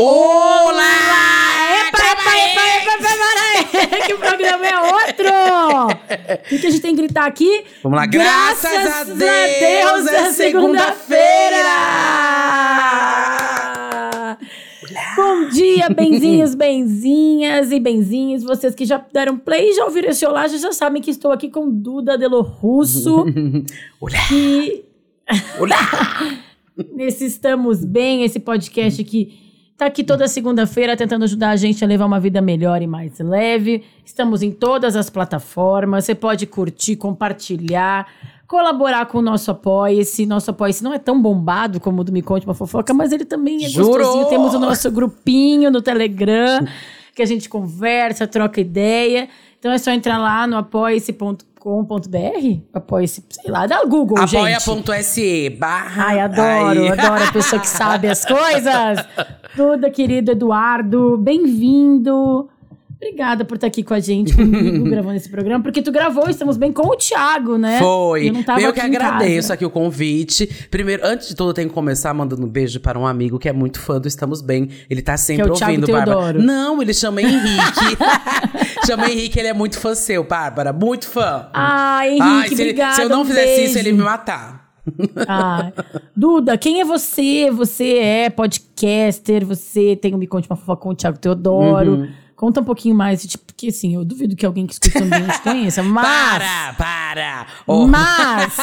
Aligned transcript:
Olá! 0.00 1.88
Epa, 1.88 1.98
epa, 1.98 2.30
epa, 2.38 2.62
epa, 2.70 3.10
epa, 3.90 4.06
que 4.06 4.14
o 4.14 4.18
programa 4.18 4.64
é 4.64 4.78
outro! 4.80 5.26
O 5.88 6.48
que, 6.48 6.58
que 6.60 6.66
a 6.68 6.70
gente 6.70 6.80
tem 6.80 6.94
que 6.94 7.02
gritar 7.02 7.26
aqui? 7.26 7.64
Vamos 7.82 7.98
lá, 7.98 8.06
graças, 8.06 8.86
a 8.86 9.02
Deus, 9.02 10.06
é 10.06 10.30
segunda-feira! 10.30 11.58
Bom 15.16 15.48
dia, 15.48 15.88
benzinhos, 15.88 16.54
benzinhas 16.62 17.72
e 17.72 17.80
benzinhos. 17.80 18.44
Vocês 18.44 18.76
que 18.76 18.84
já 18.84 19.04
deram 19.12 19.36
play 19.36 19.70
e 19.70 19.74
já 19.74 19.84
ouviram 19.84 20.10
esse 20.10 20.24
olá, 20.24 20.46
já 20.46 20.70
sabem 20.70 21.02
que 21.02 21.10
estou 21.10 21.32
aqui 21.32 21.50
com 21.50 21.68
Duda 21.68 22.16
Delo 22.16 22.42
Russo. 22.42 23.24
Olá! 24.00 24.28
que 24.28 24.84
Olá! 25.58 26.38
nesse 26.94 27.24
Estamos 27.24 27.84
Bem, 27.84 28.22
esse 28.22 28.38
podcast 28.38 29.02
que 29.02 29.47
tá 29.78 29.86
aqui 29.86 30.02
toda 30.02 30.26
segunda-feira 30.26 30.96
tentando 30.96 31.22
ajudar 31.22 31.50
a 31.50 31.56
gente 31.56 31.84
a 31.84 31.86
levar 31.86 32.04
uma 32.04 32.18
vida 32.18 32.40
melhor 32.40 32.82
e 32.82 32.86
mais 32.86 33.16
leve. 33.20 33.84
Estamos 34.04 34.42
em 34.42 34.50
todas 34.50 34.96
as 34.96 35.08
plataformas. 35.08 36.04
Você 36.04 36.16
pode 36.16 36.46
curtir, 36.46 36.96
compartilhar, 36.96 38.08
colaborar 38.48 39.06
com 39.06 39.18
o 39.18 39.22
nosso 39.22 39.52
Apoia-se. 39.52 40.26
Nosso 40.26 40.50
Apoia-se 40.50 40.82
não 40.82 40.92
é 40.92 40.98
tão 40.98 41.22
bombado 41.22 41.78
como 41.78 42.00
o 42.00 42.04
do 42.04 42.10
Me 42.10 42.22
Conte 42.22 42.44
Uma 42.44 42.54
Fofoca, 42.54 42.92
mas 42.92 43.12
ele 43.12 43.24
também 43.24 43.64
é 43.64 43.68
Jurou? 43.68 43.98
gostosinho. 43.98 44.26
Temos 44.26 44.52
o 44.52 44.58
nosso 44.58 44.90
grupinho 44.90 45.70
no 45.70 45.80
Telegram, 45.80 46.66
que 47.14 47.22
a 47.22 47.26
gente 47.26 47.48
conversa, 47.48 48.26
troca 48.26 48.60
ideia. 48.60 49.28
Então 49.58 49.72
é 49.72 49.78
só 49.78 49.90
entrar 49.90 50.18
lá 50.18 50.46
no 50.46 50.56
apoia-se.com.br. 50.56 52.60
Apoia-se, 52.72 53.24
sei 53.28 53.50
lá, 53.50 53.66
dá 53.66 53.84
Google, 53.84 54.24
gente. 54.26 54.54
Apoia.se 54.54 55.50
barra. 55.50 56.04
Ai, 56.06 56.20
adoro, 56.20 56.82
Ai. 56.82 56.88
adoro 56.88 57.24
a 57.24 57.32
pessoa 57.32 57.60
que 57.60 57.66
sabe 57.66 58.08
as 58.08 58.24
coisas. 58.24 59.04
Duda, 59.56 59.90
querido 59.90 60.30
Eduardo, 60.30 61.18
bem-vindo. 61.18 62.48
Obrigada 63.00 63.44
por 63.44 63.54
estar 63.54 63.68
aqui 63.68 63.84
com 63.84 63.94
a 63.94 64.00
gente, 64.00 64.34
comigo, 64.34 64.84
gravando 64.90 65.14
esse 65.16 65.28
programa, 65.28 65.62
porque 65.62 65.80
tu 65.80 65.92
gravou, 65.92 66.28
estamos 66.28 66.56
bem 66.56 66.72
com 66.72 66.84
o 66.88 66.96
Thiago, 66.96 67.56
né? 67.56 67.78
Foi. 67.78 68.28
Eu 68.28 68.32
não 68.32 68.42
tava 68.42 68.60
eu 68.60 68.72
que 68.72 68.80
agradeço 68.80 69.36
casa. 69.48 69.54
aqui 69.54 69.64
o 69.64 69.70
convite. 69.70 70.46
Primeiro, 70.68 71.06
antes 71.06 71.28
de 71.28 71.36
tudo, 71.36 71.50
eu 71.50 71.54
tenho 71.54 71.68
que 71.68 71.74
começar 71.74 72.12
mandando 72.12 72.44
um 72.44 72.48
beijo 72.48 72.80
para 72.80 72.98
um 72.98 73.06
amigo 73.06 73.38
que 73.38 73.48
é 73.48 73.52
muito 73.52 73.78
fã 73.80 74.00
do 74.00 74.08
Estamos 74.08 74.42
Bem. 74.42 74.68
Ele 74.90 75.00
tá 75.00 75.16
sempre 75.16 75.44
Que 75.44 75.48
é 75.48 75.52
o 75.52 75.56
Thiago 75.56 75.72
ouvindo, 75.74 75.92
Bárbara. 75.92 76.16
Teodoro. 76.18 76.42
Não, 76.42 76.82
ele 76.82 76.92
chama 76.92 77.22
Henrique. 77.22 77.96
chama 78.84 79.08
Henrique, 79.08 79.38
ele 79.38 79.48
é 79.48 79.54
muito 79.54 79.78
fã 79.78 79.94
seu, 79.94 80.24
Bárbara. 80.24 80.72
Muito 80.72 81.06
fã. 81.06 81.48
Ai, 81.54 82.08
Henrique, 82.10 82.22
Ai, 82.24 82.48
se, 82.48 82.54
ele- 82.54 82.62
obrigada. 82.62 82.94
se 82.96 83.02
eu 83.02 83.08
não 83.08 83.22
um 83.22 83.24
fizesse 83.24 83.46
beijo. 83.46 83.62
isso, 83.70 83.78
ele 83.78 83.88
ia 83.90 83.94
me 83.94 84.02
matar. 84.02 84.68
Ai. 85.28 85.72
Duda, 86.16 86.58
quem 86.58 86.80
é 86.80 86.84
você? 86.84 87.48
Você 87.52 87.98
é 87.98 88.28
podcaster, 88.30 89.44
você 89.46 89.94
tem 89.94 90.14
o 90.14 90.18
Me 90.18 90.26
Conte 90.26 90.48
Uma 90.50 90.56
Fofoca 90.56 90.82
com 90.82 90.88
o 90.88 90.94
Thiago 90.96 91.18
Teodoro. 91.18 91.92
Uhum. 91.92 92.08
Conta 92.38 92.60
um 92.60 92.64
pouquinho 92.64 92.94
mais, 92.94 93.26
tipo, 93.26 93.44
porque 93.46 93.66
assim, 93.66 93.96
eu 93.96 94.04
duvido 94.04 94.36
que 94.36 94.46
alguém 94.46 94.64
que 94.64 94.72
escuta 94.72 95.00
também 95.00 95.26
te 95.26 95.42
conheça, 95.42 95.82
mas... 95.82 96.06
Para, 96.06 96.72
para. 96.74 97.46
Ó. 97.66 97.84
Mas 97.88 98.56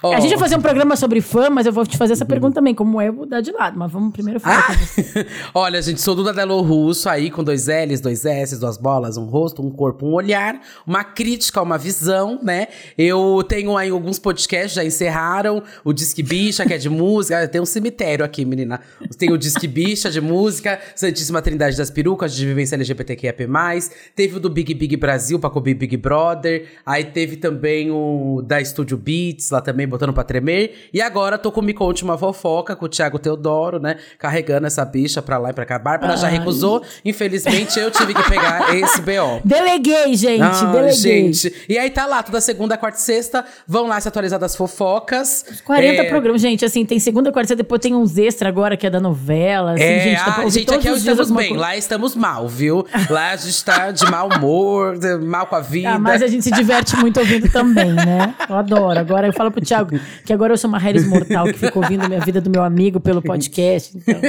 Ó. 0.00 0.14
a 0.14 0.20
gente 0.20 0.30
vai 0.30 0.38
fazer 0.38 0.56
um 0.56 0.60
programa 0.60 0.94
sobre 0.94 1.20
fã, 1.20 1.50
mas 1.50 1.66
eu 1.66 1.72
vou 1.72 1.84
te 1.84 1.96
fazer 1.96 2.12
essa 2.12 2.24
pergunta 2.24 2.54
também, 2.54 2.72
como 2.72 3.00
é, 3.00 3.08
eu 3.08 3.12
vou 3.12 3.26
dar 3.26 3.40
de 3.40 3.50
lado. 3.50 3.76
Mas 3.76 3.90
vamos 3.90 4.12
primeiro 4.12 4.38
falar 4.38 4.64
com 4.64 4.74
você. 4.74 5.26
Olha, 5.52 5.82
gente, 5.82 6.00
sou 6.00 6.14
Duda 6.14 6.32
Delo 6.32 6.60
Russo 6.60 7.08
aí, 7.08 7.32
com 7.32 7.42
dois 7.42 7.66
L's, 7.66 8.00
dois 8.00 8.24
S, 8.24 8.56
duas 8.60 8.76
bolas, 8.76 9.16
um 9.16 9.24
rosto, 9.24 9.60
um 9.60 9.70
corpo, 9.70 10.06
um 10.06 10.12
olhar, 10.12 10.60
uma 10.86 11.02
crítica, 11.02 11.60
uma 11.60 11.76
visão, 11.76 12.38
né? 12.40 12.68
Eu 12.96 13.44
tenho 13.48 13.76
aí 13.76 13.90
alguns 13.90 14.20
podcasts, 14.20 14.74
já 14.74 14.84
encerraram. 14.84 15.64
O 15.82 15.92
Disque 15.92 16.22
Bicha, 16.22 16.64
que 16.64 16.74
é 16.74 16.78
de 16.78 16.88
música. 16.88 17.48
Tem 17.48 17.60
um 17.60 17.66
cemitério 17.66 18.24
aqui, 18.24 18.44
menina. 18.44 18.80
Tem 19.18 19.32
o 19.32 19.38
Disque 19.38 19.66
Bicha 19.66 20.08
de 20.08 20.20
música, 20.20 20.78
Santíssima 20.94 21.42
Trindade 21.42 21.76
das 21.76 21.90
Perucas, 21.90 22.32
de 22.32 22.46
vivência 22.46 22.78
LGBTQIAP+. 23.04 23.46
Teve 24.14 24.36
o 24.36 24.40
do 24.40 24.48
Big 24.50 24.74
Big 24.74 24.96
Brasil, 24.96 25.38
pra 25.38 25.50
cobrir 25.50 25.74
Big 25.74 25.96
Brother. 25.96 26.66
Aí 26.84 27.04
teve 27.04 27.36
também 27.36 27.90
o 27.90 28.42
da 28.46 28.62
Studio 28.64 28.96
Beats, 28.96 29.50
lá 29.50 29.60
também, 29.60 29.86
botando 29.88 30.12
pra 30.12 30.22
tremer. 30.24 30.88
E 30.92 31.00
agora 31.00 31.38
tô 31.38 31.50
com 31.50 31.62
Me 31.62 31.72
Conte 31.74 32.04
Uma 32.04 32.16
Fofoca, 32.16 32.76
com 32.76 32.86
o 32.86 32.88
Thiago 32.88 33.18
Teodoro, 33.18 33.78
né? 33.80 33.96
Carregando 34.18 34.66
essa 34.66 34.84
bicha 34.84 35.22
pra 35.22 35.38
lá 35.38 35.50
e 35.50 35.52
pra 35.52 35.64
cá. 35.64 35.76
A 35.76 35.78
Bárbara 35.78 36.16
já 36.16 36.28
Ai. 36.28 36.38
recusou. 36.38 36.82
Infelizmente, 37.04 37.78
eu 37.78 37.90
tive 37.90 38.12
que 38.14 38.22
pegar 38.28 38.74
esse 38.76 39.00
B.O. 39.00 39.40
Deleguei, 39.44 40.14
gente, 40.14 40.42
Ah, 40.42 40.72
deleguei. 40.72 40.92
gente. 40.92 41.64
E 41.68 41.78
aí 41.78 41.90
tá 41.90 42.06
lá, 42.06 42.22
toda 42.22 42.40
segunda, 42.40 42.76
quarta 42.76 42.98
e 42.98 43.02
sexta. 43.02 43.44
Vão 43.66 43.86
lá 43.86 44.00
se 44.00 44.08
atualizar 44.08 44.38
das 44.38 44.54
fofocas. 44.56 45.44
40 45.64 46.02
É, 46.02 46.08
programas, 46.08 46.40
gente, 46.40 46.64
assim, 46.64 46.84
tem 46.84 46.98
segunda, 46.98 47.32
quarta, 47.32 47.54
depois 47.56 47.80
tem 47.80 47.94
uns 47.94 48.18
extra 48.18 48.48
agora, 48.48 48.76
que 48.76 48.86
é 48.86 48.90
da 48.90 49.00
novela, 49.00 49.72
assim, 49.74 49.82
É, 49.82 50.00
gente, 50.00 50.20
ah, 50.20 50.40
ouvir 50.44 50.50
gente, 50.60 50.74
aqui 50.74 50.88
é 50.88 50.92
estamos 50.92 51.30
bem, 51.30 51.48
coisa. 51.48 51.60
lá 51.60 51.76
estamos 51.76 52.14
mal, 52.14 52.48
viu? 52.48 52.84
Lá 53.08 53.30
a 53.32 53.36
gente 53.36 53.64
tá 53.64 53.90
de 53.90 54.04
mau 54.10 54.28
humor, 54.28 54.98
de- 54.98 55.16
mal 55.18 55.46
com 55.46 55.56
a 55.56 55.60
vida. 55.60 55.90
Ah, 55.90 55.98
mas 55.98 56.22
a 56.22 56.26
gente 56.26 56.42
se 56.42 56.50
diverte 56.50 56.96
muito 56.96 57.18
ouvindo 57.20 57.50
também, 57.50 57.92
né? 57.92 58.34
Eu 58.48 58.56
adoro. 58.56 58.98
Agora 58.98 59.26
eu 59.26 59.32
falo 59.32 59.50
pro 59.50 59.60
Thiago 59.64 59.98
que 60.24 60.32
agora 60.32 60.52
eu 60.52 60.58
sou 60.58 60.68
uma 60.68 60.78
Harris 60.78 61.06
mortal 61.06 61.46
que 61.46 61.54
fica 61.58 61.78
ouvindo 61.78 62.04
a 62.04 62.08
minha 62.08 62.20
vida 62.20 62.40
do 62.40 62.50
meu 62.50 62.62
amigo 62.64 63.00
pelo 63.00 63.22
podcast. 63.22 63.96
Então. 63.96 64.20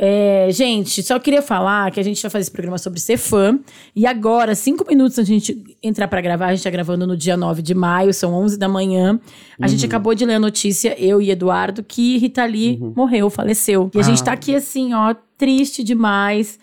É, 0.00 0.46
gente, 0.52 1.02
só 1.02 1.18
queria 1.18 1.42
falar 1.42 1.90
que 1.90 1.98
a 1.98 2.02
gente 2.04 2.22
vai 2.22 2.30
fazer 2.30 2.42
esse 2.42 2.50
programa 2.52 2.78
sobre 2.78 3.00
ser 3.00 3.16
fã. 3.16 3.58
E 3.96 4.06
agora, 4.06 4.54
cinco 4.54 4.84
minutos 4.88 5.18
antes 5.18 5.26
de 5.26 5.32
a 5.34 5.38
gente 5.38 5.76
entrar 5.82 6.06
pra 6.06 6.20
gravar, 6.20 6.46
a 6.46 6.54
gente 6.54 6.62
tá 6.62 6.70
gravando 6.70 7.04
no 7.04 7.16
dia 7.16 7.36
9 7.36 7.62
de 7.62 7.74
maio, 7.74 8.14
são 8.14 8.32
11 8.32 8.56
da 8.56 8.68
manhã. 8.68 9.18
A 9.60 9.66
gente 9.66 9.84
acabou 9.84 10.14
de 10.14 10.24
ler 10.24 10.34
a 10.34 10.38
notícia, 10.38 10.94
eu 11.02 11.20
e 11.20 11.32
Eduardo, 11.32 11.82
que 11.82 12.16
Rita 12.18 12.44
Lee 12.44 12.78
morreu, 12.94 13.28
faleceu. 13.28 13.90
E 13.92 13.98
a 13.98 14.02
gente 14.02 14.22
tá 14.22 14.30
aqui 14.32 14.54
assim, 14.54 14.94
ó, 14.94 15.12
triste 15.36 15.82
demais. 15.82 16.60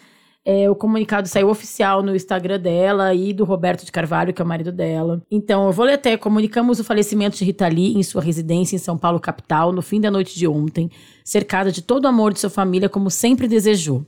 É, 0.48 0.70
o 0.70 0.76
comunicado 0.76 1.28
saiu 1.28 1.50
oficial 1.50 2.04
no 2.04 2.16
Instagram 2.16 2.60
dela 2.60 3.16
e 3.16 3.34
do 3.34 3.44
Roberto 3.44 3.84
de 3.84 3.92
Carvalho, 3.92 4.32
que 4.32 4.40
é 4.40 4.46
o 4.46 4.48
marido 4.48 4.72
dela. 4.72 5.20
Então, 5.32 5.66
eu 5.66 5.72
vou 5.72 5.86
ler 5.86 5.94
até. 5.94 6.16
Comunicamos 6.18 6.80
o 6.80 6.84
falecimento 6.84 7.36
de 7.36 7.44
Rita 7.44 7.68
Lee 7.68 7.98
em 7.98 8.04
sua 8.04 8.22
residência 8.22 8.76
em 8.76 8.80
São 8.80 8.96
Paulo, 8.96 9.20
capital, 9.20 9.72
no 9.72 9.82
fim 9.82 10.00
da 10.00 10.12
noite 10.12 10.38
de 10.38 10.48
ontem, 10.48 10.92
cercada 11.24 11.72
de 11.72 11.82
todo 11.82 12.06
o 12.06 12.08
amor 12.08 12.32
de 12.32 12.40
sua 12.40 12.50
família, 12.52 12.88
como 12.88 13.10
sempre 13.10 13.48
desejou. 13.48 14.06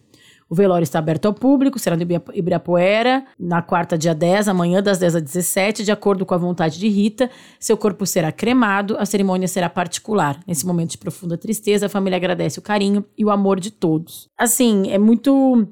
O 0.50 0.56
velório 0.56 0.84
está 0.84 1.00
aberto 1.00 1.26
ao 1.26 1.34
público, 1.34 1.78
será 1.78 1.96
no 1.98 2.04
Ibira- 2.04 2.24
Ibirapuera, 2.34 3.26
na 3.38 3.62
quarta, 3.62 3.98
dia 3.98 4.16
10, 4.16 4.48
amanhã, 4.48 4.82
das 4.82 4.98
10 4.98 5.16
às 5.16 5.22
17, 5.22 5.84
de 5.84 5.92
acordo 5.92 6.26
com 6.26 6.34
a 6.34 6.38
vontade 6.38 6.80
de 6.80 6.88
Rita. 6.88 7.30
Seu 7.60 7.76
corpo 7.76 8.06
será 8.06 8.32
cremado, 8.32 8.96
a 8.98 9.06
cerimônia 9.06 9.48
será 9.48 9.70
particular. 9.70 10.40
Nesse 10.48 10.66
momento 10.66 10.92
de 10.92 10.98
profunda 11.00 11.38
tristeza, 11.38 11.88
a 11.88 11.90
família 11.90 12.16
agradece 12.16 12.60
o 12.60 12.62
carinho 12.62 13.04
e 13.18 13.26
o 13.26 13.30
amor 13.30 13.60
de 13.60 13.72
todos. 13.72 14.30
Assim, 14.38 14.90
é 14.90 14.98
muito. 14.98 15.68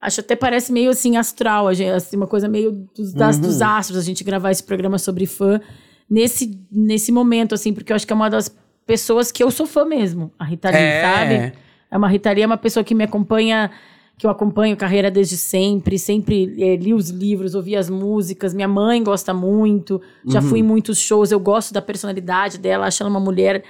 Acho 0.00 0.20
até 0.20 0.36
parece 0.36 0.72
meio 0.72 0.90
assim 0.90 1.16
astral, 1.16 1.72
gente, 1.74 1.90
assim, 1.90 2.16
uma 2.16 2.26
coisa 2.26 2.48
meio 2.48 2.88
dos, 2.96 3.12
das- 3.12 3.38
dos 3.38 3.60
astros, 3.62 3.98
a 3.98 4.02
gente 4.02 4.22
gravar 4.22 4.50
esse 4.52 4.62
programa 4.62 4.96
sobre 4.98 5.26
fã 5.26 5.60
nesse, 6.08 6.58
nesse 6.70 7.10
momento, 7.10 7.54
assim, 7.54 7.72
porque 7.72 7.90
eu 7.92 7.96
acho 7.96 8.06
que 8.06 8.12
é 8.12 8.16
uma 8.16 8.30
das 8.30 8.54
pessoas 8.86 9.32
que 9.32 9.42
eu 9.42 9.50
sou 9.50 9.66
fã 9.66 9.84
mesmo, 9.84 10.30
a 10.38 10.44
Rita 10.44 10.70
Lee, 10.70 10.78
É. 10.78 11.02
sabe? 11.02 11.52
É 11.90 11.96
uma 11.98 12.08
Rita 12.08 12.30
Lee, 12.30 12.42
é 12.42 12.46
uma 12.46 12.56
pessoa 12.56 12.84
que 12.84 12.94
me 12.94 13.02
acompanha, 13.04 13.70
que 14.16 14.24
eu 14.26 14.30
acompanho 14.30 14.76
carreira 14.76 15.10
desde 15.10 15.36
sempre, 15.36 15.98
sempre 15.98 16.54
eh, 16.58 16.76
li 16.76 16.94
os 16.94 17.10
livros, 17.10 17.54
ouvi 17.56 17.74
as 17.76 17.90
músicas, 17.90 18.54
minha 18.54 18.68
mãe 18.68 19.02
gosta 19.02 19.34
muito, 19.34 20.00
já 20.26 20.40
fui 20.40 20.60
em 20.60 20.62
muitos 20.62 20.98
shows, 20.98 21.32
eu 21.32 21.40
gosto 21.40 21.72
da 21.74 21.82
personalidade 21.82 22.56
dela, 22.58 22.86
acho 22.86 23.02
ela 23.02 23.10
uma 23.10 23.20
mulher 23.20 23.64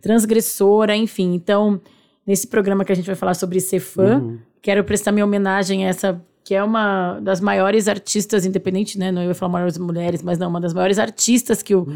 transgressora, 0.00 0.94
enfim. 0.96 1.34
Então, 1.34 1.80
nesse 2.26 2.46
programa 2.46 2.84
que 2.84 2.92
a 2.92 2.94
gente 2.94 3.06
vai 3.06 3.14
falar 3.14 3.34
sobre 3.34 3.60
ser 3.60 3.80
fã, 3.80 4.20
quero 4.64 4.82
prestar 4.82 5.12
minha 5.12 5.26
homenagem 5.26 5.84
a 5.84 5.90
essa 5.90 6.20
que 6.44 6.54
é 6.54 6.62
uma 6.62 7.18
das 7.20 7.40
maiores 7.40 7.88
artistas 7.88 8.44
independente, 8.44 8.98
né? 8.98 9.10
Não 9.10 9.22
ia 9.24 9.34
falar 9.34 9.50
maiores 9.50 9.78
mulheres, 9.78 10.22
mas 10.22 10.38
não, 10.38 10.50
uma 10.50 10.60
das 10.60 10.74
maiores 10.74 10.98
artistas 10.98 11.62
que 11.62 11.74
o 11.74 11.86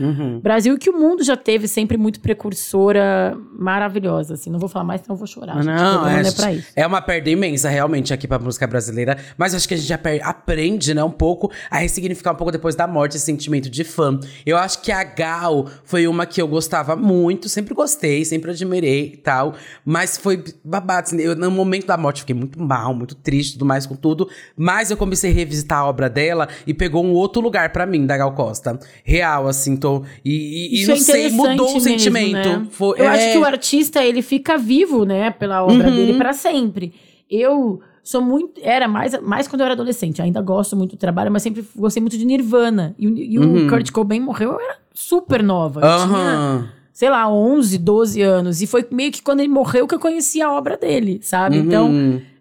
Brasil 0.42 0.74
e 0.74 0.78
que 0.78 0.88
o 0.88 0.98
mundo 0.98 1.22
já 1.22 1.36
teve, 1.36 1.68
sempre 1.68 1.98
muito 1.98 2.18
precursora, 2.18 3.36
maravilhosa, 3.58 4.34
assim. 4.34 4.50
Não 4.50 4.58
vou 4.58 4.68
falar 4.68 4.84
mais, 4.84 5.00
senão 5.02 5.14
eu 5.14 5.18
vou 5.18 5.26
chorar. 5.26 5.54
gente. 5.56 5.66
Não, 5.66 5.74
programa 5.74 6.10
é, 6.10 6.12
não 6.14 6.20
é 6.20 6.24
gente, 6.24 6.36
pra 6.36 6.52
isso. 6.52 6.68
é 6.74 6.86
uma 6.86 7.02
perda 7.02 7.30
imensa, 7.30 7.68
realmente, 7.68 8.12
aqui 8.14 8.26
pra 8.26 8.38
música 8.38 8.66
brasileira. 8.66 9.18
Mas 9.36 9.54
acho 9.54 9.68
que 9.68 9.74
a 9.74 9.76
gente 9.76 9.92
aper- 9.92 10.26
aprende, 10.26 10.94
né, 10.94 11.02
um 11.04 11.10
pouco 11.10 11.50
a 11.70 11.78
ressignificar 11.78 12.32
um 12.32 12.36
pouco 12.36 12.50
depois 12.52 12.74
da 12.74 12.86
morte 12.86 13.16
esse 13.16 13.24
sentimento 13.26 13.68
de 13.68 13.84
fã. 13.84 14.18
Eu 14.46 14.56
acho 14.56 14.80
que 14.82 14.90
a 14.90 15.04
Gal 15.04 15.66
foi 15.84 16.06
uma 16.08 16.26
que 16.26 16.40
eu 16.40 16.48
gostava 16.48 16.96
muito, 16.96 17.48
sempre 17.48 17.74
gostei, 17.74 18.24
sempre 18.24 18.50
admirei 18.50 19.12
e 19.12 19.16
tal. 19.18 19.54
Mas 19.84 20.16
foi 20.16 20.42
babado. 20.64 21.06
Assim, 21.08 21.20
eu, 21.20 21.36
no 21.36 21.50
momento 21.50 21.86
da 21.86 21.96
morte, 21.96 22.20
fiquei 22.20 22.34
muito 22.34 22.60
mal, 22.60 22.94
muito 22.94 23.14
triste, 23.14 23.52
tudo 23.54 23.64
mais 23.66 23.86
com 23.86 23.94
tudo. 23.94 24.28
Mas 24.56 24.90
eu 24.90 24.96
comecei 24.96 25.30
a 25.30 25.34
revisitar 25.34 25.78
a 25.80 25.86
obra 25.86 26.08
dela 26.08 26.48
e 26.66 26.74
pegou 26.74 27.04
um 27.04 27.12
outro 27.12 27.40
lugar 27.42 27.70
pra 27.72 27.86
mim, 27.86 28.06
da 28.06 28.16
Gal 28.16 28.32
Costa. 28.34 28.78
Real, 29.04 29.46
assim, 29.46 29.76
tô. 29.76 30.02
E, 30.24 30.76
e, 30.76 30.80
Isso 30.82 30.88
não 30.90 30.96
é 30.96 31.00
sei, 31.00 31.30
mudou 31.30 31.52
interessante 31.54 32.08
o 32.08 32.12
mesmo, 32.12 32.28
sentimento. 32.36 32.48
né? 32.60 32.66
Foi- 32.70 33.00
Eu 33.00 33.08
acho 33.08 33.22
é- 33.24 33.32
que 33.32 33.38
o 33.38 33.44
artista, 33.44 34.04
ele 34.04 34.22
fica 34.22 34.56
vivo, 34.58 35.04
né, 35.04 35.30
pela 35.30 35.62
obra 35.64 35.88
Uhum. 35.88 35.94
dele 35.96 36.14
pra 36.18 36.32
sempre. 36.32 36.92
Eu 37.30 37.80
sou 38.02 38.22
muito. 38.22 38.58
Era 38.62 38.88
mais, 38.88 39.20
mais 39.22 39.46
quando 39.46 39.60
eu 39.60 39.64
era 39.66 39.74
adolescente. 39.74 40.22
Ainda 40.22 40.40
gosto 40.40 40.74
muito 40.74 40.92
do 40.92 40.98
trabalho, 40.98 41.30
mas 41.30 41.42
sempre 41.42 41.62
gostei 41.76 42.00
muito 42.00 42.16
de 42.16 42.24
Nirvana. 42.24 42.94
E, 42.98 43.06
o- 43.06 43.16
e 43.18 43.38
o 43.38 43.42
Uhum. 43.42 43.68
Kurt 43.68 43.90
Cobain 43.90 44.20
morreu, 44.20 44.52
eu 44.52 44.60
era 44.60 44.76
super 44.94 45.42
nova. 45.42 45.80
Eu 45.80 46.06
tinha, 46.06 46.18
Aham. 46.18 46.68
Sei 46.98 47.10
lá, 47.10 47.30
11, 47.32 47.78
12 47.78 48.20
anos. 48.22 48.60
E 48.60 48.66
foi 48.66 48.84
meio 48.90 49.12
que 49.12 49.22
quando 49.22 49.38
ele 49.38 49.48
morreu 49.48 49.86
que 49.86 49.94
eu 49.94 50.00
conheci 50.00 50.42
a 50.42 50.50
obra 50.52 50.76
dele, 50.76 51.20
sabe? 51.22 51.56
Uhum. 51.56 51.64
Então, 51.64 51.90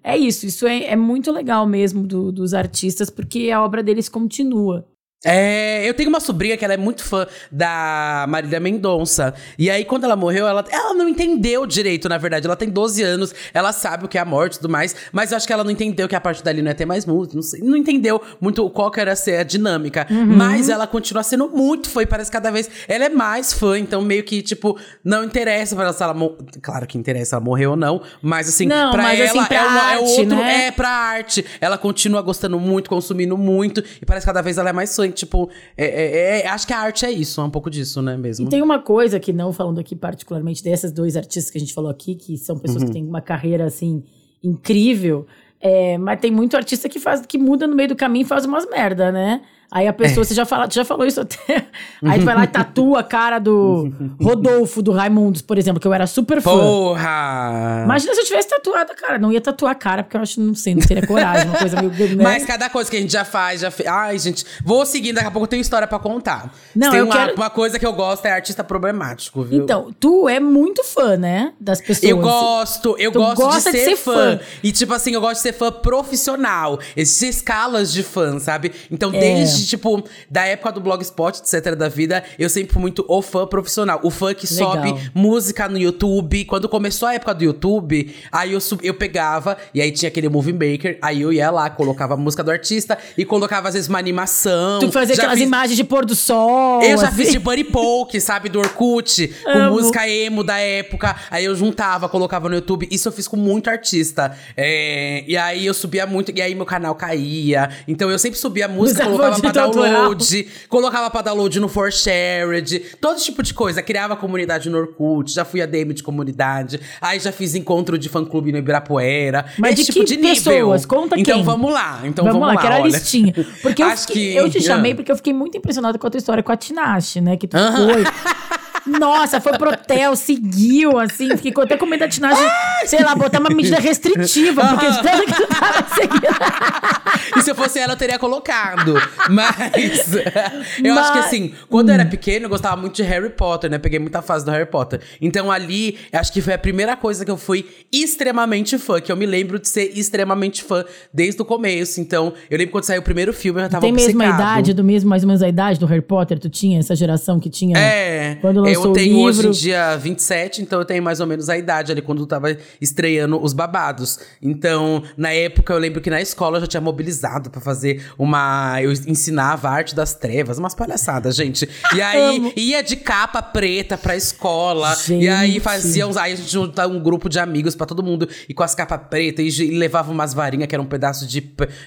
é 0.03 0.17
isso. 0.17 0.47
Isso 0.47 0.65
é, 0.65 0.85
é 0.85 0.95
muito 0.95 1.31
legal 1.31 1.67
mesmo 1.67 2.07
do- 2.07 2.31
dos 2.31 2.55
artistas, 2.55 3.07
porque 3.07 3.51
a 3.51 3.63
obra 3.63 3.83
deles 3.83 4.09
continua. 4.09 4.83
É, 5.25 5.87
eu 5.87 5.93
tenho 5.95 6.09
uma 6.09 6.19
sobrinha 6.19 6.55
que 6.55 6.63
ela 6.63 6.75
é 6.75 6.77
muito 6.77 7.03
fã 7.03 7.25
da 7.51 8.25
Marília 8.29 8.59
Mendonça. 8.59 9.33
E 9.57 9.67
aí, 9.69 9.83
quando 9.83 10.03
ela 10.03 10.15
morreu, 10.15 10.47
ela, 10.47 10.63
ela 10.69 10.93
não 10.93 11.09
entendeu 11.09 11.65
direito, 11.65 12.07
na 12.07 12.19
verdade. 12.19 12.45
Ela 12.45 12.55
tem 12.55 12.69
12 12.69 13.01
anos, 13.01 13.33
ela 13.51 13.73
sabe 13.73 14.05
o 14.05 14.07
que 14.07 14.17
é 14.17 14.21
a 14.21 14.25
morte 14.25 14.53
e 14.53 14.59
tudo 14.59 14.69
mais, 14.69 14.95
mas 15.11 15.31
eu 15.31 15.37
acho 15.37 15.47
que 15.47 15.51
ela 15.51 15.63
não 15.63 15.71
entendeu 15.71 16.07
que 16.07 16.15
a 16.15 16.21
partir 16.21 16.43
dali 16.43 16.61
não 16.61 16.69
ia 16.69 16.75
ter 16.75 16.85
mais 16.85 17.03
música. 17.05 17.35
Não, 17.35 17.41
sei, 17.41 17.61
não 17.61 17.75
entendeu 17.75 18.21
muito 18.39 18.69
qual 18.69 18.91
que 18.91 18.99
era 18.99 19.15
ser 19.15 19.37
a 19.39 19.43
dinâmica. 19.43 20.05
Mas 20.09 20.69
ela 20.69 20.85
continua 20.85 21.23
sendo 21.23 21.49
muito 21.49 21.89
fã 21.89 22.03
e 22.03 22.05
parece 22.05 22.29
que 22.29 22.37
cada 22.37 22.51
vez 22.51 22.69
ela 22.87 23.05
é 23.05 23.09
mais 23.09 23.51
fã, 23.53 23.77
então 23.77 24.01
meio 24.03 24.23
que, 24.23 24.43
tipo, 24.43 24.79
não 25.03 25.23
interessa 25.23 25.75
pra 25.75 25.85
ela 25.85 25.93
se 25.93 26.03
ela. 26.03 26.15
Claro 26.61 26.85
que 26.85 26.97
interessa 26.97 27.37
ela 27.37 27.43
morreu 27.43 27.71
ou 27.71 27.75
não, 27.75 28.01
mas 28.21 28.49
assim, 28.49 28.67
Não, 28.67 28.91
pra 28.91 29.01
mas, 29.01 29.19
ela 29.19 29.29
assim, 29.29 29.45
pra 29.45 29.57
é, 29.57 29.59
é 29.59 29.67
arte, 29.67 30.19
outro. 30.19 30.35
né? 30.37 30.65
É 30.67 30.71
pra 30.71 30.89
arte. 30.89 31.43
Ela 31.59 31.77
continua 31.77 32.21
gostando 32.21 32.59
muito, 32.59 32.87
consumindo 32.87 33.35
muito. 33.35 33.83
E 34.01 34.05
parece 34.05 34.25
que 34.25 34.29
cada 34.29 34.41
vez 34.43 34.57
ela 34.59 34.69
é 34.69 34.73
mais 34.73 34.95
fã. 34.95 35.06
Tipo, 35.11 35.49
é, 35.75 35.85
é- 35.85 36.41
é- 36.41 36.47
acho 36.47 36.65
que 36.67 36.73
a 36.73 36.79
arte 36.79 37.05
é 37.05 37.11
isso, 37.11 37.39
é 37.41 37.43
um 37.43 37.49
pouco 37.49 37.69
disso, 37.69 38.01
né, 38.01 38.15
mesmo? 38.17 38.47
E 38.47 38.49
tem 38.49 38.61
uma 38.61 38.79
coisa 38.79 39.19
que, 39.19 39.31
não 39.33 39.51
falando 39.53 39.79
aqui 39.79 39.95
particularmente 39.95 40.63
desses 40.63 40.91
dois 40.91 41.15
artistas 41.17 41.49
que 41.51 41.57
a 41.57 41.61
gente 41.61 41.73
falou 41.73 41.89
aqui, 41.89 42.15
que 42.15 42.37
são 42.37 42.57
pessoas 42.57 42.81
Uhum. 42.83 42.87
que 42.87 42.93
têm 42.93 43.05
uma 43.05 43.21
carreira, 43.21 43.65
assim, 43.65 44.03
incrível, 44.43 45.25
é, 45.59 45.97
mas 45.97 46.19
tem 46.19 46.31
muito 46.31 46.55
artista 46.55 46.87
que 46.87 46.99
faz 46.99 47.25
que 47.25 47.37
muda 47.37 47.65
no 47.67 47.75
meio 47.75 47.89
do 47.89 47.95
caminho 47.95 48.23
e 48.23 48.27
faz 48.27 48.45
umas 48.45 48.69
merda, 48.69 49.11
né? 49.11 49.41
Aí 49.69 49.85
a 49.85 49.89
É. 49.89 49.91
pessoa, 49.91 50.23
você 50.23 50.33
já, 50.33 50.45
fala, 50.45 50.67
já 50.71 50.85
falou 50.85 51.05
isso 51.05 51.19
até. 51.21 51.65
Aí 52.03 52.19
tu 52.19 52.25
vai 52.25 52.35
lá 52.35 52.43
e 52.45 52.47
tatua 52.47 52.99
a 52.99 53.03
cara 53.03 53.37
do 53.39 53.91
Rodolfo, 54.21 54.81
do 54.81 54.91
Raimundos, 54.93 55.41
por 55.41 55.57
exemplo, 55.57 55.79
que 55.81 55.87
eu 55.87 55.93
era 55.93 56.07
super 56.07 56.41
fã. 56.41 56.51
Porra! 56.51 57.81
Imagina 57.83 58.13
se 58.13 58.21
eu 58.21 58.25
tivesse 58.25 58.47
tatuado 58.49 58.91
a 58.91 58.95
cara. 58.95 59.17
Não 59.19 59.31
ia 59.31 59.41
tatuar 59.41 59.73
a 59.73 59.75
cara, 59.75 60.03
porque 60.03 60.15
eu 60.17 60.21
acho, 60.21 60.39
não 60.41 60.55
sei, 60.55 60.73
não 60.73 60.81
teria 60.81 61.05
coragem. 61.05 61.47
Uma 61.49 61.57
coisa 61.57 61.81
meio. 61.81 61.87
Né? 62.17 62.23
Mas 62.23 62.45
cada 62.45 62.69
coisa 62.69 62.89
que 62.89 62.95
a 62.97 62.99
gente 63.01 63.11
já 63.11 63.25
faz, 63.25 63.61
já. 63.61 63.71
Ai, 63.87 64.17
gente, 64.19 64.45
vou 64.63 64.85
seguindo, 64.85 65.15
daqui 65.15 65.27
a 65.27 65.31
pouco 65.31 65.45
eu 65.45 65.49
tenho 65.49 65.61
história 65.61 65.87
pra 65.87 65.99
contar. 65.99 66.53
Não, 66.75 66.89
tem 66.91 66.99
eu 66.99 67.05
uma, 67.05 67.13
quero- 67.15 67.35
uma 67.35 67.49
coisa 67.49 67.77
que 67.79 67.85
eu 67.85 67.91
gosto 67.93 68.25
é 68.25 68.31
artista 68.31 68.63
problemático, 68.63 69.41
viu? 69.43 69.63
Então, 69.63 69.93
tu 69.99 70.29
é 70.29 70.39
muito 70.39 70.83
fã, 70.83 71.17
né? 71.17 71.53
Das 71.59 71.81
pessoas. 71.81 72.09
Eu 72.09 72.17
gosto, 72.19 72.95
eu 72.99 73.11
Tu 73.11 73.19
gosto 73.19 73.55
de 73.57 73.61
ser, 73.63 73.71
de 73.71 73.77
ser 73.79 73.95
fã. 73.97 74.13
fã. 74.37 74.39
E, 74.63 74.71
tipo 74.71 74.93
assim, 74.93 75.11
eu 75.11 75.19
gosto 75.21 75.35
de 75.35 75.41
ser 75.41 75.53
fã 75.53 75.71
profissional. 75.71 76.79
Existem 76.95 77.29
escalas 77.29 77.91
de 77.91 78.03
fã, 78.03 78.39
sabe? 78.39 78.71
Então, 78.91 79.11
É. 79.13 79.19
desde, 79.19 79.56
tipo, 79.65 80.03
da 80.29 80.45
época 80.45 80.71
do 80.73 80.81
Blogspot, 80.81 81.39
etc., 81.39 81.75
da 81.75 81.87
vida, 81.89 82.23
eu 82.37 82.49
sempre 82.49 82.73
fui 82.73 82.81
muito 82.81 83.05
o 83.07 83.21
fã 83.21 83.47
profissional. 83.47 83.99
O 84.03 84.09
fã 84.11 84.33
que 84.33 84.45
Legal. 84.53 84.71
sobe 84.73 85.11
música 85.13 85.67
no 85.67 85.77
YouTube. 85.77 86.45
Quando 86.45 86.67
começou 86.69 87.07
a 87.07 87.13
época 87.13 87.33
do 87.33 87.43
YouTube, 87.43 88.13
aí 88.31 88.53
eu, 88.53 88.59
eu 88.83 88.93
pegava, 88.93 89.57
e 89.73 89.81
aí 89.81 89.91
tinha 89.91 90.07
aquele 90.09 90.29
Movie 90.29 90.53
Maker, 90.53 90.97
aí 91.01 91.21
eu 91.21 91.31
ia 91.33 91.49
lá, 91.49 91.69
colocava 91.69 92.13
a 92.13 92.17
música 92.17 92.43
do 92.43 92.51
artista 92.51 92.97
e 93.17 93.23
colocava, 93.25 93.67
às 93.69 93.73
vezes, 93.73 93.89
uma 93.89 93.99
animação. 93.99 94.79
Tu 94.79 94.91
fazia 94.91 95.15
Já 95.15 95.23
aquelas 95.23 95.39
fiz- 95.39 95.47
imagens 95.47 95.75
de 95.77 95.83
pôr 95.83 96.05
do 96.05 96.15
sol. 96.15 96.81
eu 96.81 96.97
já 96.97 97.07
assim. 97.07 97.15
fiz 97.17 97.31
de 97.31 97.39
Bunny 97.39 97.63
Poke, 97.63 98.19
sabe? 98.19 98.49
Do 98.49 98.59
Orkut, 98.59 99.27
com 99.43 99.49
Amo. 99.51 99.71
música 99.75 100.07
emo 100.07 100.43
da 100.43 100.57
época. 100.59 101.15
Aí 101.31 101.45
eu 101.45 101.55
juntava, 101.55 102.07
colocava 102.09 102.49
no 102.49 102.55
YouTube. 102.55 102.87
Isso 102.91 103.07
eu 103.07 103.11
fiz 103.11 103.27
com 103.27 103.37
muito 103.37 103.69
artista. 103.69 104.35
É, 104.55 105.23
e 105.27 105.35
aí 105.37 105.65
eu 105.65 105.73
subia 105.73 106.05
muito, 106.05 106.31
e 106.35 106.41
aí 106.41 106.53
meu 106.55 106.65
canal 106.65 106.95
caía. 106.95 107.69
Então 107.87 108.09
eu 108.09 108.19
sempre 108.19 108.37
subia 108.39 108.67
música, 108.67 109.03
colocava 109.05 109.35
pra 109.53 109.63
autoral. 109.63 109.91
download, 109.93 110.47
colocava 110.69 111.09
pra 111.09 111.21
download 111.21 111.59
no 111.59 111.67
For 111.67 111.91
Shared, 111.91 112.79
todo 113.01 113.19
tipo 113.19 113.41
de 113.43 113.53
coisa. 113.53 113.81
Criava 113.81 114.15
comunidade 114.15 114.69
no 114.69 114.77
Orkut, 114.77 115.31
já 115.33 115.43
fui 115.45 115.61
ADM 115.61 115.93
de 115.93 116.03
comunidade. 116.03 116.79
Aí 117.01 117.19
já 117.19 117.31
fiz 117.31 117.55
encontro 117.55 117.97
de 117.97 118.09
fã-clube 118.09 118.51
no 118.51 118.57
Ibirapuera. 118.57 119.45
Mas 119.57 119.75
de 119.75 119.85
tipo 119.85 119.99
que 119.99 120.05
de 120.05 120.17
nível. 120.17 120.29
pessoas? 120.35 120.85
Conta 120.85 121.19
então 121.19 121.35
quem? 121.35 121.43
vamos 121.43 121.71
lá. 121.71 122.01
Então 122.03 122.25
vamos, 122.25 122.39
vamos, 122.39 122.55
lá, 122.55 122.61
quero 122.61 122.75
a 122.75 122.79
olha. 122.81 122.91
listinha. 122.91 123.33
Porque 123.61 123.83
eu, 123.83 123.89
fiquei- 123.97 124.31
que- 124.31 124.35
eu 124.35 124.49
te 124.49 124.61
chamei 124.61 124.93
porque 124.95 125.11
eu 125.11 125.15
fiquei 125.15 125.33
muito 125.33 125.57
impressionada 125.57 125.97
com 125.97 126.07
a 126.07 126.09
tua 126.09 126.17
história 126.17 126.41
com 126.43 126.51
a 126.51 126.57
Tinashe, 126.57 127.21
né? 127.21 127.37
Que 127.37 127.47
tu 127.47 127.55
Aham. 127.57 127.93
foi. 127.93 128.03
Nossa, 128.87 129.39
foi 129.41 129.57
pro 129.57 129.69
hotel, 129.71 130.15
seguiu, 130.15 130.97
assim. 130.99 131.29
Fiquei 131.37 131.53
até 131.63 131.77
com 131.77 131.85
medo 131.85 132.01
da 132.01 132.07
Tinashe, 132.07 132.41
sei 132.85 133.03
lá, 133.03 133.15
botar 133.15 133.39
uma 133.39 133.49
medida 133.49 133.79
restritiva, 133.79 134.65
porque 134.69 134.89
de 134.91 135.01
tanto 135.03 135.25
que 135.25 135.33
tu 135.33 135.47
tava 135.47 135.87
seguindo. 135.95 137.37
E 137.37 137.41
se 137.41 137.51
eu 137.51 137.55
fosse 137.55 137.79
ela, 137.79 137.93
eu 137.93 137.97
teria 137.97 138.17
colocado. 138.19 138.95
Mas 139.29 140.13
eu 140.83 140.97
acho 140.97 141.11
que 141.11 141.17
Mas- 141.19 141.25
assim, 141.25 141.53
quando 141.69 141.89
eu 141.89 141.95
era 141.95 142.05
pequeno, 142.05 142.45
eu 142.45 142.49
gostava 142.49 142.75
muito 142.77 142.95
de 142.95 143.03
Harry 143.03 143.29
Potter, 143.29 143.69
né? 143.69 143.77
Peguei 143.77 143.99
muita 143.99 144.21
fase 144.21 144.45
do 144.45 144.51
Harry 144.51 144.65
Potter. 144.65 145.01
Então 145.21 145.51
ali, 145.51 145.97
acho 146.13 146.31
que 146.31 146.41
foi 146.41 146.53
a 146.53 146.57
primeira 146.57 146.95
coisa 146.95 147.25
que 147.25 147.31
eu 147.31 147.37
fui 147.37 147.65
extremamente 147.91 148.77
fã, 148.77 148.99
que 149.01 149.11
eu 149.11 149.15
me 149.17 149.25
lembro 149.25 149.59
de 149.59 149.67
ser 149.67 149.91
extremamente 149.97 150.63
fã 150.63 150.83
desde 151.13 151.41
o 151.41 151.45
começo. 151.45 151.99
Então, 151.99 152.33
eu 152.49 152.57
lembro 152.57 152.71
quando 152.71 152.83
saiu 152.85 153.01
o 153.01 153.03
primeiro 153.03 153.33
filme, 153.33 153.59
eu 153.59 153.63
já 153.65 153.69
tava 153.69 153.81
Tem 153.81 153.91
mesmo 153.91 154.21
a 154.21 154.25
obcecado. 154.25 154.41
idade, 154.51 154.73
do 154.73 154.83
mesmo, 154.83 155.09
mais 155.09 155.23
ou 155.23 155.27
menos 155.27 155.41
a 155.43 155.47
idade 155.49 155.79
do 155.79 155.85
Harry 155.85 156.01
Potter? 156.01 156.39
Tu 156.39 156.49
tinha 156.49 156.79
essa 156.79 156.95
geração 156.95 157.39
que 157.39 157.49
tinha. 157.49 157.77
É, 157.77 158.35
Quando 158.41 158.61
lançou 158.61 158.76
eu 158.85 158.91
o 158.91 158.93
tenho 158.93 159.17
hoje 159.19 159.39
em 159.39 159.41
livro. 159.43 159.57
dia 159.57 159.95
27, 159.97 160.61
então 160.61 160.79
eu 160.79 160.85
tenho 160.85 161.01
mais 161.03 161.19
ou 161.19 161.27
menos 161.27 161.49
a 161.49 161.57
idade 161.57 161.91
ali 161.91 162.01
quando 162.01 162.25
tava 162.25 162.55
estreando 162.81 163.41
os 163.41 163.53
babados. 163.53 164.19
Então, 164.41 165.03
na 165.17 165.31
época, 165.31 165.73
eu 165.73 165.77
lembro 165.79 166.01
que 166.01 166.09
na 166.09 166.21
escola 166.21 166.57
eu 166.57 166.61
já 166.61 166.67
tinha 166.67 166.81
mobilizado 166.81 167.49
pra 167.49 167.61
fazer 167.61 168.03
uma. 168.17 168.81
Eu 168.81 168.91
ensinava 168.91 169.69
a 169.69 169.71
arte 169.71 169.95
das 169.95 170.13
trevas, 170.13 170.57
umas 170.57 170.73
palhaçadas, 170.75 171.35
gente. 171.35 171.67
E 171.95 172.01
aí 172.01 172.37
Amo. 172.37 172.53
ia 172.55 172.81
de 172.81 172.95
capa 172.95 173.41
preta 173.41 173.97
pra 173.97 174.15
escola. 174.15 174.95
E 175.09 175.27
aí 175.27 175.51
Gente. 175.53 175.59
fazia 175.61 176.07
uns. 176.07 176.17
Aí 176.17 176.33
a 176.33 176.35
gente 176.35 176.51
juntava 176.51 176.91
um 176.91 176.99
grupo 177.01 177.29
de 177.29 177.39
amigos 177.39 177.75
pra 177.75 177.85
todo 177.85 178.03
mundo 178.03 178.27
ir 178.47 178.53
com 178.53 178.63
as 178.63 178.73
capas 178.75 178.99
pretas 179.09 179.45
e, 179.57 179.63
e 179.65 179.77
levava 179.77 180.11
umas 180.11 180.33
varinhas 180.33 180.67
que 180.67 180.75
era 180.75 180.81
um 180.81 180.85
pedaço 180.85 181.25
de, 181.27 181.41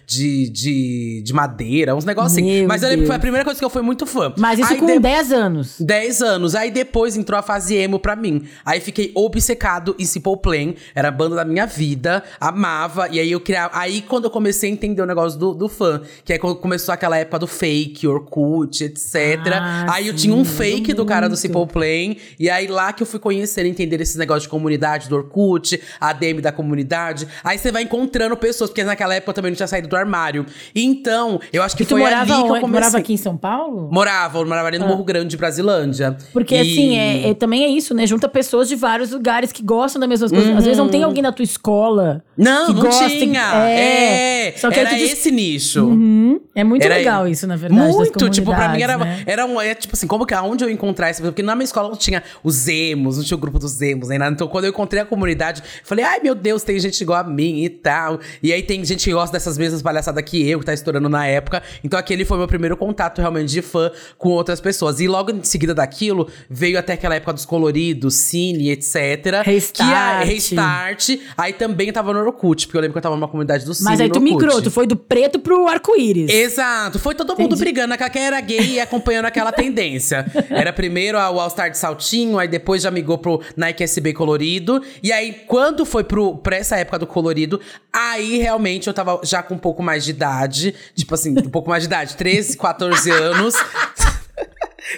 de, 0.06 0.48
de, 0.50 1.22
de 1.25 1.32
madeira, 1.32 1.94
uns 1.94 2.04
negócios 2.04 2.32
assim. 2.36 2.66
Mas 2.66 2.82
eu 2.82 2.88
lembro 2.88 3.02
que 3.04 3.06
foi 3.08 3.16
a 3.16 3.20
primeira 3.20 3.44
coisa 3.44 3.58
que 3.58 3.64
eu 3.64 3.70
fui 3.70 3.82
muito 3.82 4.06
fã. 4.06 4.32
Mas 4.38 4.58
isso 4.58 4.72
Aí 4.72 4.78
com 4.78 4.86
de- 4.86 4.98
10 4.98 5.32
anos. 5.32 5.76
10 5.81 6.22
anos. 6.22 6.54
Aí 6.54 6.70
depois 6.85 7.17
entrou 7.17 7.38
a 7.38 7.43
fase 7.43 7.75
emo 7.77 7.99
pra 7.99 8.17
mim. 8.17 8.47
Aí 8.65 8.81
fiquei 8.81 9.12
obcecado 9.15 9.94
em 9.99 10.05
Simple 10.05 10.37
Plan. 10.38 10.75
Era 10.94 11.09
a 11.09 11.11
banda 11.11 11.37
da 11.37 11.44
minha 11.44 11.67
vida. 11.67 12.23
Amava. 12.41 13.09
E 13.11 13.21
aí 13.21 13.31
eu 13.31 13.41
criava. 13.41 13.79
Aí 13.79 14.00
quando 14.03 14.25
eu 14.25 14.31
comecei 14.31 14.71
a 14.71 14.73
entender 14.73 15.03
o 15.03 15.06
negócio 15.06 15.38
do, 15.38 15.55
do 15.55 15.69
fã, 15.69 16.00
que 16.25 16.32
aí 16.32 16.38
quando 16.38 16.56
começou 16.56 16.93
aquela 16.94 17.17
época 17.19 17.38
do 17.41 17.47
fake, 17.47 18.06
Orkut, 18.06 18.82
etc. 18.85 19.15
Ah, 19.53 19.87
aí 19.94 20.06
eu 20.09 20.12
sim, 20.12 20.19
tinha 20.25 20.35
um 20.35 20.44
fake 20.44 20.94
do 20.94 21.05
cara 21.05 21.29
do. 21.29 21.37
Simple 21.41 21.67
Plan. 21.67 22.15
E 22.38 22.50
aí 22.50 22.67
lá 22.67 22.93
que 22.93 23.03
eu 23.03 23.06
fui 23.06 23.19
conhecer, 23.19 23.65
entender 23.65 24.00
esses 24.00 24.17
negócios 24.17 24.43
de 24.44 24.49
comunidade 24.50 25.09
do 25.09 25.17
Orkut, 25.17 25.81
a 26.00 26.12
DM 26.12 26.41
da 26.41 26.53
comunidade. 26.53 27.27
Aí 27.43 27.56
você 27.59 27.73
vai 27.73 27.82
encontrando 27.82 28.37
pessoas, 28.37 28.71
porque 28.71 28.85
naquela 28.85 29.15
época 29.15 29.31
eu 29.31 29.35
também 29.35 29.50
não 29.50 29.56
tinha 29.56 29.67
saído 29.67 29.89
do 29.89 29.96
armário. 29.96 30.44
Então, 30.75 31.41
eu 31.53 31.63
acho 31.63 31.77
que 31.77 31.82
E 31.82 31.87
tu 31.87 31.91
foi 31.91 32.01
morava 32.01 32.20
ali 32.34 32.43
que 32.43 32.49
eu 32.49 32.60
comecei. 32.60 32.69
Morava 32.70 32.99
aqui 32.99 33.13
em 33.15 33.17
São 33.17 33.37
Paulo? 33.37 33.89
Morava, 33.91 34.39
eu 34.39 34.46
morava 34.46 34.69
ali 34.69 34.79
no 34.79 34.87
Morro 34.87 35.05
Grande 35.05 35.29
de 35.29 35.37
Brasilândia. 35.37 36.17
Porque, 36.32 36.55
E- 36.56 36.69
assim, 36.72 36.98
é, 36.98 37.31
é- 37.31 37.34
também 37.34 37.65
é 37.65 37.69
isso, 37.69 37.94
né? 37.94 38.06
Junta 38.06 38.29
pessoas 38.29 38.69
de 38.69 38.77
vários 38.77 39.10
lugares 39.10 39.53
que 39.53 39.62
gostam 39.62 40.00
das 40.00 40.08
mesmas 40.08 40.31
coisas. 40.31 40.56
Às 40.56 40.65
vezes 40.65 40.79
não 40.79 40.89
tem 40.89 41.03
alguém 41.03 41.22
na 41.22 41.32
tua 41.32 41.43
escola. 41.44 42.22
Uhum. 42.39 42.44
Não, 42.44 42.67
que 42.67 42.72
não 42.74 42.82
gosta, 42.82 43.08
tinha. 43.08 43.69
É. 43.69 44.48
É. 44.48 44.53
Só 44.56 44.70
que 44.70 44.81
era 44.81 44.91
diz- 44.91 45.12
esse 45.12 45.31
nicho. 45.31 45.84
Uhum. 45.84 46.41
É 46.55 46.65
muito 46.65 46.82
Era- 46.84 46.96
legal 46.96 47.29
isso, 47.29 47.46
na 47.46 47.56
verdade. 47.56 47.93
Muito, 47.93 48.29
tipo, 48.31 48.55
pra 48.55 48.69
mim 48.70 48.82
era, 48.82 48.96
né? 48.98 49.22
era 49.27 49.46
um. 49.46 49.60
É, 49.60 49.74
tipo 49.74 49.94
assim, 49.94 50.06
como 50.06 50.27
que 50.27 50.34
aonde 50.34 50.65
eu 50.65 50.70
encontrar 50.70 51.08
essa 51.08 51.19
pessoa? 51.20 51.32
Porque 51.32 51.43
na 51.43 51.55
minha 51.55 51.65
escola 51.65 51.89
não 51.89 51.96
tinha 51.96 52.22
os 52.43 52.67
emos, 52.69 53.17
não 53.19 53.24
tinha 53.24 53.36
o 53.36 53.41
grupo 53.41 53.58
dos 53.58 53.81
emos, 53.82 54.08
nem 54.08 54.19
nada. 54.19 54.32
Então, 54.32 54.48
quando 54.48 54.65
eu 54.65 54.70
encontrei 54.70 55.03
a 55.03 55.05
comunidade, 55.06 55.62
falei, 55.84 56.05
ai 56.05 56.20
meu 56.20 56.34
Deus, 56.34 56.62
tem 56.62 56.79
gente 56.79 57.00
igual 57.00 57.20
a 57.20 57.24
mim 57.24 57.62
e 57.62 57.69
tal. 57.69 58.19
E 58.43 58.53
aí 58.53 58.62
tem 58.62 58.84
gente 58.84 59.05
que 59.05 59.12
gosta 59.12 59.32
dessas 59.32 59.56
mesmas 59.58 59.82
palhaçadas 59.82 60.22
que 60.24 60.48
eu, 60.48 60.58
que 60.58 60.65
tá 60.67 60.72
estourando 60.74 61.08
na 61.08 61.27
época. 61.27 61.62
Então, 61.84 61.98
aquele 61.98 62.24
foi 62.24 62.39
meu 62.39 62.48
primeiro 62.48 62.77
contato 62.77 63.19
realmente 63.20 63.50
de 63.50 63.62
fã 63.62 63.91
com 64.19 64.31
outras 64.31 64.60
pessoas. 64.60 65.00
E 65.00 65.06
logo 65.08 65.31
em 65.31 65.43
seguida 65.44 65.74
daquilo, 65.74 66.29
veio 66.52 66.76
até 66.78 66.94
aquela 66.94 67.14
época 67.14 67.32
dos 67.32 67.44
coloridos, 67.44 68.14
cine, 68.14 68.70
etc. 68.70 68.92
Que 69.22 69.82
a, 69.82 70.20
Restart. 70.22 70.26
restart. 70.28 71.08
Aí 71.38 71.52
também 71.52 71.86
eu 71.86 71.92
tava 71.92 72.12
no 72.12 72.19
Orkut, 72.19 72.66
porque 72.66 72.76
eu 72.76 72.80
lembro 72.80 72.94
que 72.94 72.98
eu 72.98 73.02
tava 73.02 73.14
numa 73.14 73.28
comunidade 73.28 73.64
do 73.64 73.72
cine. 73.72 73.88
Mas 73.88 74.00
aí 74.00 74.10
tu 74.10 74.20
migrou, 74.20 74.60
tu 74.60 74.70
foi 74.70 74.84
do 74.86 74.96
preto 74.96 75.38
pro 75.38 75.69
arco-íris. 75.69 76.28
Exato. 76.28 76.98
Foi 76.98 77.14
todo 77.14 77.28
mundo 77.30 77.54
Entendi. 77.54 77.60
brigando, 77.60 77.96
que 77.96 78.10
quem 78.10 78.22
era 78.22 78.40
gay 78.40 78.72
e 78.72 78.80
acompanhando 78.80 79.26
aquela 79.26 79.52
tendência. 79.52 80.26
Era 80.50 80.72
primeiro 80.72 81.16
a- 81.19 81.30
o 81.30 81.38
All 81.38 81.48
Star 81.50 81.70
de 81.70 81.78
saltinho, 81.78 82.36
aí 82.38 82.48
depois 82.48 82.82
já 82.82 82.90
migrou 82.90 83.16
pro 83.19 83.40
Nike 83.56 83.84
SB 83.84 84.12
colorido. 84.12 84.82
E 85.02 85.12
aí, 85.12 85.32
quando 85.46 85.84
foi 85.86 86.02
pro, 86.02 86.36
pra 86.38 86.56
essa 86.56 86.74
época 86.76 86.98
do 86.98 87.06
colorido, 87.06 87.60
aí 87.92 88.38
realmente 88.38 88.88
eu 88.88 88.92
tava 88.94 89.20
já 89.22 89.40
com 89.42 89.54
um 89.54 89.58
pouco 89.58 89.82
mais 89.84 90.04
de 90.04 90.10
idade. 90.10 90.74
Tipo 90.96 91.14
assim, 91.14 91.30
um 91.38 91.48
pouco 91.48 91.70
mais 91.70 91.84
de 91.84 91.86
idade, 91.86 92.16
13, 92.16 92.56
14 92.56 93.08
anos. 93.10 93.54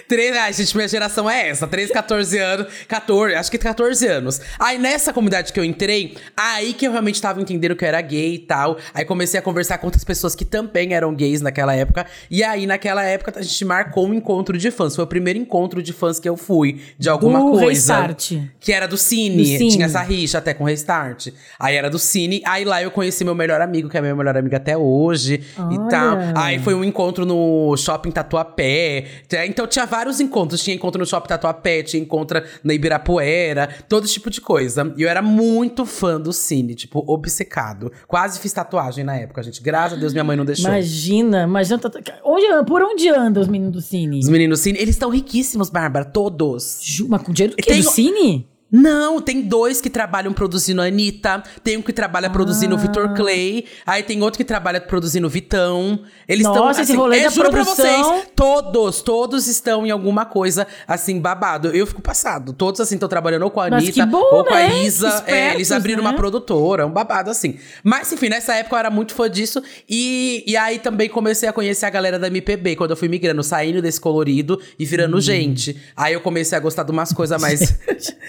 Três, 0.07 0.35
ai, 0.35 0.53
gente, 0.53 0.75
minha 0.75 0.87
geração 0.87 1.29
é 1.29 1.49
essa. 1.49 1.67
13, 1.67 1.91
14 1.91 2.37
anos. 2.39 2.67
14, 2.87 3.35
acho 3.35 3.51
que 3.51 3.57
14 3.57 4.07
anos. 4.07 4.41
Aí 4.59 4.77
nessa 4.77 5.11
comunidade 5.13 5.51
que 5.51 5.59
eu 5.59 5.63
entrei, 5.63 6.15
aí 6.35 6.73
que 6.73 6.87
eu 6.87 6.91
realmente 6.91 7.21
tava 7.21 7.41
entendendo 7.41 7.75
que 7.75 7.83
eu 7.83 7.87
era 7.87 8.01
gay 8.01 8.35
e 8.35 8.39
tal. 8.39 8.77
Aí 8.93 9.05
comecei 9.05 9.39
a 9.39 9.43
conversar 9.43 9.77
com 9.77 9.87
outras 9.87 10.03
pessoas 10.03 10.35
que 10.35 10.45
também 10.45 10.93
eram 10.93 11.13
gays 11.13 11.41
naquela 11.41 11.75
época. 11.75 12.05
E 12.29 12.43
aí, 12.43 12.65
naquela 12.65 13.03
época, 13.03 13.33
a 13.35 13.41
gente 13.41 13.65
marcou 13.65 14.07
um 14.07 14.13
encontro 14.13 14.57
de 14.57 14.71
fãs. 14.71 14.95
Foi 14.95 15.03
o 15.03 15.07
primeiro 15.07 15.37
encontro 15.37 15.81
de 15.83 15.93
fãs 15.93 16.19
que 16.19 16.29
eu 16.29 16.37
fui, 16.37 16.81
de 16.97 17.09
alguma 17.09 17.39
Do 17.39 17.51
coisa. 17.51 17.67
Restart. 17.67 18.33
Que 18.59 18.71
era 18.71 18.87
do 18.87 18.97
Cine. 18.97 19.37
Do 19.37 19.45
Cine. 19.45 19.71
Tinha 19.71 19.85
essa 19.85 20.01
rixa 20.01 20.37
até 20.37 20.53
com 20.53 20.63
Restart. 20.63 21.27
Aí 21.59 21.75
era 21.75 21.89
do 21.89 21.99
Cine. 21.99 22.41
Aí 22.45 22.63
lá 22.63 22.81
eu 22.81 22.91
conheci 22.91 23.23
meu 23.23 23.35
melhor 23.35 23.61
amigo, 23.61 23.89
que 23.89 23.97
é 23.97 24.01
meu 24.01 24.15
melhor 24.15 24.37
amigo 24.37 24.55
até 24.55 24.77
hoje. 24.77 25.43
Olha. 25.57 25.73
E 25.73 25.89
tal. 25.89 26.17
Aí 26.35 26.59
foi 26.59 26.73
um 26.73 26.83
encontro 26.83 27.25
no 27.25 27.75
Shopping 27.77 28.11
Tatuapé. 28.11 29.05
Então 29.47 29.65
tinha 29.67 29.85
vários 29.85 30.19
encontros. 30.19 30.63
Tinha 30.63 30.75
encontro 30.75 30.99
no 30.99 31.05
Shopping 31.05 31.27
Tatuapé, 31.29 31.83
tinha 31.83 32.01
encontro 32.01 32.41
na 32.63 32.73
Ibirapuera, 32.73 33.67
todo 33.87 34.07
tipo 34.07 34.29
de 34.29 34.39
coisa. 34.41 34.93
E 34.97 35.01
eu 35.03 35.09
era 35.09 35.21
muito 35.21 35.85
fã 35.85 36.19
do 36.19 36.31
Cine, 36.33 36.75
tipo, 36.75 37.03
obcecado. 37.07 37.91
Quase 38.07 38.39
fiz 38.39 38.51
tatuagem 38.53 39.03
na 39.03 39.15
época, 39.15 39.41
gente. 39.43 39.61
Graças 39.61 39.97
a 39.97 39.99
Deus 40.01 40.13
minha 40.13 40.23
mãe 40.23 40.35
não 40.37 40.45
deixou. 40.45 40.69
Imagina, 40.69 41.43
imagina. 41.43 41.79
tá- 41.79 41.91
Onde, 42.23 42.45
por 42.65 42.81
onde 42.81 43.09
anda 43.09 43.39
os 43.39 43.47
meninos 43.47 43.73
do 43.73 43.81
Cine? 43.81 44.19
Os 44.19 44.29
meninos 44.29 44.59
do 44.59 44.63
Cine, 44.63 44.77
eles 44.79 44.95
estão 44.95 45.09
riquíssimos, 45.09 45.69
Bárbara, 45.69 46.05
todos. 46.05 46.79
Ju, 46.81 47.07
Mas 47.09 47.21
com 47.23 47.31
dinheiro 47.31 47.55
do 47.55 47.57
quê? 47.61 47.71
Tem- 47.71 47.81
Do 47.81 47.89
Cine? 47.89 48.47
Não, 48.75 49.21
tem 49.21 49.39
dois 49.43 49.79
que 49.79 49.87
trabalham 49.89 50.33
produzindo 50.33 50.81
a 50.81 50.85
Anitta, 50.85 51.43
tem 51.63 51.77
um 51.77 51.81
que 51.83 51.93
trabalha 51.93 52.27
produzindo 52.27 52.73
o 52.75 52.77
Ah. 52.79 52.81
Vitor 52.81 53.13
Clay, 53.13 53.65
aí 53.85 54.01
tem 54.01 54.19
outro 54.23 54.37
que 54.39 54.43
trabalha 54.43 54.81
produzindo 54.81 55.27
o 55.27 55.29
Vitão. 55.29 55.99
Eles 56.27 56.47
estão 56.47 56.71
esse 56.71 56.81
assim, 56.81 56.95
rolê 56.95 57.19
é, 57.19 57.23
da 57.25 57.29
juro 57.29 57.51
pra 57.51 57.63
produção- 57.63 57.85
vocês, 57.85 58.27
todos, 58.35 59.01
todos 59.03 59.47
estão 59.47 59.85
em 59.85 59.91
alguma 59.91 60.25
coisa 60.25 60.65
assim 60.87 61.19
babado. 61.19 61.67
Eu 61.69 61.85
fico 61.85 62.01
passado. 62.01 62.51
Todos 62.51 62.81
assim 62.81 62.95
estão 62.95 63.07
trabalhando 63.07 63.43
ou 63.43 63.51
com 63.51 63.61
a 63.61 63.69
Mas 63.69 63.83
Anitta 63.83 64.05
bom, 64.07 64.17
ou 64.17 64.43
com 64.43 64.53
a 64.53 64.57
né? 64.57 64.83
Isa. 64.83 65.07
É, 65.07 65.11
Espertos, 65.13 65.53
eles 65.55 65.71
abriram 65.71 66.01
né? 66.03 66.09
uma 66.09 66.15
produtora, 66.15 66.87
um 66.87 66.91
babado 66.91 67.29
assim. 67.29 67.59
Mas 67.83 68.11
enfim, 68.11 68.27
nessa 68.29 68.55
época 68.55 68.75
eu 68.75 68.79
era 68.79 68.89
muito 68.89 69.13
fã 69.13 69.29
disso 69.29 69.61
e, 69.87 70.43
e 70.47 70.57
aí 70.57 70.79
também 70.79 71.07
comecei 71.09 71.47
a 71.47 71.53
conhecer 71.53 71.85
a 71.85 71.89
galera 71.91 72.17
da 72.17 72.25
MPB 72.27 72.75
quando 72.75 72.89
eu 72.91 72.97
fui 72.97 73.07
migrando, 73.07 73.43
saindo 73.43 73.81
desse 73.83 74.01
colorido 74.01 74.59
e 74.79 74.83
Hum. 74.83 74.87
virando 74.87 75.21
gente. 75.21 75.77
Aí 75.95 76.13
eu 76.13 76.21
comecei 76.21 76.57
a 76.57 76.61
gostar 76.61 76.81
de 76.83 76.91
umas 76.91 77.13
coisas 77.13 77.39
mais 77.39 77.59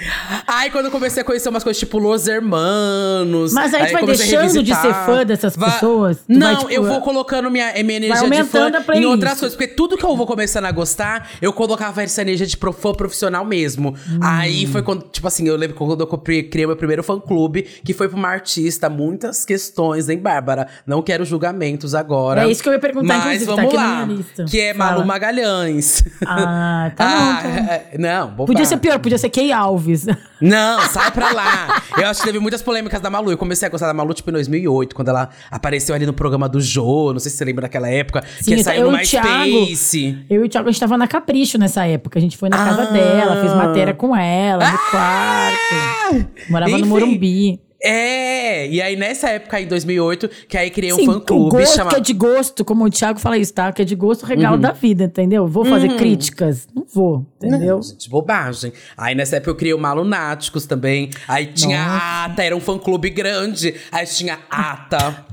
Aí 0.47 0.71
quando 0.71 0.87
eu 0.87 0.91
comecei 0.91 1.23
a 1.23 1.25
conhecer 1.25 1.49
umas 1.49 1.63
coisas 1.65 1.79
tipo 1.79 1.99
Los 1.99 2.27
Hermanos. 2.27 3.53
Mas 3.53 3.73
aí 3.75 3.87
tu 3.89 3.93
vai 3.93 4.07
deixando 4.07 4.63
de 4.63 4.75
ser 4.75 4.95
fã 5.07 5.25
dessas 5.25 5.57
pessoas? 5.57 6.19
Tu 6.19 6.25
Não, 6.29 6.47
vai, 6.47 6.57
tipo, 6.57 6.71
eu 6.73 6.85
vou 6.85 7.01
colocando 7.01 7.51
minha, 7.51 7.73
minha 7.85 7.97
energia 7.97 8.29
de 8.31 8.45
fã 8.45 8.69
em 8.69 8.83
playlist. 8.83 9.09
outras 9.11 9.41
coisas. 9.41 9.57
Porque 9.57 9.69
tudo 9.75 9.97
que 9.97 10.05
eu 10.05 10.17
vou 10.17 10.27
começando 10.27 10.65
a 10.67 10.73
gostar, 10.73 11.29
eu 11.41 11.53
colocava 11.53 12.03
essa 12.03 12.23
energia 12.23 12.47
de 12.47 12.57
fã 12.57 12.93
profissional 12.93 13.45
mesmo. 13.45 13.95
Hum. 14.09 14.19
Aí 14.23 14.67
foi 14.67 14.83
quando, 14.83 15.03
tipo 15.11 15.27
assim, 15.27 15.47
eu 15.49 15.57
lembro 15.57 15.77
quando 15.77 16.01
eu 16.01 16.07
cri- 16.19 16.45
criei 16.45 16.67
meu 16.67 16.77
primeiro 16.77 17.03
fã-clube, 17.03 17.63
que 17.85 17.93
foi 17.93 18.09
pra 18.09 18.17
uma 18.19 18.29
artista, 18.29 18.89
muitas 18.89 19.45
questões, 19.45 20.09
hein, 20.09 20.19
Bárbara? 20.19 20.67
Não 20.87 21.03
quero 21.03 21.25
julgamentos 21.25 21.95
agora. 21.95 22.45
É 22.45 22.51
isso 22.51 22.63
que 22.63 22.69
eu 22.69 22.73
ia 22.73 22.79
perguntar, 22.79 23.19
Mas 23.19 23.25
inclusive, 23.43 23.47
tá 23.47 23.53
vamos 23.55 23.67
aqui 23.69 23.77
na 23.77 23.83
lá. 24.01 24.07
minha 24.07 24.19
lista. 24.19 24.45
Que 24.45 24.61
é 24.61 24.75
Fala. 24.75 24.91
Malu 24.93 25.07
Magalhães. 25.07 26.05
Ah, 26.27 26.91
tá 26.97 27.05
bom, 27.07 27.15
tá 27.43 27.43
bom. 27.63 27.71
é, 27.73 27.85
Não. 27.99 28.35
Podia 28.47 28.65
ser 28.65 28.77
pior, 28.79 28.99
podia 28.99 29.19
ser 29.19 29.29
Kay 29.31 29.53
Alves. 29.53 30.07
Não, 30.41 30.81
sai 30.89 31.11
pra 31.11 31.33
lá. 31.33 31.83
Eu 31.97 32.07
acho 32.09 32.21
que 32.21 32.27
teve 32.27 32.39
muitas 32.39 32.61
polêmicas 32.63 33.01
da 33.01 33.09
Malu. 33.09 33.31
Eu 33.31 33.39
comecei 33.39 33.67
a 33.67 33.71
gostar 33.71 33.87
da 33.87 33.95
Malu, 33.95 34.13
tipo, 34.13 34.29
em 34.31 34.33
2008, 34.35 34.95
quando 34.95 35.09
ela 35.09 35.29
apareceu 35.51 35.95
ali 35.95 36.05
no 36.07 36.13
programa 36.13 36.49
do 36.49 36.61
Jô. 36.61 37.13
Não 37.13 37.21
sei 37.21 37.31
se 37.31 37.37
você 37.39 37.45
lembra 37.45 37.63
daquela 37.63 37.89
época. 37.89 38.23
Sim, 38.41 38.57
que 38.57 38.65
saiu 38.65 38.91
no 38.91 38.97
MySpace. 38.97 40.19
Eu 40.29 40.43
e 40.43 40.47
o 40.47 40.49
Thiago, 40.49 40.69
a 40.69 40.73
gente 40.73 40.81
tava 40.81 40.99
na 40.99 41.07
Capricho 41.07 41.59
nessa 41.59 41.87
época. 41.87 42.19
A 42.19 42.23
gente 42.23 42.37
foi 42.37 42.49
na 42.49 42.57
casa 42.57 42.83
Ah. 42.83 42.93
dela, 42.93 43.41
fez 43.41 43.55
matéria 43.55 43.95
com 43.95 44.15
ela, 44.17 44.71
no 44.71 44.79
quarto. 44.91 46.27
Morava 46.51 46.71
Enfim. 46.73 46.81
no 46.83 46.87
Morumbi. 46.89 47.61
É, 47.87 48.67
e 48.69 48.81
aí 48.81 48.97
nessa 48.97 49.29
época 49.29 49.59
aí, 49.59 49.65
em 49.65 49.69
2008, 49.69 50.29
que 50.49 50.57
aí 50.57 50.71
criei 50.71 50.93
um 50.93 50.97
Sim, 50.97 51.07
fã-clube 51.07 51.51
gosto 51.51 51.77
chamado... 51.77 51.95
que 51.95 52.01
é 52.01 52.03
de 52.03 52.13
gosto, 52.15 52.65
como 52.65 52.85
o 52.85 52.91
Thiago 52.91 53.21
fala 53.21 53.37
isso, 53.37 53.53
tá? 53.53 53.71
Que 53.73 53.83
é 53.83 53.85
de 53.85 53.95
gosto, 53.95 54.23
Uhum. 54.23 54.29
regalo 54.29 54.57
da 54.57 54.73
vida, 54.73 55.05
entendeu? 55.05 55.47
Vou 55.47 55.65
fazer 55.65 55.89
críticas? 55.97 56.67
Não 56.75 56.87
vou, 56.93 57.27
entendeu? 57.37 57.77
Não, 57.77 57.83
gente, 57.83 58.09
bobagem. 58.09 58.73
Aí 58.97 59.15
nessa 59.15 59.37
época 59.37 59.51
eu 59.51 59.55
criei 59.55 59.75
o 59.75 59.79
Malunáticos 59.79 60.65
também. 60.67 61.11
Aí 61.29 61.47
tinha 61.49 61.79
a 61.81 62.25
Ata, 62.25 62.43
era 62.43 62.57
um 62.57 62.61
fã-clube 62.61 63.11
grande. 63.11 63.75
Aí 63.93 64.07
tinha 64.07 64.39
Ata. 64.51 65.27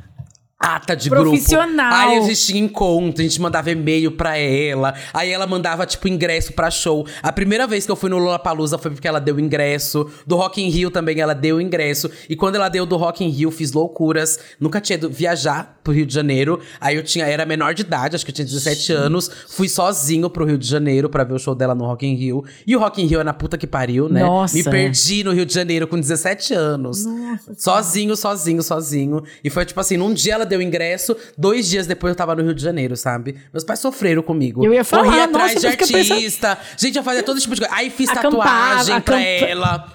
Ata 0.62 0.96
de 0.96 1.10
grupo. 1.10 1.30
Profissional. 1.30 1.94
Aí 1.94 2.18
a 2.18 2.22
gente 2.22 2.46
tinha 2.46 2.62
encontro, 2.62 3.22
a 3.22 3.24
gente 3.24 3.42
mandava 3.42 3.72
e-mail 3.72 4.12
pra 4.12 4.38
ela. 4.38 4.94
Aí 5.14 5.32
ela 5.32 5.48
mandava, 5.48 5.86
tipo, 5.86 6.08
ingresso 6.08 6.54
pra 6.54 6.70
show. 6.70 7.06
A 7.24 7.32
primeira 7.32 7.66
vez 7.66 7.86
que 7.86 7.92
eu 7.92 7.96
fui 7.96 8.10
no 8.10 8.18
Lollapalooza 8.18 8.78
foi 8.78 8.92
porque 8.92 9.08
ela 9.08 9.20
deu 9.20 9.40
ingresso. 9.40 10.10
Do 10.26 10.36
Rock 10.36 10.62
in 10.62 10.70
Rio 10.70 10.92
também 10.92 11.20
ela 11.20 11.34
deu 11.34 11.60
ingresso. 11.60 12.10
E 12.30 12.36
quando 12.36 12.56
ela 12.56 12.70
deu 12.70 12.86
do 12.86 12.96
Rock 12.96 13.24
in 13.24 13.30
Rio, 13.30 13.50
fiz 13.50 13.72
loucuras. 13.72 14.40
Nunca 14.60 14.80
tinha 14.80 14.98
ido 14.98 15.10
viajar 15.10 15.80
pro 15.84 15.94
Rio 15.94 16.06
de 16.06 16.14
Janeiro. 16.14 16.60
Aí 16.80 16.96
eu 16.96 17.04
tinha, 17.04 17.26
era 17.26 17.46
menor 17.46 17.74
de 17.74 17.82
idade, 17.82 18.16
acho 18.16 18.26
que 18.26 18.32
eu 18.32 18.36
tinha 18.36 18.46
17 18.46 18.94
anos. 18.94 19.30
Fui 19.50 19.68
sozinho 19.68 20.30
pro 20.30 20.46
Rio 20.46 20.58
de 20.58 20.68
Janeiro 20.68 21.10
pra 21.10 21.24
ver 21.24 21.34
o 21.34 21.40
show 21.40 21.56
dela 21.56 21.74
no 21.74 21.86
Rock 21.86 22.06
in 22.06 22.16
Rio. 22.16 22.44
E 22.68 22.76
o 22.76 22.80
Rock 22.80 23.02
in 23.02 23.08
Rio 23.08 23.20
é 23.20 23.24
na 23.24 23.34
puta 23.34 23.58
que 23.58 23.66
pariu, 23.66 24.08
né? 24.08 24.22
Nossa, 24.24 24.56
Me 24.56 24.64
perdi 24.64 25.24
no 25.24 25.32
Rio 25.32 25.46
de 25.46 25.54
Janeiro 25.54 25.88
com 25.88 26.00
17 26.00 26.54
anos. 26.54 27.06
Nossa 27.06 27.54
Sozinho, 27.58 28.16
sozinho, 28.16 28.62
sozinho. 28.62 29.24
E 29.44 29.50
foi 29.50 29.66
tipo 29.66 29.80
assim, 29.80 29.98
num 29.98 30.14
dia 30.14 30.36
ela 30.36 30.46
deu 30.52 30.62
ingresso, 30.62 31.16
dois 31.38 31.68
dias 31.68 31.88
depois 31.88 32.12
eu 32.12 32.16
tava 32.16 32.36
no 32.36 32.44
Rio 32.44 32.54
de 32.54 32.62
Janeiro, 32.64 32.96
sabe? 32.96 33.36
Meus 33.52 33.64
pais 33.64 33.80
sofreram 33.80 34.22
comigo. 34.22 34.64
Eu 34.64 34.74
ia 34.74 34.84
falar, 34.84 35.04
Corri 35.06 35.16
nossa, 35.18 35.30
atrás 35.30 35.56
de 35.60 35.66
eu 35.66 35.72
fiquei 35.72 35.88
pensando- 35.88 36.14
artista. 36.14 36.58
Gente, 36.78 36.98
eu 36.98 37.04
fazia 37.04 37.24
todo 37.24 37.40
tipo 37.40 37.56
de 37.56 37.62
coisa. 37.62 37.76
Aí 37.76 37.90
fiz 37.90 38.10
Acampava, 38.10 38.38
tatuagem 38.44 39.02
pra 39.02 39.16
acampa- 39.18 39.46
ela. 39.48 39.88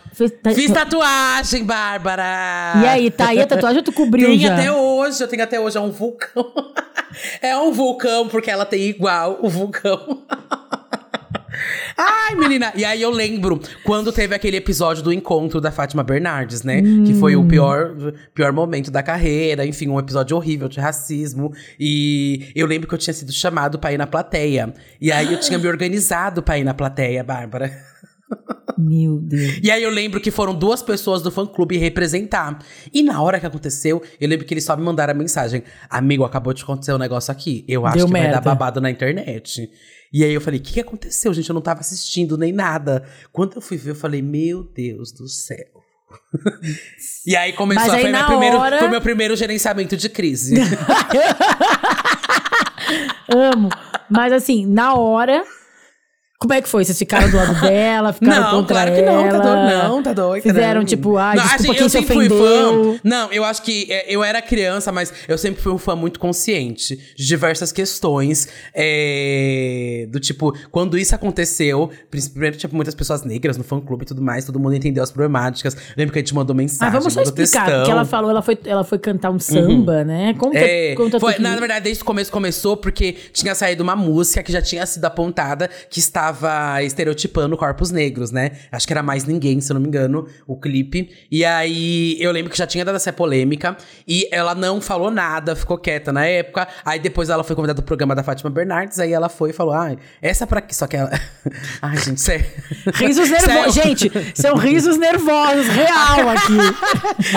Fiz 0.54 0.70
tatuagem, 0.72 1.62
Bárbara. 1.64 2.24
E 2.82 2.86
aí, 2.86 3.10
tá 3.10 3.28
aí 3.28 3.40
a 3.40 3.46
tatuagem 3.46 3.78
ou 3.78 3.84
tu 3.84 3.92
cobriu 3.92 4.28
Tem 4.30 4.38
já? 4.38 4.54
até 4.54 4.72
hoje, 4.72 5.22
eu 5.22 5.28
tenho 5.28 5.42
até 5.42 5.60
hoje, 5.60 5.76
é 5.76 5.80
um 5.80 5.90
vulcão. 5.90 6.52
é 7.42 7.56
um 7.58 7.70
vulcão, 7.70 8.26
porque 8.26 8.50
ela 8.50 8.64
tem 8.64 8.80
igual 8.82 9.38
o 9.42 9.48
vulcão. 9.50 10.22
Ai, 11.96 12.34
menina. 12.34 12.72
E 12.74 12.84
aí 12.84 13.00
eu 13.00 13.10
lembro 13.10 13.60
quando 13.84 14.12
teve 14.12 14.34
aquele 14.34 14.56
episódio 14.56 15.02
do 15.02 15.12
encontro 15.12 15.60
da 15.60 15.70
Fátima 15.70 16.02
Bernardes, 16.02 16.62
né? 16.62 16.82
Que 17.04 17.14
foi 17.14 17.36
o 17.36 17.44
pior, 17.46 17.94
pior 18.34 18.52
momento 18.52 18.90
da 18.90 19.02
carreira. 19.02 19.64
Enfim, 19.66 19.88
um 19.88 19.98
episódio 19.98 20.36
horrível 20.36 20.68
de 20.68 20.80
racismo. 20.80 21.52
E 21.78 22.50
eu 22.54 22.66
lembro 22.66 22.88
que 22.88 22.94
eu 22.94 22.98
tinha 22.98 23.14
sido 23.14 23.32
chamado 23.32 23.78
pra 23.78 23.92
ir 23.92 23.98
na 23.98 24.06
plateia. 24.06 24.72
E 25.00 25.10
aí 25.10 25.32
eu 25.32 25.40
tinha 25.40 25.58
me 25.58 25.66
organizado 25.68 26.42
pra 26.42 26.58
ir 26.58 26.64
na 26.64 26.74
plateia, 26.74 27.24
Bárbara. 27.24 27.70
Meu 28.78 29.18
Deus. 29.18 29.60
E 29.62 29.70
aí 29.70 29.82
eu 29.82 29.90
lembro 29.90 30.20
que 30.20 30.30
foram 30.30 30.54
duas 30.54 30.82
pessoas 30.82 31.22
do 31.22 31.30
fã-clube 31.30 31.78
representar. 31.78 32.58
E 32.92 33.02
na 33.02 33.22
hora 33.22 33.40
que 33.40 33.46
aconteceu, 33.46 34.02
eu 34.20 34.28
lembro 34.28 34.44
que 34.44 34.52
eles 34.52 34.64
só 34.64 34.76
me 34.76 34.82
mandaram 34.82 35.12
a 35.12 35.16
mensagem. 35.16 35.62
Amigo, 35.88 36.24
acabou 36.24 36.52
de 36.52 36.62
acontecer 36.62 36.92
um 36.92 36.98
negócio 36.98 37.32
aqui. 37.32 37.64
Eu 37.66 37.86
acho 37.86 37.96
Deu 37.96 38.06
que 38.06 38.12
vai 38.12 38.22
merda. 38.22 38.36
dar 38.36 38.42
babado 38.42 38.80
na 38.80 38.90
internet. 38.90 39.70
E 40.18 40.24
aí 40.24 40.32
eu 40.32 40.40
falei, 40.40 40.58
o 40.58 40.62
que, 40.62 40.72
que 40.72 40.80
aconteceu, 40.80 41.34
gente? 41.34 41.50
Eu 41.50 41.54
não 41.54 41.60
tava 41.60 41.80
assistindo 41.80 42.38
nem 42.38 42.50
nada. 42.50 43.04
Quando 43.30 43.56
eu 43.56 43.60
fui 43.60 43.76
ver, 43.76 43.90
eu 43.90 43.94
falei, 43.94 44.22
meu 44.22 44.62
Deus 44.62 45.12
do 45.12 45.28
céu. 45.28 45.66
e 47.26 47.36
aí 47.36 47.52
começou, 47.52 47.92
aí 47.92 48.00
foi, 48.00 48.10
meu 48.10 48.20
na 48.20 48.26
primeiro, 48.26 48.56
hora- 48.56 48.78
foi 48.78 48.88
meu 48.88 49.00
primeiro 49.02 49.36
gerenciamento 49.36 49.94
de 49.94 50.08
crise. 50.08 50.54
Amo. 53.28 53.68
Mas 54.08 54.32
assim, 54.32 54.64
na 54.64 54.94
hora. 54.94 55.44
Como 56.38 56.52
é 56.52 56.60
que 56.60 56.68
foi? 56.68 56.84
Vocês 56.84 56.98
ficaram 56.98 57.30
do 57.30 57.36
lado 57.36 57.60
dela? 57.62 58.12
Ficaram 58.12 58.42
Não, 58.42 58.50
contra 58.50 58.74
claro 58.74 58.92
que 58.94 59.02
não, 59.02 59.22
tá 59.22 59.28
ela? 59.36 59.38
doido. 59.38 59.88
Não, 59.88 60.02
tá 60.02 60.12
doido. 60.12 60.42
Fizeram 60.42 60.80
não. 60.80 60.86
tipo, 60.86 61.16
ai, 61.16 61.36
Não, 61.36 61.42
desculpa 61.42 61.62
assim, 61.64 61.72
quem 61.72 61.82
eu 61.82 61.88
se 61.88 61.98
sempre 61.98 62.14
fui 62.14 62.26
ofendeu. 62.26 62.94
fã. 62.94 63.00
Não, 63.02 63.32
eu 63.32 63.44
acho 63.44 63.62
que 63.62 63.86
é, 63.90 64.04
eu 64.14 64.22
era 64.22 64.42
criança, 64.42 64.92
mas 64.92 65.12
eu 65.26 65.38
sempre 65.38 65.62
fui 65.62 65.72
um 65.72 65.78
fã 65.78 65.96
muito 65.96 66.20
consciente 66.20 66.96
de 67.16 67.26
diversas 67.26 67.72
questões. 67.72 68.48
é, 68.74 70.06
do 70.10 70.20
tipo, 70.20 70.52
quando 70.70 70.98
isso 70.98 71.14
aconteceu, 71.14 71.90
primeiro, 72.10 72.56
tipo, 72.56 72.74
muitas 72.74 72.94
pessoas 72.94 73.24
negras 73.24 73.56
no 73.56 73.64
fã-clube 73.64 74.02
e 74.04 74.06
tudo 74.06 74.22
mais, 74.22 74.44
todo 74.44 74.58
mundo 74.60 74.74
entendeu 74.74 75.02
as 75.02 75.10
problemáticas. 75.10 75.76
Lembro 75.96 76.12
que 76.12 76.18
a 76.18 76.22
gente 76.22 76.34
mandou 76.34 76.54
Ah, 76.54 76.56
mensagem, 76.56 76.92
vamos 76.98 77.12
só 77.12 77.22
explicar. 77.22 77.60
textão. 77.64 77.78
Porque 77.80 77.90
ela 77.90 78.04
falou, 78.04 78.30
ela 78.30 78.42
foi, 78.42 78.58
ela 78.64 78.84
foi 78.84 78.98
cantar 78.98 79.30
um 79.30 79.38
samba, 79.38 80.04
né? 80.04 80.34
Conta, 80.34 80.58
É, 80.58 80.94
conta 80.94 81.18
foi, 81.18 81.34
tudo. 81.34 81.42
na 81.42 81.56
verdade, 81.56 81.84
desde 81.84 82.02
o 82.02 82.06
começo 82.06 82.30
começou 82.30 82.76
porque 82.76 83.14
tinha 83.32 83.54
saído 83.54 83.82
uma 83.82 83.96
música 83.96 84.42
que 84.42 84.52
já 84.52 84.60
tinha 84.60 84.84
sido 84.86 85.04
apontada 85.04 85.68
que 85.88 85.98
estava 85.98 86.26
estereotipando 86.84 87.56
corpos 87.56 87.90
negros, 87.90 88.30
né? 88.30 88.52
Acho 88.72 88.86
que 88.86 88.92
era 88.92 89.02
mais 89.02 89.24
ninguém, 89.24 89.60
se 89.60 89.70
eu 89.70 89.74
não 89.74 89.80
me 89.80 89.88
engano, 89.88 90.26
o 90.46 90.56
clipe. 90.56 91.10
E 91.30 91.44
aí 91.44 92.16
eu 92.20 92.32
lembro 92.32 92.50
que 92.50 92.58
já 92.58 92.66
tinha 92.66 92.84
dado 92.84 92.96
essa 92.96 93.12
polêmica 93.12 93.76
e 94.06 94.28
ela 94.32 94.54
não 94.54 94.80
falou 94.80 95.10
nada, 95.10 95.54
ficou 95.56 95.78
quieta 95.78 96.12
na 96.12 96.24
época. 96.26 96.66
Aí 96.84 96.98
depois 96.98 97.28
ela 97.28 97.42
foi 97.44 97.54
convidada 97.56 97.80
do 97.80 97.84
programa 97.84 98.14
da 98.14 98.22
Fátima 98.22 98.50
Bernardes, 98.50 98.98
aí 98.98 99.12
ela 99.12 99.28
foi 99.28 99.50
e 99.50 99.52
falou: 99.52 99.74
"Ai, 99.74 99.96
essa 100.20 100.46
pra 100.46 100.60
quê?" 100.60 100.74
Só 100.74 100.86
que 100.86 100.96
ela 100.96 101.10
Ai, 101.82 101.96
gente, 101.98 102.20
sério. 102.20 102.46
Risos 102.94 103.28
nervosos. 103.30 103.46
Sério. 103.46 103.72
Gente, 103.72 104.10
são 104.34 104.56
risos 104.56 104.96
nervosos, 104.98 105.66
real 105.68 106.28
aqui. 106.30 106.58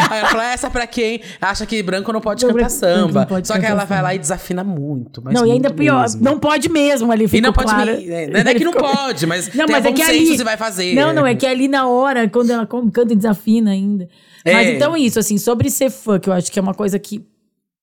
Aí 0.09 0.19
ela 0.19 0.27
falou, 0.29 0.43
"Ah, 0.45 0.51
essa 0.53 0.69
pra 0.69 0.87
quem 0.87 1.21
acha 1.41 1.65
que 1.65 1.81
branco 1.83 2.11
não 2.11 2.21
pode 2.21 2.45
Não, 2.45 2.53
cantar 2.53 2.69
samba. 2.69 3.25
pode 3.25 3.47
Só 3.47 3.53
que 3.55 3.61
cantar 3.61 3.71
ela 3.73 3.85
vai 3.85 3.97
samba. 3.97 4.01
lá 4.09 4.15
e 4.15 4.19
desafina 4.19 4.63
muito. 4.63 5.21
Mas 5.23 5.33
não, 5.33 5.45
e 5.45 5.51
ainda 5.51 5.69
muito 5.69 5.77
pior, 5.79 6.01
mesmo. 6.01 6.23
não 6.23 6.39
pode 6.39 6.69
mesmo 6.69 7.11
ali, 7.11 7.25
E 7.25 7.27
ficou 7.27 7.41
não 7.47 7.53
pode 7.53 7.69
claro. 7.71 7.91
me- 7.91 8.09
é, 8.09 8.27
não 8.43 8.51
é 8.51 8.53
que 8.55 8.63
não 8.63 8.73
pode, 8.79 9.25
mas 9.27 9.47
Não, 9.53 9.65
tem 9.65 9.75
mas 9.75 9.85
é 9.85 9.91
que 9.91 10.01
ali. 10.01 10.37
você 10.37 10.43
vai 10.43 10.57
fazer. 10.57 10.93
Não, 10.95 11.13
não, 11.13 11.25
é 11.27 11.35
que 11.35 11.45
ali 11.45 11.67
na 11.67 11.87
hora, 11.87 12.27
quando 12.29 12.49
ela 12.51 12.65
canta 12.65 13.13
e 13.13 13.15
desafina 13.15 13.71
ainda. 13.71 14.07
Mas 14.45 14.67
É. 14.67 14.75
então 14.75 14.95
isso, 14.95 15.19
assim, 15.19 15.37
sobre 15.37 15.69
ser 15.69 15.89
fã, 15.89 16.19
que 16.19 16.29
eu 16.29 16.33
acho 16.33 16.51
que 16.51 16.57
é 16.57 16.61
uma 16.61 16.73
coisa 16.73 16.97
que. 16.97 17.23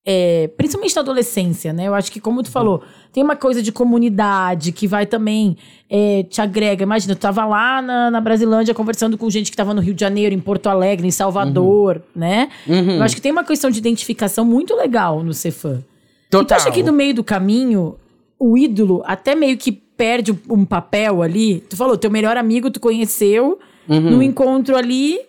é, 0.09 0.49
principalmente 0.55 0.95
na 0.95 1.01
adolescência, 1.01 1.73
né? 1.73 1.85
Eu 1.85 1.93
acho 1.93 2.09
que, 2.09 2.21
como 2.21 2.41
tu 2.41 2.49
falou, 2.49 2.81
tem 3.11 3.21
uma 3.21 3.35
coisa 3.35 3.61
de 3.61 3.73
comunidade 3.73 4.71
que 4.71 4.87
vai 4.87 5.05
também 5.05 5.57
é, 5.89 6.23
te 6.23 6.39
agrega. 6.41 6.81
Imagina, 6.81 7.13
tu 7.13 7.19
tava 7.19 7.45
lá 7.45 7.81
na, 7.81 8.09
na 8.09 8.21
Brasilândia 8.21 8.73
conversando 8.73 9.17
com 9.17 9.29
gente 9.29 9.51
que 9.51 9.57
tava 9.57 9.73
no 9.73 9.81
Rio 9.81 9.93
de 9.93 9.99
Janeiro, 9.99 10.33
em 10.33 10.39
Porto 10.39 10.67
Alegre, 10.67 11.05
em 11.05 11.11
Salvador, 11.11 12.01
né? 12.15 12.47
Eu 12.65 13.03
acho 13.03 13.15
que 13.15 13.21
tem 13.21 13.33
uma 13.33 13.43
questão 13.43 13.69
de 13.69 13.79
identificação 13.79 14.45
muito 14.45 14.73
legal 14.75 15.21
no 15.23 15.33
ser 15.33 15.51
fã. 15.51 15.73
E 15.75 16.29
tu 16.29 16.37
Total. 16.39 16.57
acha 16.57 16.71
que 16.71 16.81
no 16.83 16.93
meio 16.93 17.13
do 17.13 17.23
caminho, 17.23 17.95
o 18.39 18.57
ídolo 18.57 19.03
até 19.05 19.35
meio 19.35 19.57
que 19.57 19.83
perde 19.97 20.31
um- 20.49 20.65
papel 20.65 21.21
ali? 21.21 21.61
Tu 21.69 21.75
falou, 21.75 21.97
teu 21.97 22.11
melhor 22.11 22.37
amigo 22.37 22.69
tu 22.69 22.79
conheceu 22.79 23.59
no 23.87 24.21
encontro 24.21 24.75
ali. 24.75 25.19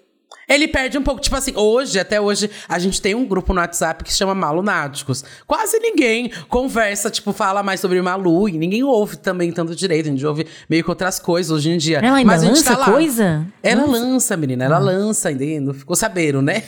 Ele 0.48 0.66
perde 0.66 0.96
um 0.96 1.02
pouco, 1.02 1.20
tipo 1.20 1.36
assim, 1.36 1.52
hoje, 1.54 2.00
até 2.00 2.18
hoje, 2.18 2.50
a 2.66 2.78
gente 2.78 3.02
tem 3.02 3.14
um 3.14 3.26
grupo 3.26 3.52
no 3.52 3.60
WhatsApp 3.60 4.02
que 4.02 4.10
se 4.10 4.16
chama 4.16 4.34
Malunáticos. 4.34 5.22
Quase 5.46 5.78
ninguém 5.78 6.30
conversa, 6.48 7.10
tipo, 7.10 7.34
fala 7.34 7.62
mais 7.62 7.80
sobre 7.80 8.00
Malu 8.00 8.48
e 8.48 8.52
ninguém 8.56 8.82
ouve 8.82 9.18
também 9.18 9.52
tanto 9.52 9.76
direito. 9.76 10.06
A 10.06 10.10
gente 10.10 10.24
ouve 10.24 10.46
meio 10.68 10.82
que 10.82 10.88
outras 10.88 11.18
coisas 11.18 11.52
hoje 11.52 11.68
em 11.70 11.76
dia. 11.76 11.98
Ela 11.98 12.16
ainda 12.16 12.26
Mas 12.32 12.42
a 12.42 12.46
gente 12.46 12.56
lança 12.56 12.72
tá 12.72 12.78
lá. 12.78 12.90
coisa? 12.90 13.46
Ela 13.62 13.84
lança, 13.84 14.38
menina, 14.38 14.64
ela 14.64 14.78
lança 14.78 15.28
ainda. 15.28 15.44
Não 15.60 15.74
ficou 15.74 15.94
sabendo, 15.94 16.40
né? 16.40 16.62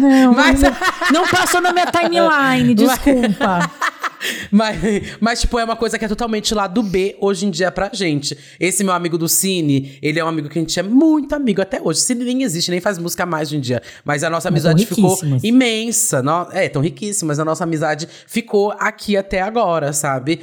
Não, 0.00 0.30
Mas- 0.34 0.60
não, 0.62 0.70
não 1.12 1.26
passou 1.28 1.60
na 1.60 1.72
minha 1.72 1.86
timeline, 1.86 2.72
desculpa. 2.72 3.68
Mas, 4.50 4.76
mas, 5.20 5.40
tipo, 5.40 5.58
é 5.58 5.64
uma 5.64 5.76
coisa 5.76 5.98
que 5.98 6.04
é 6.04 6.08
totalmente 6.08 6.54
lá 6.54 6.66
do 6.66 6.82
B 6.82 7.16
hoje 7.20 7.46
em 7.46 7.50
dia 7.50 7.70
pra 7.70 7.90
gente. 7.92 8.36
Esse 8.58 8.82
meu 8.84 8.92
amigo 8.92 9.16
do 9.18 9.28
Cine, 9.28 9.98
ele 10.02 10.18
é 10.18 10.24
um 10.24 10.28
amigo 10.28 10.48
que 10.48 10.58
a 10.58 10.62
gente 10.62 10.78
é 10.78 10.82
muito 10.82 11.34
amigo 11.34 11.60
até 11.62 11.80
hoje. 11.82 12.00
Cine 12.00 12.24
nem 12.24 12.42
existe, 12.42 12.70
nem 12.70 12.80
faz 12.80 12.98
música 12.98 13.24
mais 13.26 13.48
hoje 13.48 13.56
em 13.56 13.60
dia. 13.60 13.82
Mas 14.04 14.22
a 14.24 14.30
nossa 14.30 14.48
amizade 14.48 14.84
ficou 14.86 15.18
imensa. 15.42 16.22
No, 16.22 16.48
é, 16.52 16.68
tão 16.68 16.82
riquíssimas. 16.82 17.38
A 17.38 17.44
nossa 17.44 17.64
amizade 17.64 18.08
ficou 18.26 18.72
aqui 18.78 19.16
até 19.16 19.40
agora, 19.40 19.92
sabe? 19.92 20.40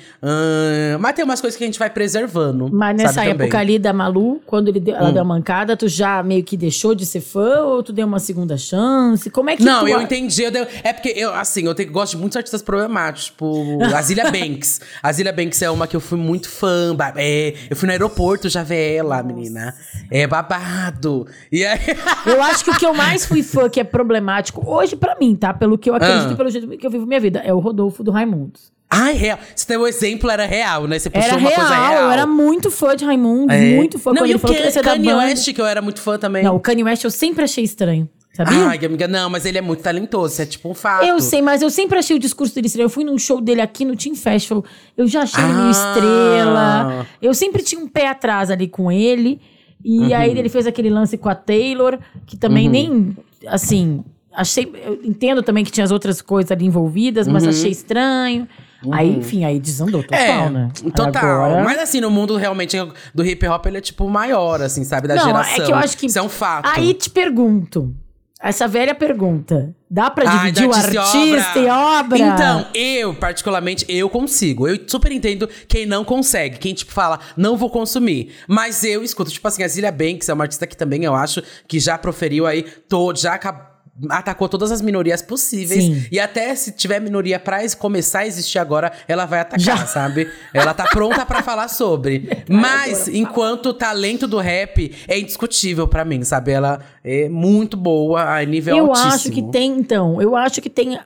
Mas 0.99 1.13
tem 1.15 1.23
umas 1.25 1.41
coisas 1.41 1.57
que 1.57 1.63
a 1.63 1.67
gente 1.67 1.79
vai 1.79 1.89
preservando. 1.89 2.69
Mas 2.71 2.95
nessa 2.97 3.23
época 3.23 3.45
também. 3.47 3.51
Hum. 3.51 3.57
ali 3.61 3.79
da 3.79 3.93
Malu, 3.93 4.41
quando 4.45 4.67
ele 4.69 4.79
deu- 4.79 4.95
ela 4.95 5.11
deu 5.11 5.21
a 5.21 5.25
mancada, 5.25 5.75
tu 5.75 5.87
já 5.87 6.21
meio 6.23 6.43
que 6.43 6.55
deixou 6.57 6.93
de 6.95 7.05
ser 7.05 7.21
fã 7.21 7.61
ou 7.63 7.83
tu 7.83 7.93
deu 7.93 8.05
uma 8.07 8.19
segunda 8.19 8.57
chance? 8.57 9.29
Como 9.29 9.49
é 9.49 9.55
que 9.55 9.63
Não, 9.63 9.81
tu... 9.81 9.87
eu 9.87 10.01
entendi. 10.01 10.43
eu 10.43 10.51
dei- 10.51 10.67
é 10.83 10.93
porque 10.93 11.09
eu, 11.15 11.33
assim, 11.33 11.63
eu 11.65 11.73
tenho, 11.75 11.91
gosto 11.91 12.11
de 12.13 12.17
muitos 12.17 12.37
artistas 12.37 12.61
problemáticos, 12.61 13.25
tipo 13.25 13.70
a 13.95 14.01
Zilia 14.01 14.31
Banks. 14.31 14.81
A 15.01 15.11
Zilia 15.11 15.31
Banks 15.33 15.61
é 15.61 15.69
uma 15.69 15.87
que 15.87 15.95
eu 15.95 15.99
fui 16.01 16.17
muito 16.17 16.49
fã. 16.49 16.95
é, 17.17 17.53
eu 17.69 17.75
fui 17.75 17.85
no 17.87 17.91
aeroporto 17.91 18.49
já 18.49 18.63
ver 18.63 18.95
ela, 18.95 19.21
menina. 19.23 19.73
É 20.09 20.25
babado. 20.27 21.25
E 21.51 21.65
aí. 21.65 21.79
Eu 22.25 22.41
acho 22.43 22.63
que 22.63 22.71
o 22.71 22.75
que 22.77 22.85
eu 22.85 22.93
mais 22.93 23.25
fui 23.25 23.41
fã, 23.43 23.67
que 23.69 23.79
é 23.79 23.83
problemático, 23.83 24.63
hoje 24.69 24.95
pra 24.95 25.15
mim, 25.19 25.35
tá? 25.35 25.53
Pelo 25.53 25.77
que 25.77 25.89
eu 25.89 25.95
acredito 25.95 26.29
Ah. 26.29 26.33
e 26.33 26.35
pelo 26.35 26.49
jeito 26.49 26.67
que 26.77 26.85
eu 26.85 26.91
vivo 26.91 27.05
minha 27.05 27.19
vida, 27.19 27.39
é 27.43 27.53
o 27.53 27.59
Rodolfo 27.59 28.03
do 28.03 28.11
Raimundos. 28.11 28.71
Ai, 28.89 29.13
real. 29.13 29.39
Você 29.55 29.65
tem 29.65 29.77
um 29.77 29.87
exemplo, 29.87 30.29
era 30.29 30.45
real, 30.45 30.85
né? 30.87 30.99
Você 30.99 31.09
puxou 31.09 31.27
Era 31.29 31.37
uma 31.37 31.49
real, 31.49 31.59
coisa 31.61 31.75
real. 31.75 32.03
eu 32.03 32.11
era 32.11 32.25
muito 32.27 32.69
fã 32.69 32.95
de 32.95 33.05
Raimundos, 33.05 33.55
É. 33.55 33.75
muito 33.75 33.97
fã. 33.97 34.11
Não, 34.13 34.25
e 34.25 34.35
o 34.35 34.39
Kanye. 34.39 35.13
West, 35.13 35.53
que 35.53 35.61
eu 35.61 35.65
era 35.65 35.81
muito 35.81 36.01
fã 36.01 36.17
também. 36.17 36.43
Não, 36.43 36.55
o 36.55 36.59
Kanye 36.59 36.83
West 36.83 37.03
eu 37.03 37.11
sempre 37.11 37.43
achei 37.43 37.63
estranho, 37.63 38.07
sabia? 38.33 38.67
Ai, 38.67 38.79
amiga, 38.85 39.07
não, 39.07 39.29
mas 39.29 39.45
ele 39.45 39.57
é 39.57 39.61
muito 39.61 39.81
talentoso, 39.83 40.33
isso 40.33 40.41
é 40.41 40.45
tipo 40.45 40.69
um 40.69 40.73
fato. 40.73 41.03
Eu 41.05 41.19
sei, 41.19 41.41
mas 41.41 41.61
eu 41.61 41.69
sempre 41.69 41.97
achei 41.99 42.15
o 42.15 42.19
discurso 42.19 42.53
dele 42.55 42.67
estranho. 42.67 42.85
Eu 42.85 42.89
fui 42.89 43.03
num 43.03 43.17
show 43.17 43.41
dele 43.41 43.61
aqui 43.61 43.83
no 43.85 43.95
Team 43.95 44.15
Festival. 44.15 44.63
Eu 44.97 45.07
já 45.07 45.21
achei 45.23 45.43
ele 45.43 45.53
meio 45.53 45.67
Ah. 45.67 45.71
estrela. 45.71 47.07
Eu 47.21 47.33
sempre 47.33 47.61
tinha 47.63 47.79
um 47.81 47.87
pé 47.87 48.07
atrás 48.07 48.49
ali 48.49 48.67
com 48.67 48.91
ele. 48.91 49.39
E 49.83 49.99
Uhum. 49.99 50.15
aí 50.15 50.37
ele 50.37 50.47
fez 50.49 50.67
aquele 50.67 50.89
lance 50.91 51.17
com 51.17 51.27
a 51.27 51.33
Taylor, 51.35 51.97
que 52.27 52.37
também 52.37 52.69
nem, 52.69 53.17
assim, 53.47 54.03
achei. 54.31 54.71
Entendo 55.03 55.41
também 55.41 55.63
que 55.63 55.71
tinha 55.71 55.83
as 55.83 55.91
outras 55.91 56.21
coisas 56.21 56.51
ali 56.51 56.65
envolvidas, 56.65 57.27
mas 57.27 57.47
achei 57.47 57.71
estranho. 57.71 58.47
Aí, 58.91 59.15
enfim, 59.15 59.43
aí 59.43 59.59
desandou 59.59 60.01
total, 60.03 60.19
Uhum. 60.19 60.45
É, 60.45 60.49
né? 60.49 60.69
total. 60.95 61.43
Agora- 61.45 61.63
Mas 61.63 61.77
assim, 61.79 61.99
no 62.01 62.09
mundo 62.11 62.35
realmente 62.35 62.75
do 63.13 63.23
hip 63.25 63.47
hop, 63.47 63.65
ele 63.67 63.77
é 63.77 63.81
tipo 63.81 64.07
maior, 64.09 64.61
assim, 64.61 64.83
sabe? 64.83 65.07
Da 65.07 65.15
Não, 65.15 65.23
geração. 65.25 65.53
é 65.63 65.65
que 65.65 65.71
eu 65.71 65.75
acho 65.75 65.97
que. 65.97 66.05
Isso 66.07 66.17
é 66.17 66.21
um 66.21 66.29
fato. 66.29 66.67
Aí 66.67 66.93
te 66.93 67.09
pergunto. 67.09 67.93
Essa 68.41 68.67
velha 68.67 68.95
pergunta. 68.95 69.75
Dá 69.89 70.09
pra 70.09 70.27
Ai, 70.27 70.51
dividir 70.51 70.67
o 70.67 70.73
artista 70.73 71.59
e 71.59 71.67
obra? 71.67 72.17
Então, 72.17 72.67
eu, 72.73 73.13
particularmente, 73.13 73.85
eu 73.87 74.09
consigo. 74.09 74.67
Eu 74.67 74.79
super 74.87 75.11
entendo 75.11 75.47
quem 75.67 75.85
não 75.85 76.03
consegue. 76.03 76.57
Quem, 76.57 76.73
tipo, 76.73 76.91
fala, 76.91 77.19
não 77.37 77.55
vou 77.55 77.69
consumir. 77.69 78.33
Mas 78.47 78.83
eu 78.83 79.03
escuto, 79.03 79.29
tipo 79.29 79.47
assim, 79.47 79.63
a 79.63 79.67
Zilia 79.67 79.91
Banks 79.91 80.27
é 80.27 80.33
uma 80.33 80.45
artista 80.45 80.65
que 80.65 80.75
também, 80.75 81.03
eu 81.03 81.13
acho, 81.13 81.43
que 81.67 81.79
já 81.79 81.97
proferiu 81.97 82.47
aí, 82.47 82.63
todo, 82.63 83.19
já 83.19 83.33
acabou. 83.33 83.70
Atacou 84.09 84.47
todas 84.47 84.71
as 84.71 84.81
minorias 84.81 85.21
possíveis. 85.21 85.83
Sim. 85.83 86.05
E 86.11 86.19
até 86.19 86.55
se 86.55 86.71
tiver 86.71 86.99
minoria 87.01 87.37
pra 87.37 87.59
começar 87.75 88.19
a 88.19 88.27
existir 88.27 88.57
agora, 88.57 88.91
ela 89.07 89.25
vai 89.25 89.41
atacar, 89.41 89.59
Já. 89.59 89.85
sabe? 89.85 90.31
Ela 90.53 90.73
tá 90.73 90.85
pronta 90.85 91.25
pra 91.25 91.43
falar 91.43 91.67
sobre. 91.67 92.29
Mas, 92.49 93.07
enquanto 93.09 93.67
o 93.67 93.73
talento 93.73 94.27
do 94.27 94.39
rap 94.39 94.95
é 95.07 95.19
indiscutível 95.19 95.87
pra 95.87 96.05
mim, 96.05 96.23
sabe? 96.23 96.51
Ela 96.51 96.79
é 97.03 97.27
muito 97.29 97.75
boa 97.75 98.37
a 98.37 98.43
nível 98.45 98.75
Eu 98.77 98.85
altíssimo. 98.87 99.13
acho 99.13 99.29
que 99.31 99.43
tem, 99.51 99.77
então. 99.77 100.21
Eu 100.21 100.35
acho 100.35 100.61
que 100.61 100.69
tem. 100.69 100.97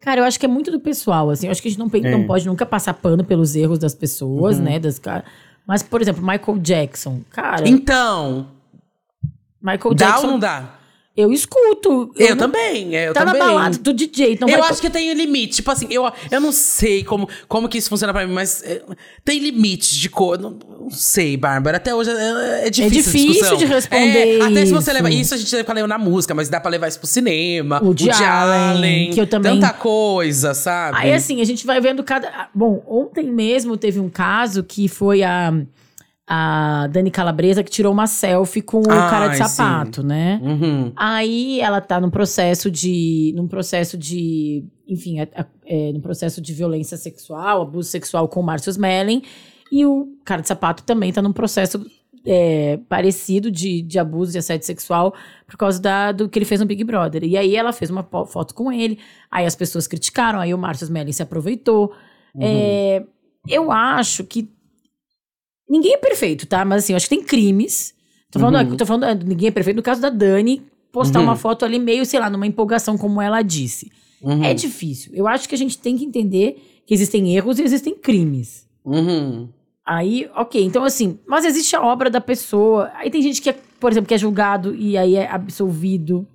Cara, 0.00 0.20
eu 0.20 0.24
acho 0.24 0.38
que 0.38 0.46
é 0.46 0.48
muito 0.48 0.70
do 0.70 0.78
pessoal, 0.78 1.28
assim. 1.30 1.46
Eu 1.48 1.50
acho 1.50 1.60
que 1.60 1.66
a 1.68 1.70
gente 1.72 1.80
não, 1.80 1.90
É. 1.92 2.10
não 2.10 2.24
pode 2.24 2.46
nunca 2.46 2.64
passar 2.64 2.94
pano 2.94 3.24
pelos 3.24 3.56
erros 3.56 3.80
das 3.80 3.94
pessoas, 3.96 4.56
Uhum. 4.58 4.64
né? 4.64 4.78
Das, 4.78 5.00
Mas, 5.66 5.82
por 5.82 6.00
exemplo, 6.00 6.22
Michael 6.24 6.58
Jackson. 6.60 7.20
Cara, 7.30 7.68
Então, 7.68 8.46
Michael 9.60 9.94
dá 9.94 10.06
Jackson. 10.06 10.24
ou 10.26 10.32
não 10.32 10.38
dá? 10.38 10.77
Eu 11.20 11.32
escuto. 11.32 12.12
Eu, 12.16 12.30
não- 12.30 12.36
também, 12.36 12.96
é, 12.96 13.08
eu 13.08 13.12
Tá 13.12 13.24
também. 13.24 13.40
na 13.42 13.46
balada 13.48 13.76
do 13.78 13.92
DJ. 13.92 14.34
Então 14.34 14.48
eu 14.48 14.60
vai- 14.60 14.70
acho 14.70 14.80
que 14.80 14.88
tem 14.88 15.12
limite. 15.14 15.56
Tipo 15.56 15.72
assim, 15.72 15.88
eu, 15.90 16.08
eu 16.30 16.40
não 16.40 16.52
sei 16.52 17.02
como, 17.02 17.28
como 17.48 17.68
que 17.68 17.76
isso 17.76 17.88
funciona 17.88 18.12
pra 18.12 18.24
mim, 18.24 18.32
mas 18.32 18.62
é, 18.62 18.82
tem 19.24 19.40
limites 19.40 19.96
de 19.96 20.08
cor. 20.08 20.38
Não, 20.38 20.56
não 20.80 20.90
sei, 20.90 21.36
Bárbara. 21.36 21.78
Até 21.78 21.92
hoje 21.92 22.10
é, 22.10 22.68
é 22.68 22.70
difícil. 22.70 23.20
a 23.20 23.32
difícil 23.32 23.56
de 23.56 23.64
responder 23.64 24.38
É, 24.38 24.42
até 24.42 24.64
se 24.64 24.72
você 24.72 24.92
leva. 24.92 25.10
Isso 25.10 25.34
a 25.34 25.36
gente 25.36 25.52
leva 25.56 25.88
na 25.88 25.98
música, 25.98 26.32
mas 26.34 26.48
dá 26.48 26.60
pra 26.60 26.70
levar 26.70 26.86
isso 26.86 27.00
pro 27.00 27.08
cinema. 27.08 27.80
O 27.82 27.86
Woody 27.86 28.10
Allen, 28.10 29.10
que 29.10 29.20
eu 29.20 29.26
também- 29.26 29.58
Tanta 29.58 29.72
coisa, 29.72 30.54
sabe? 30.54 30.98
Aí, 31.00 31.12
assim, 31.12 31.40
a 31.40 31.44
gente 31.44 31.66
vai 31.66 31.80
vendo 31.80 32.04
cada. 32.04 32.28
ah, 32.28 32.48
Bom, 32.54 32.80
ontem 32.86 33.24
mesmo 33.24 33.76
teve 33.76 33.98
um 33.98 34.08
caso 34.08 34.62
que 34.62 34.86
foi 34.86 35.24
a, 35.24 35.52
a 36.28 36.86
Dani 36.88 37.10
Calabresa 37.10 37.64
que 37.64 37.70
tirou 37.70 37.92
uma 37.92 38.06
selfie 38.06 38.60
com 38.60 38.78
o 38.80 38.90
Ai, 38.90 39.10
cara 39.10 39.28
de 39.28 39.36
sim. 39.38 39.44
sapato, 39.44 40.02
né? 40.02 40.38
Uhum. 40.42 40.92
Aí 40.94 41.60
ela 41.60 41.80
tá 41.80 41.98
num 42.00 42.10
processo 42.10 42.70
de. 42.70 43.32
num 43.36 43.48
processo 43.48 43.96
de. 43.96 44.64
Enfim, 44.86 45.20
a- 45.20 45.28
a- 45.34 45.46
é, 45.66 45.92
num 45.92 46.00
processo 46.00 46.40
de 46.40 46.52
violência 46.52 46.96
sexual, 46.96 47.62
abuso 47.62 47.88
sexual 47.88 48.28
com 48.28 48.40
o 48.40 48.42
Márcio 48.42 48.70
Smelling. 48.70 49.22
E 49.72 49.86
o 49.86 50.08
cara 50.24 50.42
de 50.42 50.48
sapato 50.48 50.82
também 50.82 51.12
tá 51.12 51.20
num 51.22 51.32
processo 51.32 51.84
é, 52.26 52.78
parecido 52.88 53.50
de, 53.50 53.80
de 53.80 53.98
abuso 53.98 54.36
e 54.36 54.38
assédio 54.38 54.66
sexual 54.66 55.14
por 55.46 55.56
causa 55.56 55.80
da, 55.80 56.12
do 56.12 56.28
que 56.28 56.38
ele 56.38 56.44
fez 56.46 56.60
no 56.60 56.66
Big 56.66 56.82
Brother. 56.84 57.22
E 57.24 57.36
aí 57.36 57.54
ela 57.56 57.72
fez 57.72 57.90
uma 57.90 58.02
foto 58.02 58.54
com 58.54 58.70
ele, 58.72 58.98
aí 59.30 59.46
as 59.46 59.54
pessoas 59.56 59.86
criticaram, 59.86 60.40
aí 60.40 60.52
o 60.52 60.58
Márcio 60.58 60.84
Smelling 60.84 61.12
se 61.12 61.22
aproveitou. 61.22 61.92
É, 62.38 63.02
eu 63.48 63.70
acho 63.72 64.24
que. 64.24 64.50
Ninguém 65.68 65.94
é 65.94 65.98
perfeito, 65.98 66.46
tá? 66.46 66.64
Mas 66.64 66.84
assim, 66.84 66.92
eu 66.92 66.96
acho 66.96 67.08
que 67.08 67.14
tem 67.16 67.22
crimes. 67.24 67.94
Tô 68.30 68.38
falando, 68.38 68.76
tô 68.76 68.86
falando, 68.86 69.04
ah, 69.04 69.14
ninguém 69.14 69.48
é 69.48 69.50
perfeito. 69.50 69.76
No 69.76 69.82
caso 69.82 70.00
da 70.00 70.10
Dani, 70.10 70.62
postar 70.92 71.18
Uhum. 71.20 71.26
uma 71.26 71.36
foto 71.36 71.64
ali 71.64 71.78
meio, 71.78 72.04
sei 72.04 72.20
lá, 72.20 72.28
numa 72.30 72.46
empolgação, 72.46 72.96
como 72.98 73.20
ela 73.22 73.42
disse. 73.42 73.90
Uhum. 74.22 74.42
É 74.44 74.52
difícil. 74.54 75.12
Eu 75.14 75.26
acho 75.28 75.48
que 75.48 75.54
a 75.54 75.58
gente 75.58 75.78
tem 75.78 75.96
que 75.96 76.04
entender 76.04 76.82
que 76.86 76.92
existem 76.94 77.34
erros 77.36 77.58
e 77.58 77.62
existem 77.62 77.94
crimes. 77.94 78.66
Uhum. 78.84 79.48
Aí, 79.84 80.28
ok, 80.36 80.62
então 80.62 80.84
assim, 80.84 81.18
mas 81.26 81.44
existe 81.46 81.74
a 81.74 81.82
obra 81.82 82.10
da 82.10 82.20
pessoa. 82.20 82.90
Aí 82.94 83.10
tem 83.10 83.22
gente 83.22 83.40
que, 83.40 83.48
é, 83.48 83.56
por 83.80 83.90
exemplo, 83.90 84.06
que 84.08 84.14
é 84.14 84.18
julgado 84.18 84.74
e 84.74 84.98
aí 84.98 85.14
é 85.16 85.26
absolvido. 85.30 86.26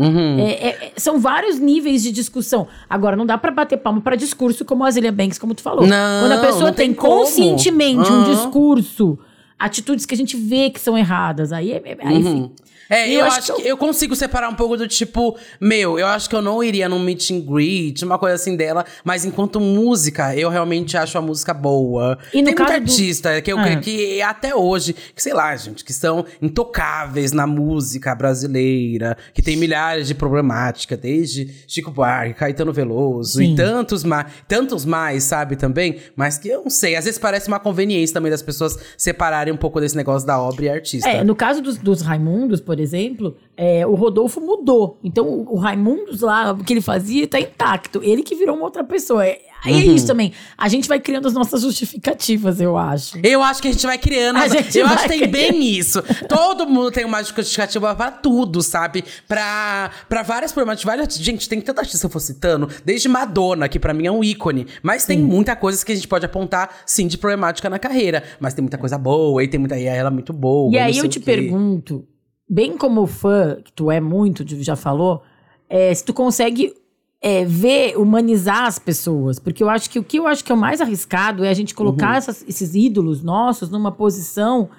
Uhum. 0.00 0.38
É, 0.38 0.50
é- 0.52 0.68
é- 0.86 0.92
são 0.96 1.18
vários 1.20 1.58
níveis 1.58 2.02
de 2.02 2.10
discussão. 2.10 2.66
Agora, 2.88 3.16
não 3.16 3.26
dá 3.26 3.36
pra 3.36 3.50
bater 3.50 3.76
palma 3.76 4.00
pra 4.00 4.16
discurso 4.16 4.64
como 4.64 4.84
a 4.84 4.90
Zilia 4.90 5.12
Banks, 5.12 5.38
como 5.38 5.54
tu 5.54 5.62
falou. 5.62 5.86
Não, 5.86 6.22
Quando 6.22 6.32
a 6.32 6.38
pessoa 6.40 6.72
tem 6.72 6.86
tem, 6.88 6.94
conscientemente 6.94 8.10
um 8.10 8.22
Aham. 8.22 8.30
discurso, 8.34 9.18
atitudes 9.58 10.06
que 10.06 10.14
a 10.14 10.16
gente 10.16 10.36
vê 10.36 10.70
que 10.70 10.80
são 10.80 10.96
erradas, 10.96 11.52
aí, 11.52 11.72
é- 11.72 11.82
é- 11.84 11.96
aí 12.00 12.14
Uhum. 12.14 12.20
enfim. 12.20 12.50
É, 12.90 13.08
Eu 13.08 13.20
eu, 13.20 13.24
acho 13.26 13.38
acho 13.38 13.54
que 13.54 13.62
que 13.62 13.68
eu 13.68 13.76
consigo 13.76 14.16
separar 14.16 14.48
um 14.48 14.54
pouco 14.54 14.76
do 14.76 14.88
tipo, 14.88 15.38
meu, 15.60 15.98
eu 15.98 16.06
acho 16.08 16.28
que 16.28 16.34
eu 16.34 16.42
não 16.42 16.62
iria 16.62 16.88
num 16.88 16.98
meet 16.98 17.30
and 17.30 17.40
greet, 17.40 18.04
uma 18.04 18.18
coisa 18.18 18.34
assim 18.34 18.56
dela, 18.56 18.84
mas 19.04 19.24
enquanto 19.24 19.60
música, 19.60 20.34
eu 20.36 20.50
realmente 20.50 20.96
acho 20.96 21.16
a 21.16 21.22
música 21.22 21.54
boa. 21.54 22.18
E 22.28 22.32
Tem 22.32 22.42
muito 22.44 22.64
do- 22.64 22.70
artista 22.72 23.40
que, 23.40 23.52
eu, 23.52 23.58
Ah. 23.58 23.76
que 23.76 24.20
até 24.20 24.54
hoje, 24.54 24.92
que 25.14 25.22
sei 25.22 25.32
lá, 25.32 25.54
gente, 25.56 25.84
que 25.84 25.92
são 25.92 26.24
intocáveis 26.42 27.32
na 27.32 27.46
música 27.46 28.14
brasileira, 28.14 29.16
que 29.32 29.40
tem 29.42 29.56
milhares 29.56 30.06
de 30.08 30.14
problemática, 30.14 30.96
desde 30.96 31.48
Chico 31.68 31.90
Buarque, 31.90 32.34
Caetano 32.34 32.72
Veloso 32.72 33.38
Sim. 33.38 33.52
e 33.52 33.56
tantos 33.56 34.02
mais, 34.04 34.26
tantos 34.48 34.84
mais, 34.84 35.24
sabe, 35.24 35.54
também, 35.56 35.98
mas 36.16 36.38
que 36.38 36.48
eu 36.48 36.62
não 36.62 36.70
sei, 36.70 36.96
às 36.96 37.04
vezes 37.04 37.18
parece 37.18 37.48
uma 37.48 37.60
conveniência 37.60 38.14
também 38.14 38.30
das 38.30 38.42
pessoas 38.42 38.76
separarem 38.96 39.52
um 39.52 39.56
pouco 39.56 39.80
desse 39.80 39.96
negócio 39.96 40.26
da 40.26 40.40
obra 40.40 40.64
e 40.64 40.68
artista. 40.68 41.08
É, 41.08 41.22
no 41.22 41.34
caso 41.36 41.60
dos, 41.62 41.76
dos 41.78 42.02
Raimundos, 42.02 42.60
por 42.60 42.79
exemplo, 42.80 43.36
é, 43.56 43.86
o 43.86 43.94
Rodolfo 43.94 44.40
mudou. 44.40 44.98
Então, 45.04 45.26
o, 45.28 45.54
o 45.54 45.58
Raimundos 45.58 46.20
lá, 46.20 46.52
o 46.52 46.64
que 46.64 46.72
ele 46.72 46.80
fazia, 46.80 47.26
tá 47.26 47.38
intacto. 47.38 48.00
Ele 48.02 48.22
que 48.22 48.34
virou 48.34 48.56
uma 48.56 48.64
outra 48.64 48.82
pessoa. 48.82 49.26
É, 49.26 49.40
aí 49.64 49.84
é 49.84 49.88
Uhum. 49.88 49.94
isso 49.94 50.06
também. 50.06 50.32
A 50.56 50.68
gente 50.68 50.88
vai 50.88 50.98
criando 50.98 51.28
as 51.28 51.34
nossas 51.34 51.62
justificativas, 51.62 52.60
eu 52.60 52.76
acho. 52.76 53.18
Eu 53.22 53.42
acho 53.42 53.60
que 53.60 53.68
a 53.68 53.72
gente 53.72 53.86
vai 53.86 53.98
criando. 53.98 54.36
A 54.38 54.48
gente 54.48 54.78
eu 54.78 54.86
acho 54.86 55.02
que 55.02 55.08
tem 55.08 55.28
bem 55.28 55.62
isso. 55.62 56.02
Todo 56.28 56.66
mundo 56.66 56.90
tem 56.90 57.04
uma 57.04 57.22
justificativa 57.22 57.94
pra 57.94 58.10
tudo, 58.10 58.62
sabe? 58.62 59.04
Pra, 59.28 59.90
pra 60.08 60.22
várias 60.22 60.52
problemáticas. 60.52 60.84
Várias, 60.96 61.14
gente, 61.16 61.48
tem 61.48 61.60
tanta 61.60 61.80
artista 61.82 62.00
que 62.00 62.06
eu 62.06 62.10
for 62.10 62.20
citando, 62.20 62.68
desde 62.84 63.08
Madonna, 63.08 63.68
que 63.68 63.78
pra 63.78 63.92
mim 63.92 64.06
é 64.06 64.12
um 64.12 64.24
ícone. 64.24 64.66
Mas 64.82 65.04
tem 65.04 65.18
muita 65.18 65.54
coisa 65.54 65.84
que 65.84 65.92
a 65.92 65.94
gente 65.94 66.08
pode 66.08 66.24
apontar, 66.24 66.70
sim, 66.86 67.06
de 67.06 67.18
problemática 67.18 67.68
na 67.68 67.78
carreira. 67.78 68.22
Mas 68.40 68.54
tem 68.54 68.62
muita 68.62 68.78
coisa 68.78 68.96
boa, 68.96 69.42
e 69.44 69.48
tem 69.48 69.60
muita. 69.60 69.78
E 69.78 69.84
ela 69.84 70.08
é 70.08 70.12
muito 70.12 70.32
boa. 70.32 70.72
E 70.72 70.78
aí 70.78 70.98
eu 70.98 71.08
te 71.08 71.20
pergunto, 71.20 72.06
bem 72.50 72.76
como 72.76 73.06
fã, 73.06 73.58
que 73.64 73.72
tu 73.72 73.90
é 73.90 74.00
muito, 74.00 74.44
já 74.62 74.74
falou, 74.74 75.22
é, 75.68 75.94
se 75.94 76.04
tu 76.04 76.12
consegue 76.12 76.74
é, 77.22 77.44
ver, 77.44 77.96
humanizar 77.98 78.64
as 78.64 78.78
pessoas. 78.78 79.38
Porque 79.38 79.62
eu 79.62 79.68
acho 79.68 79.90
que 79.90 79.98
o 79.98 80.02
que 80.02 80.18
eu 80.18 80.26
acho 80.26 80.42
que 80.42 80.50
é 80.50 80.54
o 80.54 80.58
mais 80.58 80.80
arriscado 80.80 81.44
é 81.44 81.50
a 81.50 81.54
gente 81.54 81.72
Uhum. 81.74 81.76
colocar 81.76 82.16
essas- 82.16 82.42
esses 82.48 82.74
ídolos 82.74 83.22
nossos 83.22 83.68
numa 83.68 83.92
posição 83.92 84.70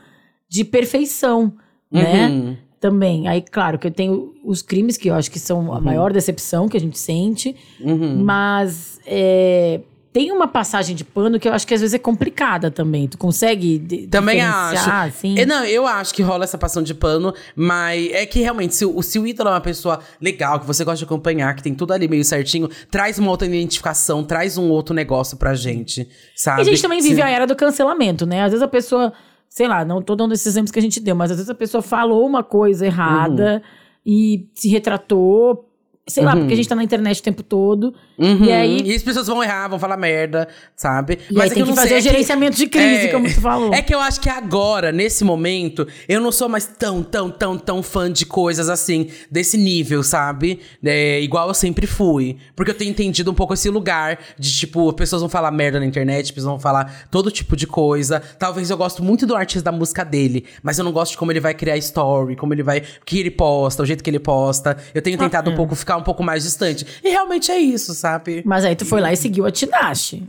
de 0.50 0.66
perfeição, 0.66 1.54
né? 1.92 2.28
Uhum. 2.30 2.58
Também. 2.80 3.28
Aí, 3.28 3.42
claro, 3.44 3.78
que 3.78 3.86
eu 3.86 3.92
tenho 3.92 4.34
os 4.44 4.64
crimes 4.64 4.98
que 4.98 5.08
eu 5.08 5.14
acho 5.14 5.30
que 5.30 5.38
são 5.40 5.72
a 5.72 5.80
maior 5.80 6.12
decepção 6.12 6.68
que 6.68 6.76
a 6.76 6.80
gente 6.80 6.98
sente, 6.98 7.56
Uhum. 7.80 8.24
mas 8.24 9.00
é, 9.06 9.82
tem 10.14 10.30
uma 10.32 10.48
passagem 10.48 10.94
de 10.96 11.04
pano 11.06 11.40
que 11.40 11.48
eu 11.48 11.54
acho 11.54 11.66
que 11.66 11.74
às 11.74 11.80
vezes 11.80 11.94
é 11.94 11.98
complicada 12.00 12.70
também. 12.70 13.08
Tu 13.08 13.18
consegue 13.18 14.08
Também 14.12 14.42
acho. 14.42 14.90
assim? 14.92 15.40
É, 15.40 15.46
não, 15.46 15.64
eu 15.64 15.88
acho 15.88 16.14
que 16.14 16.22
rola 16.22 16.44
essa 16.44 16.58
passão 16.58 16.84
de 16.84 16.94
pano, 16.94 17.34
mas 17.56 18.12
é 18.12 18.26
que 18.26 18.40
realmente, 18.42 18.76
se, 18.76 18.86
o- 18.86 19.02
se 19.02 19.18
o 19.18 19.26
ídolo 19.26 19.50
é 19.50 19.54
uma 19.54 19.62
pessoa 19.62 20.00
legal, 20.20 20.60
que 20.60 20.66
você 20.68 20.84
gosta 20.84 20.98
de 20.98 21.06
acompanhar, 21.06 21.56
que 21.56 21.64
tem 21.64 21.74
tudo 21.74 21.94
ali 21.94 22.08
meio 22.10 22.26
certinho, 22.26 22.68
traz 22.90 23.18
uma 23.20 23.32
outra 23.32 23.48
identificação, 23.48 24.24
traz 24.24 24.58
um 24.58 24.70
outro 24.70 24.94
negócio 24.94 25.38
pra 25.38 25.54
gente, 25.54 26.08
sabe? 26.36 26.60
E 26.60 26.62
a 26.62 26.66
gente 26.66 26.82
também 26.82 27.02
vive 27.02 27.22
a 27.22 27.30
era 27.30 27.48
do 27.48 27.56
cancelamento, 27.56 28.26
né? 28.26 28.44
Às 28.44 28.52
vezes 28.52 28.64
a 28.64 28.68
pessoa, 28.68 29.14
sei 29.48 29.68
lá, 29.68 29.86
não 29.86 30.02
tô 30.02 30.14
dando 30.16 30.34
esses 30.34 30.46
exemplos 30.48 30.72
que 30.72 30.80
a 30.80 30.82
gente 30.82 31.00
deu, 31.00 31.16
mas 31.16 31.32
às 31.32 31.38
vezes 31.38 31.50
a 31.50 31.56
pessoa 31.56 31.82
falou 31.82 32.28
uma 32.28 32.44
coisa 32.44 32.86
errada 32.86 33.64
e 34.06 34.48
se 34.56 34.68
retratou, 34.68 35.70
sei 36.08 36.24
lá, 36.24 36.36
porque 36.36 36.54
a 36.54 36.56
gente 36.56 36.68
tá 36.68 36.76
na 36.76 36.84
internet 36.84 37.20
o 37.20 37.24
tempo 37.24 37.44
todo. 37.44 37.94
Uhum. 38.18 38.44
E 38.46 38.52
aí. 38.52 38.82
E 38.86 38.96
as 38.96 39.02
pessoas 39.04 39.28
vão 39.28 39.44
errar, 39.44 39.68
vão 39.68 39.80
falar 39.80 39.98
merda, 39.98 40.48
sabe? 40.76 41.20
E 41.30 41.40
aí 41.40 41.48
é 41.48 41.54
tem 41.54 41.64
que 41.64 41.70
não 41.70 41.76
fazer 41.76 41.88
sei, 41.90 41.98
o 41.98 42.00
é 42.00 42.02
que- 42.02 42.10
gerenciamento 42.10 42.58
de 42.58 42.68
crise, 42.68 43.10
como 43.10 43.28
tu 43.28 43.40
falou. 43.42 43.74
É 43.74 43.82
que 43.82 43.94
eu 43.94 44.00
acho 44.00 44.20
que 44.20 44.30
agora, 44.30 44.92
nesse 44.92 45.24
momento, 45.24 45.88
eu 46.10 46.20
não 46.20 46.32
sou 46.32 46.50
mais 46.50 46.66
tão, 46.66 47.02
tão, 47.04 47.30
tão, 47.30 47.58
tão 47.58 47.82
fã 47.84 48.12
de 48.12 48.26
coisas 48.26 48.68
assim, 48.70 49.10
desse 49.30 49.58
nível, 49.58 50.04
sabe? 50.04 50.60
É, 50.84 51.22
igual 51.22 51.48
eu 51.48 51.54
sempre 51.54 51.88
fui. 51.88 52.38
Porque 52.56 52.72
eu 52.72 52.76
tenho 52.76 52.90
entendido 52.92 53.32
um 53.32 53.34
pouco 53.36 53.54
esse 53.54 53.70
lugar 53.70 54.20
de, 54.38 54.52
tipo, 54.52 54.92
pessoas 54.94 55.22
vão 55.22 55.30
falar 55.30 55.52
merda 55.52 55.80
na 55.80 55.86
internet, 55.86 56.34
pessoas 56.34 56.52
vão 56.52 56.60
falar 56.60 57.08
todo 57.10 57.32
tipo 57.32 57.56
de 57.56 57.66
coisa. 57.68 58.22
Talvez 58.38 58.70
eu 58.70 58.78
gosto 58.78 59.04
muito 59.04 59.26
do 59.26 59.36
artista 59.36 59.72
da 59.72 59.78
música 59.78 60.04
dele, 60.04 60.46
mas 60.62 60.78
eu 60.78 60.84
não 60.84 60.92
gosto 60.92 61.12
de 61.14 61.18
como 61.18 61.32
ele 61.32 61.40
vai 61.40 61.54
criar 61.54 61.78
story, 61.78 62.36
como 62.36 62.54
ele 62.54 62.64
vai. 62.64 62.80
O 62.80 63.06
que 63.06 63.20
ele 63.20 63.32
posta, 63.32 63.84
o 63.84 63.86
jeito 63.86 64.04
que 64.04 64.10
ele 64.10 64.20
posta. 64.20 64.78
Eu 64.94 65.02
tenho 65.02 65.18
tentado 65.18 65.50
Ah, 65.50 65.54
um 65.54 65.56
pouco 65.56 65.76
ficar 65.76 66.01
um 66.02 66.04
pouco 66.04 66.24
mais 66.24 66.44
distante. 66.44 66.86
E 67.04 67.10
realmente 67.10 67.52
é 67.52 67.58
isso, 67.58 67.94
sabe? 67.94 68.44
Mas 68.46 68.66
aí 68.66 68.76
tu 68.76 68.86
foi 68.86 69.00
lá 69.00 69.14
e 69.14 69.16
seguiu 69.16 69.46
a 69.46 69.52
Tinashe. 69.52 70.24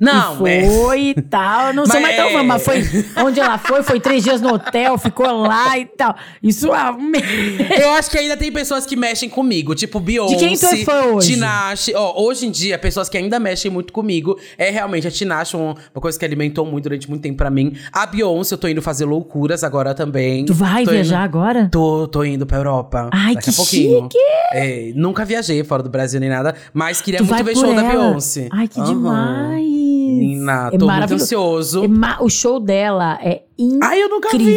Não, 0.00 0.46
e 0.46 0.50
é. 0.50 0.70
foi 0.70 1.00
e 1.16 1.22
tal. 1.22 1.72
Não 1.72 1.86
sou 1.86 2.00
mais 2.00 2.16
tão 2.16 2.30
fã, 2.30 2.42
mas 2.42 2.64
foi 2.64 2.82
onde 3.24 3.40
ela 3.40 3.58
foi, 3.58 3.82
foi 3.82 4.00
três 4.00 4.22
dias 4.24 4.40
no 4.40 4.54
hotel, 4.54 4.96
ficou 4.98 5.26
lá 5.42 5.78
e 5.78 5.86
tal. 5.86 6.14
Isso 6.42 6.68
é. 6.74 7.82
Eu 7.84 7.92
acho 7.92 8.10
que 8.10 8.18
ainda 8.18 8.36
tem 8.36 8.50
pessoas 8.52 8.84
que 8.86 8.96
mexem 8.96 9.28
comigo, 9.28 9.74
tipo 9.74 10.00
Beyoncé, 10.00 10.34
De 10.36 10.44
quem 10.44 10.56
tu 10.56 10.66
é 10.66 10.76
fã 10.78 11.02
hoje? 11.14 11.34
Tinashe. 11.34 11.92
Ó, 11.94 12.22
hoje 12.22 12.46
em 12.46 12.50
dia, 12.50 12.78
pessoas 12.78 13.08
que 13.08 13.16
ainda 13.16 13.38
mexem 13.38 13.70
muito 13.70 13.92
comigo 13.92 14.38
é 14.58 14.70
realmente 14.70 15.06
a 15.06 15.10
Tinashe, 15.10 15.56
um- 15.56 15.74
uma 15.94 16.00
coisa 16.00 16.18
que 16.18 16.24
alimentou 16.24 16.64
muito 16.66 16.84
durante 16.84 17.08
muito 17.08 17.22
tempo 17.22 17.36
pra 17.36 17.50
mim. 17.50 17.74
A 17.92 18.06
Beyoncé, 18.06 18.54
eu 18.54 18.58
tô 18.58 18.68
indo 18.68 18.82
fazer 18.82 19.04
loucuras 19.04 19.62
agora 19.64 19.94
também. 19.94 20.44
Tu 20.44 20.54
vai 20.54 20.84
Tô 20.84 20.90
viajar 20.90 21.16
indo- 21.16 21.24
agora? 21.24 21.68
Tô, 21.70 22.06
tô 22.08 22.24
indo 22.24 22.46
pra 22.46 22.58
Europa. 22.58 23.08
Ai, 23.12 23.34
daqui 23.34 23.48
a 23.50 23.52
que 23.52 23.56
pouquinho. 23.56 24.02
chique! 24.04 24.18
É, 24.52 24.92
nunca 24.94 25.24
viajei 25.24 25.62
fora 25.64 25.82
do 25.82 25.88
Brasil 25.90 26.20
nem 26.20 26.28
nada, 26.28 26.54
mas 26.72 27.00
queria 27.00 27.18
Tu 27.20 27.24
muito 27.26 27.44
ver 27.44 27.54
show 27.56 27.74
da 27.74 27.82
ela. 27.82 27.90
Beyoncé. 27.90 28.48
Ai, 28.52 28.68
que 28.68 28.80
Aham. 28.80 28.88
demais! 28.88 29.83
Menina, 30.06 30.70
tô 30.78 30.86
muito 30.86 31.14
ansioso. 31.14 31.84
É 31.84 31.88
ma- 31.88 32.18
o 32.20 32.28
show 32.28 32.58
dela 32.60 33.18
é 33.22 33.42
incrível. 33.58 33.80
Ai, 33.88 34.02
eu 34.02 34.08
nunca 34.08 34.36
vi! 34.36 34.54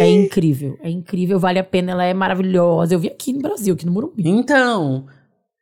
É 0.00 0.10
incrível. 0.10 0.78
É 0.82 0.90
incrível, 0.90 1.38
vale 1.38 1.58
a 1.58 1.64
pena. 1.64 1.92
Ela 1.92 2.04
é 2.04 2.14
maravilhosa. 2.14 2.94
Eu 2.94 2.98
vi 2.98 3.08
aqui 3.08 3.32
no 3.32 3.40
Brasil, 3.40 3.74
aqui 3.74 3.84
no 3.86 3.92
Morumbi. 3.92 4.28
Então. 4.28 5.06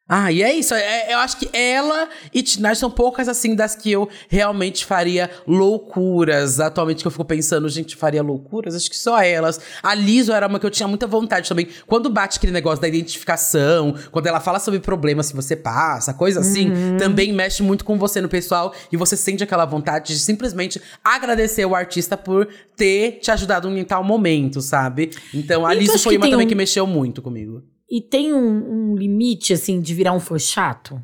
Ah, 0.08 0.30
e 0.30 0.40
é 0.40 0.52
isso. 0.54 0.72
É- 0.72 1.12
eu 1.12 1.18
acho 1.18 1.36
que 1.36 1.48
ela 1.52 2.08
e 2.32 2.40
Tinashe 2.40 2.78
são 2.80 2.88
poucas, 2.90 3.28
assim, 3.28 3.56
das 3.56 3.74
que 3.74 3.90
eu 3.90 4.08
realmente 4.28 4.84
faria 4.84 5.28
loucuras. 5.46 6.60
Atualmente 6.60 7.02
que 7.02 7.06
eu 7.06 7.10
fico 7.10 7.24
pensando, 7.24 7.68
gente, 7.68 7.96
faria 7.96 8.22
loucuras? 8.22 8.74
Acho 8.76 8.88
que 8.88 8.96
só 8.96 9.20
elas. 9.20 9.60
A 9.82 9.94
Liso 9.94 10.32
era 10.32 10.46
uma 10.46 10.60
que 10.60 10.66
eu 10.66 10.70
tinha 10.70 10.86
muita 10.88 11.06
vontade 11.08 11.48
também. 11.48 11.66
Quando 11.86 12.08
bate 12.08 12.38
aquele 12.38 12.52
negócio 12.52 12.80
da 12.80 12.86
identificação, 12.88 13.94
quando 14.12 14.26
ela 14.28 14.38
fala 14.40 14.58
sobre 14.60 14.78
problemas 14.80 15.28
que 15.30 15.36
você 15.36 15.56
passa, 15.56 16.14
coisa 16.14 16.38
assim, 16.40 16.70
também 16.98 17.32
mexe 17.32 17.62
muito 17.62 17.84
com 17.84 17.98
você 17.98 18.20
no 18.20 18.28
pessoal. 18.28 18.72
E 18.92 18.96
você 18.96 19.16
sente 19.16 19.42
aquela 19.42 19.64
vontade 19.64 20.12
de 20.14 20.20
simplesmente 20.20 20.80
agradecer 21.02 21.64
o 21.64 21.74
artista 21.74 22.16
por 22.16 22.48
ter 22.76 23.18
te 23.20 23.30
ajudado 23.30 23.68
em 23.76 23.84
tal 23.84 24.04
momento, 24.04 24.60
sabe? 24.60 25.10
Então 25.34 25.66
a 25.66 25.74
E 25.74 25.78
tu 25.78 25.80
Liso 25.80 25.98
foi 25.98 26.16
uma 26.16 26.30
também 26.30 26.46
um- 26.46 26.48
que 26.48 26.54
mexeu 26.54 26.86
muito 26.86 27.20
comigo. 27.20 27.62
E 27.88 28.00
tem 28.00 28.32
um, 28.32 28.92
um 28.92 28.96
limite, 28.96 29.52
assim, 29.52 29.80
de 29.80 29.94
virar 29.94 30.12
um 30.12 30.20
fã 30.20 30.38
chato? 30.38 31.00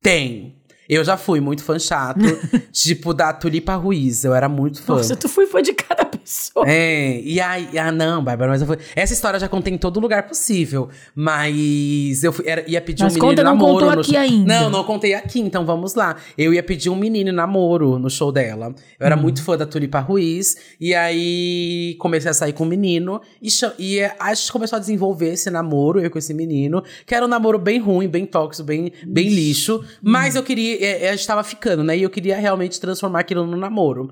Tem. 0.00 0.56
Eu 0.88 1.04
já 1.04 1.16
fui 1.16 1.40
muito 1.40 1.62
fã 1.62 1.78
chato, 1.78 2.20
tipo 2.72 3.14
da 3.14 3.32
Tulipa 3.32 3.74
Ruiz. 3.76 4.24
Eu 4.24 4.34
era 4.34 4.48
muito 4.48 4.82
fã. 4.82 4.96
Nossa, 4.96 5.16
tu 5.16 5.28
foi 5.28 5.46
fã 5.46 5.62
de 5.62 5.72
pessoa. 6.22 6.64
É, 6.68 7.20
e 7.20 7.40
aí, 7.40 7.78
ah 7.78 7.92
não, 7.92 8.22
Bárbara, 8.24 8.50
mas 8.52 8.60
eu 8.60 8.66
fui. 8.66 8.78
Essa 8.96 9.12
história 9.12 9.36
eu 9.36 9.40
já 9.40 9.48
contei 9.48 9.72
em 9.72 9.78
todo 9.78 10.00
lugar 10.00 10.26
possível. 10.26 10.88
Mas 11.14 12.22
eu 12.24 12.32
fui, 12.32 12.44
era- 12.48 12.64
ia 12.68 12.80
pedir 12.80 13.02
Mas 13.02 13.12
um 13.12 13.14
menino 13.16 13.30
conta, 13.30 13.42
em 13.42 13.44
não 13.44 13.52
namoro. 13.52 13.72
contou 13.74 13.94
no 13.94 14.00
aqui 14.00 14.10
show- 14.12 14.20
ainda. 14.20 14.60
Não, 14.60 14.70
não 14.70 14.84
contei 14.84 15.14
aqui, 15.14 15.40
então 15.40 15.64
vamos 15.64 15.94
lá. 15.94 16.16
Eu 16.36 16.52
ia 16.54 16.62
pedir 16.62 16.90
um 16.90 16.96
menino 16.96 17.32
namoro 17.32 17.98
no 17.98 18.08
show 18.10 18.30
dela. 18.32 18.66
Eu 18.66 18.70
Hum. 18.72 18.74
era 19.00 19.16
muito 19.16 19.42
fã 19.42 19.56
da 19.56 19.66
Tulipa 19.66 20.00
Ruiz. 20.00 20.56
E 20.80 20.94
aí 20.94 21.96
comecei 21.98 22.30
a 22.30 22.34
sair 22.34 22.52
com 22.52 22.64
o 22.64 22.66
menino. 22.66 23.20
E, 23.40 23.48
e 23.78 23.98
é, 23.98 24.14
a 24.18 24.34
gente 24.34 24.52
começou 24.52 24.76
a 24.76 24.80
desenvolver 24.80 25.32
esse 25.32 25.50
namoro, 25.50 26.00
eu 26.00 26.10
com 26.10 26.18
esse 26.18 26.34
menino. 26.34 26.82
Que 27.06 27.14
era 27.14 27.24
um 27.24 27.28
namoro 27.28 27.58
bem 27.58 27.78
ruim, 27.78 28.08
bem 28.08 28.26
tóxico, 28.26 28.66
bem, 28.66 28.92
bem 29.06 29.28
lixo. 29.28 29.84
Mas 30.02 30.34
eu 30.36 30.42
queria. 30.42 30.76
é, 30.84 31.04
é, 31.06 31.08
a 31.10 31.16
gente 31.16 31.26
tava 31.26 31.42
ficando, 31.42 31.82
né? 31.82 31.96
E 31.96 32.02
eu 32.02 32.10
queria 32.10 32.36
realmente 32.36 32.80
transformar 32.80 33.20
aquilo 33.20 33.46
no 33.46 33.56
namoro. 33.56 34.10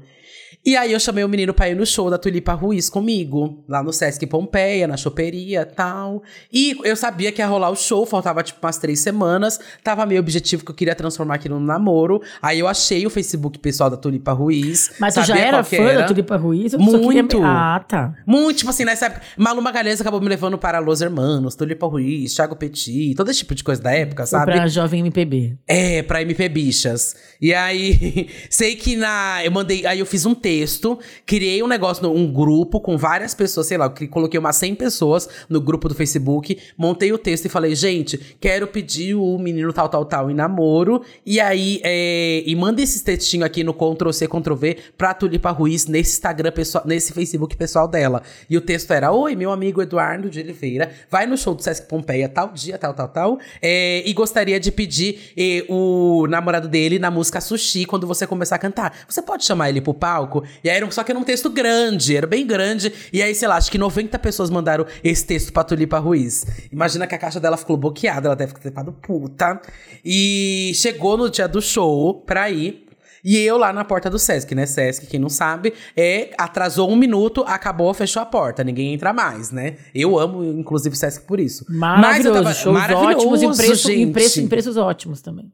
E 0.64 0.76
aí 0.76 0.92
eu 0.92 1.00
chamei 1.00 1.24
o 1.24 1.28
menino 1.28 1.54
pra 1.54 1.68
ir 1.68 1.74
no 1.76 1.86
show 1.86 2.10
da 2.10 2.18
Tulipa 2.18 2.52
Ruiz 2.54 2.88
comigo, 2.90 3.64
lá 3.68 3.82
no 3.82 3.92
Sesc 3.92 4.26
Pompeia, 4.26 4.86
na 4.86 4.96
choperia 4.96 5.62
e 5.62 5.64
tal. 5.74 6.22
E 6.52 6.76
eu 6.84 6.96
sabia 6.96 7.32
que 7.32 7.40
ia 7.40 7.46
rolar 7.46 7.70
o 7.70 7.76
show, 7.76 8.04
faltava 8.04 8.42
tipo 8.42 8.58
umas 8.64 8.78
três 8.78 9.00
semanas. 9.00 9.58
Tava 9.82 10.04
meio 10.06 10.20
objetivo 10.20 10.64
que 10.64 10.70
eu 10.70 10.74
queria 10.74 10.94
transformar 10.94 11.34
aquilo 11.36 11.58
no 11.58 11.66
namoro. 11.66 12.20
Aí 12.42 12.58
eu 12.58 12.68
achei 12.68 13.06
o 13.06 13.10
Facebook 13.10 13.58
pessoal 13.58 13.88
da 13.90 13.96
Tulipa 13.96 14.32
Ruiz. 14.32 14.90
Mas 14.98 15.14
tu 15.14 15.22
já 15.24 15.38
era 15.38 15.62
fã 15.62 15.76
era. 15.76 16.00
da 16.00 16.06
Tulipa 16.06 16.36
Ruiz? 16.36 16.72
só 16.72 16.78
queria- 16.78 16.98
Muito. 17.00 17.40
Ah, 17.42 17.84
tá. 17.86 18.14
Muito, 18.26 18.58
tipo 18.58 18.70
assim, 18.70 18.84
nessa 18.84 19.06
época. 19.06 19.22
Malu 19.36 19.62
Magalhães 19.62 20.00
acabou 20.00 20.20
me 20.20 20.28
levando 20.28 20.58
para 20.58 20.78
Los 20.78 21.00
Hermanos, 21.00 21.54
Tulipa 21.54 21.86
Ruiz, 21.86 22.34
Thiago 22.34 22.56
Petit, 22.56 23.14
todo 23.14 23.30
esse 23.30 23.38
tipo 23.40 23.54
de 23.54 23.64
coisa 23.64 23.80
da 23.82 23.92
época, 23.92 24.24
Foi 24.26 24.38
sabe? 24.38 24.52
pra 24.52 24.66
Jovem 24.68 25.00
MPB. 25.00 25.56
É, 25.66 26.02
pra 26.02 26.22
MP 26.22 26.48
Bichas. 26.48 27.14
E 27.40 27.54
aí, 27.54 28.28
sei 28.50 28.74
que 28.76 28.96
na. 28.96 29.40
Eu 29.44 29.50
mandei. 29.50 29.86
Aí 29.86 29.98
eu 29.98 30.06
fiz 30.06 30.26
um 30.26 30.34
texto, 30.40 30.98
criei 31.26 31.62
um 31.62 31.66
negócio, 31.66 32.08
um 32.10 32.32
grupo 32.32 32.80
com 32.80 32.96
várias 32.96 33.34
pessoas, 33.34 33.66
sei 33.66 33.78
lá, 33.78 33.92
eu 34.00 34.08
coloquei 34.08 34.38
umas 34.38 34.56
100 34.56 34.74
pessoas 34.74 35.28
no 35.48 35.60
grupo 35.60 35.88
do 35.88 35.94
Facebook, 35.94 36.58
montei 36.76 37.12
o 37.12 37.18
texto 37.18 37.46
e 37.46 37.48
falei, 37.48 37.74
gente, 37.74 38.18
quero 38.40 38.66
pedir 38.66 39.14
o 39.14 39.38
menino 39.38 39.72
tal, 39.72 39.88
tal, 39.88 40.04
tal 40.04 40.30
em 40.30 40.34
namoro. 40.34 41.02
E 41.24 41.40
aí, 41.40 41.80
é, 41.84 42.42
e 42.46 42.56
manda 42.56 42.80
esses 42.82 43.02
textinhos 43.02 43.46
aqui 43.46 43.62
no 43.62 43.74
Ctrl-C, 43.74 44.26
Ctrl-V 44.26 44.76
pra 44.96 45.14
Tulipa 45.14 45.50
Ruiz 45.50 45.86
nesse 45.86 46.12
Instagram 46.12 46.52
pessoal, 46.52 46.84
nesse 46.86 47.12
Facebook 47.12 47.56
pessoal 47.56 47.86
dela. 47.86 48.22
E 48.48 48.56
o 48.56 48.60
texto 48.60 48.92
era: 48.92 49.12
Oi, 49.12 49.34
meu 49.36 49.52
amigo 49.52 49.82
Eduardo 49.82 50.30
de 50.30 50.40
Oliveira, 50.40 50.90
vai 51.10 51.26
no 51.26 51.36
show 51.36 51.54
do 51.54 51.62
Sesc 51.62 51.86
Pompeia 51.86 52.28
tal 52.28 52.52
dia, 52.52 52.78
tal, 52.78 52.94
tal, 52.94 53.08
tal. 53.08 53.38
é, 53.60 54.02
e 54.06 54.12
gostaria 54.12 54.58
de 54.58 54.70
pedir 54.70 55.32
eh, 55.36 55.64
o 55.68 56.26
namorado 56.28 56.68
dele 56.68 56.98
na 56.98 57.10
música 57.10 57.40
Sushi 57.40 57.84
quando 57.84 58.06
você 58.06 58.26
começar 58.26 58.56
a 58.56 58.58
cantar. 58.58 58.94
Você 59.08 59.20
pode 59.22 59.44
chamar 59.44 59.68
ele 59.68 59.80
pro 59.80 59.94
palco? 59.94 60.29
E 60.62 60.70
aí, 60.70 60.76
era 60.76 60.86
um- 60.86 60.90
só 60.90 61.02
que 61.02 61.10
era 61.12 61.18
um 61.18 61.24
texto 61.24 61.50
grande, 61.50 62.16
era 62.16 62.26
bem 62.26 62.46
grande. 62.46 62.92
E 63.12 63.22
aí, 63.22 63.34
sei 63.34 63.48
lá, 63.48 63.56
acho 63.56 63.70
que 63.70 63.78
90 63.78 64.18
pessoas 64.18 64.50
mandaram 64.50 64.86
esse 65.02 65.24
texto 65.26 65.52
pra 65.52 65.64
Tulipa 65.64 65.98
Ruiz. 65.98 66.46
Imagina 66.72 67.06
que 67.06 67.14
a 67.14 67.18
caixa 67.18 67.40
dela 67.40 67.56
ficou 67.56 67.76
bloqueada, 67.76 68.28
ela 68.28 68.36
deve 68.36 68.54
ter 68.54 68.60
ficado 68.70 68.92
puta. 68.92 69.60
E 70.04 70.72
chegou 70.74 71.16
no 71.16 71.28
dia 71.28 71.46
do 71.48 71.60
show 71.60 72.14
pra 72.26 72.50
ir. 72.50 72.86
E 73.22 73.36
eu 73.36 73.58
lá 73.58 73.70
na 73.70 73.84
porta 73.84 74.08
do 74.08 74.18
Sesc, 74.18 74.54
né? 74.54 74.64
Sesc, 74.64 75.06
quem 75.06 75.20
não 75.20 75.28
sabe, 75.28 75.74
é 75.94 76.30
atrasou 76.38 76.90
um 76.90 76.96
minuto, 76.96 77.44
acabou, 77.46 77.92
fechou 77.92 78.22
a 78.22 78.24
porta. 78.24 78.64
Ninguém 78.64 78.94
entra 78.94 79.12
mais, 79.12 79.50
né? 79.50 79.76
Eu 79.94 80.18
amo, 80.18 80.42
inclusive, 80.42 80.94
o 80.94 80.98
Sesc 80.98 81.26
por 81.26 81.38
isso. 81.38 81.66
Maravilhoso, 81.68 82.42
tava, 82.42 82.54
shows 82.54 82.78
maravilhoso, 82.78 83.16
ótimos 83.28 83.42
e 83.42 83.46
preço, 83.66 83.90
em, 83.92 84.10
preço, 84.10 84.40
em 84.40 84.48
preços 84.48 84.76
ótimos 84.78 85.20
também. 85.20 85.52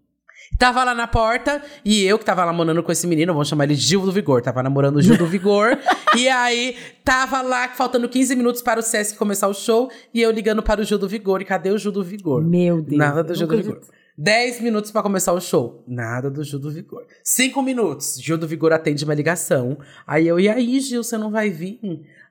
Tava 0.59 0.83
lá 0.85 0.95
na 0.95 1.07
porta 1.07 1.63
e 1.85 2.05
eu 2.05 2.19
que 2.19 2.25
tava 2.25 2.45
namorando 2.47 2.83
com 2.83 2.91
esse 2.91 3.07
menino, 3.07 3.33
vamos 3.33 3.49
chamar 3.49 3.65
ele 3.65 3.75
de 3.75 3.81
Gil 3.81 4.01
do 4.01 4.13
Vigor. 4.13 4.41
Tava 4.41 4.63
namorando 4.63 4.97
o 4.97 5.03
Gil 5.03 5.19
do 5.19 5.27
Vigor. 5.27 5.79
e 6.17 6.29
aí 6.29 6.77
tava 7.05 7.43
lá 7.43 7.69
faltando 7.69 8.09
15 8.09 8.35
minutos 8.37 8.63
para 8.63 8.81
o 8.81 8.83
Sesc 8.83 9.17
começar 9.19 9.49
o 9.49 9.55
show 9.55 9.91
e 10.15 10.21
eu 10.23 10.31
ligando 10.31 10.63
para 10.63 10.81
o 10.81 10.85
Gil 10.85 10.99
do 10.99 11.09
Vigor. 11.09 11.43
E 11.43 11.45
cadê 11.45 11.71
o 11.71 11.79
Gil 11.79 11.93
do 11.93 12.03
Vigor? 12.03 12.43
Meu 12.43 12.81
Deus. 12.81 12.99
Nada 12.99 13.23
do 13.23 13.35
Gil 13.35 13.47
do 13.47 13.57
Vigor. 13.57 13.81
10 14.19 14.61
minutos 14.61 14.91
para 14.91 15.03
começar 15.03 15.33
o 15.33 15.41
show. 15.41 15.85
Nada 15.87 16.31
do 16.31 16.43
Gil 16.43 16.59
do 16.59 16.71
Vigor. 16.71 17.05
5 17.23 17.61
minutos. 17.63 18.19
Gil 18.19 18.39
do 18.39 18.49
Vigor 18.49 18.73
atende 18.73 19.05
uma 19.05 19.15
ligação. 19.15 19.79
Aí 20.07 20.27
eu, 20.27 20.41
e 20.41 20.49
aí, 20.49 20.81
Gil, 20.81 21.05
você 21.05 21.19
não 21.19 21.31
vai 21.31 21.51
vir? 21.51 21.79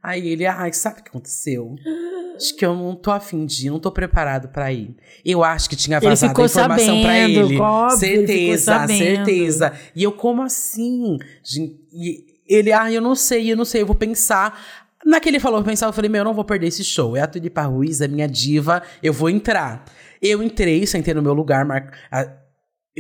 Aí 0.02 0.28
ele, 0.28 0.46
ai, 0.46 0.72
sabe 0.74 1.00
o 1.00 1.04
que 1.04 1.10
aconteceu? 1.10 1.76
Acho 2.36 2.56
que 2.56 2.66
eu 2.66 2.76
não 2.76 2.96
tô 2.96 3.12
afim 3.12 3.46
de 3.46 3.68
ir, 3.68 3.70
não 3.70 3.80
tô 3.80 3.92
preparado 3.92 4.50
para 4.50 4.72
ir. 4.72 4.96
Eu 5.24 5.44
acho 5.44 5.70
que 5.70 5.76
tinha 5.76 6.00
vazado 6.00 6.42
a 6.42 6.46
informação 6.46 7.02
para 7.02 7.18
ele. 7.20 7.58
Óbvio, 7.58 7.98
certeza, 7.98 8.86
ele 8.90 8.98
certeza. 8.98 9.74
E 9.96 10.04
eu, 10.04 10.12
como 10.12 10.42
assim? 10.42 11.18
E 11.92 12.26
ele, 12.48 12.72
ah, 12.72 12.92
eu 12.92 13.02
não 13.02 13.16
sei, 13.16 13.52
eu 13.52 13.58
não 13.58 13.66
sei, 13.66 13.82
eu 13.82 13.86
vou 13.86 13.96
pensar. 13.96 14.60
Naquele 15.06 15.40
falou, 15.40 15.60
eu 15.60 15.64
pensava, 15.64 15.90
eu 15.90 15.94
falei, 15.94 16.10
meu, 16.10 16.20
eu 16.20 16.26
não 16.26 16.34
vou 16.34 16.44
perder 16.44 16.68
esse 16.68 16.84
show. 16.84 17.16
É 17.16 17.22
a 17.22 17.28
Tulipa 17.28 17.62
Ruiz, 17.64 18.02
é 18.02 18.08
minha 18.08 18.28
diva, 18.28 18.82
eu 19.04 19.14
vou 19.14 19.30
entrar. 19.30 19.86
Eu 20.28 20.42
entrei, 20.42 20.88
sentei 20.88 21.14
no 21.14 21.22
meu 21.22 21.34
lugar, 21.34 21.64
mar... 21.66 21.92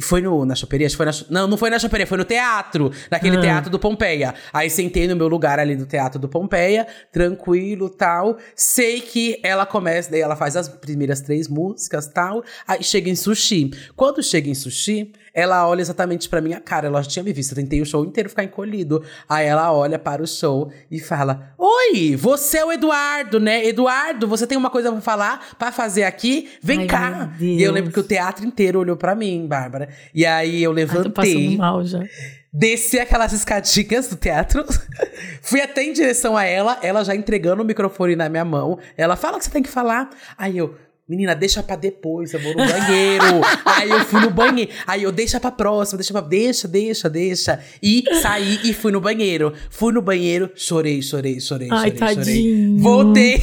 Foi 0.01 0.21
no, 0.21 0.45
na 0.45 0.55
choperia? 0.55 0.89
Foi 0.89 1.05
na, 1.05 1.11
não, 1.29 1.47
não 1.47 1.57
foi 1.57 1.69
na 1.69 1.79
choperia, 1.79 2.05
foi 2.05 2.17
no 2.17 2.25
teatro. 2.25 2.91
Naquele 3.09 3.37
ah. 3.37 3.41
teatro 3.41 3.69
do 3.71 3.79
Pompeia. 3.79 4.33
Aí 4.51 4.69
sentei 4.69 5.07
no 5.07 5.15
meu 5.15 5.27
lugar 5.27 5.57
ali 5.57 5.75
do 5.75 5.85
teatro 5.85 6.19
do 6.19 6.27
Pompeia, 6.27 6.85
tranquilo 7.11 7.89
tal. 7.89 8.37
Sei 8.55 8.99
que 8.99 9.39
ela 9.41 9.65
começa, 9.65 10.11
daí 10.11 10.19
ela 10.19 10.35
faz 10.35 10.57
as 10.57 10.67
primeiras 10.67 11.21
três 11.21 11.47
músicas 11.47 12.07
tal. 12.07 12.43
Aí 12.67 12.83
chega 12.83 13.09
em 13.09 13.15
sushi. 13.15 13.71
Quando 13.95 14.21
chega 14.21 14.49
em 14.49 14.53
sushi, 14.53 15.13
ela 15.33 15.67
olha 15.67 15.81
exatamente 15.81 16.27
pra 16.27 16.41
minha 16.41 16.59
cara. 16.59 16.87
Ela 16.87 17.01
já 17.01 17.09
tinha 17.09 17.23
me 17.23 17.31
visto. 17.31 17.51
Eu 17.51 17.55
tentei 17.55 17.81
o 17.81 17.85
show 17.85 18.03
inteiro 18.03 18.29
ficar 18.29 18.43
encolhido. 18.43 19.03
Aí 19.29 19.45
ela 19.45 19.71
olha 19.73 19.97
para 19.97 20.21
o 20.21 20.27
show 20.27 20.71
e 20.91 20.99
fala: 20.99 21.53
Oi, 21.57 22.15
você 22.17 22.57
é 22.57 22.65
o 22.65 22.71
Eduardo, 22.71 23.39
né? 23.39 23.65
Eduardo, 23.65 24.27
você 24.27 24.45
tem 24.45 24.57
uma 24.57 24.69
coisa 24.69 24.91
pra 24.91 25.01
falar, 25.01 25.55
pra 25.57 25.71
fazer 25.71 26.03
aqui? 26.03 26.49
Vem 26.61 26.81
Ai, 26.81 26.87
cá. 26.87 27.35
E 27.39 27.61
eu 27.61 27.71
lembro 27.71 27.91
que 27.91 27.99
o 27.99 28.03
teatro 28.03 28.45
inteiro 28.45 28.79
olhou 28.79 28.97
pra 28.97 29.15
mim, 29.15 29.45
Bárbara. 29.45 29.84
E 30.13 30.25
aí 30.25 30.63
eu 30.63 30.71
levantei. 30.71 31.49
Ai, 31.49 31.57
mal 31.57 31.85
já. 31.85 32.03
Desci 32.51 32.99
aquelas 32.99 33.33
escadinhas 33.33 34.07
do 34.07 34.15
teatro, 34.15 34.63
fui 35.41 35.59
até 35.59 35.83
em 35.83 35.91
direção 35.91 36.37
a 36.37 36.45
ela, 36.45 36.79
ela 36.81 37.03
já 37.03 37.13
entregando 37.13 37.61
o 37.61 37.65
microfone 37.65 38.15
na 38.15 38.29
minha 38.29 38.45
mão. 38.45 38.79
Ela 38.95 39.17
fala 39.17 39.35
o 39.35 39.39
que 39.39 39.45
você 39.45 39.51
tem 39.51 39.61
que 39.61 39.69
falar. 39.69 40.09
Aí 40.37 40.57
eu, 40.57 40.73
Menina, 41.07 41.35
deixa 41.35 41.61
pra 41.61 41.75
depois, 41.75 42.33
eu 42.33 42.39
vou 42.39 42.53
no 42.53 42.65
banheiro. 42.65 43.25
aí 43.63 43.89
eu 43.89 44.05
fui 44.05 44.21
no 44.21 44.31
banheiro. 44.31 44.71
Aí 44.87 45.03
eu 45.03 45.11
deixa 45.11 45.39
pra 45.39 45.51
próxima, 45.51 45.97
deixa 45.99 46.11
pra. 46.11 46.21
Deixa, 46.21 46.67
deixa, 46.67 47.07
deixa. 47.07 47.59
E 47.83 48.03
saí 48.21 48.59
e 48.63 48.73
fui 48.73 48.91
no 48.91 48.99
banheiro. 48.99 49.53
Fui 49.69 49.93
no 49.93 50.01
banheiro, 50.01 50.49
chorei, 50.55 51.01
chorei, 51.03 51.39
chorei, 51.39 51.67
Ai, 51.69 51.91
chorei, 51.91 52.15
tadinho. 52.15 52.79
chorei. 52.79 52.81
Voltei. 52.81 53.41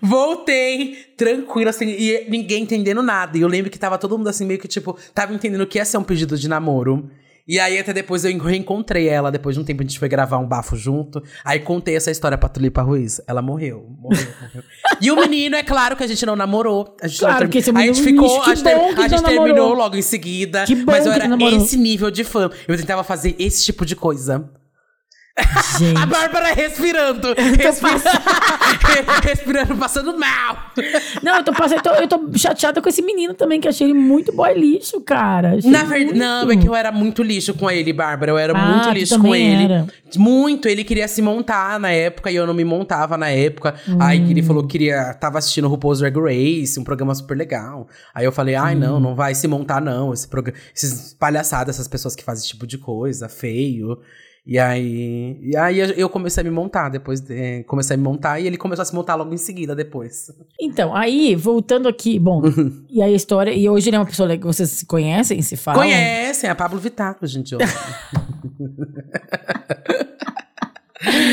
Voltei, 0.00 0.96
tranquilo, 1.16 1.70
assim, 1.70 1.86
e 1.86 2.26
ninguém 2.28 2.62
entendendo 2.62 3.02
nada. 3.02 3.38
E 3.38 3.40
eu 3.40 3.48
lembro 3.48 3.70
que 3.70 3.78
tava 3.78 3.98
todo 3.98 4.16
mundo 4.16 4.28
assim, 4.28 4.44
meio 4.44 4.58
que, 4.58 4.68
tipo, 4.68 4.96
tava 5.14 5.32
entendendo 5.34 5.66
que 5.66 5.78
ia 5.78 5.84
ser 5.84 5.98
um 5.98 6.04
pedido 6.04 6.36
de 6.36 6.48
namoro. 6.48 7.10
E 7.46 7.58
aí, 7.58 7.78
até 7.78 7.92
depois 7.92 8.24
eu 8.24 8.38
reencontrei 8.38 9.08
ela. 9.08 9.30
Depois 9.30 9.56
de 9.56 9.60
um 9.60 9.64
tempo, 9.64 9.82
a 9.82 9.84
gente 9.84 9.98
foi 9.98 10.08
gravar 10.08 10.38
um 10.38 10.46
bafo 10.46 10.76
junto. 10.76 11.22
Aí 11.44 11.58
contei 11.58 11.96
essa 11.96 12.10
história 12.10 12.38
pra 12.38 12.48
Tulipa 12.48 12.82
Ruiz. 12.82 13.20
Ela 13.26 13.42
morreu. 13.42 13.84
Morreu, 13.98 14.26
morreu. 14.40 14.62
E 15.00 15.10
o 15.10 15.16
menino, 15.16 15.56
é 15.56 15.62
claro 15.62 15.96
que 15.96 16.04
a 16.04 16.06
gente 16.06 16.24
não 16.24 16.36
namorou. 16.36 16.96
A 17.02 17.08
gente 17.08 17.18
claro 17.18 17.48
que 17.48 17.58
esse 17.58 17.70
A 17.70 17.80
gente 17.80 18.00
ficou. 18.00 18.42
a 18.42 18.54
gente, 18.54 18.62
ter, 18.62 18.74
a 18.74 19.08
gente 19.08 19.24
terminou 19.24 19.74
logo 19.74 19.96
em 19.96 20.02
seguida. 20.02 20.64
Que 20.64 20.76
bom 20.76 20.92
mas 20.92 21.04
eu 21.04 21.12
que 21.12 21.20
era 21.20 21.54
esse 21.56 21.76
nível 21.76 22.10
de 22.10 22.22
fã. 22.22 22.48
Eu 22.68 22.76
tentava 22.76 23.02
fazer 23.02 23.34
esse 23.38 23.64
tipo 23.64 23.84
de 23.84 23.96
coisa. 23.96 24.48
Gente. 25.78 25.98
A 25.98 26.04
Bárbara 26.04 26.52
respirando. 26.52 27.28
Respirando, 27.34 28.02
respirando, 29.24 29.76
passando 29.76 30.18
mal. 30.18 30.70
Não, 31.22 31.36
eu 31.36 31.44
tô, 31.44 31.52
passando, 31.52 31.78
eu, 31.78 31.82
tô, 31.82 32.16
eu 32.16 32.28
tô 32.30 32.38
chateada 32.38 32.82
com 32.82 32.88
esse 32.88 33.00
menino 33.00 33.32
também, 33.32 33.58
que 33.60 33.66
achei 33.66 33.86
ele 33.86 33.94
muito 33.94 34.30
boy 34.32 34.52
lixo, 34.52 35.00
cara. 35.00 35.56
Achei 35.56 35.70
Na 35.70 35.84
verdade, 35.84 36.18
não, 36.18 36.50
é 36.50 36.56
que 36.56 36.68
eu 36.68 36.74
era 36.74 36.92
muito 36.92 37.22
lixo 37.22 37.54
com 37.54 37.70
ele, 37.70 37.92
Bárbara. 37.94 38.30
Eu 38.32 38.38
era 38.38 38.52
Ah, 38.56 38.74
muito 38.74 38.90
lixo 38.90 39.18
com 39.18 39.34
ele. 39.34 39.64
era. 39.64 39.86
Muito. 40.16 40.68
Ele 40.68 40.84
queria 40.84 41.08
se 41.08 41.22
montar 41.22 41.80
na 41.80 41.90
época 41.90 42.30
e 42.30 42.36
eu 42.36 42.46
não 42.46 42.52
me 42.54 42.64
montava 42.64 43.16
na 43.16 43.30
época. 43.30 43.74
Aí 43.98 44.22
que 44.24 44.30
ele 44.32 44.42
falou 44.42 44.62
que 44.62 44.72
queria. 44.72 45.14
Tava 45.14 45.38
assistindo 45.38 45.64
o 45.64 45.68
RuPaul's 45.68 46.00
Drag 46.00 46.14
Race, 46.18 46.78
um 46.78 46.84
programa 46.84 47.14
super 47.14 47.36
legal. 47.36 47.88
Aí 48.14 48.24
eu 48.26 48.32
falei, 48.32 48.54
ai, 48.54 48.74
não, 48.74 49.00
não 49.00 49.14
vai 49.14 49.34
se 49.34 49.48
montar, 49.48 49.80
não. 49.80 50.12
Esse 50.12 50.28
programa. 50.28 50.58
Esses 50.76 51.14
palhaçadas, 51.14 51.76
essas 51.76 51.88
pessoas 51.88 52.14
que 52.14 52.22
fazem 52.22 52.40
esse 52.42 52.48
tipo 52.48 52.66
de 52.66 52.76
coisa, 52.76 53.28
feio. 53.30 53.98
E 54.44 54.58
aí, 54.58 55.38
e 55.40 55.56
aí 55.56 55.78
eu- 55.78 56.08
comecei 56.08 56.40
a 56.40 56.44
me 56.44 56.50
montar 56.50 56.88
depois. 56.88 57.20
de- 57.20 57.62
comecei 57.64 57.94
a 57.94 57.96
me 57.96 58.02
montar 58.02 58.40
e 58.40 58.46
ele 58.48 58.56
começou 58.56 58.82
a 58.82 58.86
se 58.86 58.92
montar 58.94 59.14
logo 59.14 59.32
em 59.32 59.36
seguida 59.36 59.74
depois. 59.74 60.26
Então, 60.60 60.94
aí, 60.96 61.36
voltando 61.36 61.88
aqui, 61.88 62.18
bom, 62.18 62.42
e 62.90 63.00
aí 63.00 63.12
a 63.12 63.16
história, 63.16 63.52
e 63.52 63.68
hoje 63.68 63.88
ele 63.88 63.96
é 63.96 63.98
uma 64.00 64.04
pessoa 64.06 64.36
que 64.36 64.44
vocês 64.44 64.82
conhecem, 64.82 65.40
se 65.42 65.56
falam? 65.56 65.82
Conhecem, 65.82 66.50
a 66.50 66.54
Pablo 66.56 66.80
Vittar, 66.80 67.16
gente. 67.22 67.54
hoje. 67.54 67.64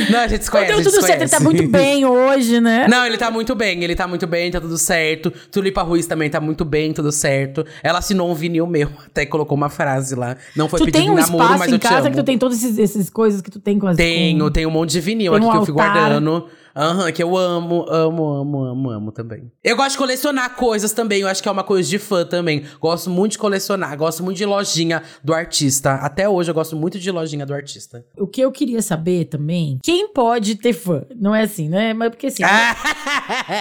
Não, 0.10 0.19
a 0.19 0.27
gente 0.27 0.43
se 0.43 0.49
Então 0.49 0.60
conhece. 0.62 0.73
gente 0.84 0.91
tudo 0.91 1.05
certo, 1.05 1.21
ele 1.21 1.29
tá 1.29 1.39
muito 1.39 1.67
bem 1.67 2.05
hoje, 2.05 2.60
né? 2.60 2.88
Não, 2.89 3.05
ele 3.05 3.17
tá 3.17 3.29
muito 3.29 3.53
bem, 3.55 3.84
ele 3.84 3.95
tá 3.95 4.08
muito 4.08 4.25
bem, 4.25 4.49
tá 4.51 4.60
tudo 4.60 4.77
certo. 4.77 5.32
Tulipa 5.51 5.82
Ruiz 5.84 6.08
também 6.08 6.29
tá 6.29 6.39
muito 6.41 6.65
bem, 6.65 6.91
tudo 6.93 7.12
certo. 7.12 7.65
Ela 7.84 7.99
assinou 7.99 8.29
um 8.32 8.34
vinil 8.34 8.65
meu, 8.65 8.89
até 9.05 9.25
colocou 9.25 9.55
uma 9.58 9.69
frase 9.69 10.15
lá. 10.15 10.36
Não 10.55 10.67
foi 10.67 10.79
tu 10.79 10.86
pedido 10.86 11.01
tem 11.01 11.10
um 11.12 11.15
namoro, 11.15 11.43
espaço 11.43 11.60
mas 11.60 11.69
em 11.69 11.73
eu 11.73 11.79
casa 11.79 12.10
que 12.10 12.15
tu 12.17 12.23
tem 12.23 12.38
todas 12.38 12.79
essas 12.79 13.10
coisas 13.10 13.41
que 13.41 13.51
tu 13.51 13.60
tem 13.60 13.77
com 13.77 13.88
as... 13.88 13.97
Tenho, 13.97 14.39
com- 14.45 14.51
tenho 14.51 14.69
um 14.69 14.71
monte 14.71 14.91
de 14.91 14.99
vinil 15.01 15.34
Tem 15.34 15.38
aqui 15.39 15.47
um 15.47 15.51
que 15.51 15.58
eu 15.58 15.65
fui 15.65 15.71
altar. 15.84 15.93
guardando. 15.93 16.47
Aham, 16.75 17.12
que 17.12 17.21
eu 17.21 17.38
amo, 17.38 17.86
amo, 17.89 18.34
amo, 18.34 18.63
amo, 18.65 18.89
amo 18.91 19.12
também. 19.12 19.51
Eu 19.63 19.75
gosto 19.75 19.91
de 19.91 19.97
colecionar 19.97 20.55
coisas 20.55 20.91
também, 20.91 21.21
eu 21.21 21.27
acho 21.27 21.41
que 21.41 21.49
é 21.49 21.51
uma 21.51 21.63
coisa 21.63 21.89
de 21.89 21.97
fã 21.99 22.25
também. 22.25 22.63
Gosto 22.79 23.10
muito 23.10 23.34
de 23.34 23.38
colecionar, 23.38 23.97
gosto 23.97 24.23
muito 24.23 24.38
de 24.38 24.45
lojinha 24.45 25.03
do 25.23 25.34
artista. 25.34 25.95
Até 25.95 26.27
hoje 26.27 26.51
eu 26.51 26.55
gosto 26.55 26.75
muito 26.75 26.99
de 26.99 27.12
lojinha 27.12 27.45
do 27.45 27.53
artista. 27.53 28.05
O 28.17 28.27
que 28.27 28.41
eu 28.41 28.51
queria 28.51 28.82
saber 28.82 29.25
também, 29.25 29.79
quem 29.84 30.12
pode 30.13 30.55
ter 30.55 30.73
fã? 30.73 31.03
Não 31.15 31.34
é 31.34 31.43
assim, 31.43 31.69
né? 31.69 31.93
Mas 31.93 32.10
porque 32.10 32.27
assim... 32.27 32.43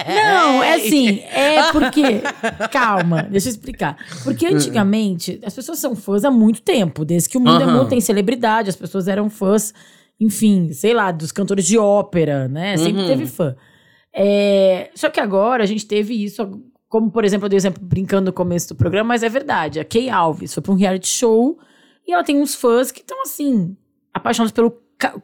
Não, 0.07 0.63
é 0.63 0.75
assim, 0.75 1.19
é 1.19 1.69
porque. 1.71 2.21
Calma, 2.71 3.23
deixa 3.23 3.47
eu 3.47 3.51
explicar. 3.51 3.97
Porque 4.23 4.45
antigamente 4.45 5.39
as 5.43 5.53
pessoas 5.53 5.79
são 5.79 5.95
fãs 5.95 6.23
há 6.23 6.31
muito 6.31 6.61
tempo, 6.61 7.05
desde 7.05 7.29
que 7.29 7.37
o 7.37 7.41
mundo 7.41 7.61
é 7.61 7.65
Aham. 7.65 7.77
mundo 7.77 7.89
tem 7.89 8.01
celebridade, 8.01 8.69
as 8.69 8.75
pessoas 8.75 9.07
eram 9.07 9.29
fãs, 9.29 9.73
enfim, 10.19 10.71
sei 10.73 10.93
lá, 10.93 11.11
dos 11.11 11.31
cantores 11.31 11.65
de 11.65 11.77
ópera, 11.77 12.47
né? 12.47 12.75
Sempre 12.77 13.01
Uhum. 13.01 13.07
teve 13.07 13.25
fã. 13.27 13.55
É, 14.13 14.89
só 14.95 15.09
que 15.09 15.19
agora 15.19 15.63
a 15.63 15.67
gente 15.67 15.85
teve 15.85 16.13
isso, 16.23 16.61
como 16.87 17.11
por 17.11 17.23
exemplo, 17.23 17.45
eu 17.45 17.49
dei 17.49 17.57
exemplo 17.57 17.81
brincando 17.83 18.25
no 18.27 18.33
começo 18.33 18.69
do 18.69 18.75
programa, 18.75 19.09
mas 19.09 19.23
é 19.23 19.29
verdade. 19.29 19.79
A 19.79 19.85
Kay 19.85 20.09
Alves 20.09 20.53
foi 20.53 20.63
pra 20.63 20.71
um 20.71 20.75
reality 20.75 21.07
show 21.07 21.57
e 22.07 22.11
ela 22.13 22.23
tem 22.23 22.41
uns 22.41 22.55
fãs 22.55 22.91
que 22.91 23.01
estão 23.01 23.21
assim, 23.21 23.75
apaixonados 24.13 24.51
pelo, 24.51 24.71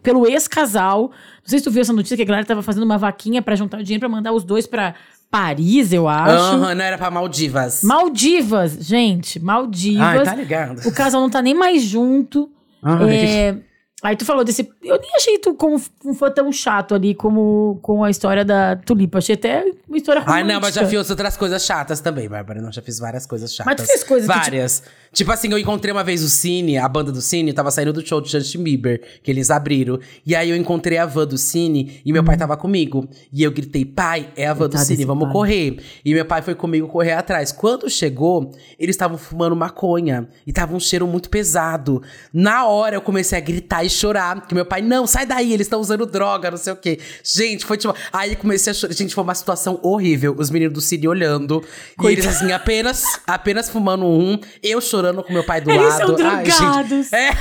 pelo 0.03 0.27
ex-casal. 0.27 1.09
Não 1.41 1.45
sei 1.49 1.59
se 1.59 1.65
tu 1.65 1.71
viu 1.71 1.81
essa 1.81 1.91
notícia 1.93 2.15
que 2.15 2.23
a 2.23 2.25
galera 2.25 2.45
tava 2.45 2.61
fazendo 2.61 2.83
uma 2.83 2.97
vaquinha 2.97 3.41
pra 3.41 3.55
juntar 3.55 3.81
dinheiro 3.81 3.99
pra 4.01 4.09
mandar 4.09 4.31
os 4.33 4.43
dois 4.43 4.67
pra 4.67 4.93
Paris, 5.31 5.91
eu 5.91 6.07
acho. 6.07 6.31
Aham, 6.55 6.75
não 6.75 6.85
era 6.85 6.97
pra 6.97 7.09
Maldivas. 7.11 7.81
Maldivas, 7.83 8.77
gente, 8.79 9.39
Maldivas. 9.39 10.19
Ai, 10.19 10.23
tá 10.23 10.35
ligado. 10.35 10.87
O 10.87 10.93
casal 10.93 11.19
não 11.19 11.29
tá 11.29 11.41
nem 11.41 11.53
mais 11.55 11.81
junto. 11.81 12.49
Ai. 12.81 13.15
É, 13.17 13.57
Aí 14.05 14.15
tu 14.15 14.23
falou 14.23 14.43
desse. 14.43 14.69
Eu 14.83 14.99
nem 14.99 15.15
achei 15.15 15.39
tu 15.39 15.55
como 15.55 15.81
um 16.05 16.13
fã 16.13 16.29
tão 16.29 16.51
chato 16.51 16.93
ali 16.93 17.15
como 17.15 17.79
com 17.81 18.03
a 18.03 18.09
história 18.09 18.45
da 18.45 18.75
Tulipa. 18.75 19.17
Achei 19.17 19.33
até 19.33 19.65
uma 19.95 19.97
história 19.97 20.21
Ai, 20.21 20.25
romântica. 20.41 20.53
não, 20.53 20.61
mas 20.61 20.75
já 20.75 20.85
fiz 20.85 21.09
outras 21.09 21.37
coisas 21.37 21.63
chatas 21.65 22.01
também, 22.01 22.27
Bárbara. 22.27 22.61
Não, 22.61 22.71
já 22.71 22.81
fiz 22.81 22.99
várias 22.99 23.25
coisas 23.25 23.53
chatas. 23.53 23.73
Mas 23.73 23.81
tu 23.81 23.87
fez 23.87 24.03
coisas 24.03 24.29
que, 24.29 24.35
Várias. 24.35 24.83
Tipo 25.13 25.31
assim, 25.31 25.49
eu 25.49 25.57
encontrei 25.57 25.93
uma 25.93 26.03
vez 26.03 26.21
o 26.21 26.29
Cine, 26.29 26.77
a 26.77 26.87
banda 26.89 27.09
do 27.09 27.21
Cine, 27.21 27.53
tava 27.53 27.71
saindo 27.71 27.93
do 27.93 28.05
show 28.05 28.19
do 28.19 28.27
Justin 28.27 28.63
Bieber, 28.63 29.01
que 29.23 29.31
eles 29.31 29.49
abriram. 29.49 29.97
E 30.25 30.35
aí 30.35 30.49
eu 30.49 30.57
encontrei 30.57 30.97
a 30.97 31.05
van 31.05 31.25
do 31.25 31.37
Cine 31.37 32.01
e 32.05 32.11
meu 32.11 32.23
pai 32.23 32.35
tava 32.35 32.57
comigo. 32.57 33.07
E 33.31 33.41
eu 33.41 33.51
gritei, 33.51 33.85
pai, 33.85 34.29
é 34.35 34.47
a 34.47 34.53
van 34.53 34.67
do 34.67 34.77
Cine, 34.77 35.05
vamos 35.05 35.25
pai. 35.25 35.33
correr. 35.33 35.77
E 36.03 36.13
meu 36.13 36.25
pai 36.25 36.41
foi 36.41 36.53
comigo 36.53 36.87
correr 36.89 37.13
atrás. 37.13 37.53
Quando 37.53 37.89
chegou, 37.89 38.51
eles 38.77 38.95
estavam 38.95 39.17
fumando 39.17 39.55
maconha. 39.55 40.27
E 40.45 40.51
tava 40.51 40.75
um 40.75 40.79
cheiro 40.79 41.07
muito 41.07 41.29
pesado. 41.29 42.03
Na 42.33 42.65
hora 42.67 42.97
eu 42.97 43.01
comecei 43.01 43.37
a 43.37 43.41
gritar 43.41 43.85
e 43.85 43.89
chorar. 43.89 44.45
Que 44.45 44.53
meu 44.53 44.65
pai, 44.65 44.81
não, 44.81 45.07
sai 45.07 45.25
daí, 45.25 45.53
eles 45.53 45.65
estão 45.65 45.79
usando 45.79 46.05
droga, 46.05 46.51
não 46.51 46.57
sei 46.57 46.73
o 46.73 46.75
quê. 46.75 46.99
Gente, 47.23 47.65
foi 47.65 47.77
tipo. 47.77 47.95
Aí 48.11 48.35
comecei 48.35 48.71
a 48.71 48.73
chorar. 48.73 48.93
Gente, 48.93 49.15
foi 49.15 49.23
uma 49.23 49.35
situação 49.35 49.79
horrível. 49.85 50.35
Os 50.37 50.49
meninos 50.49 50.73
do 50.73 50.81
Cine 50.81 51.07
olhando. 51.07 51.63
E 52.01 52.07
eles, 52.07 52.25
assim, 52.25 52.51
apenas, 52.51 53.03
apenas 53.27 53.69
fumando 53.69 54.05
um. 54.05 54.39
Eu 54.61 54.81
chorando 54.81 55.23
com 55.23 55.33
meu 55.33 55.43
pai 55.43 55.61
do 55.61 55.71
Eles 55.71 55.99
lado. 55.99 56.17
são 56.17 56.27
Ai, 56.27 56.43
drogados. 56.43 56.89
gente, 57.09 57.15
é. 57.15 57.31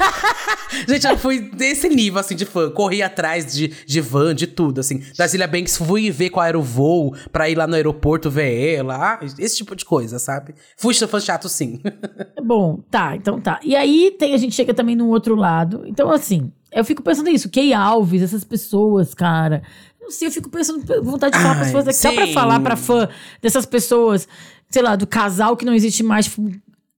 gente, 0.88 1.06
eu 1.06 1.18
fui 1.18 1.40
desse 1.40 1.88
nível, 1.88 2.20
assim, 2.20 2.34
de 2.34 2.44
fã. 2.44 2.70
Corri 2.70 3.02
atrás 3.02 3.52
de, 3.52 3.68
de 3.68 4.00
van, 4.00 4.34
de 4.34 4.46
tudo, 4.46 4.80
assim. 4.80 5.02
Da 5.16 5.26
Zilia 5.26 5.46
Banks, 5.46 5.76
fui 5.76 6.10
ver 6.10 6.30
qual 6.30 6.44
era 6.46 6.58
o 6.58 6.62
voo 6.62 7.14
pra 7.30 7.48
ir 7.48 7.56
lá 7.56 7.66
no 7.66 7.74
aeroporto 7.74 8.30
ver 8.30 8.76
ela. 8.76 8.94
Ah, 8.96 9.26
esse 9.38 9.56
tipo 9.56 9.74
de 9.76 9.84
coisa, 9.84 10.18
sabe? 10.18 10.54
Fui 10.76 10.94
fã 10.94 11.20
chato, 11.20 11.48
sim. 11.48 11.80
Bom, 12.42 12.82
tá, 12.90 13.16
então 13.16 13.40
tá. 13.40 13.60
E 13.62 13.74
aí 13.76 14.14
tem, 14.18 14.34
a 14.34 14.36
gente 14.36 14.54
chega 14.54 14.74
também 14.74 14.96
num 14.96 15.08
outro 15.08 15.34
lado. 15.34 15.82
Então, 15.86 16.10
assim, 16.10 16.52
eu 16.72 16.84
fico 16.84 17.02
pensando 17.02 17.30
nisso. 17.30 17.48
Key 17.48 17.72
Alves, 17.72 18.22
essas 18.22 18.44
pessoas, 18.44 19.14
cara. 19.14 19.62
Não 20.04 20.10
sei, 20.10 20.28
eu 20.28 20.32
fico 20.32 20.48
pensando, 20.50 20.84
vontade 21.02 21.36
de 21.36 21.42
falar 21.42 21.54
para 21.56 21.64
pessoas. 21.64 21.96
Só 21.96 22.12
pra 22.12 22.26
falar 22.28 22.60
pra 22.60 22.76
fã 22.76 23.08
dessas 23.42 23.66
pessoas, 23.66 24.28
sei 24.70 24.82
lá, 24.82 24.94
do 24.96 25.06
casal 25.06 25.56
que 25.56 25.64
não 25.64 25.74
existe 25.74 26.02
mais. 26.02 26.26
tipo, 26.26 26.50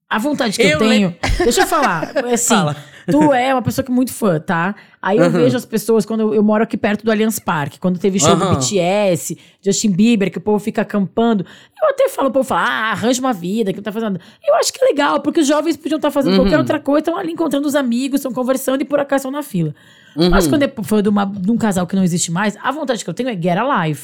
A 0.09 0.19
vontade 0.19 0.57
que 0.57 0.63
eu, 0.63 0.71
Eu 0.71 0.79
tenho. 0.79 1.09
lem- 1.09 1.17
Deixa 1.45 1.63
eu 1.63 1.67
falar. 1.67 2.13
É 2.17 2.35
assim, 2.35 2.55
Fala. 2.55 2.77
tu 3.11 3.33
é 3.33 3.53
uma 3.55 3.63
pessoa 3.63 3.85
que 3.85 3.91
é 3.91 3.95
muito 3.95 4.13
fã, 4.13 4.39
tá? 4.39 4.75
Aí 5.03 5.19
eu 5.19 5.25
Uhum. 5.25 5.31
vejo 5.31 5.57
as 5.57 5.65
pessoas, 5.65 6.05
quando 6.07 6.21
eu, 6.21 6.35
eu 6.35 6.43
moro 6.45 6.63
aqui 6.63 6.77
perto 6.77 7.05
do 7.05 7.11
Allianz 7.11 7.39
Parque, 7.41 7.79
quando 7.81 7.99
teve 7.99 8.19
show 8.21 8.37
do 8.37 8.45
Aham. 8.45 8.55
BTS, 8.55 9.37
Justin 9.65 9.91
Bieber, 9.91 10.31
que 10.31 10.39
o 10.39 10.41
povo 10.41 10.59
fica 10.61 10.83
acampando. 10.83 11.45
Eu 11.83 11.89
até 11.91 12.09
falo, 12.09 12.29
o 12.29 12.33
povo 12.33 12.45
fala, 12.47 12.61
ah, 12.63 12.91
arranja 12.93 13.21
uma 13.21 13.33
vida, 13.33 13.73
que 13.73 13.79
não 13.79 13.83
tá 13.85 13.91
fazendo 13.93 14.13
nada. 14.13 14.25
Eu 14.47 14.55
acho 14.57 14.73
que 14.73 14.83
é 14.83 14.87
legal, 14.87 15.21
porque 15.21 15.41
os 15.41 15.47
jovens 15.47 15.77
podiam 15.77 15.97
estar 15.97 16.11
fazendo 16.13 16.33
Uhum. 16.35 16.41
qualquer 16.43 16.59
outra 16.59 16.79
coisa, 16.81 17.01
estão 17.01 17.17
ali 17.17 17.33
encontrando 17.33 17.67
os 17.67 17.75
amigos, 17.75 18.21
estão 18.21 18.33
conversando 18.33 18.83
e 18.83 18.85
por 18.85 19.01
acaso 19.01 19.23
estão 19.23 19.31
na 19.33 19.43
fila. 19.43 19.75
Uhum. 20.17 20.31
Mas 20.31 20.47
quando 20.47 20.63
é 20.63 20.73
fã 20.83 21.03
de, 21.03 21.09
uma- 21.09 21.25
de 21.27 21.51
um 21.51 21.57
casal 21.57 21.87
que 21.87 21.95
não 21.97 22.03
existe 22.05 22.31
mais, 22.31 22.57
a 22.63 22.71
vontade 22.73 23.03
que 23.05 23.11
eu 23.11 23.15
tenho 23.15 23.29
é 23.29 23.35
get 23.35 23.57
alive. 23.59 24.01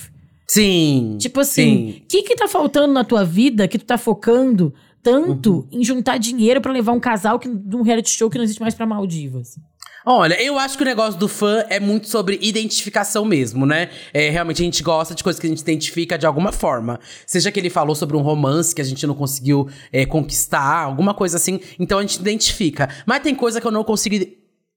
Sim. 0.47 1.17
Tipo 1.19 1.41
assim, 1.41 2.03
o 2.05 2.07
que 2.09 2.23
que 2.23 2.37
tá 2.37 2.47
faltando 2.49 2.93
na 2.93 3.05
tua 3.05 3.25
vida 3.25 3.67
que 3.67 3.79
tu 3.79 3.85
tá 3.85 3.97
focando 3.97 4.75
tanto 5.03 5.53
Uhum. 5.73 5.81
em 5.81 5.85
juntar 5.85 6.19
dinheiro 6.19 6.61
pra 6.61 6.71
levar 6.71 6.93
um 6.93 7.01
casal 7.01 7.39
que, 7.39 7.49
de 7.49 7.75
um 7.77 7.83
reality 7.83 8.11
show 8.11 8.29
que 8.31 8.37
não 8.39 8.45
existe 8.45 8.61
mais 8.61 8.75
pra 8.75 8.85
Maldivas? 8.87 9.57
Olha, 10.05 10.35
eu 10.43 10.59
acho 10.59 10.77
que 10.77 10.83
o 10.83 10.85
negócio 10.87 11.19
do 11.19 11.29
fã 11.29 11.65
é 11.69 11.79
muito 11.79 12.09
sobre 12.09 12.37
identificação 12.43 13.25
mesmo, 13.25 13.65
né? 13.65 13.89
É, 14.13 14.31
realmente 14.31 14.61
a 14.61 14.65
gente 14.65 14.83
gosta 14.83 15.15
de 15.15 15.23
coisas 15.23 15.39
que 15.39 15.47
a 15.47 15.51
gente 15.51 15.61
identifica 15.61 16.19
de 16.19 16.27
alguma 16.27 16.51
forma. 16.51 16.99
Seja 17.25 17.53
que 17.53 17.61
ele 17.61 17.71
falou 17.71 17.95
sobre 17.95 18.17
um 18.17 18.21
romance 18.21 18.75
que 18.75 18.81
a 18.81 18.85
gente 18.85 19.07
não 19.07 19.15
conseguiu 19.15 19.69
é, 19.93 20.05
conquistar, 20.05 20.83
alguma 20.83 21.15
coisa 21.15 21.37
assim. 21.37 21.61
Então 21.79 21.99
a 21.99 22.03
gente 22.03 22.17
identifica. 22.17 22.89
Mas 23.07 23.23
tem 23.23 23.33
coisa 23.35 23.61
que 23.61 23.67
eu 23.67 23.71
não 23.71 23.85
consigo. 23.85 24.27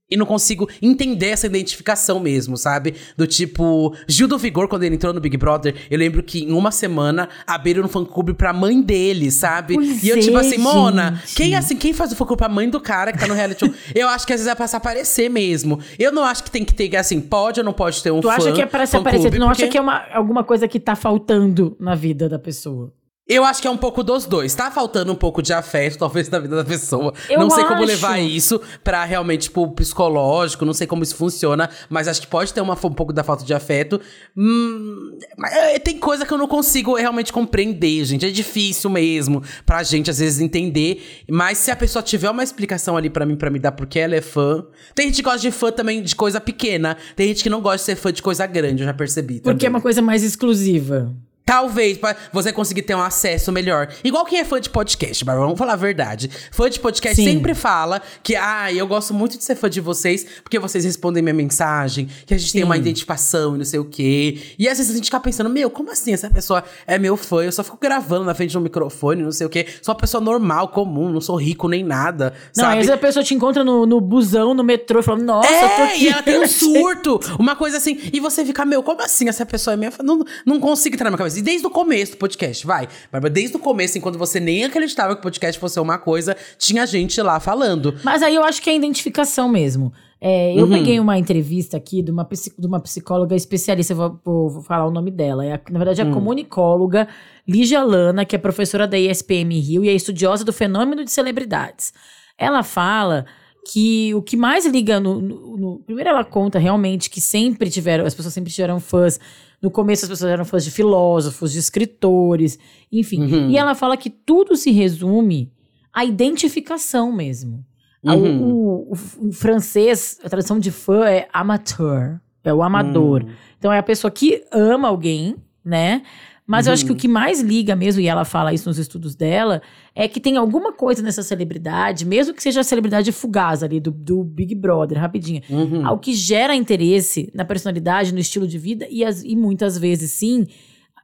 E 0.09 0.15
não 0.15 0.25
consigo 0.25 0.69
entender 0.81 1.29
essa 1.29 1.47
identificação 1.47 2.19
mesmo, 2.19 2.55
sabe? 2.55 2.93
Do 3.17 3.25
tipo, 3.25 3.95
Gil 4.07 4.27
do 4.27 4.37
Vigor, 4.37 4.67
quando 4.67 4.83
ele 4.83 4.95
entrou 4.95 5.11
no 5.11 5.19
Big 5.19 5.35
Brother, 5.35 5.75
eu 5.89 5.97
lembro 5.97 6.21
que 6.21 6.43
em 6.43 6.51
uma 6.51 6.69
semana 6.69 7.27
abriram 7.47 7.83
um 7.83 7.87
fã-clube 7.87 8.35
pra 8.35 8.53
mãe 8.53 8.79
dele, 8.81 9.31
sabe? 9.31 9.73
Pois 9.73 10.03
e 10.03 10.09
eu, 10.09 10.19
tipo 10.19 10.37
é, 10.37 10.41
assim, 10.41 10.59
Mona, 10.59 11.15
gente. 11.25 11.35
quem 11.35 11.55
assim, 11.55 11.75
quem 11.75 11.91
faz 11.91 12.11
o 12.11 12.15
fã-clube 12.15 12.37
pra 12.37 12.47
mãe 12.47 12.69
do 12.69 12.79
cara 12.79 13.11
que 13.11 13.17
tá 13.17 13.25
no 13.25 13.33
reality 13.33 13.65
show? 13.65 13.73
eu 13.95 14.07
acho 14.07 14.27
que 14.27 14.33
às 14.33 14.41
vezes 14.41 14.51
é 14.51 14.53
pra 14.53 14.67
se 14.67 14.75
aparecer 14.75 15.27
mesmo. 15.27 15.79
Eu 15.97 16.11
não 16.11 16.23
acho 16.23 16.43
que 16.43 16.51
tem 16.51 16.63
que 16.63 16.73
ter, 16.75 16.95
assim, 16.95 17.19
pode 17.19 17.59
ou 17.59 17.65
não 17.65 17.73
pode 17.73 18.03
ter 18.03 18.11
um 18.11 18.21
Tu 18.21 18.27
fã. 18.27 18.35
acha 18.35 18.51
que 18.51 18.61
é 18.61 18.65
pra 18.67 18.85
se 18.85 18.95
aparecer? 18.95 19.31
Tu 19.31 19.39
não 19.39 19.49
acha 19.49 19.61
porque 19.61 19.71
que 19.71 19.77
é 19.77 19.81
uma, 19.81 20.05
alguma 20.13 20.43
coisa 20.43 20.67
que 20.67 20.79
tá 20.79 20.95
faltando 20.95 21.75
na 21.79 21.95
vida 21.95 22.29
da 22.29 22.37
pessoa? 22.37 22.93
Eu 23.27 23.43
acho 23.43 23.59
que 23.59 23.67
é 23.67 23.71
um 23.71 23.77
pouco 23.77 24.03
dos 24.03 24.25
dois. 24.27 24.53
Tá 24.53 24.69
faltando 24.69 25.11
um 25.11 25.15
pouco 25.15 25.41
de 25.41 25.51
afeto, 25.51 25.97
talvez, 25.99 26.29
na 26.29 26.38
vida 26.38 26.55
da 26.57 26.63
pessoa. 26.63 27.11
Eu 27.27 27.39
não 27.39 27.49
sei 27.49 27.63
como 27.63 27.77
acho. 27.77 27.85
levar 27.85 28.19
isso 28.19 28.61
pra 28.83 29.03
realmente, 29.03 29.43
tipo, 29.43 29.67
psicológico, 29.71 30.63
não 30.63 30.73
sei 30.73 30.85
como 30.85 31.01
isso 31.01 31.15
funciona, 31.15 31.69
mas 31.89 32.07
acho 32.07 32.21
que 32.21 32.27
pode 32.27 32.53
ter 32.53 32.61
uma, 32.61 32.73
um 32.73 32.93
pouco 32.93 33.11
da 33.11 33.23
falta 33.23 33.43
de 33.43 33.53
afeto. 33.53 33.99
Hum, 34.38 35.17
é, 35.43 35.79
tem 35.79 35.97
coisa 35.97 36.23
que 36.23 36.31
eu 36.31 36.38
não 36.38 36.47
consigo 36.47 36.95
realmente 36.95 37.33
compreender, 37.33 38.05
gente. 38.05 38.25
É 38.27 38.29
difícil 38.29 38.91
mesmo 38.91 39.41
pra 39.65 39.81
gente, 39.81 40.11
às 40.11 40.19
vezes, 40.19 40.39
entender. 40.39 41.23
Mas 41.27 41.57
se 41.57 41.71
a 41.71 41.75
pessoa 41.75 42.03
tiver 42.03 42.29
uma 42.29 42.43
explicação 42.43 42.95
ali 42.95 43.09
pra 43.09 43.25
mim, 43.25 43.35
pra 43.35 43.49
me 43.49 43.57
dar 43.57 43.71
porque 43.71 43.97
ela 43.97 44.15
é 44.15 44.21
fã. 44.21 44.63
Tem 44.93 45.07
gente 45.07 45.17
que 45.17 45.23
gosta 45.23 45.39
de 45.39 45.51
fã 45.51 45.71
também 45.71 46.03
de 46.03 46.15
coisa 46.15 46.39
pequena. 46.39 46.95
Tem 47.15 47.29
gente 47.29 47.41
que 47.41 47.49
não 47.49 47.59
gosta 47.59 47.77
de 47.77 47.83
ser 47.83 47.95
fã 47.95 48.13
de 48.13 48.21
coisa 48.21 48.45
grande, 48.45 48.83
eu 48.83 48.85
já 48.85 48.93
percebi. 48.93 49.41
Porque 49.41 49.49
é 49.49 49.53
também. 49.53 49.69
uma 49.69 49.81
coisa 49.81 50.01
mais 50.01 50.21
exclusiva. 50.21 51.11
Talvez, 51.45 51.97
pra 51.99 52.15
você 52.34 52.51
conseguir 52.51 52.81
ter 52.81 52.95
um 52.95 53.01
acesso 53.01 53.51
melhor. 53.51 53.88
Igual 54.03 54.25
quem 54.25 54.39
é 54.39 54.43
fã 54.43 54.60
de 54.60 54.67
podcast, 54.67 55.23
Bárbara, 55.23 55.45
vamos 55.45 55.60
falar 55.60 55.73
a 55.73 55.75
verdade. 55.75 56.27
Fã 56.51 56.67
de 56.67 56.79
podcast 56.79 57.15
Sim. 57.15 57.23
sempre 57.23 57.53
fala 57.53 58.01
que, 58.23 58.36
ah, 58.36 58.73
eu 58.73 58.88
gosto 58.88 59.13
muito 59.13 59.38
de 59.38 59.43
ser 59.43 59.55
fã 59.55 59.69
de 59.69 59.79
vocês, 59.79 60.25
porque 60.43 60.58
vocês 60.58 60.84
respondem 60.84 61.21
minha 61.21 61.36
mensagem, 61.36 62.10
que 62.25 62.34
a 62.34 62.38
gente 62.38 62.51
tem 62.51 62.62
Sim. 62.62 62.65
uma 62.65 62.75
identificação 62.75 63.53
e 63.53 63.60
não 63.60 63.65
sei 63.65 63.79
o 63.79 63.86
quê. 63.86 64.39
E 64.58 64.67
às 64.67 64.79
vezes 64.79 64.91
a 64.91 64.95
gente 64.95 65.05
fica 65.05 65.19
pensando, 65.19 65.47
meu, 65.47 65.69
como 65.69 65.91
assim? 65.91 66.13
Essa 66.13 66.31
pessoa 66.31 66.63
é 66.88 66.97
meu 66.97 67.15
fã, 67.15 67.43
eu 67.43 67.51
só 67.51 67.63
fico 67.63 67.77
gravando 67.79 68.25
na 68.25 68.34
frente 68.34 68.49
de 68.49 68.58
um 68.58 68.62
microfone, 68.62 69.21
não 69.21 69.31
sei 69.31 69.45
o 69.45 69.49
quê. 69.49 69.67
Sou 69.84 69.93
uma 69.93 69.99
pessoa 70.01 70.19
normal, 70.21 70.69
comum, 70.69 71.10
não 71.12 71.21
sou 71.21 71.36
rico 71.36 71.67
nem 71.67 71.84
nada. 71.84 72.34
Não, 72.58 72.63
sabe? 72.63 72.71
às 72.71 72.77
vezes 72.77 72.91
a 72.91 72.97
pessoa 72.97 73.23
te 73.23 73.36
encontra 73.36 73.63
no, 73.63 73.86
no 73.86 74.01
busão, 74.01 74.55
no 74.55 74.63
metrô, 74.63 75.03
falando, 75.03 75.23
nossa, 75.23 75.47
eu 75.47 75.60
tô 75.60 75.65
É, 75.65 75.84
aqui. 75.93 76.05
e 76.05 76.08
ela 76.10 76.23
tem 76.23 76.39
um 76.39 76.47
surto, 76.49 77.19
uma 77.38 77.55
coisa 77.55 77.77
assim. 77.77 77.99
E 78.12 78.19
você 78.19 78.43
fica, 78.43 78.65
meu, 78.65 78.81
como 78.81 79.03
assim 79.03 79.29
essa 79.29 79.45
pessoa 79.45 79.75
é 79.75 79.77
minha 79.77 79.91
fã? 79.91 80.01
Não, 80.01 80.23
não 80.43 80.60
consigo 80.60 80.95
entrar 80.95 81.05
na 81.05 81.12
minha 81.12 81.17
cabeça. 81.19 81.35
E 81.38 81.41
desde 81.41 81.65
o 81.67 81.69
começo 81.69 82.13
do 82.13 82.17
podcast, 82.17 82.65
vai. 82.65 82.88
Bárbara, 83.12 83.34
desde 83.34 83.56
o 83.58 83.60
começo, 83.60 83.98
enquanto 83.98 84.17
você 84.17 84.39
nem 84.39 84.63
acreditava 84.65 85.13
que 85.15 85.19
o 85.19 85.24
podcast 85.24 85.60
fosse 85.60 85.80
uma 85.80 85.98
coisa, 85.98 86.36
tinha 86.58 86.86
gente 86.86 87.21
lá 87.21 87.39
falando. 87.39 87.95
Mas 88.04 88.21
aí 88.24 88.36
eu 88.36 88.43
acho 88.43 88.62
que 88.62 88.69
é 88.69 88.76
identificação 88.76 89.48
mesmo. 89.50 89.91
É, 90.21 90.54
Uhum. 90.54 90.60
eu 90.62 90.69
peguei 90.69 91.00
uma 91.00 91.19
entrevista 91.19 91.78
aqui 91.78 92.02
de 92.02 92.10
uma, 92.10 92.28
de 92.58 92.65
uma 92.65 92.80
psicóloga 92.80 93.36
especialista, 93.36 93.93
vou, 93.93 94.19
vou- 94.24 94.62
falar 94.63 94.88
o 94.88 94.91
nome 94.91 95.12
dela. 95.12 95.45
É 95.45 95.54
a- 95.54 95.62
na 95.69 95.78
verdade, 95.78 96.02
é 96.02 96.04
a 96.04 96.10
comunicóloga 96.12 97.08
Lígia 97.48 97.84
Lana, 97.84 98.26
que 98.26 98.36
é 98.36 98.39
professora 98.39 98.88
da 98.88 98.98
ISPM 98.98 99.60
Rio 99.60 99.84
e 99.84 99.89
é 99.89 99.93
estudiosa 99.93 100.43
do 100.43 100.54
fenômeno 100.54 101.04
de 101.04 101.12
celebridades. 101.12 101.93
Ela 102.38 102.63
fala 102.63 103.26
que 103.71 104.13
o 104.15 104.21
que 104.21 104.38
mais 104.38 104.65
liga 104.65 105.00
no, 105.00 105.19
no- 105.21 105.58
no- 105.58 105.80
Primeiro, 105.86 106.10
ela 106.10 106.24
conta 106.24 106.58
realmente 106.60 107.10
que 107.10 107.19
sempre 107.19 107.69
tiveram. 107.69 108.06
As 108.06 108.13
pessoas 108.15 108.34
sempre 108.34 108.52
tiveram 108.54 108.80
fãs. 108.80 109.19
No 109.61 109.71
começo, 109.71 110.05
as 110.05 110.09
pessoas 110.09 110.31
eram 110.31 110.45
fãs 110.45 110.63
de 110.63 110.71
filósofos, 110.71 111.51
de 111.53 111.59
escritores, 111.59 112.59
enfim. 112.91 113.21
Uhum. 113.23 113.49
E 113.49 113.57
ela 113.57 113.73
fala 113.75 113.95
que 113.97 114.09
tudo 114.09 114.55
se 114.55 114.71
resume 114.71 115.51
à 115.93 116.03
identificação 116.05 117.11
mesmo. 117.11 117.65
Uhum. 118.03 118.51
O, 118.53 118.91
o- 118.93 119.27
o 119.29 119.31
francês, 119.31 120.19
a 120.23 120.29
tradução 120.29 120.59
de 120.59 120.69
fã 120.71 121.05
é 121.09 121.27
amateur, 121.33 122.19
é 122.43 122.53
o 122.53 122.61
amador. 122.61 123.23
Hum. 123.23 123.29
Então 123.57 123.73
é 123.73 123.79
a 123.79 123.83
pessoa 123.83 124.11
que 124.11 124.43
ama 124.51 124.87
alguém, 124.89 125.35
né? 125.63 126.03
Mas 126.47 126.67
eu 126.67 126.73
acho 126.73 126.86
que 126.86 126.91
Uhum. 126.91 126.95
o 126.97 126.99
que 126.99 127.08
mais 127.08 127.41
liga 127.41 127.75
mesmo, 127.75 128.01
e 128.01 128.08
ela 128.08 128.23
fala 128.23 128.53
isso 128.53 128.69
nos 128.69 128.77
estudos 128.77 129.15
dela, 129.15 129.62
é 129.95 130.08
que 130.08 130.19
tem 130.19 130.38
alguma 130.38 130.71
coisa 130.71 131.01
nessa 131.01 131.23
celebridade, 131.23 132.05
mesmo 132.05 132.36
que 132.36 132.43
seja 132.43 132.62
a 132.62 132.63
celebridade 132.63 133.12
fugaz 133.12 133.63
ali 133.63 133.79
do, 133.79 133.89
do 133.89 134.23
Big 134.23 134.53
Brother, 134.53 134.99
rapidinho, 134.99 135.41
Uhum. 135.49 135.86
algo 135.88 135.99
que 136.01 136.13
gera 136.13 136.53
interesse 136.55 137.31
na 137.34 137.43
personalidade, 137.43 138.13
no 138.13 138.19
estilo 138.19 138.47
de 138.47 138.60
vida, 138.60 138.88
e, 138.91 139.03
as- 139.03 139.23
e 139.23 139.36
muitas 139.36 139.75
vezes, 139.77 140.12
sim, 140.12 140.45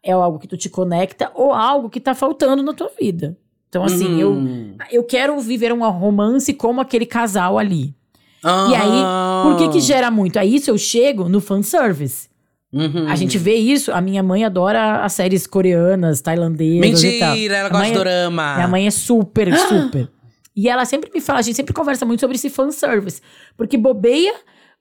é 0.03 0.11
algo 0.11 0.37
que 0.37 0.47
tu 0.47 0.55
te 0.57 0.69
conecta 0.69 1.31
ou 1.33 1.51
algo 1.53 1.89
que 1.89 1.99
tá 1.99 2.13
faltando 2.13 2.61
na 2.61 2.73
tua 2.73 2.91
vida. 2.99 3.35
Então, 3.67 3.83
assim, 3.83 4.19
eu, 4.19 4.31
Uhum. 4.33 4.75
eu 4.91 5.03
quero 5.03 5.39
viver 5.39 5.71
um 5.73 5.89
romance 5.89 6.53
como 6.53 6.81
aquele 6.81 7.05
casal 7.05 7.57
ali. 7.57 7.95
E 8.43 8.75
aí, 8.75 9.01
Ah. 9.03 9.43
por 9.45 9.57
que 9.57 9.69
que 9.69 9.79
gera 9.79 10.11
muito? 10.11 10.37
Aí 10.37 10.55
isso 10.55 10.69
eu 10.69 10.77
chego 10.77 11.29
no 11.29 11.39
fanservice. 11.39 12.29
Uhum. 12.73 13.07
A 13.07 13.15
gente 13.15 13.37
vê 13.37 13.55
isso, 13.55 13.91
a 13.91 13.99
minha 13.99 14.23
mãe 14.23 14.45
adora 14.45 15.03
as 15.03 15.13
séries 15.13 15.45
coreanas, 15.45 16.21
tailandesas. 16.21 17.03
Mentira, 17.03 17.55
ela 17.57 17.69
gosta 17.69 17.85
de 17.85 17.91
é- 17.91 17.95
dorama. 17.95 18.55
Minha 18.55 18.67
mãe 18.67 18.87
é 18.87 18.91
super, 18.91 19.51
super. 19.67 20.09
E 20.55 20.69
ela 20.69 20.85
sempre 20.85 21.11
me 21.13 21.21
fala, 21.21 21.39
a 21.39 21.41
gente 21.41 21.55
sempre 21.55 21.73
conversa 21.73 22.05
muito 22.05 22.19
sobre 22.21 22.35
esse 22.35 22.49
fanservice. 22.49 23.21
Porque 23.57 23.77
bobeia, 23.77 24.33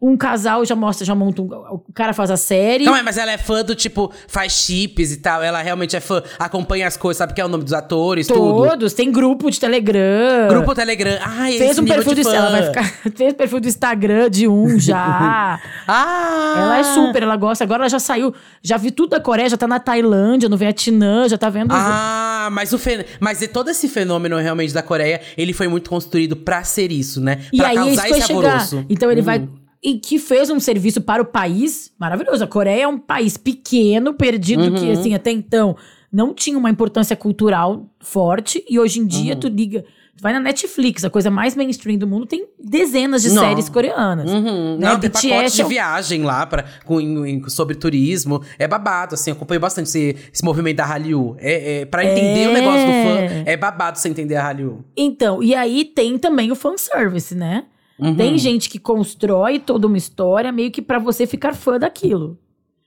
um 0.02 0.16
casal 0.16 0.64
já 0.64 0.74
mostra, 0.74 1.04
já 1.04 1.14
monta 1.14 1.42
um. 1.42 1.46
O 1.46 1.92
cara 1.92 2.12
faz 2.14 2.30
a 2.30 2.36
série. 2.36 2.84
Não, 2.84 2.96
é, 2.96 3.02
mas 3.02 3.18
ela 3.18 3.32
é 3.32 3.36
fã 3.38 3.62
do 3.62 3.74
tipo, 3.74 4.10
faz 4.26 4.52
chips 4.52 5.12
e 5.12 5.18
tal. 5.18 5.42
Ela 5.42 5.60
realmente 5.60 5.94
é 5.94 6.00
fã, 6.00 6.22
acompanha 6.38 6.86
as 6.86 6.96
coisas, 6.96 7.18
sabe 7.18 7.34
que 7.34 7.40
é 7.40 7.44
o 7.44 7.48
nome 7.48 7.64
dos 7.64 7.72
atores, 7.74 8.26
tudo. 8.26 8.66
Todos, 8.68 8.94
tem 8.94 9.12
grupo 9.12 9.50
de 9.50 9.60
Telegram. 9.60 10.48
Grupo 10.48 10.74
Telegram. 10.74 11.18
Ai, 11.22 11.58
Fez 11.58 11.72
esse 11.72 11.80
um 11.80 11.84
perfil 11.84 12.14
do 12.14 12.30
ela 12.30 12.50
vai 12.50 12.62
ficar 12.64 12.84
fez 13.14 13.34
perfil 13.34 13.60
do 13.60 13.68
Instagram 13.68 14.30
de 14.30 14.48
um 14.48 14.78
já. 14.78 15.60
Ah! 15.86 16.54
ela 16.56 16.78
é 16.78 16.84
super, 16.84 17.22
ela 17.22 17.36
gosta. 17.36 17.64
Agora 17.64 17.82
ela 17.82 17.88
já 17.88 17.98
saiu, 17.98 18.32
já 18.62 18.76
vi 18.76 18.90
tudo 18.90 19.10
da 19.10 19.20
Coreia, 19.20 19.48
já 19.48 19.56
tá 19.56 19.66
na 19.66 19.78
Tailândia, 19.80 20.48
no 20.48 20.56
Vietnã, 20.56 21.28
já 21.28 21.36
tá 21.36 21.48
vendo. 21.50 21.72
os- 21.72 21.78
Ah, 21.78 22.48
mas 22.52 22.72
o 22.72 22.78
fen... 22.78 23.04
mas 23.18 23.46
todo 23.52 23.70
esse 23.70 23.88
fenômeno 23.88 24.36
realmente 24.38 24.72
da 24.72 24.82
Coreia, 24.82 25.20
ele 25.36 25.52
foi 25.52 25.68
muito 25.68 25.90
construído 25.90 26.36
pra 26.36 26.62
ser 26.64 26.90
isso, 26.92 27.20
né? 27.20 27.40
E 27.52 27.58
pra 27.58 27.68
aí 27.68 27.74
causar 27.76 28.06
isso 28.08 28.16
esse 28.18 28.26
chegar. 28.26 28.44
alvoroço. 28.46 28.84
Então 28.88 29.10
ele 29.10 29.20
Uhum. 29.20 29.26
vai 29.26 29.48
e 29.82 29.94
que 29.98 30.18
fez 30.18 30.50
um 30.50 30.60
serviço 30.60 31.00
para 31.00 31.22
o 31.22 31.24
país 31.26 31.92
maravilhoso. 31.98 32.44
A 32.44 32.46
Coreia 32.46 32.82
é 32.82 32.88
um 32.88 32.98
país 32.98 33.36
pequeno, 33.36 34.14
perdido 34.14 34.64
Uhum. 34.64 34.74
que 34.74 34.90
assim 34.90 35.14
até 35.14 35.30
então 35.30 35.76
não 36.12 36.34
tinha 36.34 36.58
uma 36.58 36.68
importância 36.70 37.14
cultural 37.16 37.86
forte 38.00 38.64
e 38.68 38.78
hoje 38.78 39.00
em 39.00 39.06
dia 39.06 39.34
Uhum. 39.34 39.40
tu 39.40 39.48
liga 39.48 39.84
vai 40.22 40.34
na 40.34 40.40
Netflix, 40.40 41.02
a 41.02 41.08
coisa 41.08 41.30
mais 41.30 41.56
mainstream 41.56 41.96
do 41.96 42.06
mundo, 42.06 42.26
tem 42.26 42.46
dezenas 42.62 43.22
de 43.22 43.30
Não. 43.30 43.42
séries 43.42 43.70
coreanas. 43.70 44.30
Uhum. 44.30 44.76
Né? 44.76 44.86
Não, 44.90 45.00
tem 45.00 45.08
BTS 45.08 45.28
pacote 45.30 45.54
de 45.56 45.62
é 45.62 45.64
um- 45.64 45.68
viagem 45.68 46.22
lá 46.24 46.44
pra, 46.44 46.64
com, 46.84 47.00
sobre 47.48 47.74
turismo. 47.74 48.42
É 48.58 48.68
babado, 48.68 49.14
assim. 49.14 49.30
Acompanho 49.30 49.62
bastante 49.62 49.86
esse, 49.86 50.14
esse 50.30 50.44
movimento 50.44 50.76
da 50.76 50.84
Hallyu. 50.84 51.36
É, 51.38 51.80
é, 51.80 51.84
pra 51.86 52.04
entender 52.04 52.42
É. 52.42 52.48
o 52.50 52.52
negócio 52.52 52.86
do 52.86 52.92
fã, 52.92 53.42
é 53.46 53.56
babado 53.56 53.98
você 53.98 54.10
entender 54.10 54.36
a 54.36 54.42
Hallyu. 54.42 54.84
Então, 54.94 55.42
e 55.42 55.54
aí 55.54 55.86
tem 55.86 56.18
também 56.18 56.52
o 56.52 56.54
fanservice, 56.54 57.34
né? 57.34 57.64
Uhum. 58.00 58.14
Tem 58.16 58.38
gente 58.38 58.68
que 58.70 58.78
constrói 58.78 59.58
toda 59.58 59.86
uma 59.86 59.96
história 59.98 60.50
meio 60.50 60.70
que 60.70 60.80
pra 60.82 60.98
você 60.98 61.26
ficar 61.26 61.54
fã 61.54 61.78
daquilo. 61.78 62.38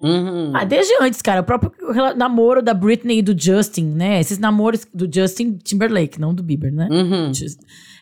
Uhum. 0.01 0.51
Ah, 0.53 0.65
desde 0.65 0.93
antes, 1.01 1.21
cara. 1.21 1.39
O 1.41 1.43
próprio 1.45 1.71
namoro 2.17 2.61
da 2.61 2.73
Britney 2.73 3.19
e 3.19 3.21
do 3.21 3.33
Justin, 3.39 3.85
né? 3.85 4.19
Esses 4.19 4.37
namoros 4.37 4.85
do 4.93 5.07
Justin 5.09 5.57
Timberlake, 5.63 6.19
não 6.19 6.33
do 6.33 6.43
Bieber, 6.43 6.73
né? 6.73 6.89
Uhum. 6.91 7.31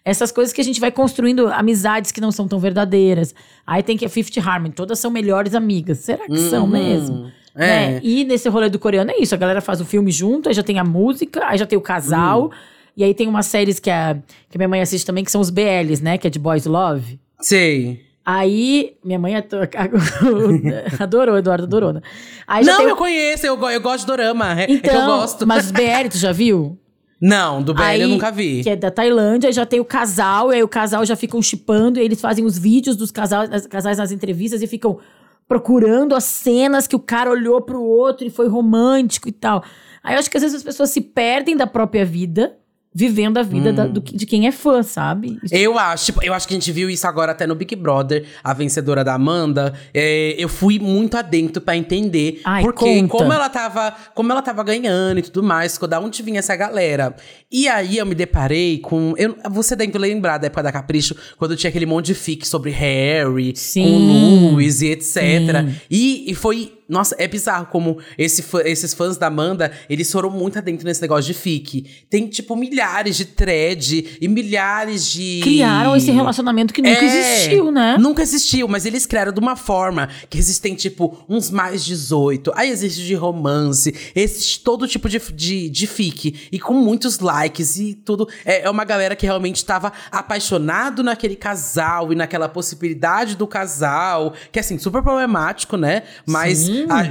Essas 0.03 0.31
coisas 0.31 0.51
que 0.51 0.59
a 0.59 0.63
gente 0.63 0.79
vai 0.79 0.91
construindo 0.91 1.47
amizades 1.49 2.11
que 2.11 2.19
não 2.19 2.31
são 2.31 2.47
tão 2.47 2.57
verdadeiras. 2.57 3.35
Aí 3.67 3.83
tem 3.83 3.95
que 3.97 4.05
a 4.05 4.09
Fifth 4.09 4.35
Harmony, 4.39 4.73
todas 4.73 4.97
são 4.97 5.11
melhores 5.11 5.53
amigas. 5.53 5.99
Será 5.99 6.25
que 6.25 6.37
são 6.39 6.63
Uhum. 6.63 6.71
mesmo? 6.71 7.31
É. 7.53 7.59
Né? 7.59 7.99
E 8.01 8.23
nesse 8.23 8.49
rolê 8.49 8.67
do 8.69 8.79
coreano 8.79 9.11
é 9.11 9.17
isso. 9.19 9.35
A 9.35 9.37
galera 9.37 9.61
faz 9.61 9.79
o 9.79 9.85
filme 9.85 10.09
junto, 10.11 10.49
aí 10.49 10.55
já 10.55 10.63
tem 10.63 10.79
a 10.79 10.83
música, 10.83 11.45
aí 11.45 11.57
já 11.57 11.67
tem 11.67 11.77
o 11.77 11.81
casal. 11.81 12.45
Uhum. 12.45 12.49
E 12.95 13.03
aí 13.03 13.13
tem 13.13 13.27
umas 13.27 13.45
séries 13.45 13.79
que 13.79 13.89
a, 13.89 14.17
que 14.49 14.57
minha 14.57 14.67
mãe 14.67 14.81
assiste 14.81 15.05
também, 15.05 15.23
que 15.23 15.31
são 15.31 15.41
os 15.41 15.49
BLs, 15.49 16.03
né? 16.03 16.17
Que 16.17 16.27
é 16.27 16.29
de 16.29 16.39
Boys 16.39 16.65
Love. 16.65 17.19
Sei. 17.39 18.01
Aí, 18.23 18.93
minha 19.03 19.17
mãe 19.17 19.33
adorou, 20.99 21.37
Eduardo 21.37 21.63
adorou, 21.63 21.93
né? 21.93 22.01
Aí 22.47 22.63
Não, 22.63 22.77
tem 22.77 22.87
eu 22.87 22.95
conheço, 22.95 23.45
eu, 23.45 23.59
eu 23.69 23.81
gosto 23.81 24.01
de 24.01 24.07
dorama. 24.07 24.59
É, 24.59 24.63
é 24.63 24.67
que 24.67 24.73
eu 24.73 24.77
Então, 24.77 25.05
gosto. 25.19 25.47
mas 25.47 25.65
os 25.65 25.71
BL, 25.71 26.07
tu 26.09 26.17
já 26.17 26.31
viu? 26.31 26.77
Não, 27.19 27.61
do 27.61 27.73
BL 27.73 27.81
Aí, 27.81 28.01
eu 28.01 28.09
nunca 28.09 28.31
vi. 28.31 28.63
Que 28.63 28.71
é 28.71 28.75
da 28.75 28.91
Tailândia, 28.91 29.47
aí 29.47 29.53
já 29.53 29.65
tem 29.65 29.79
o 29.79 29.85
casal, 29.85 30.51
e 30.51 30.55
aí 30.55 30.63
o 30.63 30.67
casal 30.67 31.05
já 31.05 31.15
ficam 31.15 31.41
chipando, 31.41 31.99
e 31.99 32.03
eles 32.03 32.19
fazem 32.21 32.45
os 32.45 32.57
vídeos 32.57 32.95
dos 32.95 33.11
casais, 33.11 33.65
casais 33.67 33.97
nas 33.97 34.11
entrevistas 34.11 34.61
e 34.61 34.67
ficam 34.67 34.99
procurando 35.47 36.15
as 36.15 36.23
cenas 36.23 36.87
que 36.87 36.95
o 36.95 36.99
cara 36.99 37.29
olhou 37.29 37.61
pro 37.61 37.81
outro 37.81 38.25
e 38.25 38.29
foi 38.29 38.47
romântico 38.47 39.27
e 39.27 39.31
tal. 39.31 39.63
Aí 40.03 40.15
eu 40.15 40.19
acho 40.19 40.29
que 40.31 40.37
às 40.37 40.43
vezes 40.43 40.57
as 40.57 40.63
pessoas 40.63 40.89
se 40.89 41.01
perdem 41.01 41.55
da 41.57 41.67
própria 41.67 42.05
vida, 42.05 42.55
vivendo 42.93 43.37
a 43.37 43.43
vida 43.43 43.71
da- 43.71 43.87
do 43.87 44.01
que- 44.01 44.15
de 44.15 44.25
quem 44.25 44.47
é 44.47 44.51
fã, 44.51 44.83
sabe? 44.83 45.39
Isso- 45.43 45.55
Eu 45.55 45.79
acho, 45.79 46.05
tipo, 46.05 46.23
eu 46.23 46.33
acho 46.33 46.47
que 46.47 46.53
a 46.53 46.57
gente 46.59 46.71
viu 46.71 46.89
isso 46.89 47.07
agora 47.07 47.31
até 47.31 47.47
no 47.47 47.55
Big 47.55 47.75
Brother, 47.75 48.25
a 48.43 48.53
vencedora 48.53 49.03
da 49.03 49.13
Amanda. 49.13 49.73
É, 49.93 50.35
eu 50.37 50.49
fui 50.49 50.77
muito 50.77 51.15
adentro 51.15 51.61
pra 51.61 51.75
entender. 51.77 52.41
Ai, 52.43 52.63
porque 52.63 53.01
conta. 53.01 53.07
como 53.17 53.31
ela 53.33 53.47
tava, 53.49 53.95
como 54.13 54.31
ela 54.31 54.41
tava 54.41 54.61
ganhando 54.63 55.19
e 55.19 55.21
tudo 55.21 55.41
mais, 55.41 55.77
da 55.77 55.99
onde 55.99 56.21
vinha 56.21 56.39
essa 56.39 56.55
galera. 56.55 57.15
E 57.51 57.67
aí 57.67 57.97
eu 57.97 58.05
me 58.05 58.13
deparei 58.15 58.79
com. 58.79 59.13
Eu, 59.17 59.37
você 59.49 59.75
deve 59.75 59.97
lembrar 59.97 60.37
da 60.37 60.47
época 60.47 60.63
da 60.63 60.71
Capricho, 60.71 61.15
quando 61.37 61.55
tinha 61.55 61.69
aquele 61.69 61.85
monte 61.85 62.07
de 62.07 62.13
fic 62.15 62.45
sobre 62.47 62.71
Harry, 62.71 63.53
Sim. 63.55 63.83
com 63.83 64.51
Louis 64.51 64.81
e 64.81 64.87
etc. 64.87 65.17
E, 65.89 66.29
e 66.29 66.35
foi. 66.35 66.73
Nossa, 66.89 67.15
é 67.17 67.25
bizarro 67.25 67.67
como 67.67 67.99
esse 68.17 68.43
esses 68.65 68.93
fãs 68.93 69.15
da 69.15 69.27
Amanda, 69.27 69.71
eles 69.89 70.11
foram 70.11 70.29
muito 70.29 70.57
adentro 70.57 70.85
nesse 70.85 71.01
negócio 71.01 71.31
de 71.33 71.39
fic. 71.39 71.85
Tem, 72.09 72.27
tipo, 72.27 72.53
milhares 72.53 72.80
de 73.11 73.25
thread 73.25 74.17
e 74.19 74.27
milhares 74.27 75.05
de. 75.05 75.39
Criaram 75.43 75.95
esse 75.95 76.11
relacionamento 76.11 76.73
que 76.73 76.81
nunca 76.81 76.99
É, 76.99 77.05
existiu, 77.05 77.71
né? 77.71 77.97
Nunca 77.99 78.21
existiu, 78.21 78.67
mas 78.67 78.85
eles 78.85 79.05
criaram 79.05 79.31
de 79.31 79.39
uma 79.39 79.55
forma 79.55 80.09
que 80.29 80.37
existem, 80.37 80.73
tipo, 80.75 81.17
uns 81.29 81.49
mais 81.49 81.85
18. 81.85 82.51
Aí 82.55 82.69
existe 82.69 83.05
de 83.05 83.13
romance, 83.13 83.93
existe 84.15 84.59
todo 84.61 84.87
tipo 84.87 85.07
de, 85.07 85.19
de, 85.33 85.69
de 85.69 85.87
fic. 85.87 86.47
E 86.51 86.59
com 86.59 86.73
muitos 86.73 87.19
likes 87.19 87.77
e 87.77 87.93
tudo. 87.93 88.27
É, 88.45 88.63
é 88.63 88.69
uma 88.69 88.83
galera 88.83 89.15
que 89.15 89.25
realmente 89.25 89.63
tava 89.63 89.91
apaixonado 90.11 91.03
naquele 91.03 91.35
casal 91.35 92.11
e 92.11 92.15
naquela 92.15 92.49
possibilidade 92.49 93.35
do 93.35 93.45
casal. 93.45 94.33
Que, 94.51 94.59
assim, 94.59 94.77
super 94.77 95.01
problemático, 95.01 95.77
né? 95.77 96.03
Mas 96.25 96.67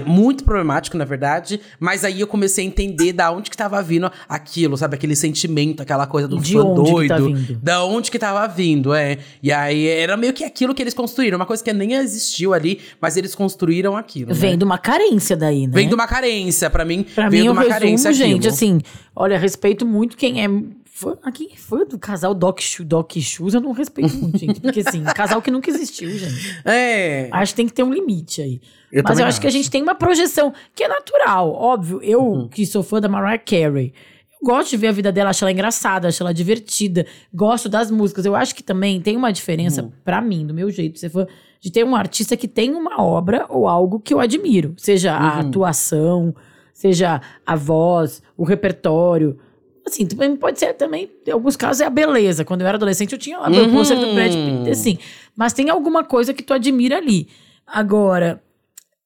muito 0.06 0.44
problemático, 0.44 0.96
na 0.96 1.04
verdade. 1.04 1.60
Mas 1.78 2.04
aí 2.04 2.20
eu 2.20 2.26
comecei 2.26 2.64
a 2.64 2.66
entender 2.66 3.12
da 3.12 3.30
onde 3.30 3.50
que 3.50 3.56
tava 3.56 3.80
vindo 3.82 4.10
aquilo, 4.28 4.76
sabe? 4.76 4.96
Aquele 4.96 5.14
sentimento, 5.16 5.59
aquela 5.78 6.06
coisa 6.06 6.26
do 6.28 6.38
De 6.38 6.52
fã 6.54 6.60
onde 6.62 6.84
que 6.84 6.90
doido. 6.92 7.08
tá 7.08 7.16
vindo. 7.18 7.58
Da 7.62 7.84
onde 7.84 8.10
que 8.10 8.18
tava 8.18 8.46
vindo, 8.46 8.92
é. 8.94 9.18
E 9.42 9.52
aí 9.52 9.86
era 9.86 10.16
meio 10.16 10.32
que 10.32 10.44
aquilo 10.44 10.74
que 10.74 10.82
eles 10.82 10.94
construíram. 10.94 11.36
Uma 11.36 11.46
coisa 11.46 11.62
que 11.62 11.72
nem 11.72 11.92
existiu 11.94 12.52
ali, 12.54 12.80
mas 13.00 13.16
eles 13.16 13.34
construíram 13.34 13.96
aquilo. 13.96 14.34
Vem 14.34 14.52
né? 14.52 14.56
de 14.56 14.64
uma 14.64 14.78
carência 14.78 15.36
daí, 15.36 15.66
né? 15.66 15.72
Vem 15.72 15.88
de 15.88 15.94
uma 15.94 16.06
carência. 16.06 16.68
Pra 16.70 16.84
mim, 16.84 17.04
Pra 17.14 17.28
veio 17.28 17.30
mim, 17.30 17.40
de 17.42 17.46
eu 17.48 17.52
uma 17.52 17.60
resumo, 17.62 17.78
carência 17.80 18.12
gente, 18.12 18.36
aquilo. 18.48 18.52
assim, 18.54 18.80
olha, 19.14 19.38
respeito 19.38 19.84
muito 19.86 20.16
quem 20.16 20.44
é 20.44 20.48
fã. 20.84 21.16
Quem 21.32 21.48
é 21.52 21.56
fã 21.56 21.78
do 21.86 21.98
casal 21.98 22.34
Doc, 22.34 22.60
Doc 22.84 23.12
Shoes, 23.18 23.54
eu 23.54 23.60
não 23.60 23.72
respeito 23.72 24.14
muito, 24.16 24.36
gente. 24.38 24.60
Porque, 24.60 24.80
assim, 24.86 25.02
casal 25.14 25.40
que 25.40 25.50
nunca 25.50 25.70
existiu, 25.70 26.10
gente. 26.10 26.60
É. 26.64 27.28
Acho 27.32 27.52
que 27.52 27.56
tem 27.56 27.66
que 27.66 27.72
ter 27.72 27.82
um 27.82 27.90
limite 27.92 28.42
aí. 28.42 28.60
Eu 28.92 29.02
Mas 29.04 29.12
eu 29.12 29.16
também 29.18 29.24
acho, 29.28 29.40
que 29.40 29.46
a 29.46 29.50
gente 29.50 29.70
tem 29.70 29.82
uma 29.82 29.94
projeção 29.94 30.52
que 30.74 30.82
é 30.84 30.88
natural, 30.88 31.52
óbvio. 31.52 32.00
Eu, 32.02 32.20
Uhum. 32.22 32.48
que 32.48 32.66
sou 32.66 32.82
fã 32.82 33.00
da 33.00 33.08
Mariah 33.08 33.38
Carey, 33.38 33.94
gosto 34.42 34.70
de 34.70 34.76
ver 34.76 34.88
a 34.88 34.92
vida 34.92 35.12
dela, 35.12 35.30
acho 35.30 35.44
ela 35.44 35.52
engraçada, 35.52 36.08
acho 36.08 36.22
ela 36.22 36.32
divertida, 36.34 37.06
gosto 37.32 37.68
das 37.68 37.90
músicas. 37.90 38.24
Eu 38.24 38.34
acho 38.34 38.54
que 38.54 38.62
também 38.62 39.00
tem 39.00 39.16
uma 39.16 39.32
diferença, 39.32 39.82
Uhum. 39.82 39.92
pra 40.04 40.20
mim, 40.20 40.46
do 40.46 40.54
meu 40.54 40.70
jeito 40.70 40.98
fã, 41.10 41.26
de 41.60 41.70
ter 41.70 41.84
um 41.84 41.94
artista 41.94 42.36
que 42.36 42.48
tem 42.48 42.74
uma 42.74 43.02
obra 43.02 43.44
ou 43.48 43.68
algo 43.68 44.00
que 44.00 44.14
eu 44.14 44.20
admiro. 44.20 44.74
Seja 44.78 45.14
a 45.14 45.34
Uhum. 45.34 45.40
atuação, 45.40 46.34
seja 46.72 47.20
a 47.44 47.54
voz, 47.56 48.22
o 48.36 48.44
repertório. 48.44 49.38
Assim, 49.86 50.06
também 50.06 50.36
pode 50.36 50.58
ser 50.58 50.72
também, 50.74 51.10
em 51.26 51.30
alguns 51.30 51.56
casos, 51.56 51.80
é 51.80 51.86
a 51.86 51.90
beleza. 51.90 52.44
Quando 52.44 52.60
eu 52.62 52.66
era 52.66 52.76
adolescente, 52.76 53.12
eu 53.12 53.18
tinha 53.18 53.38
lá 53.38 53.50
meu 53.50 53.64
Uhum. 53.64 53.72
pôster 53.72 53.98
do 53.98 54.12
Brad 54.14 54.32
Pitt, 54.34 54.70
assim. 54.70 54.98
Mas 55.36 55.52
tem 55.52 55.68
alguma 55.70 56.04
coisa 56.04 56.32
que 56.32 56.42
tu 56.42 56.52
admira 56.54 56.96
ali. 56.98 57.28
Agora, 57.66 58.42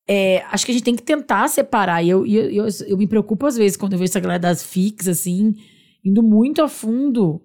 é, 0.07 0.43
acho 0.51 0.67
que 0.67 0.73
a 0.73 0.75
gente 0.75 0.85
tem 0.85 0.97
que 0.97 1.03
tentar 1.03 1.49
separar. 1.49 2.03
E 2.03 2.11
eu, 2.11 2.27
eu, 2.27 2.51
eu, 2.51 2.67
eu 2.87 2.97
me 2.97 3.07
preocupo 3.07 3.47
às 3.47 3.57
vezes 3.57 3.77
quando 3.77 3.95
eu 3.95 3.99
vejo 3.99 4.11
essa 4.11 4.21
galera 4.21 4.41
das 4.41 4.63
fix, 4.63 5.09
assim, 5.09 5.55
indo 6.05 6.23
muito 6.23 6.63
a 6.63 6.69
fundo, 6.69 7.41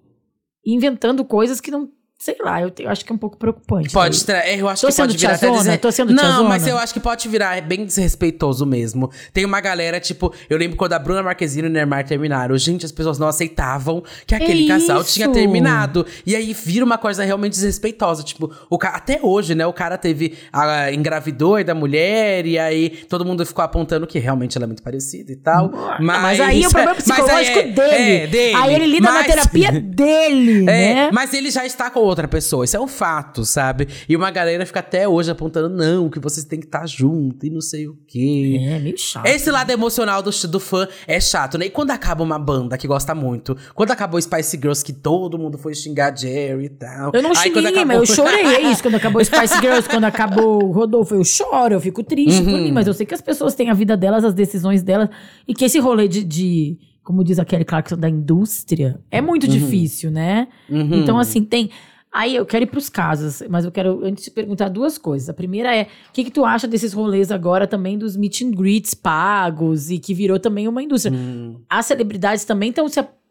inventando 0.65 1.23
coisas 1.23 1.61
que 1.61 1.71
não. 1.71 1.89
Sei 2.21 2.35
lá, 2.41 2.61
eu, 2.61 2.69
te- 2.69 2.83
eu 2.83 2.89
acho 2.89 3.05
que 3.05 3.13
é 3.13 3.15
um 3.15 3.17
pouco 3.17 3.37
preocupante. 3.37 3.93
Pode, 3.93 4.25
tra- 4.25 4.45
é, 4.45 4.59
eu 4.59 4.67
acho 4.67 4.81
Tô 4.81 4.89
que 4.89 4.93
pode 4.97 5.15
virar 5.17 5.29
até 5.35 5.39
tiazona? 5.47 5.63
dizer... 5.63 5.77
Tô 5.77 5.89
sendo 5.89 6.11
Não, 6.13 6.21
tiazona? 6.21 6.49
mas 6.49 6.67
eu 6.67 6.77
acho 6.77 6.93
que 6.93 6.99
pode 6.99 7.29
virar 7.29 7.61
bem 7.61 7.85
desrespeitoso 7.85 8.65
mesmo. 8.65 9.09
Tem 9.31 9.45
uma 9.45 9.61
galera, 9.61 10.01
tipo, 10.01 10.33
eu 10.49 10.57
lembro 10.57 10.75
quando 10.75 10.91
a 10.91 10.99
Bruna 10.99 11.23
Marquezine 11.23 11.67
e 11.67 11.69
o 11.69 11.73
Neymar 11.73 12.05
terminaram. 12.05 12.57
Gente, 12.57 12.85
as 12.85 12.91
pessoas 12.91 13.17
não 13.17 13.29
aceitavam 13.29 14.03
que 14.27 14.35
aquele 14.35 14.67
casal 14.67 14.99
isso? 14.99 15.13
tinha 15.13 15.29
terminado. 15.29 16.05
E 16.25 16.35
aí 16.35 16.53
vira 16.53 16.83
uma 16.83 16.97
coisa 16.97 17.23
realmente 17.23 17.53
desrespeitosa. 17.53 18.21
Tipo, 18.21 18.53
o 18.69 18.77
ca... 18.77 18.89
até 18.89 19.21
hoje, 19.23 19.55
né? 19.55 19.65
O 19.65 19.71
cara 19.71 19.97
teve. 19.97 20.37
A, 20.51 20.91
engravidou 20.91 21.63
da 21.63 21.73
mulher, 21.73 22.45
e 22.45 22.59
aí 22.59 22.89
todo 23.07 23.23
mundo 23.23 23.45
ficou 23.45 23.63
apontando 23.63 24.05
que 24.05 24.19
realmente 24.19 24.57
ela 24.57 24.65
é 24.65 24.67
muito 24.67 24.83
parecida 24.83 25.31
e 25.31 25.37
tal. 25.37 25.71
Mas, 26.01 26.21
Mas, 26.21 26.39
aí 26.41 26.63
é 26.63 26.67
o 26.67 26.69
problema 26.69 26.91
aí 26.91 26.97
psicológico 27.01 27.59
é- 27.59 27.63
dele. 27.63 28.11
é, 28.23 28.27
dele. 28.27 28.55
Aí 28.55 28.73
ele 28.75 28.85
lida 28.87 29.07
na 29.07 29.13
Mas- 29.19 29.27
terapia 29.27 29.71
dele, 29.79 30.59
É, 30.69 30.93
né? 30.95 31.09
mas 31.13 31.33
ele 31.33 31.49
já 31.49 31.65
está 31.65 31.89
com 31.89 32.08
outra 32.09 32.27
pessoa, 32.27 32.65
isso 32.65 32.75
é 32.75 32.79
um 32.79 32.87
fato, 32.87 33.45
sabe? 33.45 33.87
E 34.07 34.15
uma 34.15 34.29
galera 34.31 34.65
fica 34.65 34.79
até 34.79 35.07
hoje 35.07 35.31
apontando, 35.31 35.69
não, 35.69 36.09
que 36.09 36.19
vocês 36.19 36.45
têm 36.45 36.59
que 36.59 36.65
estar 36.65 36.87
junto 36.87 37.45
e 37.45 37.49
não 37.49 37.61
sei 37.61 37.87
o 37.87 37.97
quê. 38.07 38.57
É, 38.61 38.79
meio 38.79 38.97
chato. 38.97 39.25
Esse 39.25 39.49
lado 39.51 39.69
emocional 39.71 40.21
do, 40.21 40.31
do 40.47 40.59
fã 40.59 40.87
é 41.07 41.19
chato, 41.19 41.57
né? 41.57 41.65
E 41.67 41.69
quando 41.69 41.91
acaba 41.91 42.23
uma 42.23 42.37
banda 42.39 42.77
que 42.77 42.87
gosta 42.87 43.13
muito, 43.15 43.55
quando 43.73 43.91
acabou 43.91 44.21
Spice 44.21 44.57
Girls, 44.57 44.83
que 44.83 44.93
todo 44.93 45.37
mundo 45.37 45.57
foi 45.57 45.73
xingar 45.73 46.15
Jerry 46.17 46.65
e 46.65 46.69
tal. 46.69 47.11
Eu 47.13 47.21
não 47.21 47.31
Aí 47.31 47.35
xinguei 47.35 47.65
acabou- 47.67 47.85
mas 47.85 48.09
eu 48.09 48.15
chorei. 48.15 48.45
É 48.45 48.61
isso, 48.71 48.81
quando 48.83 48.95
acabou 48.95 49.23
Spice 49.23 49.59
Girls, 49.59 49.87
quando 49.89 50.05
acabou 50.05 50.71
Rodolfo, 50.71 51.15
eu 51.15 51.23
choro, 51.23 51.73
eu 51.75 51.79
fico 51.81 52.03
triste 52.03 52.41
por 52.43 52.53
Uhum. 52.53 52.63
mim. 52.63 52.71
Mas 52.71 52.87
eu 52.87 52.93
sei 52.93 53.05
que 53.05 53.13
as 53.13 53.21
pessoas 53.21 53.53
têm 53.55 53.69
a 53.69 53.73
vida 53.73 53.95
delas, 53.95 54.23
as 54.25 54.33
decisões 54.33 54.81
delas. 54.83 55.09
E 55.47 55.53
que 55.53 55.65
esse 55.65 55.79
rolê 55.79 56.07
de, 56.07 56.23
de 56.23 56.77
como 57.03 57.23
diz 57.23 57.39
a 57.39 57.45
Kelly 57.45 57.65
Clarkson, 57.65 57.97
da 57.97 58.07
indústria, 58.07 58.99
é 59.09 59.19
muito 59.19 59.47
difícil, 59.47 60.11
né? 60.11 60.47
Uhum. 60.69 60.95
Então, 61.01 61.17
assim, 61.17 61.43
tem... 61.43 61.69
Aí 62.11 62.35
eu 62.35 62.45
quero 62.45 62.63
ir 62.63 62.67
pros 62.67 62.89
casos, 62.89 63.43
mas 63.49 63.65
eu 63.65 63.71
quero 63.71 64.03
antes 64.03 64.23
te 64.23 64.31
perguntar 64.31 64.67
duas 64.67 64.97
coisas. 64.97 65.29
A 65.29 65.33
primeira 65.33 65.75
é, 65.75 65.83
o 65.83 66.11
que, 66.11 66.23
que 66.23 66.31
tu 66.31 66.43
acha 66.43 66.67
desses 66.67 66.91
rolês 66.91 67.31
agora 67.31 67.67
também 67.67 67.97
dos 67.99 68.17
meet 68.17 68.41
and 68.41 68.51
greets 68.51 68.93
pagos 68.95 69.91
e 69.91 69.99
que 69.99 70.13
virou 70.13 70.39
também 70.39 70.67
uma 70.67 70.81
indústria? 70.81 71.15
Hum. 71.15 71.61
As 71.69 71.85
celebridades 71.85 72.45
também 72.45 72.69
estão 72.69 72.87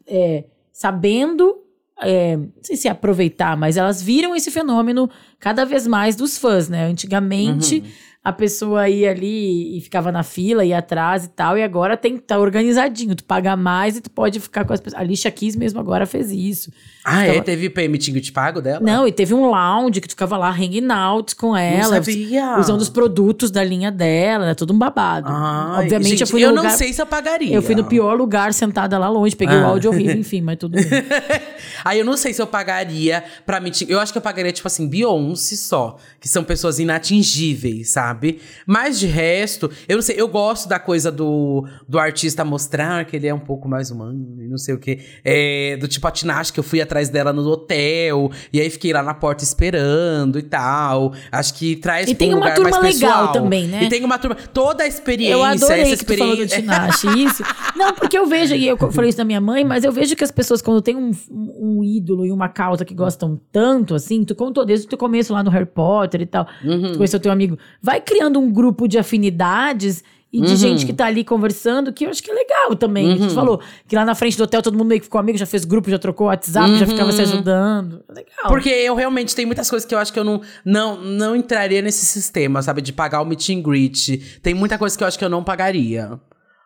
é, 0.07 0.45
sabendo, 0.71 1.57
é, 2.01 2.37
não 2.37 2.49
sei 2.63 2.77
se 2.77 2.87
aproveitar, 2.87 3.57
mas 3.57 3.75
elas 3.75 4.01
viram 4.01 4.33
esse 4.33 4.49
fenômeno 4.49 5.09
cada 5.39 5.65
vez 5.65 5.85
mais 5.85 6.15
dos 6.15 6.37
fãs, 6.37 6.69
né? 6.69 6.85
Antigamente, 6.85 7.79
Uhum. 7.79 7.91
a 8.23 8.31
pessoa 8.31 8.87
ia 8.87 9.11
ali 9.11 9.77
e 9.77 9.81
ficava 9.81 10.09
na 10.11 10.23
fila, 10.23 10.63
ia 10.63 10.77
atrás 10.77 11.25
e 11.25 11.29
tal, 11.29 11.57
e 11.57 11.63
agora 11.63 11.97
tem 11.97 12.17
tá 12.17 12.39
organizadinho, 12.39 13.15
tu 13.15 13.23
paga 13.25 13.55
mais 13.57 13.97
e 13.97 14.01
tu 14.01 14.09
pode 14.09 14.39
ficar 14.39 14.63
com 14.63 14.71
as 14.71 14.79
pessoas. 14.79 15.01
A 15.01 15.03
Lixa 15.03 15.29
Kiss 15.29 15.57
mesmo 15.57 15.79
agora 15.81 16.05
fez 16.05 16.31
isso. 16.31 16.71
Ah, 17.11 17.25
é? 17.25 17.41
Teve 17.41 17.69
permitinho 17.69 18.19
de 18.21 18.31
pago 18.31 18.61
dela? 18.61 18.79
Não, 18.81 19.07
e 19.07 19.11
teve 19.11 19.33
um 19.33 19.49
lounge 19.49 19.99
que 20.01 20.07
tu 20.07 20.11
ficava 20.11 20.37
lá 20.37 20.49
hanging 20.51 20.87
out 20.91 21.35
com 21.35 21.55
ela, 21.55 21.95
sabia. 22.03 22.57
usando 22.59 22.81
os 22.81 22.89
produtos 22.89 23.49
da 23.51 23.63
linha 23.63 23.91
dela, 23.91 24.45
era 24.45 24.55
tudo 24.55 24.73
um 24.73 24.77
babado. 24.77 25.27
Ai, 25.29 25.83
Obviamente 25.83 26.09
gente, 26.09 26.21
eu 26.21 26.27
fui 26.27 26.41
no 26.43 26.49
lugar, 26.49 26.63
não 26.63 26.69
sei 26.71 26.91
se 26.93 27.01
eu 27.01 27.05
pagaria. 27.05 27.55
eu 27.55 27.61
fui 27.61 27.75
no 27.75 27.83
pior 27.83 28.15
lugar 28.17 28.53
sentada 28.53 28.97
lá 28.97 29.09
longe, 29.09 29.35
peguei 29.35 29.55
o 29.55 29.59
Ah. 29.65 29.67
áudio 29.69 29.89
horrível, 29.91 30.15
enfim, 30.19 30.41
mas 30.41 30.57
tudo 30.57 30.73
bem. 30.75 30.85
Aí 31.85 31.99
eu 31.99 32.05
não 32.05 32.17
sei 32.17 32.33
se 32.33 32.41
eu 32.41 32.47
pagaria 32.47 33.23
pra 33.45 33.59
me. 33.61 33.71
Eu 33.87 33.99
acho 33.99 34.11
que 34.11 34.17
eu 34.17 34.21
pagaria, 34.21 34.51
tipo 34.51 34.67
assim, 34.67 34.87
Beyoncé 34.87 35.55
só. 35.55 35.97
Que 36.19 36.27
são 36.27 36.43
pessoas 36.43 36.79
inatingíveis, 36.79 37.89
sabe? 37.91 38.39
Mas 38.65 38.99
de 38.99 39.07
resto, 39.07 39.71
eu 39.87 39.95
não 39.95 40.01
sei, 40.01 40.15
eu 40.19 40.27
gosto 40.27 40.67
da 40.67 40.77
coisa 40.79 41.09
do, 41.11 41.65
do 41.87 41.97
artista 41.97 42.43
mostrar 42.43 43.05
que 43.05 43.15
ele 43.15 43.27
é 43.27 43.33
um 43.33 43.39
pouco 43.39 43.67
mais 43.69 43.89
humano 43.91 44.35
e 44.41 44.47
não 44.47 44.57
sei 44.57 44.73
o 44.73 44.77
quê. 44.77 44.99
É, 45.23 45.77
do 45.79 45.87
tipo 45.87 46.05
a 46.07 46.11
Tinashe, 46.11 46.51
que 46.51 46.59
eu 46.59 46.63
fui 46.63 46.81
atrás 46.81 46.98
dela 47.07 47.31
no 47.31 47.47
hotel, 47.47 48.29
e 48.51 48.59
aí 48.59 48.69
fiquei 48.69 48.91
lá 48.91 49.01
na 49.01 49.13
porta 49.13 49.43
esperando 49.43 50.37
e 50.37 50.41
tal. 50.41 51.13
Acho 51.31 51.53
que 51.53 51.77
traz 51.77 52.09
E 52.09 52.15
pra 52.15 52.19
tem 52.25 52.33
um 52.33 52.37
uma 52.39 52.51
turma 52.51 52.81
mais 52.81 52.99
legal 52.99 53.31
também, 53.31 53.67
né? 53.67 53.83
E 53.83 53.89
tem 53.89 54.03
uma 54.03 54.17
turma. 54.17 54.35
Toda 54.53 54.83
a 54.83 54.87
experiência, 54.87 55.33
Eu 55.33 55.43
adorei 55.43 55.93
essa 55.93 55.97
que 56.03 56.05
tu 56.13 56.17
falou 56.17 56.35
do 56.35 56.43
experiência. 56.43 56.61
Tinashe, 56.61 57.07
isso. 57.23 57.43
Não, 57.75 57.93
porque 57.93 58.17
eu 58.17 58.25
vejo, 58.25 58.55
e 58.55 58.67
eu 58.67 58.77
falei 58.91 59.09
isso 59.09 59.17
da 59.19 59.23
minha 59.23 59.39
mãe, 59.39 59.63
mas 59.63 59.83
eu 59.83 59.91
vejo 59.91 60.15
que 60.15 60.23
as 60.23 60.31
pessoas, 60.31 60.61
quando 60.61 60.81
tem 60.81 60.95
um, 60.95 61.11
um 61.31 61.83
ídolo 61.83 62.25
e 62.25 62.31
uma 62.31 62.49
causa 62.49 62.83
que 62.83 62.93
gostam 62.95 63.39
tanto, 63.51 63.93
assim, 63.95 64.23
tu 64.25 64.33
contou 64.33 64.65
desde 64.65 64.87
o 64.87 64.89
teu 64.89 64.97
começo 64.97 65.31
lá 65.31 65.43
no 65.43 65.51
Harry 65.51 65.65
Potter 65.67 66.21
e 66.21 66.25
tal, 66.25 66.47
Uhum. 66.63 66.91
tu 66.93 66.97
conheceu 66.97 67.19
teu 67.19 67.31
amigo, 67.31 67.57
vai 67.81 68.01
criando 68.01 68.39
um 68.39 68.51
grupo 68.51 68.87
de 68.87 68.97
afinidades 68.97 70.03
e 70.31 70.41
de 70.41 70.49
Uhum. 70.51 70.55
gente 70.55 70.85
que 70.85 70.93
tá 70.93 71.05
ali 71.07 71.23
conversando, 71.23 71.91
que 71.91 72.05
eu 72.05 72.09
acho 72.09 72.21
que 72.21 72.29
é 72.29 72.33
legal 72.33 72.75
também. 72.75 73.17
Que 73.17 73.27
tu 73.27 73.33
falou 73.33 73.59
que 73.87 73.95
lá 73.95 74.05
na 74.05 74.13
frente 74.13 74.37
do 74.37 74.43
hotel 74.43 74.61
todo 74.61 74.77
mundo 74.77 74.87
meio 74.87 75.01
que 75.01 75.05
ficou 75.05 75.19
amigo, 75.19 75.37
já 75.37 75.45
fez 75.45 75.65
grupo, 75.65 75.89
já 75.89 75.97
trocou 75.97 76.27
WhatsApp, 76.27 76.75
já 76.77 76.85
ficava 76.85 77.11
se 77.11 77.21
ajudando. 77.21 78.03
É 78.09 78.13
Legal. 78.13 78.31
Uhum. 78.43 78.49
Porque 78.49 78.69
eu 78.69 78.93
realmente 78.95 79.35
tem 79.35 79.45
muitas 79.45 79.69
coisas 79.69 79.87
que 79.87 79.95
eu 79.95 79.97
acho 79.99 80.13
que 80.13 80.19
eu 80.19 80.23
não, 80.23 80.41
não, 80.63 81.01
não 81.01 81.35
entraria 81.35 81.81
nesse 81.81 82.05
sistema, 82.05 82.61
sabe? 82.61 82.81
De 82.81 82.93
pagar 82.93 83.21
o 83.21 83.25
meet 83.25 83.49
and 83.49 83.61
greet. 83.61 84.39
Tem 84.43 84.53
muita 84.53 84.77
coisa 84.77 84.95
que 84.97 85.03
eu 85.03 85.07
acho 85.07 85.17
que 85.17 85.25
eu 85.25 85.29
não 85.29 85.43
pagaria. 85.43 86.19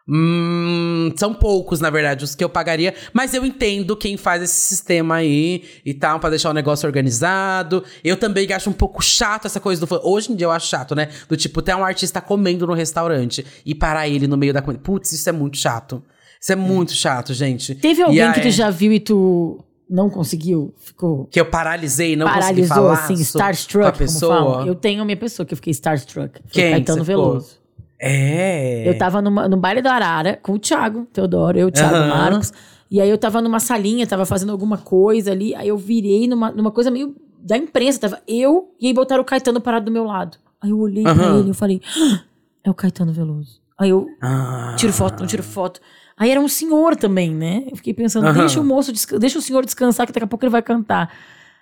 Hum, 0.08 1.14
são 1.16 1.34
poucos, 1.34 1.80
na 1.80 1.90
verdade, 1.90 2.24
os 2.24 2.36
que 2.36 2.44
eu 2.44 2.50
pagaria. 2.50 2.94
Mas 3.14 3.34
eu 3.34 3.46
entendo 3.46 3.96
quem 3.96 4.18
faz 4.18 4.44
esse 4.44 4.54
sistema 4.56 5.16
aí 5.16 5.64
e 5.86 5.94
tal, 5.94 6.20
pra 6.20 6.30
deixar 6.30 6.50
o 6.50 6.54
negócio 6.54 6.86
organizado. 6.88 7.84
Eu 8.04 8.18
também 8.18 8.52
acho 8.52 8.70
um 8.70 8.74
pouco 8.74 9.02
chato 9.02 9.46
essa 9.46 9.60
coisa 9.60 9.80
do 9.80 9.88
fã. 9.88 10.00
Hoje 10.04 10.32
em 10.32 10.36
dia 10.36 10.46
eu 10.48 10.52
acho 10.52 10.68
chato, 10.68 10.94
né? 10.96 11.10
Do 11.30 11.38
tipo, 11.38 11.62
tem 11.62 11.74
um 11.76 11.84
artista 11.86 12.20
comendo 12.22 12.68
no 12.68 12.74
restaurante 12.74 13.46
e 13.66 13.74
parar 13.74 14.08
ele 14.08 14.28
no 14.28 14.36
meio 14.38 14.54
da 14.54 14.62
comida. 14.62 14.84
Putz, 14.84 15.12
isso 15.14 15.28
é 15.30 15.32
muito 15.32 15.58
chato. 15.58 16.04
Isso 16.40 16.52
é 16.52 16.56
muito 16.56 16.92
chato, 16.92 17.34
gente. 17.34 17.74
Teve 17.76 18.02
alguém 18.02 18.32
que 18.34 18.40
aí- 18.40 18.46
tu 18.46 18.52
já 18.52 18.70
viu 18.70 18.92
e 18.92 19.00
tu 19.00 19.64
não 19.90 20.10
conseguiu? 20.10 20.74
Ficou 20.78 21.26
Que 21.28 21.40
eu 21.40 21.46
paralisei, 21.46 22.18
não 22.18 22.28
consegui 22.28 22.42
paralisou, 22.42 22.76
falar 22.76 22.94
assim, 22.94 23.16
so- 23.16 23.24
starstruck, 23.38 23.88
a 23.88 23.92
como 23.94 23.98
pessoa. 24.00 24.36
falam. 24.36 24.68
Eu 24.68 24.76
tenho 24.76 25.02
a 25.02 25.06
minha 25.06 25.16
pessoa 25.16 25.46
que 25.46 25.54
eu 25.54 25.56
fiquei 25.56 25.72
starstruck. 25.72 26.42
Foi 26.42 26.52
Quem 26.52 26.72
Caetano 26.72 27.00
que? 27.00 27.06
Veloso. 27.08 27.63
É. 28.06 28.88
Eu 28.88 28.98
tava 28.98 29.22
numa, 29.22 29.48
no 29.48 29.56
baile 29.58 29.82
do 29.82 29.88
Arara 29.88 30.38
com 30.42 30.54
o 30.54 30.60
Thiago 30.60 31.06
Teodoro, 31.14 31.58
eu, 31.58 31.68
o 31.68 31.72
Thiago 31.72 31.96
Aham. 31.96 32.08
Marcos. 32.08 32.52
E 32.92 33.00
aí 33.02 33.10
eu 33.10 33.18
tava 33.18 33.42
numa 33.42 33.60
salinha, 33.60 34.06
tava 34.06 34.26
fazendo 34.26 34.52
alguma 34.52 34.78
coisa 34.78 35.32
ali. 35.32 35.56
Aí 35.56 35.68
eu 35.70 35.78
virei 35.78 36.28
numa, 36.28 36.52
numa 36.52 36.70
coisa 36.72 36.92
meio 36.92 37.16
da 37.40 37.58
imprensa. 37.58 38.00
Tava 38.02 38.20
eu 38.28 38.72
e 38.80 38.88
aí 38.88 38.94
botaram 38.94 39.22
o 39.22 39.26
Caetano 39.26 39.60
parado 39.62 39.86
do 39.86 39.92
meu 39.92 40.04
lado. 40.04 40.38
Aí 40.62 40.70
eu 40.70 40.80
olhei 40.80 41.04
pra 41.04 41.12
Aham. 41.14 41.40
ele 41.40 41.48
e 41.48 41.50
eu 41.52 41.54
falei, 41.56 41.82
"Ah, 41.98 42.22
é 42.64 42.70
o 42.70 42.74
Caetano 42.74 43.12
Veloso. 43.12 43.60
Aí 43.80 43.90
eu 43.90 44.08
Ah. 44.22 44.76
tiro 44.78 44.94
foto, 44.94 45.20
não 45.22 45.28
tiro 45.28 45.42
foto. 45.44 45.80
Aí 46.16 46.30
era 46.30 46.40
um 46.40 46.48
senhor 46.48 46.96
também, 46.96 47.32
né? 47.34 47.64
Eu 47.72 47.76
fiquei 47.76 47.94
pensando, 47.94 48.28
Aham. 48.28 48.40
deixa 48.42 48.62
o 48.62 48.64
moço, 48.64 48.92
deixa 49.18 49.40
o 49.40 49.42
senhor 49.42 49.66
descansar 49.66 50.06
que 50.06 50.14
daqui 50.14 50.24
a 50.24 50.28
pouco 50.28 50.46
ele 50.46 50.52
vai 50.52 50.62
cantar. 50.62 51.12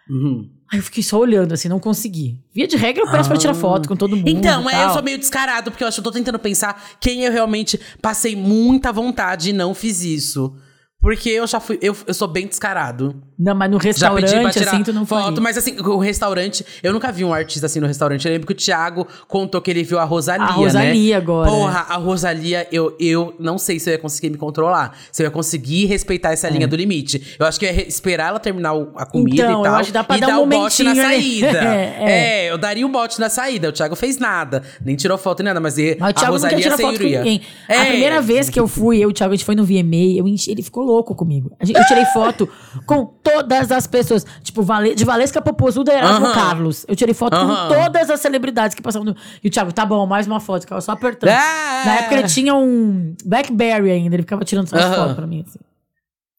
Uhum. 0.09 0.49
Aí 0.71 0.79
eu 0.79 0.83
fiquei 0.83 1.03
só 1.03 1.19
olhando, 1.19 1.53
assim, 1.53 1.67
não 1.67 1.79
consegui. 1.79 2.39
Via 2.53 2.65
de 2.65 2.77
regra, 2.77 3.03
eu 3.03 3.11
peço 3.11 3.27
pra 3.27 3.37
tirar 3.37 3.53
foto 3.53 3.89
com 3.89 3.95
todo 3.95 4.15
mundo. 4.15 4.29
Então, 4.29 4.69
e 4.69 4.73
é, 4.73 4.85
eu 4.85 4.91
sou 4.91 5.03
meio 5.03 5.17
descarado, 5.17 5.69
porque 5.69 5.83
eu 5.83 5.87
acho 5.87 5.95
que 5.95 5.99
eu 5.99 6.11
tô 6.11 6.17
tentando 6.17 6.39
pensar 6.39 6.81
quem 6.99 7.25
eu 7.25 7.31
realmente 7.31 7.77
passei 8.01 8.37
muita 8.37 8.91
vontade 8.91 9.49
e 9.49 9.53
não 9.53 9.73
fiz 9.73 10.01
isso. 10.01 10.55
Porque 11.01 11.29
eu 11.29 11.47
já 11.47 11.59
fui. 11.59 11.79
Eu, 11.81 11.95
eu 12.05 12.13
sou 12.13 12.27
bem 12.27 12.45
descarado. 12.45 13.15
Não, 13.39 13.55
mas 13.55 13.71
no 13.71 13.77
Já 13.81 13.85
restaurante, 13.87 14.29
pedi 14.29 14.39
pra 14.41 14.51
tirar 14.51 14.71
assim, 14.73 14.83
tu 14.83 14.93
não 14.93 15.03
foto, 15.03 15.23
faria. 15.23 15.41
mas 15.41 15.57
assim, 15.57 15.75
o 15.79 15.97
restaurante. 15.97 16.63
Eu 16.83 16.93
nunca 16.93 17.11
vi 17.11 17.25
um 17.25 17.33
artista 17.33 17.65
assim 17.65 17.79
no 17.79 17.87
restaurante. 17.87 18.23
Eu 18.27 18.31
lembro 18.31 18.45
que 18.45 18.53
o 18.53 18.55
Thiago 18.55 19.07
contou 19.27 19.59
que 19.59 19.71
ele 19.71 19.81
viu 19.83 19.97
a 19.97 20.03
Rosalia. 20.03 20.45
A 20.45 20.51
Rosalia 20.51 21.15
né? 21.15 21.21
agora. 21.21 21.49
Porra, 21.49 21.85
a 21.89 21.95
Rosalia, 21.97 22.67
eu, 22.71 22.95
eu 22.99 23.33
não 23.39 23.57
sei 23.57 23.79
se 23.79 23.89
eu 23.89 23.93
ia 23.93 23.97
conseguir 23.97 24.29
me 24.29 24.37
controlar. 24.37 24.95
Se 25.11 25.23
eu 25.23 25.25
ia 25.25 25.31
conseguir 25.31 25.85
respeitar 25.87 26.31
essa 26.33 26.47
linha 26.49 26.67
do 26.67 26.75
limite. 26.75 27.35
Eu 27.39 27.47
acho 27.47 27.59
que 27.59 27.65
eu 27.65 27.73
ia 27.73 27.87
esperar 27.87 28.27
ela 28.29 28.39
terminar 28.39 28.73
a 28.95 29.05
comida 29.07 29.41
É. 29.41 29.45
Então, 29.47 29.55
e 29.55 29.59
eu 29.59 29.63
tal. 29.63 29.75
acho 29.77 29.87
que 29.87 29.93
dá 29.93 30.03
pra 30.03 30.17
e 30.17 30.21
dar 30.21 30.27
dar 30.27 30.39
um 30.39 30.43
o 30.43 30.45
bote 30.45 30.83
na 30.83 30.93
né? 30.93 31.01
saída. 31.03 31.61
É, 31.71 32.45
é. 32.45 32.51
eu 32.51 32.59
daria 32.59 32.85
um 32.85 32.91
bote 32.91 33.19
na 33.19 33.27
saída. 33.29 33.69
O 33.69 33.71
Thiago 33.71 33.95
fez 33.95 34.19
nada. 34.19 34.61
Nem 34.85 34.95
tirou 34.95 35.17
foto 35.17 35.39
nem 35.41 35.45
nada, 35.51 35.59
mas, 35.59 35.77
Mas 35.99 36.15
a 36.23 36.27
Rosalia 36.27 36.59
tirar 36.59 36.77
foto 36.77 36.97
com 36.99 37.03
ninguém. 37.05 37.41
A 37.67 37.73
É. 37.73 37.85
primeira 37.85 38.21
vez 38.21 38.51
que 38.51 38.59
eu 38.59 38.67
fui, 38.67 38.97
eu 38.97 39.09
e 39.09 39.11
o 39.11 39.13
Thiago, 39.13 39.33
a 39.33 39.35
gente 39.35 39.45
foi 39.45 39.55
no 39.55 39.63
VMA, 39.65 40.17
eu 40.19 40.27
enchi- 40.27 40.51
ele 40.51 40.61
ficou 40.61 40.83
louco 40.83 40.90
comigo. 41.15 41.51
A 41.59 41.65
gente- 41.65 41.77
Eu 41.77 41.85
tirei 41.85 42.05
foto 42.13 42.47
com 42.85 43.05
todas 43.05 43.71
as 43.71 43.87
pessoas. 43.87 44.25
Tipo, 44.43 44.63
de 44.95 45.05
Valesca 45.05 45.41
Popozuda 45.41 45.91
e 45.93 45.95
Erasmo 45.97 46.25
Aham. 46.25 46.33
Carlos. 46.33 46.85
Eu 46.87 46.95
tirei 46.95 47.13
foto 47.13 47.33
Aham. 47.35 47.69
com 47.69 47.75
todas 47.75 48.09
as 48.09 48.19
celebridades 48.19 48.75
que 48.75 48.81
passavam 48.81 49.05
no... 49.05 49.15
E 49.43 49.47
o 49.47 49.51
Thiago, 49.51 49.71
tá 49.71 49.85
bom, 49.85 50.05
mais 50.05 50.27
uma 50.27 50.39
foto. 50.39 50.61
Ficava 50.61 50.81
só 50.81 50.91
apertando. 50.91 51.29
Ah! 51.31 51.83
Na 51.85 51.95
época 51.95 52.15
ele 52.15 52.27
tinha 52.27 52.53
um 52.55 53.15
Blackberry 53.25 53.91
ainda. 53.91 54.15
Ele 54.15 54.23
ficava 54.23 54.43
tirando 54.45 54.69
umas 54.71 54.83
Aham. 54.83 54.95
fotos 54.95 55.15
pra 55.15 55.25
mim, 55.27 55.43
assim. 55.47 55.59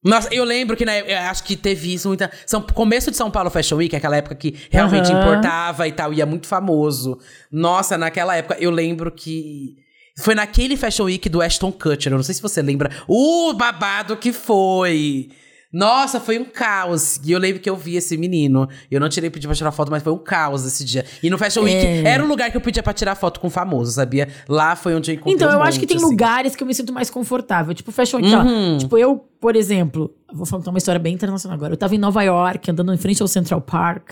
Nossa, 0.05 0.35
eu 0.35 0.43
lembro 0.43 0.77
que 0.77 0.85
na, 0.85 0.99
eu 0.99 1.17
acho 1.31 1.45
que 1.45 1.55
teve 1.55 1.95
isso 1.95 2.09
muita. 2.09 2.29
São, 2.45 2.61
começo 2.61 3.09
de 3.09 3.17
São 3.17 3.31
Paulo 3.31 3.51
Fashion 3.51 3.77
Week, 3.77 3.95
aquela 3.95 4.17
época 4.17 4.35
que 4.35 4.57
realmente 4.69 5.13
Aham. 5.13 5.21
importava 5.21 5.87
e 5.87 5.93
tal, 5.93 6.13
e 6.13 6.21
é 6.21 6.25
muito 6.25 6.49
famoso. 6.49 7.19
Nossa, 7.53 7.97
naquela 7.97 8.35
época 8.37 8.57
eu 8.59 8.73
lembro 8.73 9.13
que. 9.13 9.77
Foi 10.19 10.35
naquele 10.35 10.77
Fashion 10.77 11.05
Week 11.05 11.29
do 11.29 11.41
Ashton 11.41 11.73
Kutcher, 11.73 12.13
eu 12.13 12.17
não 12.17 12.23
sei 12.23 12.35
se 12.35 12.43
você 12.43 12.61
lembra. 12.61 12.91
O 13.09 13.53
babado 13.55 14.17
que 14.17 14.33
foi! 14.33 15.31
Nossa, 15.73 16.21
foi 16.21 16.39
um 16.39 16.45
caos. 16.45 17.19
E 17.25 17.33
eu 17.33 17.39
lembro 17.39 17.59
que 17.59 17.71
eu 17.71 17.75
vi 17.75 17.97
esse 17.97 18.15
menino. 18.19 18.69
Eu 18.91 19.01
não 19.01 19.09
tirei 19.09 19.31
pedir 19.31 19.47
pra 19.47 19.57
tirar 19.57 19.73
foto, 19.73 19.91
mas 19.91 20.03
foi 20.03 20.13
um 20.13 20.19
caos 20.19 20.67
esse 20.67 20.85
dia. 20.85 21.03
E 21.23 21.31
no 21.31 21.39
Fashion 21.39 21.63
Week 21.63 21.75
É. 21.75 22.03
era 22.05 22.23
um 22.23 22.29
lugar 22.29 22.51
que 22.51 22.57
eu 22.59 22.61
pedia 22.61 22.83
pra 22.83 22.93
tirar 22.93 23.15
foto 23.15 23.41
com 23.41 23.49
famoso, 23.49 23.91
sabia? 23.93 24.29
Lá 24.47 24.77
foi 24.77 24.95
onde 24.95 25.11
eu 25.11 25.15
encontrei 25.15 25.35
Então, 25.35 25.51
eu 25.51 25.63
acho 25.63 25.79
que 25.79 25.87
monte, 25.87 25.89
tem 25.89 25.97
assim. 25.97 26.05
lugares 26.11 26.55
que 26.55 26.63
eu 26.63 26.67
me 26.67 26.75
sinto 26.75 26.93
mais 26.93 27.09
confortável. 27.09 27.73
Tipo, 27.73 27.91
Fashion 27.91 28.19
Week. 28.19 28.35
ó. 28.35 28.43
Uhum. 28.43 28.77
Tipo, 28.77 28.99
eu, 28.99 29.17
por 29.41 29.57
exemplo, 29.57 30.15
vou 30.31 30.47
contar 30.47 30.69
uma 30.69 30.77
história 30.77 30.99
bem 30.99 31.15
internacional 31.15 31.57
agora. 31.57 31.73
Eu 31.73 31.79
tava 31.79 31.95
em 31.95 31.99
Nova 31.99 32.23
York, 32.23 32.71
andando 32.71 32.93
em 32.93 32.99
frente 32.99 33.23
ao 33.23 33.29
Central 33.29 33.63
Park. 33.63 34.11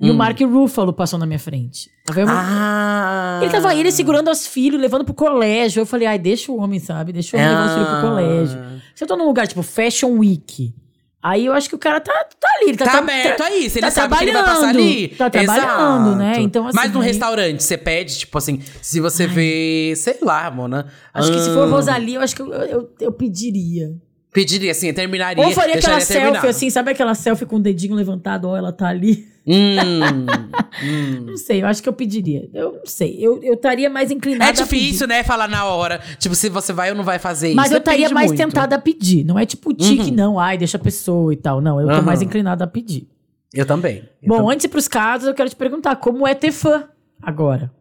E 0.00 0.10
o 0.10 0.14
Mark 0.14 0.40
Ruffalo 0.40 0.92
passou 0.92 1.18
na 1.18 1.26
minha 1.26 1.38
frente. 1.40 1.90
Eu- 2.16 2.24
Hum. 2.24 2.28
Ah! 2.30 3.40
Ele 3.42 3.50
tava 3.50 3.74
ele 3.74 3.90
segurando 3.90 4.30
os 4.30 4.46
filhos, 4.46 4.80
levando 4.80 5.04
pro 5.04 5.12
colégio. 5.14 5.80
Eu 5.80 5.86
falei, 5.86 6.06
ai, 6.06 6.18
deixa 6.18 6.52
o 6.52 6.58
homem, 6.58 6.78
sabe? 6.78 7.12
Deixa 7.12 7.36
o 7.36 7.40
homem 7.40 7.50
levar 7.50 7.66
os 7.66 7.72
filhos 7.72 7.88
pro 7.88 7.96
Ah. 7.96 8.00
colégio. 8.02 8.58
Se 8.94 9.04
eu 9.04 9.08
tô 9.08 9.16
num 9.16 9.26
lugar 9.26 9.46
tipo 9.48 9.62
Fashion 9.62 10.10
Week, 10.18 10.72
aí 11.20 11.46
eu 11.46 11.52
acho 11.52 11.68
que 11.68 11.74
o 11.74 11.78
cara 11.78 12.00
tá, 12.00 12.12
tá 12.38 12.48
ali. 12.60 12.68
Ele 12.70 12.76
tá, 12.76 12.84
Tá 12.84 12.98
aberto 12.98 13.42
aí, 13.42 13.68
se 13.68 13.78
ele 13.78 13.86
tá 13.86 13.90
sabe 13.90 14.16
que 14.16 14.24
ele 14.24 14.32
vai 14.32 14.44
passar 14.44 14.68
ali. 14.68 15.08
Tá 15.08 15.30
trabalhando, 15.30 16.16
né? 16.16 16.30
Exato. 16.30 16.40
Então, 16.44 16.66
assim. 16.68 16.76
Mas 16.76 16.92
no 16.92 17.00
aí- 17.00 17.06
restaurante, 17.06 17.62
você 17.62 17.76
pede, 17.76 18.18
tipo 18.18 18.38
assim, 18.38 18.60
se 18.80 19.00
você 19.00 19.26
vê, 19.26 19.94
sei 19.96 20.18
lá, 20.22 20.48
Mona. 20.50 20.86
Acho 21.12 21.32
que 21.32 21.40
se 21.40 21.50
ah, 21.50 21.54
for 21.54 21.68
Rosalia, 21.68 22.18
eu 22.18 22.22
acho 22.22 22.36
que 22.36 22.42
eu, 22.42 22.52
eu, 22.52 22.90
eu 23.00 23.12
pediria. 23.12 23.90
Pediria 24.32 24.70
assim, 24.70 24.92
terminaria. 24.92 25.44
Ou 25.44 25.50
faria 25.52 25.74
aquela 25.74 26.00
selfie, 26.00 26.22
terminar. 26.32 26.46
assim, 26.46 26.70
sabe 26.70 26.90
aquela 26.92 27.14
selfie 27.14 27.46
com 27.46 27.56
o 27.56 27.60
dedinho 27.60 27.94
levantado, 27.96 28.46
ó, 28.48 28.56
ela 28.56 28.70
tá 28.72 28.86
ali? 28.88 29.26
Hum, 29.50 30.26
hum. 30.84 31.24
Não 31.28 31.36
sei, 31.38 31.62
eu 31.62 31.66
acho 31.66 31.82
que 31.82 31.88
eu 31.88 31.92
pediria. 31.92 32.48
Eu 32.52 32.72
não 32.74 32.86
sei, 32.86 33.16
eu 33.18 33.42
eu 33.42 33.54
estaria 33.54 33.88
mais 33.88 34.10
inclinada 34.10 34.50
É 34.50 34.52
difícil, 34.52 35.06
né, 35.06 35.24
falar 35.24 35.48
na 35.48 35.64
hora. 35.64 36.00
Tipo, 36.18 36.34
se 36.34 36.50
você 36.50 36.72
vai 36.72 36.90
ou 36.90 36.96
não 36.96 37.04
vai 37.04 37.18
fazer 37.18 37.54
Mas 37.54 37.66
isso. 37.66 37.74
eu 37.76 37.78
estaria 37.78 38.10
mais 38.10 38.28
muito. 38.28 38.40
Uhum. 38.40 38.48
tentada 38.48 38.76
a 38.76 38.78
pedir. 38.78 39.24
Não 39.24 39.38
é 39.38 39.46
tipo 39.46 39.72
tique, 39.72 40.10
não. 40.10 40.38
Ai, 40.38 40.58
deixa 40.58 40.76
a 40.76 40.80
pessoa 40.80 41.32
e 41.32 41.36
tal. 41.36 41.60
Não, 41.60 41.80
eu 41.80 41.86
tô 41.86 41.94
Aham. 41.94 42.02
mais 42.02 42.20
inclinada 42.20 42.64
a 42.64 42.66
pedir. 42.66 43.08
Eu 43.54 43.64
também. 43.64 44.06
eu 44.22 44.28
Bom, 44.28 44.36
também. 44.38 44.52
antes 44.52 44.64
ir 44.64 44.68
pros 44.68 44.86
casos, 44.86 45.26
eu 45.26 45.34
quero 45.34 45.48
te 45.48 45.56
perguntar 45.56 45.96
como 45.96 46.26
é 46.26 46.34
ter 46.34 46.52
fã 46.52 46.84
agora. 47.22 47.72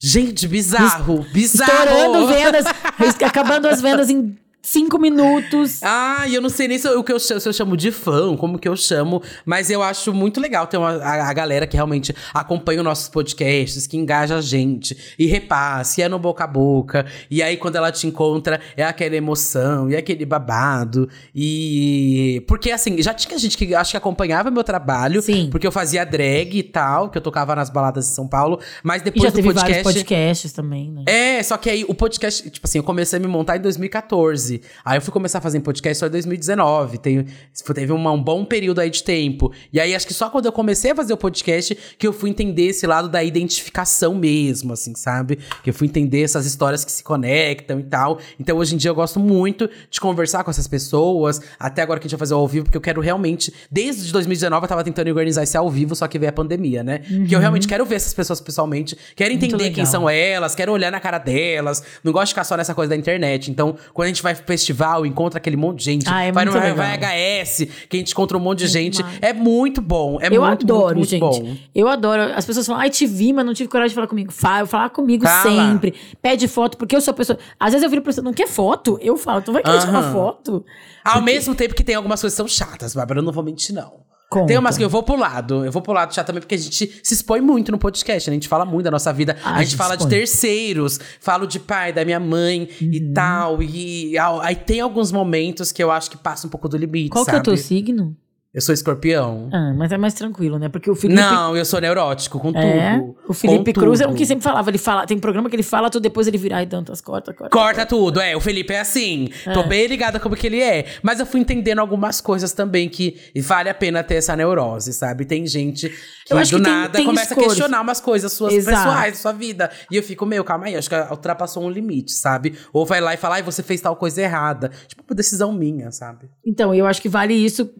Gente, 0.00 0.48
bizarro. 0.48 1.24
Bizarro. 1.32 1.72
Estourando 1.72 2.26
vendas, 2.26 2.64
acabando 3.24 3.66
as 3.68 3.80
vendas 3.80 4.10
em 4.10 4.36
cinco 4.62 4.98
minutos. 4.98 5.82
Ah, 5.82 6.24
e 6.28 6.34
eu 6.34 6.40
não 6.40 6.48
sei 6.48 6.68
nem 6.68 6.78
se 6.78 6.86
eu, 6.86 7.00
o 7.00 7.04
que 7.04 7.12
eu, 7.12 7.18
chamo, 7.18 7.40
se 7.40 7.48
eu 7.48 7.52
chamo 7.52 7.76
de 7.76 7.90
fã, 7.90 8.36
como 8.36 8.58
que 8.58 8.68
eu 8.68 8.76
chamo, 8.76 9.20
mas 9.44 9.68
eu 9.68 9.82
acho 9.82 10.14
muito 10.14 10.40
legal 10.40 10.66
ter 10.68 10.76
uma, 10.76 10.92
a, 11.02 11.28
a, 11.28 11.32
galera 11.32 11.66
que 11.66 11.74
realmente 11.74 12.14
acompanha 12.32 12.78
os 12.78 12.84
nossos 12.84 13.08
podcasts, 13.08 13.86
que 13.88 13.96
engaja 13.96 14.36
a 14.36 14.40
gente 14.40 14.96
e 15.18 15.26
repasse, 15.26 16.00
e 16.00 16.04
é 16.04 16.08
no 16.08 16.18
boca 16.18 16.44
a 16.44 16.46
boca. 16.46 17.04
E 17.28 17.42
aí, 17.42 17.56
quando 17.56 17.76
ela 17.76 17.90
te 17.90 18.06
encontra, 18.06 18.60
é 18.76 18.84
aquela 18.84 19.16
emoção, 19.16 19.90
e 19.90 19.96
é 19.96 19.98
aquele 19.98 20.24
babado. 20.24 21.08
E. 21.34 22.44
Porque 22.46 22.70
assim, 22.70 23.02
já 23.02 23.12
tinha 23.12 23.36
gente 23.38 23.58
que 23.58 23.74
acho 23.74 23.90
que 23.90 23.96
acompanhava 23.96 24.50
meu 24.50 24.62
trabalho, 24.62 25.20
Sim. 25.20 25.48
porque 25.50 25.66
eu 25.66 25.72
fazia 25.72 26.04
drag 26.04 26.56
e 26.56 26.62
tal, 26.62 27.10
que 27.10 27.18
eu 27.18 27.22
tocava 27.22 27.56
nas 27.56 27.68
baladas 27.68 28.06
de 28.06 28.14
São 28.14 28.28
Paulo, 28.28 28.60
mas 28.82 29.02
depois 29.02 29.24
e 29.24 29.26
já 29.26 29.30
do 29.30 29.36
teve 29.36 29.48
podcast. 29.48 29.82
vários 29.82 30.02
podcasts 30.02 30.52
também, 30.52 30.90
né? 30.90 31.04
É, 31.06 31.42
só 31.42 31.56
que 31.56 31.68
aí 31.68 31.84
o 31.88 31.94
podcast, 31.94 32.48
tipo 32.48 32.66
assim, 32.66 32.78
eu 32.78 32.84
comecei 32.84 33.18
a 33.18 33.20
me 33.20 33.26
montar 33.26 33.56
em 33.56 33.60
2014. 33.60 34.51
Aí 34.84 34.98
eu 34.98 35.02
fui 35.02 35.12
começar 35.12 35.38
a 35.38 35.40
fazer 35.40 35.60
podcast 35.60 35.98
só 35.98 36.06
em 36.06 36.10
2019. 36.10 36.98
Tem, 36.98 37.26
teve 37.74 37.92
uma, 37.92 38.10
um 38.12 38.22
bom 38.22 38.44
período 38.44 38.80
aí 38.80 38.90
de 38.90 39.02
tempo. 39.02 39.52
E 39.72 39.80
aí 39.80 39.94
acho 39.94 40.06
que 40.06 40.14
só 40.14 40.28
quando 40.28 40.46
eu 40.46 40.52
comecei 40.52 40.90
a 40.90 40.94
fazer 40.94 41.12
o 41.12 41.16
podcast 41.16 41.76
que 41.98 42.06
eu 42.06 42.12
fui 42.12 42.30
entender 42.30 42.66
esse 42.66 42.86
lado 42.86 43.08
da 43.08 43.22
identificação 43.22 44.14
mesmo, 44.14 44.72
assim, 44.72 44.94
sabe? 44.94 45.38
Que 45.62 45.70
eu 45.70 45.74
fui 45.74 45.86
entender 45.86 46.22
essas 46.22 46.46
histórias 46.46 46.84
que 46.84 46.92
se 46.92 47.02
conectam 47.02 47.80
e 47.80 47.84
tal. 47.84 48.18
Então 48.38 48.56
hoje 48.58 48.74
em 48.74 48.78
dia 48.78 48.90
eu 48.90 48.94
gosto 48.94 49.18
muito 49.20 49.68
de 49.90 50.00
conversar 50.00 50.44
com 50.44 50.50
essas 50.50 50.66
pessoas. 50.66 51.40
Até 51.58 51.82
agora 51.82 51.98
que 52.00 52.06
a 52.06 52.08
gente 52.08 52.18
vai 52.18 52.20
fazer 52.20 52.34
ao 52.34 52.46
vivo, 52.46 52.64
porque 52.64 52.76
eu 52.76 52.80
quero 52.80 53.00
realmente. 53.00 53.52
Desde 53.70 54.12
2019 54.12 54.64
eu 54.64 54.68
tava 54.68 54.84
tentando 54.84 55.08
organizar 55.08 55.42
esse 55.42 55.56
ao 55.56 55.70
vivo, 55.70 55.94
só 55.94 56.06
que 56.06 56.18
veio 56.18 56.30
a 56.30 56.32
pandemia, 56.32 56.82
né? 56.82 57.02
Uhum. 57.10 57.26
Que 57.26 57.34
eu 57.34 57.40
realmente 57.40 57.68
quero 57.68 57.84
ver 57.84 57.96
essas 57.96 58.14
pessoas 58.14 58.40
pessoalmente. 58.40 58.96
Quero 59.14 59.32
entender 59.32 59.70
quem 59.70 59.84
são 59.84 60.08
elas, 60.08 60.54
quero 60.54 60.72
olhar 60.72 60.90
na 60.90 61.00
cara 61.00 61.18
delas. 61.18 61.82
Não 62.02 62.12
gosto 62.12 62.26
de 62.26 62.30
ficar 62.32 62.44
só 62.44 62.56
nessa 62.56 62.74
coisa 62.74 62.90
da 62.90 62.96
internet. 62.96 63.50
Então, 63.50 63.76
quando 63.92 64.06
a 64.06 64.08
gente 64.08 64.22
vai 64.22 64.34
festival, 64.46 65.04
encontra 65.06 65.38
aquele 65.38 65.56
monte 65.56 65.78
de 65.78 65.84
gente. 65.84 66.06
Ah, 66.08 66.22
é 66.22 66.32
vai 66.32 66.44
muito 66.44 66.56
no 66.56 66.60
legal. 66.62 66.76
vai 66.76 67.42
HS, 67.42 67.66
que 67.88 67.96
a 67.96 67.98
gente 67.98 68.12
encontra 68.12 68.36
um 68.36 68.40
monte 68.40 68.60
de 68.60 68.68
gente. 68.68 69.02
É 69.20 69.32
muito 69.32 69.80
bom. 69.80 70.18
É 70.20 70.28
eu 70.28 70.42
muito, 70.42 70.64
adoro, 70.64 70.96
muito, 70.96 71.10
muito 71.10 71.34
gente. 71.34 71.42
bom. 71.42 71.56
Eu 71.74 71.88
adoro. 71.88 72.22
As 72.34 72.44
pessoas 72.44 72.66
falam, 72.66 72.80
ai, 72.82 72.90
te 72.90 73.06
vi, 73.06 73.32
mas 73.32 73.44
não 73.44 73.54
tive 73.54 73.68
coragem 73.68 73.90
de 73.90 73.94
falar 73.94 74.06
comigo. 74.06 74.32
Fala, 74.32 74.66
falar 74.66 74.90
comigo 74.90 75.24
Fala. 75.26 75.42
sempre. 75.42 75.94
Pede 76.20 76.46
foto, 76.48 76.76
porque 76.76 76.94
eu 76.96 77.00
sou 77.00 77.12
a 77.12 77.14
pessoa. 77.14 77.38
Às 77.58 77.72
vezes 77.72 77.82
eu 77.84 77.90
viro 77.90 78.02
pra 78.02 78.10
pessoa, 78.10 78.24
não 78.24 78.32
quer 78.32 78.48
foto? 78.48 78.98
Eu 79.00 79.16
falo, 79.16 79.42
tu 79.42 79.52
vai 79.52 79.62
querer 79.62 79.78
tirar 79.78 79.90
uma 79.90 79.98
Aham. 80.00 80.12
foto? 80.12 80.64
Ao 81.04 81.20
mesmo 81.20 81.54
tempo 81.54 81.74
que 81.74 81.82
tem 81.84 81.94
algumas 81.94 82.20
coisas 82.20 82.34
que 82.34 82.36
são 82.36 82.48
chatas, 82.48 82.94
Bárbara, 82.94 83.20
eu 83.20 83.24
não 83.24 83.32
vou 83.32 83.42
mentir, 83.42 83.74
não. 83.74 84.00
Conta. 84.32 84.46
Tem 84.46 84.56
umas 84.58 84.78
que 84.78 84.82
eu 84.84 84.88
vou 84.88 85.02
pro 85.02 85.14
lado. 85.16 85.64
Eu 85.64 85.70
vou 85.70 85.82
pro 85.82 85.92
lado 85.92 86.14
chato 86.14 86.26
também, 86.28 86.40
porque 86.40 86.54
a 86.54 86.58
gente 86.58 87.00
se 87.02 87.14
expõe 87.14 87.40
muito 87.42 87.70
no 87.70 87.76
podcast, 87.78 88.30
né? 88.30 88.32
A 88.32 88.36
gente 88.36 88.48
fala 88.48 88.64
muito 88.64 88.84
da 88.84 88.90
nossa 88.90 89.12
vida. 89.12 89.36
Ah, 89.44 89.50
a 89.50 89.56
a 89.56 89.62
gente 89.62 89.76
fala 89.76 89.94
de 89.96 90.02
expõe. 90.04 90.18
terceiros. 90.18 90.98
Falo 91.20 91.46
de 91.46 91.60
pai, 91.60 91.92
da 91.92 92.04
minha 92.04 92.18
mãe 92.20 92.68
Uhum. 92.80 92.88
e 92.92 93.12
tal. 93.12 93.62
E 93.62 94.14
aí 94.42 94.56
tem 94.56 94.80
alguns 94.80 95.12
momentos 95.12 95.70
que 95.70 95.82
eu 95.82 95.90
acho 95.90 96.10
que 96.10 96.16
passa 96.16 96.46
um 96.46 96.50
pouco 96.50 96.68
do 96.68 96.76
limite, 96.76 97.10
Qual 97.10 97.24
que 97.24 97.30
sabe? 97.30 97.38
é 97.38 97.40
o 97.40 97.54
teu 97.54 97.56
signo? 97.56 98.16
Eu 98.54 98.60
sou 98.60 98.74
escorpião. 98.74 99.48
Ah, 99.50 99.72
mas 99.74 99.90
é 99.92 99.96
mais 99.96 100.12
tranquilo, 100.12 100.58
né? 100.58 100.68
Porque 100.68 100.90
o 100.90 100.94
Felipe. 100.94 101.18
Não, 101.18 101.56
eu 101.56 101.64
sou 101.64 101.80
neurótico, 101.80 102.38
com 102.38 102.50
É, 102.54 102.98
tudo. 102.98 103.16
o 103.26 103.32
Felipe 103.32 103.72
Cruz 103.72 103.98
é 104.02 104.04
o 104.04 104.08
tudo. 104.08 104.18
que 104.18 104.26
sempre 104.26 104.44
falava. 104.44 104.68
Ele 104.68 104.76
fala, 104.76 105.06
tem 105.06 105.18
programa 105.18 105.48
que 105.48 105.56
ele 105.56 105.62
fala, 105.62 105.88
tu 105.88 105.98
depois 105.98 106.26
ele 106.26 106.36
vira, 106.36 106.56
ai, 106.56 106.66
Dantas, 106.66 107.00
corta, 107.00 107.32
corta. 107.32 107.50
Corta 107.50 107.86
tudo, 107.86 108.20
é. 108.20 108.36
O 108.36 108.40
Felipe 108.40 108.74
é 108.74 108.80
assim. 108.80 109.30
Tô 109.54 109.60
É. 109.60 109.66
bem 109.66 109.86
ligada 109.86 110.20
como 110.20 110.36
que 110.36 110.46
ele 110.46 110.60
é. 110.60 110.84
Mas 111.02 111.18
eu 111.18 111.24
fui 111.24 111.40
entendendo 111.40 111.78
algumas 111.78 112.20
coisas 112.20 112.52
também 112.52 112.90
que 112.90 113.16
vale 113.40 113.70
a 113.70 113.74
pena 113.74 114.02
ter 114.04 114.16
essa 114.16 114.36
neurose, 114.36 114.92
sabe? 114.92 115.24
Tem 115.24 115.46
gente 115.46 115.88
que 115.88 116.34
do 116.34 116.40
que 116.42 116.50
tem- 116.50 116.60
nada 116.60 116.90
tem 116.98 117.06
começa 117.06 117.28
escolhas. 117.32 117.52
a 117.52 117.54
questionar 117.54 117.80
umas 117.80 118.00
coisas 118.02 118.32
suas 118.34 118.52
Exato. 118.52 118.76
pessoais, 118.76 119.16
sua 119.18 119.32
vida. 119.32 119.70
E 119.90 119.96
eu 119.96 120.02
fico, 120.02 120.26
meu, 120.26 120.44
calma 120.44 120.66
aí, 120.66 120.76
acho 120.76 120.90
que 120.90 120.94
ultrapassou 121.10 121.64
um 121.64 121.70
limite, 121.70 122.12
sabe? 122.12 122.54
Ou 122.70 122.84
vai 122.84 123.00
lá 123.00 123.14
e 123.14 123.16
fala, 123.16 123.36
ai, 123.36 123.42
você 123.42 123.62
fez 123.62 123.80
tal 123.80 123.96
coisa 123.96 124.20
errada. 124.20 124.70
Tipo, 124.86 125.02
uma 125.08 125.16
decisão 125.16 125.50
minha, 125.54 125.90
sabe? 125.90 126.28
Então, 126.46 126.74
eu 126.74 126.84
acho 126.86 127.00
que 127.00 127.08
vale 127.08 127.32
isso 127.32 127.70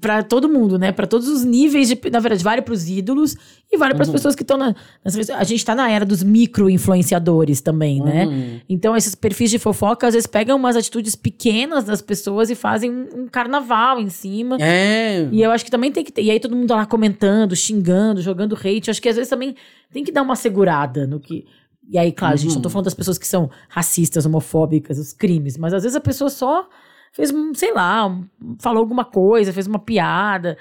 pra 0.00 0.22
todo 0.22 0.48
mundo, 0.48 0.78
né? 0.78 0.92
Pra 0.92 1.06
todos 1.06 1.26
os 1.28 1.44
níveis 1.44 1.88
de, 1.88 1.98
na 2.10 2.20
verdade, 2.20 2.42
vale 2.44 2.62
pros 2.62 2.88
ídolos 2.88 3.34
e 3.70 3.76
vale 3.76 3.92
Uhum. 3.92 3.96
pras 3.96 4.08
pessoas 4.10 4.34
que 4.34 4.42
estão 4.42 4.56
na, 4.56 4.74
a 5.36 5.44
gente 5.44 5.64
tá 5.64 5.74
na 5.74 5.90
era 5.90 6.04
dos 6.06 6.22
micro 6.22 6.70
influenciadores 6.70 7.60
também, 7.60 8.02
né? 8.02 8.26
Uhum. 8.26 8.60
Então, 8.68 8.96
esses 8.96 9.14
perfis 9.14 9.50
de 9.50 9.58
fofoca 9.58 10.06
às 10.06 10.14
vezes 10.14 10.26
pegam 10.26 10.56
umas 10.56 10.76
atitudes 10.76 11.14
pequenas 11.16 11.84
das 11.84 12.00
pessoas 12.02 12.50
e 12.50 12.54
fazem 12.54 12.90
um, 12.90 13.22
um 13.22 13.26
carnaval 13.28 14.00
em 14.00 14.08
cima. 14.08 14.56
É. 14.60 15.28
E 15.32 15.42
eu 15.42 15.50
acho 15.50 15.64
que 15.64 15.70
também 15.70 15.90
tem 15.92 16.04
que 16.04 16.12
ter. 16.12 16.22
E 16.22 16.30
aí 16.30 16.38
todo 16.40 16.54
mundo 16.56 16.70
lá 16.72 16.86
comentando, 16.86 17.54
xingando, 17.56 18.20
jogando 18.22 18.54
hate. 18.54 18.88
Eu 18.88 18.90
acho 18.92 19.02
que 19.02 19.08
às 19.08 19.16
vezes 19.16 19.28
também 19.30 19.54
tem 19.92 20.04
que 20.04 20.12
dar 20.12 20.22
uma 20.22 20.36
segurada 20.36 21.06
no 21.06 21.18
que. 21.20 21.44
E 21.90 21.96
aí, 21.98 22.12
claro, 22.12 22.36
gente, 22.36 22.50
não 22.50 22.56
Uhum. 22.56 22.62
tô 22.62 22.68
falando 22.70 22.84
das 22.84 22.94
pessoas 22.94 23.16
que 23.16 23.26
são 23.26 23.48
racistas, 23.68 24.26
homofóbicas, 24.26 24.98
os 24.98 25.12
crimes, 25.12 25.56
mas 25.56 25.72
às 25.72 25.82
vezes 25.82 25.96
a 25.96 26.00
pessoa 26.00 26.28
só 26.28 26.68
fez, 27.18 27.32
sei 27.54 27.72
lá, 27.74 28.16
falou 28.60 28.78
alguma 28.80 29.04
coisa, 29.04 29.52
fez 29.52 29.66
uma 29.66 29.78
piada, 29.78 30.56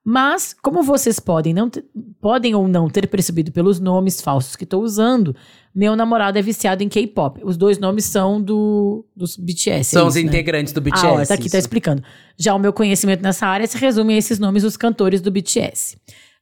Mas, 0.09 0.55
como 0.61 0.83
vocês 0.83 1.19
podem, 1.19 1.53
não 1.53 1.69
ter- 1.69 1.83
podem 2.21 2.55
ou 2.55 2.65
não 2.65 2.89
ter 2.89 3.07
percebido 3.09 3.51
pelos 3.51 3.77
nomes 3.77 4.21
falsos 4.21 4.55
que 4.55 4.63
estou 4.63 4.81
usando, 4.81 5.35
meu 5.75 5.97
namorado 5.97 6.39
é 6.39 6.41
viciado 6.41 6.81
em 6.81 6.87
K-pop. 6.87 7.41
Os 7.43 7.57
dois 7.57 7.77
nomes 7.77 8.05
são 8.05 8.41
do, 8.41 9.03
dos 9.13 9.35
BTS. 9.35 9.69
é 9.69 9.83
São 9.99 10.07
os 10.07 10.15
isso, 10.15 10.23
né? 10.25 10.31
integrantes 10.31 10.71
do 10.71 10.79
BTS. 10.79 11.05
Ah, 11.05 11.11
ó, 11.11 11.25
tá 11.25 11.33
aqui, 11.33 11.43
tá 11.49 11.57
isso. 11.57 11.57
explicando. 11.57 12.01
Já 12.37 12.55
o 12.55 12.59
meu 12.59 12.71
conhecimento 12.71 13.21
nessa 13.21 13.45
área 13.47 13.67
se 13.67 13.77
resume 13.77 14.13
a 14.13 14.17
esses 14.17 14.39
nomes 14.39 14.63
dos 14.63 14.77
cantores 14.77 15.19
do 15.19 15.29
BTS. 15.29 15.97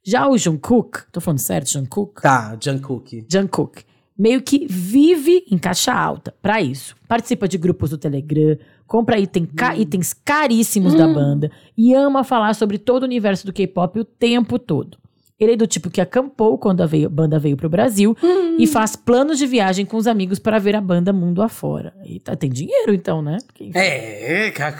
Já 0.05 0.27
o 0.29 0.37
Jungkook, 0.37 0.99
tô 1.11 1.19
falando 1.19 1.39
certo, 1.39 1.71
Jungkook? 1.71 2.21
Tá, 2.21 2.55
Jungkook. 2.63 3.25
Jungkook 3.27 3.83
meio 4.17 4.41
que 4.41 4.65
vive 4.69 5.43
em 5.51 5.57
caixa 5.57 5.93
alta 5.93 6.33
para 6.41 6.61
isso. 6.61 6.95
Participa 7.07 7.47
de 7.47 7.57
grupos 7.57 7.89
do 7.89 7.97
Telegram, 7.97 8.57
compra 8.87 9.19
item 9.19 9.45
ca- 9.45 9.75
itens 9.75 10.13
caríssimos 10.13 10.93
da 10.93 11.07
banda 11.07 11.51
e 11.77 11.93
ama 11.93 12.23
falar 12.23 12.53
sobre 12.55 12.77
todo 12.77 13.03
o 13.03 13.05
universo 13.05 13.45
do 13.45 13.53
K-pop 13.53 13.99
o 13.99 14.05
tempo 14.05 14.57
todo. 14.59 14.97
Ele 15.37 15.51
é 15.51 15.55
do 15.57 15.67
tipo 15.67 15.89
que 15.89 15.99
acampou 15.99 16.57
quando 16.57 16.79
a, 16.81 16.85
veio- 16.85 17.07
a 17.07 17.09
banda 17.09 17.37
veio 17.37 17.57
pro 17.57 17.67
Brasil 17.67 18.15
Hum. 18.23 18.55
e 18.57 18.65
faz 18.65 18.95
planos 18.95 19.37
de 19.37 19.45
viagem 19.45 19.85
com 19.85 19.97
os 19.97 20.07
amigos 20.07 20.39
para 20.39 20.57
ver 20.59 20.77
a 20.77 20.81
banda 20.81 21.11
mundo 21.11 21.41
afora. 21.41 21.93
E 22.05 22.21
tá, 22.21 22.37
tem 22.37 22.49
dinheiro 22.49 22.93
então, 22.93 23.21
né? 23.21 23.37
Porque. 23.45 23.69
É, 23.77 24.49
ca- 24.51 24.71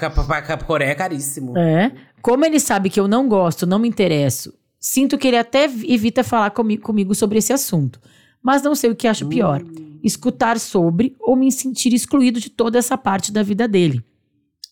Coreia 0.66 0.92
é 0.92 0.96
caríssimo. 0.96 1.58
É. 1.58 1.92
Como 2.22 2.46
ele 2.46 2.58
sabe 2.62 2.90
que 2.90 2.98
eu 3.00 3.06
não 3.08 3.28
gosto, 3.28 3.68
não 3.68 3.78
me 3.78 3.88
interesso, 3.90 4.54
sinto 4.80 5.18
que 5.18 5.28
ele 5.28 5.38
até 5.38 5.66
evita 5.66 6.24
falar 6.24 6.52
comigo, 6.52 6.82
comigo 6.84 7.14
sobre 7.14 7.38
esse 7.40 7.52
assunto. 7.52 8.00
Mas 8.46 8.62
não 8.62 8.76
sei 8.76 8.92
o 8.92 8.96
que 8.96 9.08
acho 9.08 9.26
pior. 9.26 9.64
Escutar 10.04 10.60
sobre 10.60 11.16
ou 11.20 11.36
me 11.36 11.52
sentir 11.52 11.92
excluído 11.96 12.40
de 12.40 12.52
toda 12.52 12.78
essa 12.78 12.96
parte 12.96 13.32
da 13.32 13.42
vida 13.42 13.68
dele. 13.68 14.04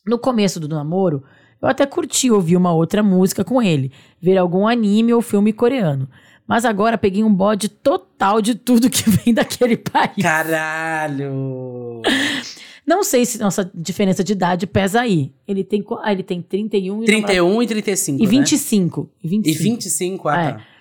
No 0.05 0.19
começo 0.19 0.59
do 0.59 0.67
namoro, 0.67 1.23
eu 1.59 1.67
até 1.67 1.83
curti 1.87 2.29
ouvir 2.29 2.55
uma 2.55 2.71
outra 2.71 3.01
música 3.01 3.43
com 3.43 3.59
ele, 3.63 3.91
ver 4.21 4.37
algum 4.37 4.67
anime 4.67 5.11
ou 5.11 5.23
filme 5.23 5.51
coreano. 5.51 6.07
Mas 6.47 6.65
agora 6.65 6.99
peguei 6.99 7.23
um 7.23 7.33
bode 7.33 7.67
total 7.67 8.41
de 8.43 8.53
tudo 8.53 8.91
que 8.91 9.09
vem 9.09 9.33
daquele 9.33 9.77
país. 9.77 10.21
Caralho. 10.21 12.01
Não 12.85 13.01
sei 13.01 13.25
se 13.25 13.39
nossa 13.39 13.71
diferença 13.73 14.23
de 14.23 14.33
idade 14.33 14.67
pesa 14.67 15.01
aí. 15.01 15.31
Ele 15.47 15.63
tem, 15.63 15.83
ele 16.05 16.21
tem 16.21 16.41
31 16.41 16.83
e 16.83 16.89
o 16.91 16.93
namorado- 16.93 17.25
31 17.25 17.63
e 17.63 17.67
35. 17.67 18.19
e 18.21 18.25
né? 18.25 18.29
25. 18.29 19.09
E 19.23 19.27
25. 19.27 19.57
E 19.63 19.69
25, 19.69 20.29
ah, 20.29 20.43
É. 20.43 20.72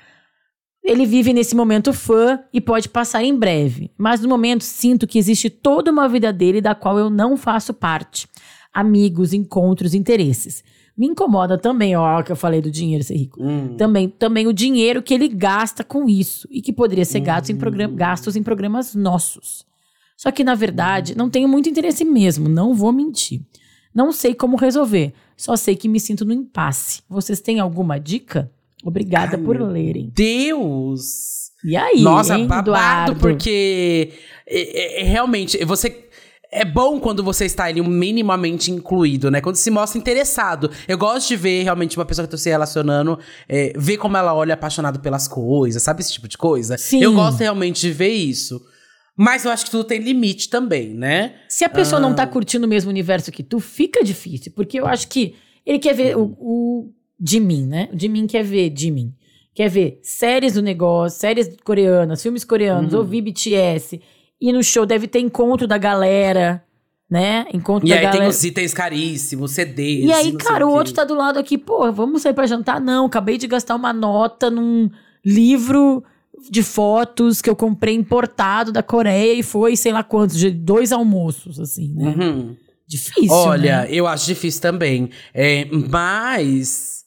Ele 0.85 1.07
vive 1.07 1.33
nesse 1.33 1.55
momento 1.55 1.93
fã 1.93 2.41
e 2.53 2.61
pode 2.61 2.89
passar 2.89 3.23
em 3.23 3.37
breve. 3.37 3.91
Mas 3.97 4.21
no 4.21 4.29
momento 4.29 4.63
sinto 4.65 5.07
que 5.07 5.19
existe 5.19 5.49
toda 5.49 5.91
uma 5.93 6.09
vida 6.09 6.33
dele 6.33 6.61
da 6.61 6.75
qual 6.75 6.99
eu 6.99 7.09
não 7.09 7.37
faço 7.37 7.73
parte. 7.73 8.27
Amigos, 8.73 9.33
encontros, 9.33 9.95
interesses. 9.95 10.65
Me 10.97 11.07
incomoda 11.07 11.57
também, 11.57 11.97
ó, 11.97 12.23
que 12.23 12.33
eu 12.33 12.37
falei 12.37 12.61
do 12.61 12.71
dinheiro 12.71 13.05
ser 13.05 13.17
rico. 13.17 13.43
Hum. 13.43 13.77
Também, 13.77 14.09
também 14.09 14.47
o 14.47 14.53
dinheiro 14.53 15.03
que 15.03 15.15
ele 15.15 15.29
gasta 15.29 15.83
com 15.85 16.09
isso 16.09 16.47
e 16.51 16.61
que 16.61 16.73
poderia 16.73 17.05
ser 17.05 17.21
gastos 17.21 17.51
em, 17.51 17.55
Hum. 17.55 17.59
program- 17.59 17.95
gastos 17.95 18.37
em 18.37 18.43
programas 18.43 18.95
nossos. 18.95 19.65
Só 20.17 20.31
que, 20.31 20.45
na 20.45 20.55
verdade, 20.55 21.17
não 21.17 21.31
tenho 21.31 21.49
muito 21.49 21.69
interesse 21.69 22.05
mesmo, 22.05 22.49
não 22.49 22.75
vou 22.75 22.93
mentir. 22.93 23.41
Não 23.95 24.13
sei 24.13 24.35
como 24.35 24.57
resolver, 24.57 25.13
só 25.37 25.55
sei 25.57 25.77
que 25.77 25.89
me 25.89 25.99
sinto 26.01 26.25
no 26.25 26.33
impasse. 26.33 27.03
Vocês 27.09 27.41
têm 27.41 27.59
alguma 27.61 27.99
dica? 27.99 28.51
Obrigada 28.83 29.37
Ai, 29.37 29.43
por 29.43 29.61
lerem. 29.61 30.11
Deus! 30.15 31.51
E 31.65 31.77
aí, 31.77 32.01
Nossa, 32.01 32.37
hein, 32.37 32.47
babado, 32.47 32.71
Eduardo? 33.13 33.17
porque 33.21 34.13
é, 34.47 34.61
é- 34.61 35.01
é 35.03 35.05
realmente, 35.05 35.65
você. 35.65 36.09
É 36.55 36.67
bom 36.67 37.01
quando 37.01 37.23
você 37.25 37.47
está 37.47 37.65
ali 37.65 37.81
minimamente 37.81 38.71
incluído, 38.71 39.31
né? 39.31 39.41
Quando 39.41 39.57
se 39.57 39.71
mostra 39.71 39.99
interessado. 39.99 40.71
Eu 40.87 40.99
gosto 40.99 41.29
de 41.29 41.37
ver 41.37 41.63
realmente 41.63 41.97
uma 41.99 42.05
pessoa 42.05 42.27
que 42.27 42.31
tá 42.31 42.37
se 42.37 42.51
relacionando, 42.51 43.19
é, 43.49 43.73
ver 43.75 43.97
como 43.97 44.19
ela 44.19 44.35
olha 44.35 44.53
apaixonado 44.53 45.01
pelas 45.01 45.27
coisas, 45.27 45.83
sabe 45.83 46.03
esse 46.03 46.13
tipo 46.13 46.29
de 46.29 46.37
coisa? 46.37 46.77
Sim. 46.77 47.03
Eu 47.03 47.15
gosto 47.15 47.39
realmente 47.39 47.81
de 47.81 47.91
ver 47.91 48.11
isso. 48.11 48.61
Mas 49.17 49.47
eu 49.47 49.51
acho 49.51 49.65
que 49.65 49.71
tudo 49.71 49.85
tem 49.85 49.99
limite 50.01 50.51
também, 50.51 50.93
né? 50.93 51.37
Se 51.49 51.65
a 51.65 51.71
pessoa 51.71 51.99
não 51.99 52.11
Ah. 52.11 52.15
tá 52.17 52.27
curtindo 52.27 52.67
o 52.67 52.69
mesmo 52.69 52.91
universo 52.91 53.33
que 53.33 53.43
tu, 53.43 53.59
fica 53.59 54.05
difícil. 54.05 54.53
Porque 54.55 54.79
eu 54.79 54.87
acho 54.87 55.09
que 55.09 55.35
ele 55.65 55.79
quer 55.79 55.95
ver 55.95 56.19
o, 56.19 56.37
o 56.39 56.93
Jimin, 57.25 57.67
né? 57.67 57.89
O 57.93 57.99
Jimin 57.99 58.27
quer 58.27 58.43
ver 58.43 58.73
Jimin. 58.77 59.13
Quer 59.55 59.69
ver 59.69 60.01
séries 60.03 60.55
do 60.55 60.63
negócio, 60.63 61.21
séries 61.21 61.51
coreanas, 61.63 62.23
filmes 62.23 62.45
coreanos, 62.45 62.93
Uhum. 62.95 63.01
ouvir 63.01 63.21
BTS. 63.23 64.01
Ir 64.41 64.53
no 64.53 64.63
show, 64.63 64.85
deve 64.87 65.07
ter 65.07 65.21
encontro 65.21 65.67
da 65.67 65.77
galera, 65.79 66.65
né? 67.09 67.47
Encontro 67.53 67.87
E 67.87 67.91
da 67.91 67.97
aí 67.97 68.01
tem 68.03 68.11
galera. 68.13 68.29
os 68.31 68.43
itens 68.43 68.73
caríssimos, 68.75 69.53
CDs. 69.53 70.05
E 70.07 70.13
aí, 70.13 70.33
cara, 70.33 70.67
o 70.67 70.71
outro 70.73 70.95
tá 70.95 71.05
do 71.05 71.15
lado 71.15 71.39
aqui, 71.39 71.59
pô, 71.59 71.93
vamos 71.93 72.23
sair 72.23 72.33
pra 72.35 72.47
jantar? 72.47 72.81
Não, 72.81 73.05
acabei 73.07 73.37
de 73.39 73.47
gastar 73.47 73.77
uma 73.77 73.93
nota 73.93 74.51
num 74.51 74.89
livro 75.25 76.03
de 76.51 76.63
fotos 76.63 77.41
que 77.43 77.49
eu 77.49 77.55
comprei 77.55 77.95
importado 77.95 78.73
da 78.73 78.83
Coreia 78.83 79.35
e 79.35 79.43
foi, 79.45 79.77
sei 79.77 79.93
lá 79.93 80.03
quantos, 80.03 80.37
de 80.39 80.51
dois 80.51 80.91
almoços, 80.93 81.61
assim, 81.61 81.95
né? 81.95 82.15
Uhum. 82.19 82.57
Difícil, 82.89 83.31
Olha, 83.31 83.83
né? 83.83 83.89
eu 83.91 84.07
acho 84.09 84.27
difícil 84.27 84.61
também. 84.61 85.09
É, 85.33 85.67
mas. 85.71 87.02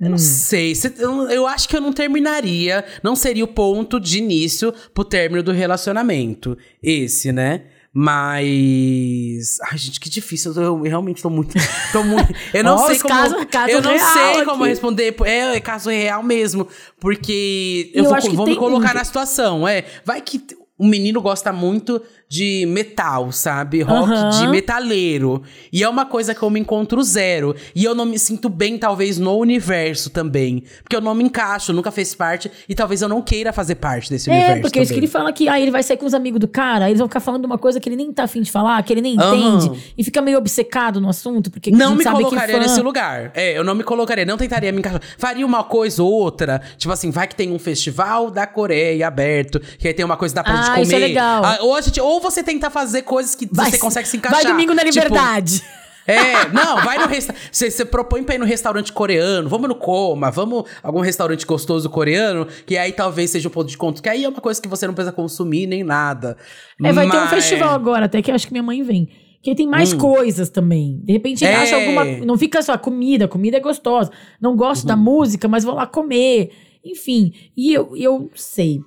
Eu 0.00 0.08
não 0.10 0.16
Hum. 0.16 0.18
sei. 0.18 0.74
se- 0.74 0.94
eu, 1.00 1.46
acho 1.46 1.68
que 1.68 1.76
eu 1.76 1.80
não 1.80 1.92
terminaria. 1.92 2.84
Não 3.02 3.16
seria 3.16 3.44
o 3.44 3.48
ponto 3.48 3.98
de 3.98 4.18
início 4.18 4.72
pro 4.92 5.04
término 5.04 5.42
do 5.42 5.52
relacionamento. 5.52 6.56
Esse, 6.82 7.32
né? 7.32 7.62
Mas. 7.94 9.58
Ai, 9.70 9.78
gente, 9.78 9.98
que 10.00 10.08
difícil. 10.10 10.52
Eu, 10.54 10.82
realmente 10.82 11.22
tô 11.22 11.30
muito. 11.30 11.54
Tô 11.92 12.02
muito 12.02 12.32
eu 12.52 12.62
não 12.64 12.74
Ó, 12.76 12.86
sei 12.86 12.98
como. 12.98 13.14
caso- 13.14 13.46
caso 13.46 13.70
eu 13.70 13.80
não 13.82 13.98
sei 13.98 14.44
como 14.44 14.62
aqui. 14.64 14.70
responder. 14.70 15.14
É, 15.24 15.56
é 15.56 15.60
caso 15.60 15.88
real 15.90 16.22
mesmo. 16.22 16.68
Porque 17.00 17.90
eu, 17.94 18.04
eu 18.04 18.10
vou, 18.10 18.34
vou 18.34 18.46
me 18.46 18.56
colocar 18.56 18.86
muito. 18.88 18.94
na 18.98 19.04
situação. 19.04 19.66
É. 19.66 19.84
Vai 20.04 20.20
que. 20.20 20.40
O 20.78 20.86
menino 20.86 21.22
gosta 21.22 21.54
muito 21.54 22.02
de 22.28 22.66
metal, 22.66 23.30
sabe? 23.30 23.82
Rock 23.82 24.12
Aham. 24.12 24.30
de 24.30 24.48
metaleiro. 24.48 25.42
E 25.72 25.82
é 25.82 25.88
uma 25.88 26.04
coisa 26.04 26.34
que 26.34 26.42
eu 26.42 26.50
me 26.50 26.58
encontro 26.60 27.02
zero. 27.02 27.54
E 27.74 27.84
eu 27.84 27.94
não 27.94 28.04
me 28.04 28.18
sinto 28.18 28.48
bem, 28.48 28.76
talvez, 28.78 29.18
no 29.18 29.36
universo 29.38 30.10
também. 30.10 30.62
Porque 30.82 30.96
eu 30.96 31.00
não 31.00 31.14
me 31.14 31.24
encaixo, 31.24 31.72
nunca 31.72 31.90
fiz 31.90 32.14
parte. 32.14 32.50
E 32.68 32.74
talvez 32.74 33.00
eu 33.02 33.08
não 33.08 33.22
queira 33.22 33.52
fazer 33.52 33.76
parte 33.76 34.10
desse 34.10 34.28
universo. 34.28 34.58
É, 34.58 34.60
porque 34.60 34.78
é 34.78 34.82
isso 34.82 34.92
que 34.92 34.98
ele 34.98 35.06
também. 35.06 35.22
fala 35.22 35.32
que 35.32 35.48
ah, 35.48 35.60
ele 35.60 35.70
vai 35.70 35.82
sair 35.82 35.96
com 35.96 36.06
os 36.06 36.14
amigos 36.14 36.40
do 36.40 36.48
cara, 36.48 36.86
aí 36.86 36.90
eles 36.90 36.98
vão 36.98 37.08
ficar 37.08 37.20
falando 37.20 37.44
uma 37.44 37.58
coisa 37.58 37.78
que 37.80 37.88
ele 37.88 37.96
nem 37.96 38.12
tá 38.12 38.24
afim 38.24 38.42
de 38.42 38.50
falar, 38.50 38.82
que 38.82 38.92
ele 38.92 39.00
nem 39.00 39.16
Aham. 39.18 39.58
entende, 39.58 39.80
e 39.96 40.02
fica 40.04 40.20
meio 40.20 40.38
obcecado 40.38 41.00
no 41.00 41.08
assunto, 41.08 41.50
porque 41.50 41.70
Não 41.70 41.94
me 41.94 42.02
sabe 42.02 42.16
que 42.18 42.24
colocaria 42.24 42.58
nesse 42.58 42.80
lugar. 42.80 43.30
É, 43.34 43.56
eu 43.56 43.62
não 43.64 43.74
me 43.74 43.84
colocaria, 43.84 44.24
não 44.24 44.36
tentaria 44.36 44.72
me 44.72 44.78
encaixar. 44.80 45.00
Faria 45.18 45.46
uma 45.46 45.62
coisa 45.64 46.02
ou 46.02 46.12
outra. 46.12 46.60
Tipo 46.76 46.92
assim, 46.92 47.10
vai 47.10 47.26
que 47.26 47.34
tem 47.36 47.52
um 47.52 47.58
festival 47.58 48.30
da 48.30 48.46
Coreia 48.46 49.06
aberto, 49.06 49.60
que 49.78 49.86
aí 49.88 49.94
tem 49.94 50.04
uma 50.04 50.16
coisa 50.16 50.34
que 50.34 50.36
dá 50.36 50.44
pra 50.44 50.52
Ah, 50.54 50.56
gente 50.56 50.70
comer. 50.70 50.82
isso 50.82 50.94
é 50.94 50.98
legal. 50.98 51.44
Ah, 51.44 51.58
ou, 51.60 51.74
a 51.76 51.80
gente, 51.80 52.00
ou 52.00 52.15
você 52.20 52.42
tenta 52.42 52.70
fazer 52.70 53.02
coisas 53.02 53.34
que 53.34 53.48
Vai- 53.50 53.70
você 53.70 53.78
consegue 53.78 54.08
se 54.08 54.16
encaixar. 54.16 54.42
Vai 54.42 54.50
domingo 54.52 54.74
na 54.74 54.82
Tipo, 54.84 54.94
liberdade. 54.94 55.62
É, 56.08 56.48
não, 56.52 56.76
vai 56.84 56.98
no 56.98 57.06
restaurante. 57.08 57.48
Você, 57.50 57.84
propõe 57.84 58.22
pra 58.22 58.36
ir 58.36 58.38
no 58.38 58.44
restaurante 58.44 58.92
coreano, 58.92 59.48
vamos 59.48 59.68
no 59.68 59.74
Coma, 59.74 60.30
vamos 60.30 60.62
algum 60.80 61.00
restaurante 61.00 61.44
gostoso 61.44 61.90
coreano, 61.90 62.46
que 62.64 62.76
aí 62.78 62.92
talvez 62.92 63.30
seja 63.30 63.48
o 63.48 63.50
ponto 63.50 63.68
de 63.68 63.76
conta. 63.76 64.00
Que 64.00 64.08
aí 64.08 64.22
é 64.24 64.28
uma 64.28 64.40
coisa 64.40 64.62
que 64.62 64.68
você 64.68 64.86
não 64.86 64.94
precisa 64.94 65.10
consumir 65.12 65.66
nem 65.66 65.82
nada. 65.82 66.36
É, 66.82 66.92
vai 66.92 67.10
ter 67.10 67.16
um 67.16 67.20
Mas- 67.22 67.30
festival 67.30 67.70
agora, 67.74 68.04
até 68.04 68.22
que 68.22 68.30
eu 68.30 68.34
acho 68.36 68.46
que 68.46 68.52
minha 68.52 68.62
mãe 68.62 68.82
vem. 68.84 69.08
Que 69.42 69.54
tem 69.54 69.66
mais 69.66 69.92
coisas 69.94 70.48
também. 70.48 71.00
De 71.04 71.12
repente 71.12 71.44
ele 71.44 71.52
Hum. 71.52 71.56
É. 71.56 71.62
acha 71.62 71.76
alguma. 71.76 72.04
Não 72.04 72.38
fica 72.38 72.62
só 72.62 72.76
comida, 72.78 73.26
comida 73.28 73.56
é 73.56 73.60
gostosa. 73.60 74.10
Não 74.40 74.54
gosto 74.56 74.82
Uhum. 74.82 74.88
da 74.88 74.96
música, 74.96 75.48
mas 75.48 75.64
vou 75.64 75.74
lá 75.74 75.86
comer. 75.88 76.50
Enfim. 76.84 77.32
E 77.56 77.72
eu, 77.72 77.96
eu 77.96 78.30
sei. 78.34 78.80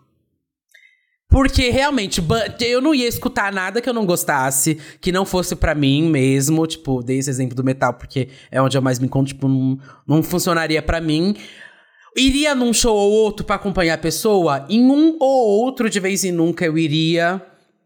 Porque 1.29 1.69
realmente, 1.69 2.23
eu 2.61 2.81
não 2.81 2.93
ia 2.93 3.07
escutar 3.07 3.53
nada 3.53 3.79
que 3.79 3.87
eu 3.87 3.93
não 3.93 4.03
gostasse, 4.05 4.79
que 4.99 5.11
não 5.11 5.25
fosse 5.25 5.55
pra 5.55 5.75
mim 5.75 6.09
mesmo. 6.09 6.65
Tipo, 6.65 7.03
dei 7.03 7.19
esse 7.19 7.29
exemplo 7.29 7.55
do 7.55 7.63
metal, 7.63 7.93
porque 7.93 8.29
é 8.49 8.59
onde 8.59 8.75
eu 8.75 8.81
mais 8.81 8.97
me 8.97 9.05
encontro, 9.05 9.33
tipo, 9.33 9.47
não, 9.47 9.77
não 10.07 10.23
funcionaria 10.23 10.81
pra 10.81 10.99
mim. 10.99 11.35
Iria 12.17 12.55
num 12.55 12.73
show 12.73 12.95
ou 12.97 13.11
outro 13.11 13.45
pra 13.45 13.57
acompanhar 13.57 13.93
a 13.93 13.97
pessoa? 13.99 14.65
Em 14.67 14.83
um 14.89 15.17
ou 15.19 15.61
outro, 15.61 15.87
de 15.87 15.99
vez 15.99 16.23
em 16.23 16.31
nunca, 16.31 16.65
eu 16.65 16.75
iria. 16.77 17.39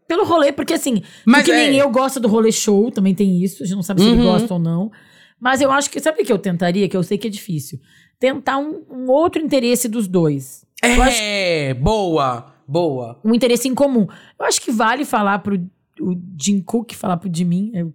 Pelo 0.08 0.24
rolê, 0.24 0.50
porque 0.50 0.72
assim. 0.72 1.02
Mas 1.26 1.42
porque 1.42 1.52
nem 1.52 1.78
é. 1.78 1.82
eu 1.82 1.90
gosto 1.90 2.18
do 2.18 2.28
rolê 2.28 2.50
show, 2.50 2.90
também 2.90 3.14
tem 3.14 3.42
isso. 3.44 3.62
A 3.62 3.66
gente 3.66 3.76
não 3.76 3.82
sabe 3.82 4.00
se 4.00 4.06
ele 4.08 4.16
Uhum. 4.20 4.24
gosta 4.24 4.54
ou 4.54 4.60
não. 4.60 4.90
Mas 5.38 5.60
eu 5.60 5.70
acho 5.70 5.90
que. 5.90 6.00
Sabe 6.00 6.22
o 6.22 6.24
que 6.24 6.32
eu 6.32 6.38
tentaria? 6.38 6.88
Que 6.88 6.96
eu 6.96 7.02
sei 7.02 7.18
que 7.18 7.26
é 7.26 7.30
difícil. 7.30 7.78
Tentar 8.18 8.56
um, 8.56 8.82
um 8.90 9.10
outro 9.10 9.40
interesse 9.42 9.86
dos 9.86 10.08
dois. 10.08 10.64
Eu 10.82 11.02
acho 11.02 11.18
É, 11.20 11.74
boa, 11.74 12.53
boa. 12.66 13.18
um 13.24 13.34
interesse 13.34 13.68
em 13.68 13.74
comum. 13.74 14.06
Eu 14.38 14.46
acho 14.46 14.60
que 14.60 14.70
vale 14.72 15.04
falar 15.04 15.38
pro 15.40 15.60
o 16.00 16.16
Jim 16.40 16.60
Cook 16.60 16.92
falar 16.94 17.16
pro 17.18 17.30
Jimin. 17.32 17.70
é, 17.74 17.84
o- 17.84 17.92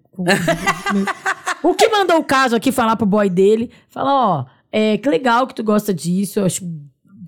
o 1.63 1.74
que 1.76 1.89
mandou 1.89 2.17
o 2.17 2.24
caso 2.24 2.55
aqui 2.55 2.72
falar 2.72 2.95
pro 2.95 3.05
boy 3.05 3.30
dele. 3.30 3.70
Fala, 3.89 4.13
ó, 4.13 4.45
é, 4.72 4.97
que 4.97 5.09
legal 5.09 5.45
que 5.47 5.53
tu 5.55 5.63
gosta 5.63 5.93
disso. 5.93 6.39
Eu 6.39 6.45
acho 6.45 6.61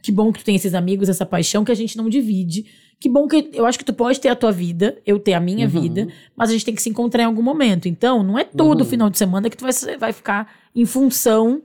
que 0.01 0.11
bom 0.11 0.31
que 0.31 0.39
tu 0.39 0.45
tem 0.45 0.55
esses 0.55 0.73
amigos, 0.73 1.09
essa 1.09 1.25
paixão 1.25 1.63
que 1.63 1.71
a 1.71 1.75
gente 1.75 1.97
não 1.97 2.09
divide. 2.09 2.65
Que 2.99 3.09
bom 3.09 3.27
que 3.27 3.49
eu 3.53 3.65
acho 3.65 3.77
que 3.79 3.85
tu 3.85 3.93
pode 3.93 4.19
ter 4.19 4.29
a 4.29 4.35
tua 4.35 4.51
vida, 4.51 4.97
eu 5.05 5.19
ter 5.19 5.33
a 5.33 5.39
minha 5.39 5.65
Uhum. 5.65 5.81
vida, 5.81 6.07
mas 6.35 6.49
a 6.49 6.53
gente 6.53 6.65
tem 6.65 6.75
que 6.75 6.81
se 6.81 6.89
encontrar 6.89 7.23
em 7.23 7.25
algum 7.25 7.41
momento. 7.41 7.87
Então, 7.87 8.21
não 8.23 8.37
é 8.37 8.43
todo 8.43 8.81
Uhum. 8.81 8.85
final 8.87 9.09
de 9.09 9.17
semana 9.17 9.49
que 9.49 9.57
tu 9.57 9.63
vai, 9.65 9.97
vai 9.97 10.13
ficar 10.13 10.47
em 10.75 10.85
função 10.85 11.61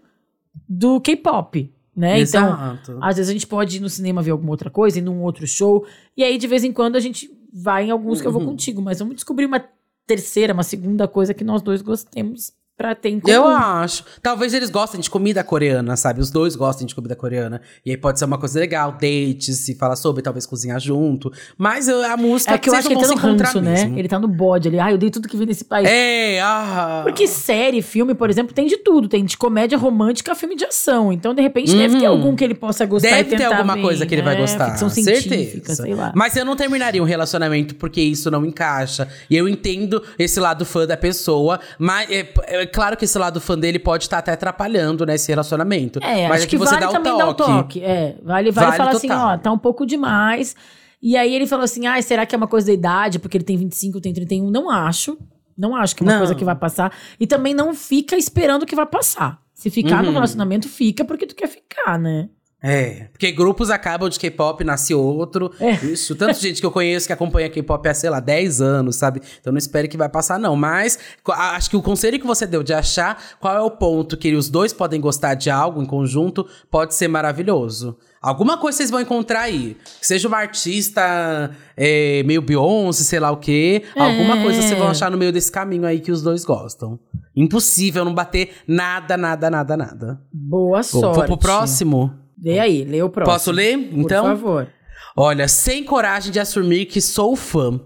do 0.68 1.00
K-pop, 1.00 1.70
né? 1.96 2.20
Então, 2.20 2.48
Exato. 2.48 2.98
às 3.00 3.16
vezes 3.16 3.30
a 3.30 3.32
gente 3.32 3.46
pode 3.46 3.78
ir 3.78 3.80
no 3.80 3.88
cinema 3.88 4.20
ver 4.22 4.32
alguma 4.32 4.50
outra 4.50 4.68
coisa, 4.70 4.98
ir 4.98 5.02
num 5.02 5.22
outro 5.22 5.46
show. 5.46 5.86
E 6.16 6.22
aí, 6.22 6.36
de 6.36 6.46
vez 6.46 6.62
em 6.62 6.72
quando, 6.72 6.96
a 6.96 7.00
gente 7.00 7.30
vai 7.52 7.86
em 7.86 7.90
alguns 7.90 8.20
que 8.20 8.26
eu 8.26 8.32
vou 8.32 8.42
Uhum. 8.42 8.48
contigo. 8.48 8.82
Mas 8.82 8.98
vamos 8.98 9.14
descobrir 9.14 9.46
uma 9.46 9.64
terceira, 10.06 10.52
uma 10.52 10.62
segunda 10.62 11.08
coisa 11.08 11.32
que 11.34 11.42
nós 11.42 11.62
dois 11.62 11.80
gostemos 11.82 12.52
pra 12.76 12.94
ter 12.94 13.08
em 13.10 13.20
comum. 13.20 13.32
Eu 13.34 13.46
acho. 13.46 14.04
Talvez 14.22 14.52
eles 14.52 14.68
gostem 14.70 15.00
de 15.00 15.08
comida 15.08 15.42
coreana, 15.42 15.96
sabe? 15.96 16.20
Os 16.20 16.30
dois 16.30 16.54
gostem 16.54 16.86
de 16.86 16.94
comida 16.94 17.16
coreana. 17.16 17.60
E 17.84 17.90
aí 17.90 17.96
pode 17.96 18.18
ser 18.18 18.24
uma 18.26 18.38
coisa 18.38 18.60
legal, 18.60 18.92
dates, 18.92 19.58
se 19.58 19.74
fala 19.74 19.96
sobre, 19.96 20.22
talvez 20.22 20.44
cozinhar 20.46 20.78
junto. 20.78 21.32
Mas 21.56 21.88
eu- 21.88 22.02
a 22.04 22.16
música 22.16 22.54
É 22.54 22.58
que 22.58 22.68
eu 22.68 22.74
acho 22.74 22.86
que 22.88 22.94
ele 22.94 23.00
tá 23.00 23.08
no 23.08 23.16
ranço, 23.16 23.60
né? 23.60 23.72
mesmo. 23.72 23.98
Ele 23.98 24.08
tá 24.08 24.18
no 24.18 24.28
bode 24.28 24.68
ali. 24.68 24.78
Ah, 24.78 24.90
eu 24.92 24.98
dei 24.98 25.10
tudo 25.10 25.26
que 25.28 25.36
vi 25.36 25.46
nesse 25.46 25.64
país. 25.64 25.88
É, 25.88 26.40
ah. 26.42 27.00
Porque 27.04 27.26
série, 27.26 27.80
filme, 27.80 28.14
por 28.14 28.28
exemplo, 28.28 28.52
tem 28.54 28.66
de 28.66 28.76
tudo. 28.76 29.08
Tem 29.08 29.24
de 29.24 29.36
comédia 29.38 29.78
romântica 29.78 30.32
a 30.32 30.34
filme 30.34 30.54
de 30.54 30.64
ação. 30.64 31.12
Então, 31.12 31.34
de 31.34 31.40
repente, 31.42 31.74
deve 31.74 31.98
ter 31.98 32.06
algum 32.06 32.36
que 32.36 32.44
ele 32.44 32.54
possa 32.54 32.84
gostar 32.84 33.06
Uhum. 33.08 33.14
Deve 33.16 33.36
ter 33.36 33.44
alguma 33.44 33.74
ver, 33.74 33.82
coisa 33.82 34.04
que 34.06 34.14
ele 34.14 34.22
vai 34.22 34.34
né? 34.34 34.40
gostar. 34.40 34.70
Ficção 34.70 34.88
científica, 34.90 35.28
certeza. 35.36 35.82
sei 35.82 35.94
lá. 35.94 36.12
Mas 36.14 36.36
eu 36.36 36.44
não 36.44 36.54
terminaria 36.56 37.02
um 37.02 37.06
relacionamento 37.06 37.74
porque 37.76 38.00
isso 38.00 38.30
não 38.30 38.44
encaixa. 38.44 39.08
E 39.30 39.36
eu 39.36 39.48
entendo 39.48 40.02
esse 40.18 40.38
lado 40.40 40.64
fã 40.66 40.86
da 40.86 40.96
pessoa. 40.96 41.58
Mas 41.78 42.10
é, 42.10 42.28
é 42.48 42.65
claro 42.66 42.96
que 42.96 43.04
esse 43.04 43.18
lado 43.18 43.40
fã 43.40 43.58
dele 43.58 43.78
pode 43.78 44.04
estar 44.04 44.18
até 44.18 44.32
atrapalhando 44.32 45.04
nesse 45.06 45.30
relacionamento. 45.30 45.98
É, 46.02 46.28
mas 46.28 46.38
acho 46.38 46.44
é 46.44 46.48
que, 46.48 46.56
você 46.58 46.74
vale 46.74 46.80
dá 46.86 46.90
o 46.90 46.92
também 46.92 47.12
toque. 47.12 47.24
dar 47.24 47.28
um 47.30 47.34
toque. 47.34 47.82
É, 47.82 48.16
vale, 48.22 48.50
vale, 48.50 48.52
Vale 48.52 48.76
falar 48.76 48.90
assim, 48.90 49.10
ó, 49.10 49.36
tá 49.38 49.50
um 49.52 49.58
pouco 49.58 49.84
demais. 49.86 50.54
E 51.02 51.16
aí 51.16 51.34
ele 51.34 51.46
falou 51.46 51.64
assim, 51.64 51.86
ah, 51.86 52.00
será 52.02 52.24
que 52.26 52.34
é 52.34 52.38
uma 52.38 52.46
coisa 52.48 52.66
da 52.68 52.72
idade? 52.72 53.18
Porque 53.18 53.36
ele 53.36 53.44
tem 53.44 53.56
25, 53.56 54.00
tem 54.00 54.12
31. 54.12 54.50
Não 54.50 54.70
acho. 54.70 55.16
Não 55.56 55.74
acho 55.76 55.94
que 55.96 56.02
é 56.02 56.04
uma 56.06 56.12
Não. 56.12 56.18
coisa 56.20 56.34
que 56.34 56.44
vai 56.44 56.54
passar. 56.56 56.92
E 57.18 57.26
também 57.26 57.54
não 57.54 57.74
fica 57.74 58.16
esperando 58.16 58.66
que 58.66 58.74
vai 58.74 58.86
passar. 58.86 59.40
Se 59.54 59.70
ficar 59.70 60.00
Uhum. 60.00 60.06
no 60.06 60.12
relacionamento, 60.12 60.68
fica 60.68 61.04
porque 61.04 61.26
tu 61.26 61.34
quer 61.34 61.48
ficar, 61.48 61.98
né? 61.98 62.28
É, 62.68 63.06
porque 63.12 63.30
grupos 63.30 63.70
acabam 63.70 64.08
de 64.08 64.18
K-pop, 64.18 64.64
nasce 64.64 64.92
outro. 64.92 65.52
É. 65.60 65.74
Isso, 65.86 66.16
tanto 66.16 66.40
gente 66.40 66.58
que 66.60 66.66
eu 66.66 66.70
conheço 66.72 67.06
que 67.06 67.12
acompanha 67.12 67.48
K-pop 67.48 67.88
há, 67.88 67.94
sei 67.94 68.10
lá, 68.10 68.18
10 68.18 68.60
anos, 68.60 68.96
sabe? 68.96 69.20
Então 69.40 69.52
não 69.52 69.58
espere 69.58 69.86
que 69.86 69.96
vai 69.96 70.08
passar, 70.08 70.36
não. 70.36 70.56
Mas 70.56 70.98
acho 71.28 71.70
que 71.70 71.76
o 71.76 71.82
conselho 71.82 72.18
que 72.18 72.26
você 72.26 72.44
deu 72.44 72.64
de 72.64 72.74
achar 72.74 73.22
qual 73.38 73.56
é 73.56 73.60
o 73.60 73.70
ponto 73.70 74.16
que 74.16 74.34
os 74.34 74.50
dois 74.50 74.72
podem 74.72 75.00
gostar 75.00 75.34
de 75.34 75.48
algo 75.48 75.80
em 75.80 75.86
conjunto 75.86 76.44
pode 76.68 76.94
ser 76.94 77.06
maravilhoso. 77.06 77.96
Alguma 78.20 78.58
coisa 78.58 78.78
vocês 78.78 78.90
vão 78.90 79.00
encontrar 79.00 79.42
aí. 79.42 79.76
Seja 80.02 80.26
uma 80.26 80.38
artista 80.38 81.52
é, 81.76 82.24
meio 82.24 82.42
Beyoncé, 82.42 83.04
sei 83.04 83.20
lá 83.20 83.30
o 83.30 83.36
quê. 83.36 83.84
Alguma 83.96 84.38
É. 84.38 84.42
coisa 84.42 84.60
vocês 84.60 84.76
vão 84.76 84.88
achar 84.88 85.08
no 85.10 85.16
meio 85.16 85.30
desse 85.30 85.52
caminho 85.52 85.86
aí 85.86 86.00
que 86.00 86.10
os 86.10 86.20
dois 86.22 86.44
gostam. 86.44 86.98
Impossível 87.36 88.04
não 88.04 88.12
bater 88.12 88.50
nada, 88.66 89.16
nada, 89.16 89.48
nada, 89.48 89.76
nada. 89.76 90.20
Boa 90.32 90.82
sorte. 90.82 91.14
vou 91.16 91.24
pro 91.26 91.36
próximo? 91.38 92.25
Lê 92.42 92.58
aí, 92.58 92.84
lê 92.84 93.02
o 93.02 93.08
próximo. 93.08 93.34
Posso 93.34 93.50
ler? 93.50 93.72
Então? 93.92 94.24
Por 94.24 94.36
favor. 94.36 94.68
Olha, 95.16 95.48
sem 95.48 95.82
coragem 95.82 96.30
de 96.30 96.38
assumir 96.38 96.86
que 96.86 97.00
sou 97.00 97.34
fã. 97.34 97.80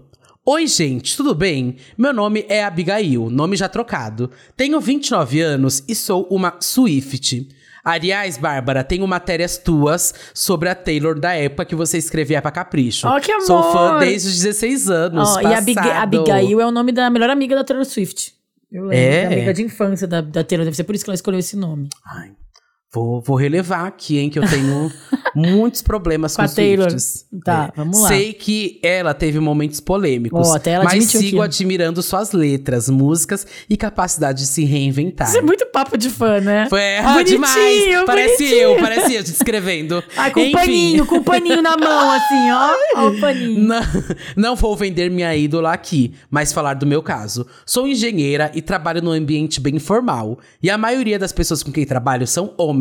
Oi, 0.45 0.67
gente, 0.67 1.15
tudo 1.15 1.35
bem? 1.35 1.77
Meu 1.97 2.11
nome 2.11 2.45
é 2.49 2.63
Abigail, 2.63 3.29
nome 3.29 3.55
já 3.55 3.69
trocado. 3.69 4.29
Tenho 4.57 4.79
29 4.79 5.39
anos 5.39 5.83
e 5.87 5.95
sou 5.95 6.27
uma 6.29 6.57
Swift. 6.59 7.47
Aliás, 7.83 8.37
Bárbara, 8.37 8.83
tenho 8.83 9.07
matérias 9.07 9.57
tuas 9.57 10.13
sobre 10.33 10.69
a 10.69 10.75
Taylor 10.75 11.19
da 11.19 11.33
época 11.33 11.65
que 11.65 11.75
você 11.75 11.97
escrevia 11.97 12.41
pra 12.41 12.51
Capricho. 12.51 13.07
Ó, 13.07 13.19
que 13.19 13.39
Sou 13.41 13.71
fã 13.71 13.89
amor! 13.89 13.99
desde 13.99 14.27
os 14.29 14.35
16 14.35 14.89
anos. 14.89 15.29
Ó, 15.29 15.41
e 15.41 15.45
a 15.45 15.57
Abig-. 15.57 15.79
Abigail 15.79 16.61
é 16.61 16.65
o 16.65 16.71
nome 16.71 16.91
da 16.91 17.09
melhor 17.09 17.29
amiga 17.29 17.55
da 17.55 17.63
Taylor 17.63 17.85
Swift. 17.85 18.33
Eu 18.71 18.83
lembro. 18.83 18.95
É? 18.95 19.15
É 19.15 19.25
amiga 19.25 19.53
de 19.53 19.63
infância 19.63 20.07
da, 20.07 20.21
da 20.21 20.43
Taylor. 20.43 20.65
Deve 20.65 20.75
ser 20.75 20.83
por 20.83 20.93
isso 20.95 21.03
que 21.03 21.09
ela 21.09 21.15
escolheu 21.15 21.39
esse 21.39 21.55
nome. 21.55 21.89
Ai, 22.05 22.31
vou, 22.93 23.21
vou 23.21 23.35
relevar 23.37 23.85
aqui, 23.87 24.17
hein, 24.19 24.29
que 24.29 24.37
eu 24.39 24.47
tenho 24.47 24.91
muitos 25.35 25.81
problemas 25.81 26.35
Com 26.35 26.43
com, 26.43 26.49
a 26.49 26.53
Taylor. 26.53 26.89
Swifts. 26.89 27.25
Tá, 27.43 27.71
vamos 27.75 28.01
lá. 28.01 28.07
Sei 28.09 28.33
que 28.33 28.79
ela 28.83 29.13
teve 29.13 29.39
momentos 29.39 29.79
polêmicos, 29.79 30.49
Ó, 30.49 30.55
até 30.55 30.71
ela 30.71 30.83
mas 30.83 31.05
sigo 31.05 31.37
que- 31.37 31.41
admirando 31.41 32.01
suas 32.03 32.31
letras, 32.33 32.89
músicas 32.89 33.47
e 33.69 33.77
capacidade 33.77 34.39
de 34.39 34.47
se 34.47 34.65
reinventar. 34.65 35.29
Isso 35.29 35.37
é 35.37 35.41
muito 35.41 35.65
papo 35.67 35.97
de 35.97 36.09
fã, 36.09 36.39
né? 36.41 36.67
Foi 36.69 36.97
ah, 36.97 37.13
Bonitinho, 37.13 37.25
demais. 37.37 38.05
Parece 38.05 38.37
bonitinho. 38.37 38.61
eu, 38.61 38.75
parece 38.77 39.13
eu 39.15 39.23
te 39.23 39.31
descrevendo. 39.31 40.03
Ai, 40.17 40.31
com 40.31 40.39
Enfim. 40.41 40.51
paninho, 40.51 41.05
com 41.05 41.23
paninho 41.23 41.61
na 41.61 41.77
mão, 41.77 42.11
assim, 42.11 42.51
ó. 42.51 42.71
Ó 42.97 43.07
o 43.09 43.19
paninho. 43.19 43.61
Não, 43.71 43.81
não 44.35 44.55
vou 44.55 44.75
vender 44.75 45.09
minha 45.09 45.35
ídola 45.35 45.71
aqui, 45.71 46.13
mas 46.29 46.51
falar 46.51 46.73
do 46.73 46.85
meu 46.85 47.01
caso. 47.01 47.45
Sou 47.65 47.87
engenheira 47.87 48.51
e 48.53 48.61
trabalho 48.61 49.01
num 49.01 49.11
ambiente 49.11 49.59
bem 49.61 49.79
formal. 49.79 50.39
E 50.61 50.69
a 50.69 50.77
maioria 50.77 51.17
das 51.17 51.31
pessoas 51.31 51.63
com 51.63 51.71
quem 51.71 51.85
trabalho 51.85 52.25
são 52.27 52.53
homens. 52.57 52.80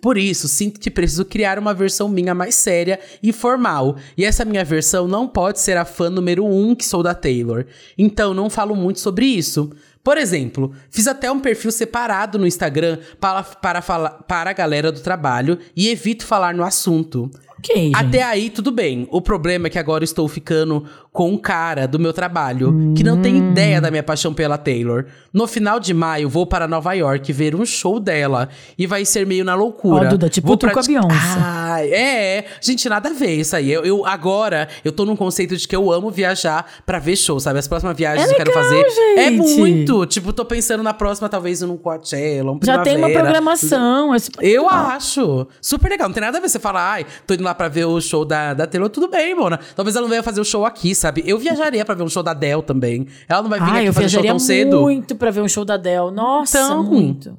Por 0.00 0.16
isso, 0.16 0.48
sinto 0.48 0.80
que 0.80 0.90
preciso 0.90 1.24
criar 1.24 1.58
uma 1.58 1.74
versão 1.74 2.08
minha 2.08 2.34
mais 2.34 2.54
séria 2.54 2.98
e 3.22 3.32
formal. 3.32 3.96
E 4.16 4.24
essa 4.24 4.44
minha 4.44 4.64
versão 4.64 5.06
não 5.06 5.28
pode 5.28 5.60
ser 5.60 5.76
a 5.76 5.84
fã 5.84 6.10
número 6.10 6.44
um 6.44 6.74
que 6.74 6.84
sou 6.84 7.02
da 7.02 7.14
Taylor. 7.14 7.66
Então, 7.96 8.34
não 8.34 8.50
falo 8.50 8.74
muito 8.74 9.00
sobre 9.00 9.26
isso. 9.26 9.70
Por 10.02 10.18
exemplo, 10.18 10.72
fiz 10.90 11.06
até 11.06 11.30
um 11.30 11.38
perfil 11.38 11.70
separado 11.70 12.38
no 12.38 12.46
Instagram 12.46 12.98
para, 13.20 13.42
para, 13.42 13.80
para 13.80 14.50
a 14.50 14.52
galera 14.52 14.90
do 14.90 15.00
trabalho 15.00 15.58
e 15.76 15.88
evito 15.88 16.26
falar 16.26 16.54
no 16.54 16.64
assunto. 16.64 17.30
Ok, 17.70 17.74
gente. 17.84 17.96
Até 17.96 18.22
aí, 18.22 18.50
tudo 18.50 18.70
bem. 18.70 19.06
O 19.10 19.20
problema 19.20 19.66
é 19.66 19.70
que 19.70 19.78
agora 19.78 20.02
eu 20.02 20.06
estou 20.06 20.26
ficando 20.28 20.84
com 21.12 21.30
um 21.30 21.36
cara 21.36 21.86
do 21.86 21.98
meu 21.98 22.12
trabalho 22.12 22.92
que 22.96 23.04
não 23.04 23.20
tem 23.20 23.36
ideia 23.36 23.80
da 23.80 23.90
minha 23.90 24.02
paixão 24.02 24.32
pela 24.32 24.56
Taylor. 24.56 25.04
No 25.32 25.46
final 25.46 25.78
de 25.78 25.92
maio, 25.92 26.28
vou 26.28 26.46
para 26.46 26.66
Nova 26.66 26.92
York 26.94 27.32
ver 27.32 27.54
um 27.54 27.64
show 27.66 28.00
dela. 28.00 28.48
E 28.78 28.86
vai 28.86 29.04
ser 29.04 29.26
meio 29.26 29.44
na 29.44 29.54
loucura. 29.54 30.06
Ó, 30.06 30.10
Duda, 30.10 30.28
tipo 30.28 30.46
Vou 30.48 30.56
tu 30.56 30.68
com 30.70 30.78
a 30.78 30.82
Beyoncé. 30.82 31.08
Ah, 31.38 31.84
é. 31.86 32.44
Gente, 32.60 32.88
nada 32.88 33.10
a 33.10 33.12
ver 33.12 33.34
isso 33.36 33.54
aí. 33.54 33.70
Eu, 33.70 33.84
eu- 33.84 34.06
agora, 34.06 34.68
eu 34.84 34.90
tô 34.90 35.04
num 35.04 35.14
conceito 35.16 35.56
de 35.56 35.68
que 35.68 35.76
eu 35.76 35.92
amo 35.92 36.10
viajar 36.10 36.66
pra 36.86 36.98
ver 36.98 37.14
show, 37.16 37.38
sabe? 37.38 37.58
As 37.58 37.68
próximas 37.68 37.96
viagens 37.96 38.24
É 38.24 38.34
que 38.34 38.40
eu 38.40 38.44
quero 38.44 38.52
fazer. 38.52 38.84
É 39.16 39.30
gente. 39.30 39.36
muito. 39.58 40.06
Tipo, 40.06 40.32
tô 40.32 40.44
pensando 40.44 40.82
na 40.82 40.94
próxima, 40.94 41.28
talvez, 41.28 41.60
num 41.60 41.76
Coachella, 41.76 42.52
um 42.52 42.58
Já 42.62 42.78
tem 42.82 42.96
uma 42.96 43.10
programação. 43.10 44.14
é 44.14 44.18
super 44.18 44.44
Eu 44.44 44.62
legal. 44.64 44.86
acho. 44.86 45.46
Super 45.60 45.90
legal. 45.90 46.08
Não 46.08 46.14
tem 46.14 46.22
nada 46.22 46.38
a 46.38 46.40
ver 46.40 46.48
você 46.48 46.58
falar, 46.58 46.90
ai, 46.92 47.06
tô 47.26 47.34
indo 47.34 47.44
lá 47.44 47.51
pra 47.54 47.68
ver 47.68 47.84
o 47.86 48.00
show 48.00 48.24
da, 48.24 48.54
da 48.54 48.66
Taylor. 48.66 48.88
Tudo 48.88 49.08
bem, 49.08 49.34
Mona. 49.34 49.58
Talvez 49.76 49.94
ela 49.96 50.02
não 50.04 50.10
venha 50.10 50.22
fazer 50.22 50.40
o 50.40 50.44
show 50.44 50.64
aqui, 50.64 50.94
sabe? 50.94 51.22
Eu 51.26 51.38
viajaria 51.38 51.84
pra 51.84 51.94
ver 51.94 52.02
um 52.02 52.08
show 52.08 52.22
da 52.22 52.30
Adele 52.32 52.62
também. 52.62 53.06
Ela 53.28 53.42
não 53.42 53.50
vai 53.50 53.60
vir 53.60 53.70
Ah, 53.70 53.76
aqui 53.78 53.86
eu 53.86 53.92
fazer 53.92 54.08
show 54.08 54.22
tão 54.24 54.38
cedo. 54.38 54.80
muito 54.80 55.14
pra 55.16 55.30
ver 55.30 55.40
um 55.40 55.48
show 55.48 55.64
da 55.64 55.74
Adele. 55.74 56.10
Nossa, 56.12 56.58
Então. 56.58 56.82
muito. 56.82 57.36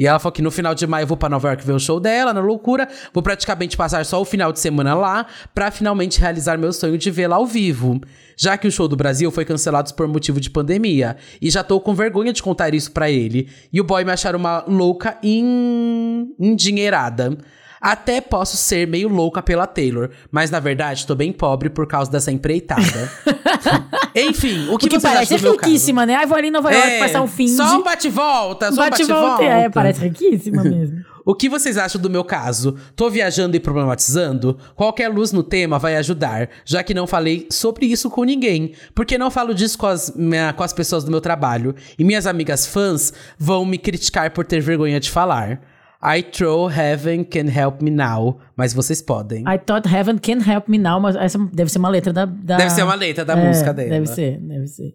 E 0.00 0.06
ela 0.06 0.20
falou 0.20 0.30
que 0.32 0.40
no 0.40 0.50
final 0.52 0.76
de 0.76 0.86
maio 0.86 1.02
eu 1.02 1.08
vou 1.08 1.16
pra 1.16 1.28
Nova 1.28 1.48
York 1.48 1.66
ver 1.66 1.72
o 1.72 1.80
show 1.80 1.98
dela, 1.98 2.32
na 2.32 2.38
loucura. 2.40 2.86
Vou 3.12 3.20
praticamente 3.20 3.76
passar 3.76 4.06
só 4.06 4.20
o 4.20 4.24
final 4.24 4.52
de 4.52 4.60
semana 4.60 4.94
lá, 4.94 5.26
pra 5.52 5.72
finalmente 5.72 6.20
realizar 6.20 6.56
meu 6.56 6.72
sonho 6.72 6.96
de 6.96 7.10
vê-la 7.10 7.34
ao 7.34 7.44
vivo. 7.44 8.00
Já 8.36 8.56
que 8.56 8.68
o 8.68 8.70
show 8.70 8.86
do 8.86 8.94
Brasil 8.94 9.28
foi 9.32 9.44
cancelado 9.44 9.92
por 9.94 10.06
motivo 10.06 10.38
de 10.40 10.50
pandemia. 10.50 11.16
E 11.42 11.50
já 11.50 11.64
tô 11.64 11.80
com 11.80 11.94
vergonha 11.96 12.32
de 12.32 12.40
contar 12.40 12.72
isso 12.74 12.92
pra 12.92 13.10
ele. 13.10 13.48
E 13.72 13.80
o 13.80 13.84
boy 13.84 14.04
me 14.04 14.12
achar 14.12 14.36
uma 14.36 14.62
louca 14.68 15.18
en... 15.20 16.28
endinheirada. 16.38 17.36
Até 17.80 18.20
posso 18.20 18.56
ser 18.56 18.86
meio 18.86 19.08
louca 19.08 19.42
pela 19.42 19.66
Taylor, 19.66 20.10
mas 20.30 20.50
na 20.50 20.58
verdade 20.60 21.06
tô 21.06 21.14
bem 21.14 21.32
pobre 21.32 21.70
por 21.70 21.86
causa 21.86 22.10
dessa 22.10 22.32
empreitada. 22.32 22.82
Enfim, 24.14 24.68
o 24.68 24.78
que, 24.78 24.86
O 24.86 24.90
que 24.90 25.00
parece 25.00 25.34
é 25.34 25.36
riquíssima, 25.36 26.04
né? 26.04 26.14
Ai, 26.16 26.26
vou 26.26 26.36
ali 26.36 26.48
em 26.48 26.50
Nova 26.50 26.72
York 26.72 26.88
É, 26.88 26.98
passar 26.98 27.22
um 27.22 27.28
fim 27.28 27.48
Só 27.48 27.78
um 27.78 27.82
bate-volta, 27.82 28.66
só 28.72 28.72
um 28.72 28.76
Bate 28.76 29.02
e 29.02 29.06
bate-volta. 29.06 29.28
volta. 29.28 29.44
É, 29.44 29.68
parece 29.68 30.00
riquíssima 30.02 30.64
mesmo. 30.64 31.04
O 31.24 31.34
que 31.34 31.48
vocês 31.48 31.76
acham 31.76 32.00
do 32.00 32.08
meu 32.08 32.24
caso? 32.24 32.74
Tô 32.96 33.10
viajando 33.10 33.54
e 33.54 33.60
problematizando? 33.60 34.58
Qualquer 34.74 35.08
luz 35.08 35.30
no 35.30 35.42
tema 35.42 35.78
vai 35.78 35.94
ajudar, 35.96 36.48
já 36.64 36.82
que 36.82 36.94
não 36.94 37.06
falei 37.06 37.46
sobre 37.50 37.84
isso 37.86 38.08
com 38.08 38.24
ninguém. 38.24 38.72
Porque 38.94 39.18
não 39.18 39.30
falo 39.30 39.54
disso 39.54 39.76
com 39.76 39.86
as, 39.86 40.10
minha- 40.16 40.54
com 40.54 40.62
as 40.64 40.72
pessoas 40.72 41.04
do 41.04 41.10
meu 41.10 41.20
trabalho. 41.20 41.74
E 41.98 42.02
minhas 42.04 42.26
amigas 42.26 42.66
fãs 42.66 43.12
vão 43.38 43.66
me 43.66 43.76
criticar 43.76 44.30
por 44.30 44.46
ter 44.46 44.60
vergonha 44.60 44.98
de 44.98 45.10
falar. 45.10 45.60
I 46.02 46.22
throw 46.22 46.68
heaven 46.70 47.24
can 47.24 47.48
help 47.50 47.82
me 47.82 47.90
now. 47.90 48.38
Mas 48.56 48.72
vocês 48.72 49.02
podem. 49.02 49.40
I 49.42 49.58
thought 49.58 49.88
heaven 49.88 50.18
can 50.18 50.38
help 50.48 50.68
me 50.68 50.78
now, 50.78 51.00
mas 51.00 51.16
essa 51.16 51.38
deve 51.52 51.70
ser 51.70 51.78
uma 51.78 51.88
letra 51.88 52.12
da... 52.12 52.24
da- 52.24 52.56
Deve 52.56 52.70
ser 52.70 52.82
uma 52.84 52.94
letra 52.94 53.24
da 53.24 53.36
É, 53.36 53.46
música 53.48 53.72
dela. 53.74 53.88
Deve 53.90 54.06
ser, 54.06 54.38
deve 54.38 54.66
ser. 54.68 54.94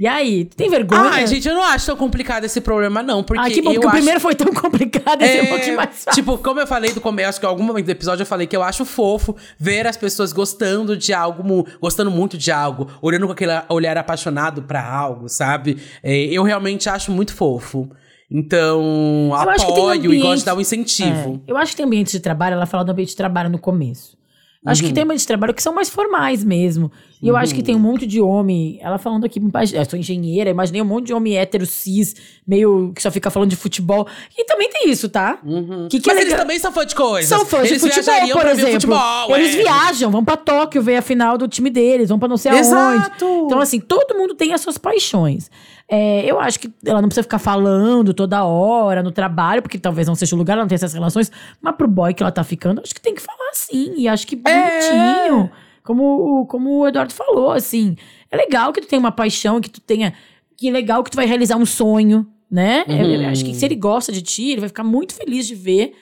E 0.00 0.06
aí, 0.06 0.46
tu 0.46 0.56
tem 0.56 0.68
vergonha? 0.70 1.02
Ai, 1.12 1.26
gente, 1.28 1.46
eu 1.46 1.54
não 1.54 1.62
acho 1.62 1.86
tão 1.86 1.96
complicado 1.96 2.42
esse 2.44 2.60
problema, 2.60 3.02
não. 3.04 3.22
Porque 3.22 3.40
Ah, 3.40 3.50
que 3.50 3.60
bom, 3.62 3.70
eu 3.70 3.74
porque 3.74 3.86
o 3.86 3.88
acho... 3.90 3.96
primeiro 3.98 4.20
foi 4.20 4.34
tão 4.34 4.52
complicado, 4.52 5.22
esse 5.22 5.36
é, 5.38 5.42
um 5.42 5.46
pouquinho 5.46 5.76
mais 5.76 6.02
fácil. 6.04 6.12
Tipo, 6.12 6.38
como 6.38 6.58
eu 6.58 6.66
falei 6.66 6.92
do 6.92 7.00
começo, 7.00 7.28
acho 7.28 7.40
que 7.40 7.46
em 7.46 7.48
algum 7.48 7.62
momento 7.62 7.84
do 7.84 7.90
episódio 7.90 8.22
eu 8.22 8.26
falei 8.26 8.46
que 8.46 8.56
eu 8.56 8.62
acho 8.64 8.84
fofo 8.84 9.36
ver 9.58 9.86
as 9.86 9.96
pessoas 9.96 10.32
gostando 10.32 10.96
de 10.96 11.12
algo, 11.12 11.66
gostando 11.80 12.10
muito 12.10 12.36
de 12.38 12.50
algo, 12.50 12.88
olhando 13.00 13.26
com 13.26 13.32
aquele 13.32 13.52
olhar 13.68 13.96
apaixonado 13.98 14.62
pra 14.62 14.82
algo, 14.84 15.28
sabe? 15.28 15.76
É, 16.02 16.16
eu 16.24 16.42
realmente 16.42 16.88
acho 16.88 17.12
muito 17.12 17.32
fofo. 17.34 17.88
Então, 18.32 19.28
Eu 19.30 19.34
apoio 19.34 19.94
e 19.94 19.98
ambiente- 20.06 20.22
gosto 20.22 20.38
de 20.38 20.44
dar 20.46 20.54
um 20.54 20.60
incentivo. 20.60 21.40
É, 21.46 21.50
eu 21.52 21.56
acho 21.56 21.72
que 21.72 21.76
tem 21.76 21.86
ambiente 21.86 22.12
de 22.12 22.20
trabalho, 22.20 22.54
ela 22.54 22.66
fala 22.66 22.82
do 22.84 22.90
ambiente 22.92 23.10
de 23.10 23.16
trabalho 23.16 23.50
no 23.50 23.58
começo. 23.58 24.16
Acho 24.64 24.80
Uhum. 24.82 24.88
que 24.88 24.94
tem 24.94 25.02
ambiente 25.02 25.20
de 25.22 25.26
trabalho 25.26 25.52
que 25.52 25.62
são 25.62 25.74
mais 25.74 25.90
formais 25.90 26.44
mesmo. 26.44 26.90
E 27.20 27.26
eu 27.26 27.36
acho 27.36 27.52
que 27.52 27.64
tem 27.64 27.74
um 27.74 27.80
monte 27.80 28.06
de 28.06 28.20
homem. 28.20 28.78
Ela 28.80 28.96
falando 28.96 29.24
aqui, 29.24 29.40
eu 29.40 29.84
sou 29.84 29.98
engenheira, 29.98 30.50
imaginei 30.50 30.80
um 30.80 30.84
monte 30.84 31.06
de 31.06 31.12
homem 31.14 31.36
hétero, 31.36 31.66
cis, 31.66 32.14
meio 32.46 32.92
que 32.94 33.02
só 33.02 33.10
fica 33.10 33.28
falando 33.28 33.50
de 33.50 33.56
futebol. 33.56 34.06
E 34.38 34.44
também 34.44 34.70
tem 34.70 34.88
isso, 34.88 35.08
tá? 35.08 35.38
Que 35.90 35.98
que 36.00 36.06
Mas 36.06 36.16
é 36.16 36.20
eles 36.20 36.24
legal- 36.32 36.38
também 36.38 36.58
são 36.60 36.70
fãs 36.72 36.86
de 36.86 36.94
coisas. 36.94 37.28
São 37.28 37.44
fãs 37.44 37.68
eles 37.70 37.82
de 37.82 37.90
futebol, 37.90 38.28
por 38.40 38.46
exemplo. 38.46 38.72
futebol. 38.72 39.36
eles 39.36 39.54
é. 39.56 39.62
viajam, 39.62 40.10
vão 40.12 40.24
pra 40.24 40.36
Tóquio 40.36 40.80
ver 40.80 40.96
a 40.96 41.02
final 41.02 41.36
do 41.36 41.48
time 41.48 41.68
deles, 41.68 42.08
vão 42.08 42.18
pra 42.20 42.28
não 42.28 42.36
sei 42.36 42.52
Exato. 42.52 43.24
aonde. 43.24 43.44
Então, 43.46 43.58
assim, 43.60 43.80
todo 43.80 44.16
mundo 44.16 44.32
tem 44.34 44.52
as 44.54 44.60
suas 44.60 44.78
paixões. 44.78 45.50
É, 45.88 46.24
eu 46.24 46.40
acho 46.40 46.58
que 46.58 46.72
ela 46.86 47.02
não 47.02 47.08
precisa 47.08 47.22
ficar 47.22 47.38
falando 47.38 48.14
toda 48.14 48.44
hora 48.44 49.02
no 49.02 49.10
trabalho, 49.10 49.60
porque 49.62 49.78
talvez 49.78 50.06
não 50.08 50.14
seja 50.14 50.34
o 50.34 50.38
lugar, 50.38 50.54
ela 50.54 50.62
não 50.62 50.68
tem 50.68 50.76
essas 50.76 50.94
relações. 50.94 51.30
Mas 51.60 51.76
pro 51.76 51.86
boy 51.88 52.14
que 52.14 52.22
ela 52.22 52.32
tá 52.32 52.42
ficando, 52.42 52.80
acho 52.82 52.94
que 52.94 53.00
tem 53.00 53.14
que 53.14 53.20
falar 53.20 53.50
sim. 53.52 53.92
E 53.96 54.08
acho 54.08 54.26
que 54.26 54.36
bonitinho. 54.36 55.50
Como, 55.84 56.46
como 56.46 56.78
o 56.78 56.86
Eduardo 56.88 57.12
falou, 57.12 57.50
assim. 57.50 57.96
É 58.30 58.36
legal 58.36 58.72
que 58.72 58.80
tu 58.80 58.86
tenha 58.86 59.00
uma 59.00 59.12
paixão, 59.12 59.60
que 59.60 59.68
tu 59.68 59.80
tenha. 59.80 60.14
Que 60.56 60.68
é 60.68 60.70
legal 60.72 61.02
que 61.02 61.10
tu 61.10 61.16
vai 61.16 61.26
realizar 61.26 61.56
um 61.56 61.66
sonho, 61.66 62.26
né? 62.50 62.84
É, 62.88 63.02
Uhum. 63.02 63.28
acho 63.30 63.44
que 63.44 63.52
se 63.54 63.64
ele 63.64 63.74
gosta 63.74 64.12
de 64.12 64.22
ti, 64.22 64.50
ele 64.52 64.60
vai 64.60 64.68
ficar 64.68 64.84
muito 64.84 65.12
feliz 65.14 65.46
de 65.46 65.54
ver 65.54 65.92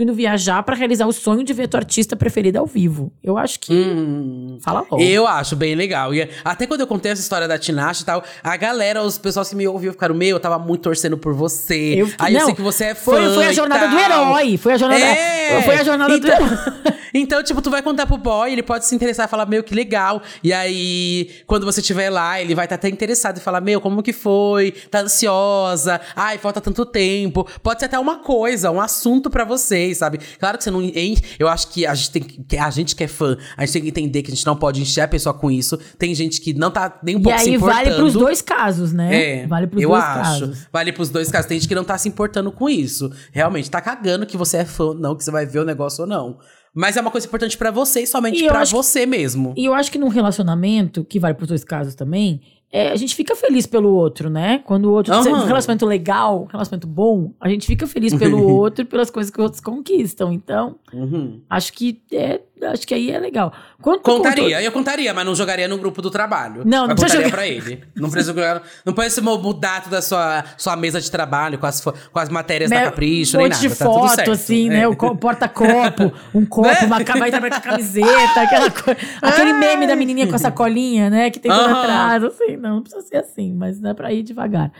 tu 0.00 0.02
indo 0.02 0.14
viajar 0.14 0.62
pra 0.62 0.74
realizar 0.74 1.06
o 1.06 1.12
sonho 1.12 1.44
de 1.44 1.52
ver 1.52 1.68
tua 1.68 1.80
artista 1.80 2.16
preferida 2.16 2.58
ao 2.58 2.66
vivo. 2.66 3.12
Eu 3.22 3.36
acho 3.36 3.60
que. 3.60 3.72
Hum. 3.72 4.58
Fala 4.62 4.80
logo. 4.80 5.00
Eu 5.02 5.26
acho 5.26 5.54
bem 5.54 5.74
legal. 5.74 6.14
E 6.14 6.28
até 6.44 6.66
quando 6.66 6.80
eu 6.80 6.86
contei 6.86 7.12
essa 7.12 7.20
história 7.20 7.46
da 7.46 7.58
Tinashe 7.58 8.02
e 8.02 8.06
tal, 8.06 8.24
a 8.42 8.56
galera, 8.56 9.02
os 9.02 9.18
pessoas 9.18 9.48
que 9.50 9.56
me 9.56 9.66
ouviram 9.68 9.92
ficaram, 9.92 10.14
meu, 10.14 10.36
eu 10.36 10.40
tava 10.40 10.58
muito 10.58 10.82
torcendo 10.82 11.18
por 11.18 11.34
você. 11.34 11.94
Eu- 12.00 12.10
Aí 12.18 12.34
eu 12.34 12.40
não, 12.40 12.46
sei 12.46 12.54
que 12.54 12.62
você 12.62 12.84
é 12.86 12.94
fã. 12.94 13.12
Foi, 13.12 13.34
foi 13.34 13.46
a 13.46 13.52
jornada 13.52 13.88
do 13.88 13.98
herói. 13.98 14.56
Foi 14.56 14.72
a 14.72 14.76
jornada, 14.78 15.02
É. 15.04 15.62
foi 15.62 15.74
a 15.76 15.84
jornada 15.84 16.18
do 16.18 16.26
então, 16.26 16.34
herói. 16.46 16.58
então, 17.14 17.42
tipo, 17.42 17.60
tu 17.60 17.70
vai 17.70 17.82
contar 17.82 18.06
pro 18.06 18.16
boy, 18.16 18.50
ele 18.52 18.62
pode 18.62 18.86
se 18.86 18.94
interessar 18.94 19.26
e 19.26 19.30
falar, 19.30 19.46
meu, 19.46 19.62
que 19.62 19.74
legal. 19.74 20.22
E 20.42 20.52
aí, 20.52 21.30
quando 21.46 21.64
você 21.66 21.80
estiver 21.80 22.08
lá, 22.10 22.40
ele 22.40 22.54
vai 22.54 22.64
estar 22.66 22.76
até 22.76 22.88
interessado 22.88 23.38
e 23.38 23.40
falar, 23.40 23.60
meu, 23.60 23.80
como 23.80 24.02
que 24.02 24.12
foi? 24.12 24.72
Tá 24.90 25.00
ansiosa? 25.00 26.00
Ai, 26.16 26.38
falta 26.38 26.60
tanto 26.60 26.84
tempo. 26.86 27.46
Pode 27.62 27.80
ser 27.80 27.86
até 27.86 27.98
uma 27.98 28.16
coisa, 28.18 28.70
um 28.70 28.80
assunto 28.80 29.28
pra 29.30 29.44
vocês, 29.90 29.98
sabe? 29.98 30.18
Claro 30.38 30.58
que 30.58 30.64
você 30.64 30.70
não 30.70 30.82
enche. 30.82 31.22
Eu 31.38 31.48
acho 31.48 31.68
que 31.68 31.84
a 31.86 31.94
gente 31.94 32.10
tem 32.10 32.22
que. 32.22 32.56
A 32.58 32.70
gente 32.70 32.94
que 32.96 33.04
é 33.04 33.08
fã, 33.08 33.36
a 33.56 33.64
gente 33.64 33.72
tem 33.72 33.82
que 33.82 33.88
entender 33.88 34.22
que 34.22 34.30
a 34.30 34.34
gente 34.34 34.46
não 34.46 34.56
pode 34.56 34.80
encher 34.80 35.00
a 35.02 35.08
pessoa 35.08 35.34
com 35.34 35.50
isso. 35.50 35.76
Tem 35.98 36.14
gente 36.14 36.40
que 36.40 36.52
não 36.54 36.70
tá 36.70 36.98
nem 37.02 37.16
um 37.16 37.20
E 37.20 37.22
pouco 37.22 37.38
se 37.38 37.48
aí 37.50 37.54
importando. 37.56 37.84
vale 37.84 37.96
pros 37.96 38.12
dois 38.14 38.42
casos, 38.42 38.92
né? 38.92 39.42
É, 39.42 39.46
vale 39.46 39.66
pros 39.66 39.82
eu 39.82 39.88
dois 39.90 40.02
acho. 40.02 40.40
casos. 40.40 40.66
Vale 40.72 40.92
pros 40.92 41.08
dois 41.08 41.30
casos. 41.30 41.46
Tem 41.48 41.58
gente 41.58 41.68
que 41.68 41.74
não 41.74 41.84
tá 41.84 41.96
se 41.98 42.08
importando 42.08 42.50
com 42.52 42.68
isso. 42.68 43.10
Realmente, 43.32 43.70
tá 43.70 43.80
cagando 43.80 44.26
que 44.26 44.36
você 44.36 44.58
é 44.58 44.64
fã 44.64 44.84
ou 44.84 44.94
não, 44.94 45.14
que 45.16 45.24
você 45.24 45.30
vai 45.30 45.46
ver 45.46 45.58
o 45.60 45.64
negócio 45.64 46.02
ou 46.02 46.08
não. 46.08 46.38
Mas 46.74 46.96
é 46.96 47.00
uma 47.00 47.10
coisa 47.10 47.26
importante 47.26 47.58
pra 47.58 47.70
você 47.72 48.02
e 48.02 48.06
somente 48.06 48.44
E 48.44 48.46
pra 48.46 48.60
acho 48.60 48.70
que- 48.70 48.76
você 48.76 49.04
mesmo. 49.04 49.52
E 49.56 49.64
eu 49.64 49.74
acho 49.74 49.90
que 49.90 49.98
num 49.98 50.08
relacionamento, 50.08 51.04
que 51.04 51.18
vale 51.18 51.34
pros 51.34 51.48
dois 51.48 51.64
casos 51.64 51.94
também, 51.96 52.40
é, 52.72 52.90
a 52.90 52.96
gente 52.96 53.14
fica 53.16 53.34
feliz 53.34 53.66
pelo 53.66 53.92
outro, 53.92 54.30
né? 54.30 54.58
Quando 54.64 54.84
o 54.86 54.92
outro 54.92 55.12
tem 55.22 55.32
um 55.34 55.44
relacionamento 55.44 55.86
legal, 55.86 56.42
um 56.42 56.46
relacionamento 56.46 56.86
bom, 56.86 57.32
a 57.40 57.48
gente 57.48 57.66
fica 57.66 57.86
feliz 57.86 58.14
pelo 58.14 58.46
outro 58.48 58.82
e 58.82 58.84
pelas 58.84 59.10
coisas 59.10 59.30
que 59.30 59.38
os 59.40 59.44
outros 59.44 59.60
conquistam. 59.60 60.32
Então, 60.32 60.76
Uhum. 60.92 61.40
acho 61.50 61.72
que 61.72 62.00
é, 62.12 62.40
acho 62.64 62.86
que 62.86 62.94
aí 62.94 63.10
é 63.10 63.18
legal. 63.18 63.52
Contaria, 63.80 64.62
eu 64.62 64.70
contaria, 64.72 65.12
mas 65.14 65.24
não 65.24 65.34
jogaria 65.34 65.66
no 65.66 65.78
grupo 65.78 66.00
do 66.02 66.10
trabalho. 66.10 66.62
Não, 66.64 66.86
não 66.86 66.94
precisa 66.94 67.22
jogar. 67.22 67.30
pra 67.30 67.46
ele. 67.46 67.82
Não 67.96 68.10
precisa 68.10 68.32
jogar. 68.34 68.62
Não 68.84 68.92
precisa 68.92 69.22
mudar 69.22 69.82
toda 69.84 69.98
a 69.98 70.02
sua, 70.02 70.44
sua 70.56 70.76
mesa 70.76 71.00
de 71.00 71.10
trabalho 71.10 71.58
com 71.58 71.66
as, 71.66 71.80
com 71.82 72.18
as 72.18 72.28
matérias 72.28 72.70
da 72.70 72.84
Capricho, 72.84 73.36
um 73.36 73.40
nem 73.40 73.48
nada. 73.48 73.60
de 73.60 73.68
tá 73.74 73.84
foto, 73.84 74.14
certo. 74.14 74.30
assim, 74.32 74.66
É. 74.68 74.72
né? 74.72 74.88
O 74.88 74.96
co- 74.96 75.16
porta-copo, 75.16 76.12
um 76.34 76.44
copo, 76.46 76.68
Né? 76.68 76.78
uma 76.82 76.96
vai 76.96 77.30
trabalhar 77.30 77.50
com 77.50 77.56
a 77.56 77.60
camiseta, 77.60 78.40
aquela 78.42 78.70
coisa. 78.70 79.00
Aquele 79.22 79.52
meme 79.54 79.86
da 79.86 79.96
menininha 79.96 80.26
com 80.26 80.34
a 80.34 80.38
sacolinha, 80.38 81.08
né? 81.10 81.30
Que 81.30 81.38
tem 81.38 81.50
tudo 81.50 81.62
Aham. 81.64 81.80
atrás, 81.82 82.24
assim. 82.24 82.56
Não, 82.56 82.76
não 82.76 82.82
precisa 82.82 83.02
ser 83.06 83.16
assim, 83.16 83.54
mas 83.54 83.78
dá 83.80 83.94
pra 83.94 84.12
ir 84.12 84.22
devagar. 84.22 84.70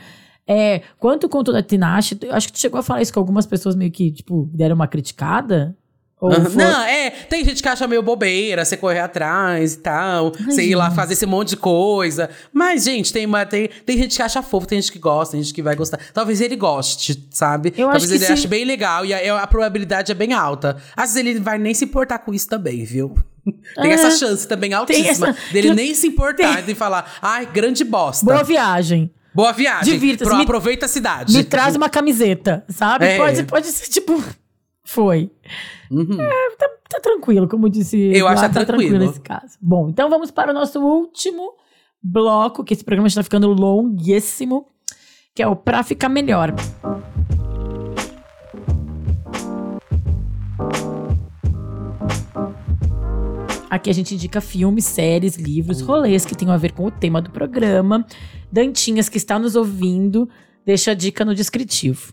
É, 0.46 0.82
quanto 0.98 1.24
ao 1.24 1.30
conto 1.30 1.52
da 1.52 1.62
Tinashe, 1.62 2.18
eu 2.22 2.34
acho 2.34 2.48
que 2.48 2.54
tu 2.54 2.58
chegou 2.58 2.80
a 2.80 2.82
falar 2.82 3.02
isso 3.02 3.12
com 3.12 3.20
algumas 3.20 3.46
pessoas 3.46 3.76
meio 3.76 3.90
que, 3.92 4.10
tipo, 4.10 4.50
deram 4.52 4.74
uma 4.74 4.88
criticada? 4.88 5.76
Foi- 6.20 6.38
Não, 6.54 6.82
é, 6.82 7.08
tem 7.10 7.42
gente 7.44 7.62
que 7.62 7.68
acha 7.68 7.86
meio 7.88 8.02
bobeira, 8.02 8.62
você 8.62 8.76
correr 8.76 9.00
atrás 9.00 9.72
e 9.72 9.78
tal, 9.78 10.32
você 10.44 10.62
ir 10.62 10.74
lá 10.74 10.90
fazer 10.90 11.14
esse 11.14 11.24
monte 11.24 11.48
de 11.50 11.56
coisa. 11.56 12.28
Mas, 12.52 12.84
gente, 12.84 13.10
tem, 13.10 13.24
uma, 13.24 13.46
tem, 13.46 13.70
tem 13.86 13.96
gente 13.96 14.16
que 14.16 14.22
acha 14.22 14.42
fofo, 14.42 14.66
tem 14.66 14.78
gente 14.80 14.92
que 14.92 14.98
gosta, 14.98 15.32
tem 15.32 15.42
gente 15.42 15.54
que 15.54 15.62
vai 15.62 15.74
gostar. 15.74 15.98
Talvez 16.12 16.42
ele 16.42 16.56
goste, 16.56 17.26
sabe? 17.30 17.72
Eu 17.76 17.88
Talvez 17.88 18.10
ele 18.10 18.26
se- 18.26 18.32
ache 18.32 18.46
bem 18.46 18.66
legal 18.66 19.06
e 19.06 19.14
a, 19.14 19.40
a 19.42 19.46
probabilidade 19.46 20.12
é 20.12 20.14
bem 20.14 20.34
alta. 20.34 20.76
Às 20.94 21.14
vezes 21.14 21.16
ele 21.26 21.40
vai 21.40 21.58
nem 21.58 21.72
se 21.72 21.86
importar 21.86 22.18
com 22.18 22.34
isso 22.34 22.46
também, 22.48 22.84
viu? 22.84 23.14
Tem 23.80 23.90
É. 23.90 23.94
essa 23.94 24.10
chance 24.10 24.46
também 24.46 24.74
altíssima 24.74 25.30
essa- 25.30 25.36
dele 25.50 25.72
nem 25.72 25.94
se 25.94 26.06
importar 26.08 26.68
e 26.68 26.74
falar, 26.74 27.10
ai, 27.22 27.46
grande 27.46 27.82
bosta. 27.82 28.26
Boa 28.26 28.44
viagem. 28.44 29.10
Boa 29.32 29.52
viagem. 29.52 29.94
Divirta-se, 29.94 30.34
aproveita 30.34 30.84
a 30.84 30.88
cidade. 30.88 31.32
Me 31.34 31.44
traz 31.44 31.76
uma 31.76 31.88
camiseta, 31.88 32.62
sabe? 32.68 33.06
É. 33.06 33.16
Pode, 33.16 33.42
pode 33.44 33.66
ser, 33.68 33.88
tipo... 33.88 34.22
Foi. 34.90 35.30
Uhum. 35.88 36.20
É, 36.20 36.50
tá, 36.56 36.68
tá 36.88 37.00
tranquilo, 37.00 37.46
como 37.46 37.68
disse. 37.68 37.96
Eu 37.96 38.26
acho 38.26 38.40
que 38.42 38.46
Eduardo, 38.46 38.54
tá 38.54 38.64
tranquilo. 38.64 38.98
nesse 38.98 39.20
caso. 39.20 39.56
Bom, 39.62 39.88
então 39.88 40.10
vamos 40.10 40.32
para 40.32 40.50
o 40.50 40.54
nosso 40.54 40.80
último 40.80 41.52
bloco, 42.02 42.64
que 42.64 42.74
esse 42.74 42.82
programa 42.82 43.06
está 43.06 43.22
ficando 43.22 43.46
longuíssimo, 43.52 44.66
que 45.32 45.44
é 45.44 45.46
o 45.46 45.54
Pra 45.54 45.84
Ficar 45.84 46.08
Melhor. 46.08 46.52
Aqui 53.70 53.90
a 53.90 53.94
gente 53.94 54.16
indica 54.16 54.40
filmes, 54.40 54.86
séries, 54.86 55.36
livros, 55.36 55.80
rolês 55.80 56.26
que 56.26 56.34
tenham 56.34 56.52
a 56.52 56.56
ver 56.56 56.72
com 56.72 56.86
o 56.86 56.90
tema 56.90 57.22
do 57.22 57.30
programa. 57.30 58.04
Dantinhas 58.50 59.08
que 59.08 59.18
está 59.18 59.38
nos 59.38 59.54
ouvindo, 59.54 60.28
deixa 60.66 60.90
a 60.90 60.94
dica 60.94 61.24
no 61.24 61.32
descritivo. 61.32 62.12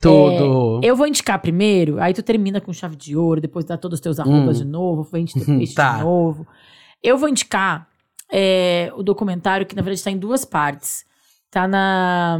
Tudo. 0.00 0.80
Eu 0.82 0.96
vou 0.96 1.06
indicar 1.06 1.40
primeiro, 1.40 2.00
aí 2.00 2.14
tu 2.14 2.22
termina 2.22 2.60
com 2.60 2.72
chave 2.72 2.96
de 2.96 3.16
ouro, 3.16 3.40
depois 3.40 3.64
dá 3.64 3.76
todos 3.76 3.98
os 3.98 4.00
teus 4.00 4.18
arrobas 4.18 4.58
Hum. 4.60 4.64
de 4.64 4.68
novo, 4.70 5.02
vende 5.02 5.34
teu 5.34 5.44
peixe 5.44 5.74
Tá. 5.74 5.98
de 5.98 6.04
novo. 6.04 6.46
Eu 7.02 7.18
vou 7.18 7.28
indicar 7.28 7.88
é, 8.32 8.92
o 8.96 9.02
documentário 9.02 9.66
que, 9.66 9.74
na 9.74 9.82
verdade, 9.82 9.98
está 9.98 10.10
em 10.10 10.16
duas 10.18 10.44
partes. 10.44 11.04
Tá 11.50 11.66
na 11.66 12.38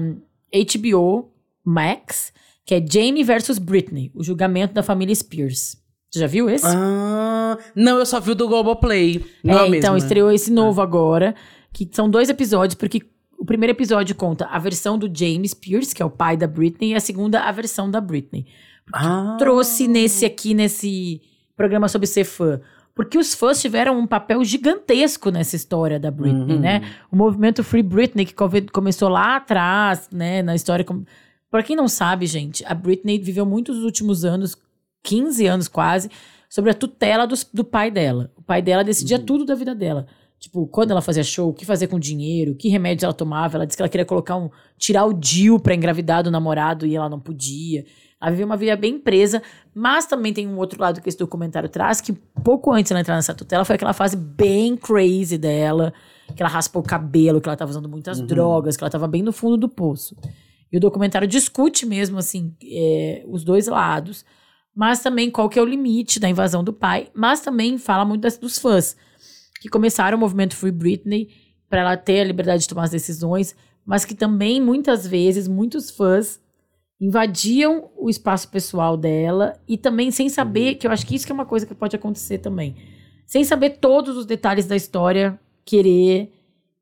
HBO 0.53 1.31
Max, 1.65 2.33
que 2.65 2.75
é 2.75 2.85
Jamie 2.87 3.25
versus 3.25 3.59
Britney, 3.59 4.11
o 4.15 4.23
julgamento 4.23 4.73
da 4.75 4.83
família 4.83 5.15
Spears. 5.15 5.77
Você 6.11 6.21
já 6.21 6.27
viu 6.27 6.49
esse? 6.51 6.67
Ah, 6.67 7.57
não, 7.75 7.99
eu 7.99 8.07
só 8.07 8.19
vi 8.21 8.33
o 8.33 8.35
do 8.35 8.49
Globoplay. 8.49 9.25
Não 9.45 9.59
é, 9.59 9.69
É, 9.69 9.77
então 9.77 9.93
né? 9.93 9.99
estreou 9.99 10.31
esse 10.33 10.51
novo 10.53 10.81
agora, 10.81 11.35
que 11.73 11.89
são 11.93 12.09
dois 12.11 12.29
episódios, 12.29 12.75
porque 12.75 13.03
o 13.41 13.45
primeiro 13.45 13.73
episódio 13.73 14.15
conta 14.15 14.47
a 14.47 14.59
versão 14.59 14.97
do 14.99 15.11
James 15.13 15.55
Pierce, 15.55 15.95
que 15.95 16.03
é 16.03 16.05
o 16.05 16.11
pai 16.11 16.37
da 16.37 16.47
Britney, 16.47 16.91
e 16.93 16.95
a 16.95 17.01
segunda 17.01 17.41
a 17.41 17.51
versão 17.51 17.91
da 17.91 18.01
Britney. 18.01 18.47
Ah. 18.93 19.37
Trouxe 19.39 19.89
nesse 19.89 20.25
aqui, 20.25 20.53
nesse 20.55 21.21
programa 21.57 21.89
sobre 21.89 22.07
ser 22.07 22.25
fã. 22.25 22.61
Porque 22.95 23.17
os 23.17 23.35
fãs 23.35 23.61
tiveram 23.61 23.99
um 23.99 24.07
papel 24.07 24.45
gigantesco 24.45 25.31
nessa 25.31 25.57
história 25.57 25.99
da 25.99 26.11
Britney, 26.11 26.57
Uhum. 26.57 26.61
né? 26.61 26.83
O 27.11 27.17
movimento 27.17 27.65
Free 27.65 27.83
Britney, 27.83 28.27
que 28.27 28.35
come- 28.35 28.63
começou 28.69 29.09
lá 29.09 29.37
atrás, 29.37 30.09
né? 30.13 30.43
Na 30.43 30.55
história. 30.55 30.85
com- 30.85 31.05
Pra 31.51 31.63
quem 31.63 31.75
não 31.75 31.89
sabe, 31.89 32.27
gente, 32.27 32.65
a 32.67 32.75
Britney 32.75 33.19
viveu 33.19 33.45
muitos 33.47 33.77
dos 33.77 33.85
últimos 33.85 34.25
anos, 34.25 34.57
15 35.03 35.47
anos 35.47 35.67
quase, 35.67 36.09
sobre 36.49 36.71
a 36.71 36.75
tutela 36.75 37.27
dos- 37.27 37.45
do, 37.53 37.65
pai 37.65 37.91
dela. 37.91 38.31
O 38.37 38.43
pai 38.43 38.61
dela 38.61 38.85
decidia 38.85 39.17
Uhum. 39.19 39.25
tudo 39.25 39.45
da 39.45 39.55
vida 39.55 39.75
dela. 39.75 40.07
Tipo, 40.41 40.67
quando 40.67 40.91
ela 40.91 41.03
fazia 41.03 41.23
show, 41.23 41.51
o 41.51 41.53
que 41.53 41.67
fazer 41.67 41.87
com 41.87 41.99
dinheiro, 42.01 42.55
que 42.55 42.69
remédios 42.71 43.05
ela 43.05 43.13
tomava. 43.13 43.59
Ela 43.59 43.67
disse 43.67 43.77
que 43.77 43.83
ela 43.83 43.91
queria 43.91 44.07
colocar 44.07 44.37
um. 44.37 44.49
tirar 44.79 45.05
o 45.05 45.13
Dil 45.13 45.61
pra 45.61 45.75
engravidar 45.75 46.23
do 46.25 46.31
namorado 46.31 46.87
e 46.87 46.97
ela 46.97 47.11
não 47.11 47.21
podia. 47.21 47.85
Ela 48.21 48.31
viveu 48.31 48.47
uma 48.47 48.57
vida 48.57 48.75
bem 48.75 48.99
presa, 48.99 49.43
mas 49.75 50.07
também 50.07 50.33
tem 50.33 50.49
um 50.49 50.57
outro 50.57 50.81
lado 50.81 51.01
que 51.03 51.09
esse 51.09 51.19
documentário 51.19 51.69
traz, 51.69 52.01
que 52.01 52.13
pouco 52.43 52.73
antes 52.73 52.89
dela 52.91 53.01
entrar 53.01 53.17
nessa 53.17 53.35
tutela 53.35 53.65
foi 53.67 53.77
aquela 53.77 53.93
fase 53.93 54.17
bem 54.17 54.77
crazy 54.77 55.37
dela, 55.39 55.93
que 56.35 56.43
ela 56.43 56.51
raspou 56.51 56.81
o 56.83 56.85
cabelo, 56.85 57.41
que 57.41 57.49
ela 57.49 57.57
tava 57.57 57.71
usando 57.71 57.89
muitas 57.89 58.19
drogas, 58.27 58.77
que 58.77 58.83
ela 58.85 58.91
tava 58.91 59.07
bem 59.09 59.23
no 59.23 59.33
fundo 59.33 59.57
do 59.59 59.69
poço. 59.69 60.17
E 60.73 60.77
o 60.77 60.81
documentário 60.81 61.27
discute 61.29 61.85
mesmo, 61.85 62.17
assim, 62.19 62.55
é, 62.65 63.25
os 63.29 63.43
dois 63.45 63.67
lados, 63.67 64.25
mas 64.75 65.01
também 65.03 65.31
qual 65.31 65.49
que 65.49 65.59
é 65.59 65.63
o 65.63 65.67
limite 65.67 66.19
da 66.21 66.29
invasão 66.29 66.63
do 66.65 66.73
pai, 66.73 67.09
mas 67.15 67.41
também 67.41 67.77
fala 67.79 68.05
muito 68.05 68.21
das- 68.23 68.39
dos 68.39 68.59
fãs, 68.59 68.97
que 69.61 69.69
começaram 69.69 70.17
o 70.17 70.21
movimento 70.21 70.57
Free 70.57 70.73
Britney 70.73 71.29
para 71.69 71.83
ela 71.83 71.97
ter 71.97 72.21
a 72.21 72.25
liberdade 72.25 72.63
de 72.63 72.69
tomar 72.69 72.85
as 72.85 72.91
decisões, 72.91 73.55
mas 73.85 74.05
que 74.05 74.15
também, 74.15 74.61
muitas 74.61 75.07
vezes, 75.07 75.47
muitos 75.47 75.91
fãs 75.91 76.41
invadiam 77.01 77.91
o 77.97 78.11
espaço 78.11 78.51
pessoal 78.51 78.97
dela 78.97 79.59
e 79.69 79.79
também 79.79 80.11
sem 80.11 80.29
saber, 80.29 80.75
que 80.75 80.87
eu 80.87 80.91
acho 80.91 81.07
que 81.07 81.15
isso 81.15 81.25
que 81.25 81.33
é 81.33 81.35
uma 81.35 81.47
coisa 81.47 81.67
que 81.67 81.75
pode 81.75 81.95
acontecer 81.95 82.39
também, 82.39 82.75
sem 83.27 83.45
saber 83.45 83.79
todos 83.79 84.17
os 84.17 84.27
detalhes 84.27 84.67
da 84.67 84.77
história, 84.77 85.39
querer, 85.65 86.33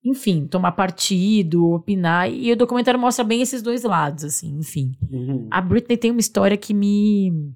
enfim, 0.04 0.46
tomar 0.46 0.72
partido, 0.72 1.70
opinar, 1.70 2.32
e 2.32 2.50
o 2.50 2.56
documentário 2.56 2.98
mostra 2.98 3.24
bem 3.24 3.42
esses 3.42 3.62
dois 3.62 3.82
lados, 3.82 4.24
assim, 4.24 4.58
enfim. 4.58 4.92
Uhum. 5.10 5.46
A 5.50 5.60
Britney 5.60 5.96
tem 5.96 6.10
uma 6.10 6.20
história 6.20 6.56
que 6.56 6.72
me 6.72 7.52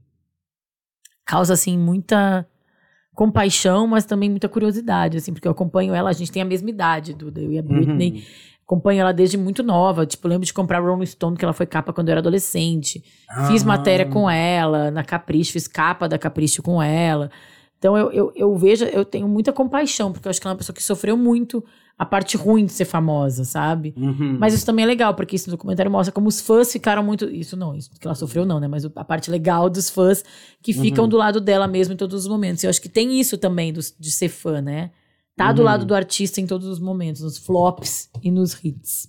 causa, 1.24 1.54
assim, 1.54 1.78
muita 1.78 2.46
compaixão, 3.14 3.86
mas 3.86 4.04
também 4.04 4.30
muita 4.30 4.48
curiosidade, 4.48 5.18
assim, 5.18 5.32
porque 5.32 5.46
eu 5.46 5.52
acompanho 5.52 5.94
ela, 5.94 6.10
a 6.10 6.12
gente 6.12 6.32
tem 6.32 6.42
a 6.42 6.44
mesma 6.44 6.70
idade, 6.70 7.12
Duda, 7.12 7.40
eu 7.40 7.52
e 7.52 7.58
a 7.58 7.62
Britney. 7.62 8.12
Uhum. 8.12 8.22
Acompanho 8.64 9.00
ela 9.00 9.12
desde 9.12 9.36
muito 9.36 9.62
nova. 9.62 10.06
Tipo, 10.06 10.28
lembro 10.28 10.46
de 10.46 10.52
comprar 10.54 10.80
Rolling 10.80 11.04
Stone, 11.04 11.36
que 11.36 11.44
ela 11.44 11.52
foi 11.52 11.66
capa 11.66 11.92
quando 11.92 12.08
eu 12.08 12.12
era 12.12 12.20
adolescente. 12.20 13.02
Fiz 13.48 13.62
Ah. 13.62 13.66
matéria 13.66 14.06
com 14.06 14.30
ela 14.30 14.90
na 14.90 15.04
Capricho, 15.04 15.52
fiz 15.52 15.66
capa 15.68 16.08
da 16.08 16.18
Capricho 16.18 16.62
com 16.62 16.82
ela. 16.82 17.30
Então 17.78 17.98
eu, 17.98 18.10
eu, 18.12 18.32
eu 18.34 18.56
vejo, 18.56 18.84
eu 18.84 19.04
tenho 19.04 19.28
muita 19.28 19.52
compaixão, 19.52 20.12
porque 20.12 20.26
eu 20.26 20.30
acho 20.30 20.40
que 20.40 20.46
ela 20.46 20.52
é 20.52 20.54
uma 20.54 20.58
pessoa 20.58 20.74
que 20.74 20.82
sofreu 20.82 21.16
muito 21.16 21.62
a 21.98 22.04
parte 22.06 22.36
ruim 22.36 22.64
de 22.66 22.72
ser 22.72 22.84
famosa, 22.84 23.44
sabe? 23.44 23.94
Uhum. 23.96 24.36
Mas 24.40 24.54
isso 24.54 24.66
também 24.66 24.84
é 24.84 24.86
legal, 24.88 25.14
porque 25.14 25.36
esse 25.36 25.48
documentário 25.48 25.90
mostra 25.90 26.12
como 26.12 26.28
os 26.28 26.40
fãs 26.40 26.72
ficaram 26.72 27.02
muito. 27.02 27.26
Isso 27.30 27.56
não, 27.56 27.74
isso 27.76 27.90
que 27.98 28.06
ela 28.06 28.14
sofreu, 28.14 28.44
não, 28.44 28.58
né? 28.58 28.66
Mas 28.66 28.84
a 28.84 29.04
parte 29.04 29.30
legal 29.30 29.70
dos 29.70 29.88
fãs 29.90 30.24
que 30.62 30.72
ficam 30.72 31.06
do 31.08 31.16
lado 31.16 31.40
dela 31.40 31.68
mesmo 31.68 31.94
em 31.94 31.96
todos 31.96 32.22
os 32.22 32.28
momentos. 32.28 32.64
Eu 32.64 32.70
acho 32.70 32.80
que 32.82 32.88
tem 32.88 33.20
isso 33.20 33.38
também 33.38 33.72
dos- 33.72 33.94
de 33.98 34.10
ser 34.10 34.28
fã, 34.28 34.60
né? 34.60 34.90
Tá 35.36 35.52
do 35.52 35.62
lado 35.62 35.84
do 35.86 35.94
artista 35.94 36.40
em 36.40 36.46
todos 36.46 36.66
os 36.66 36.78
momentos, 36.78 37.22
nos 37.22 37.38
flops 37.38 38.10
e 38.22 38.30
nos 38.30 38.52
hits. 38.64 39.08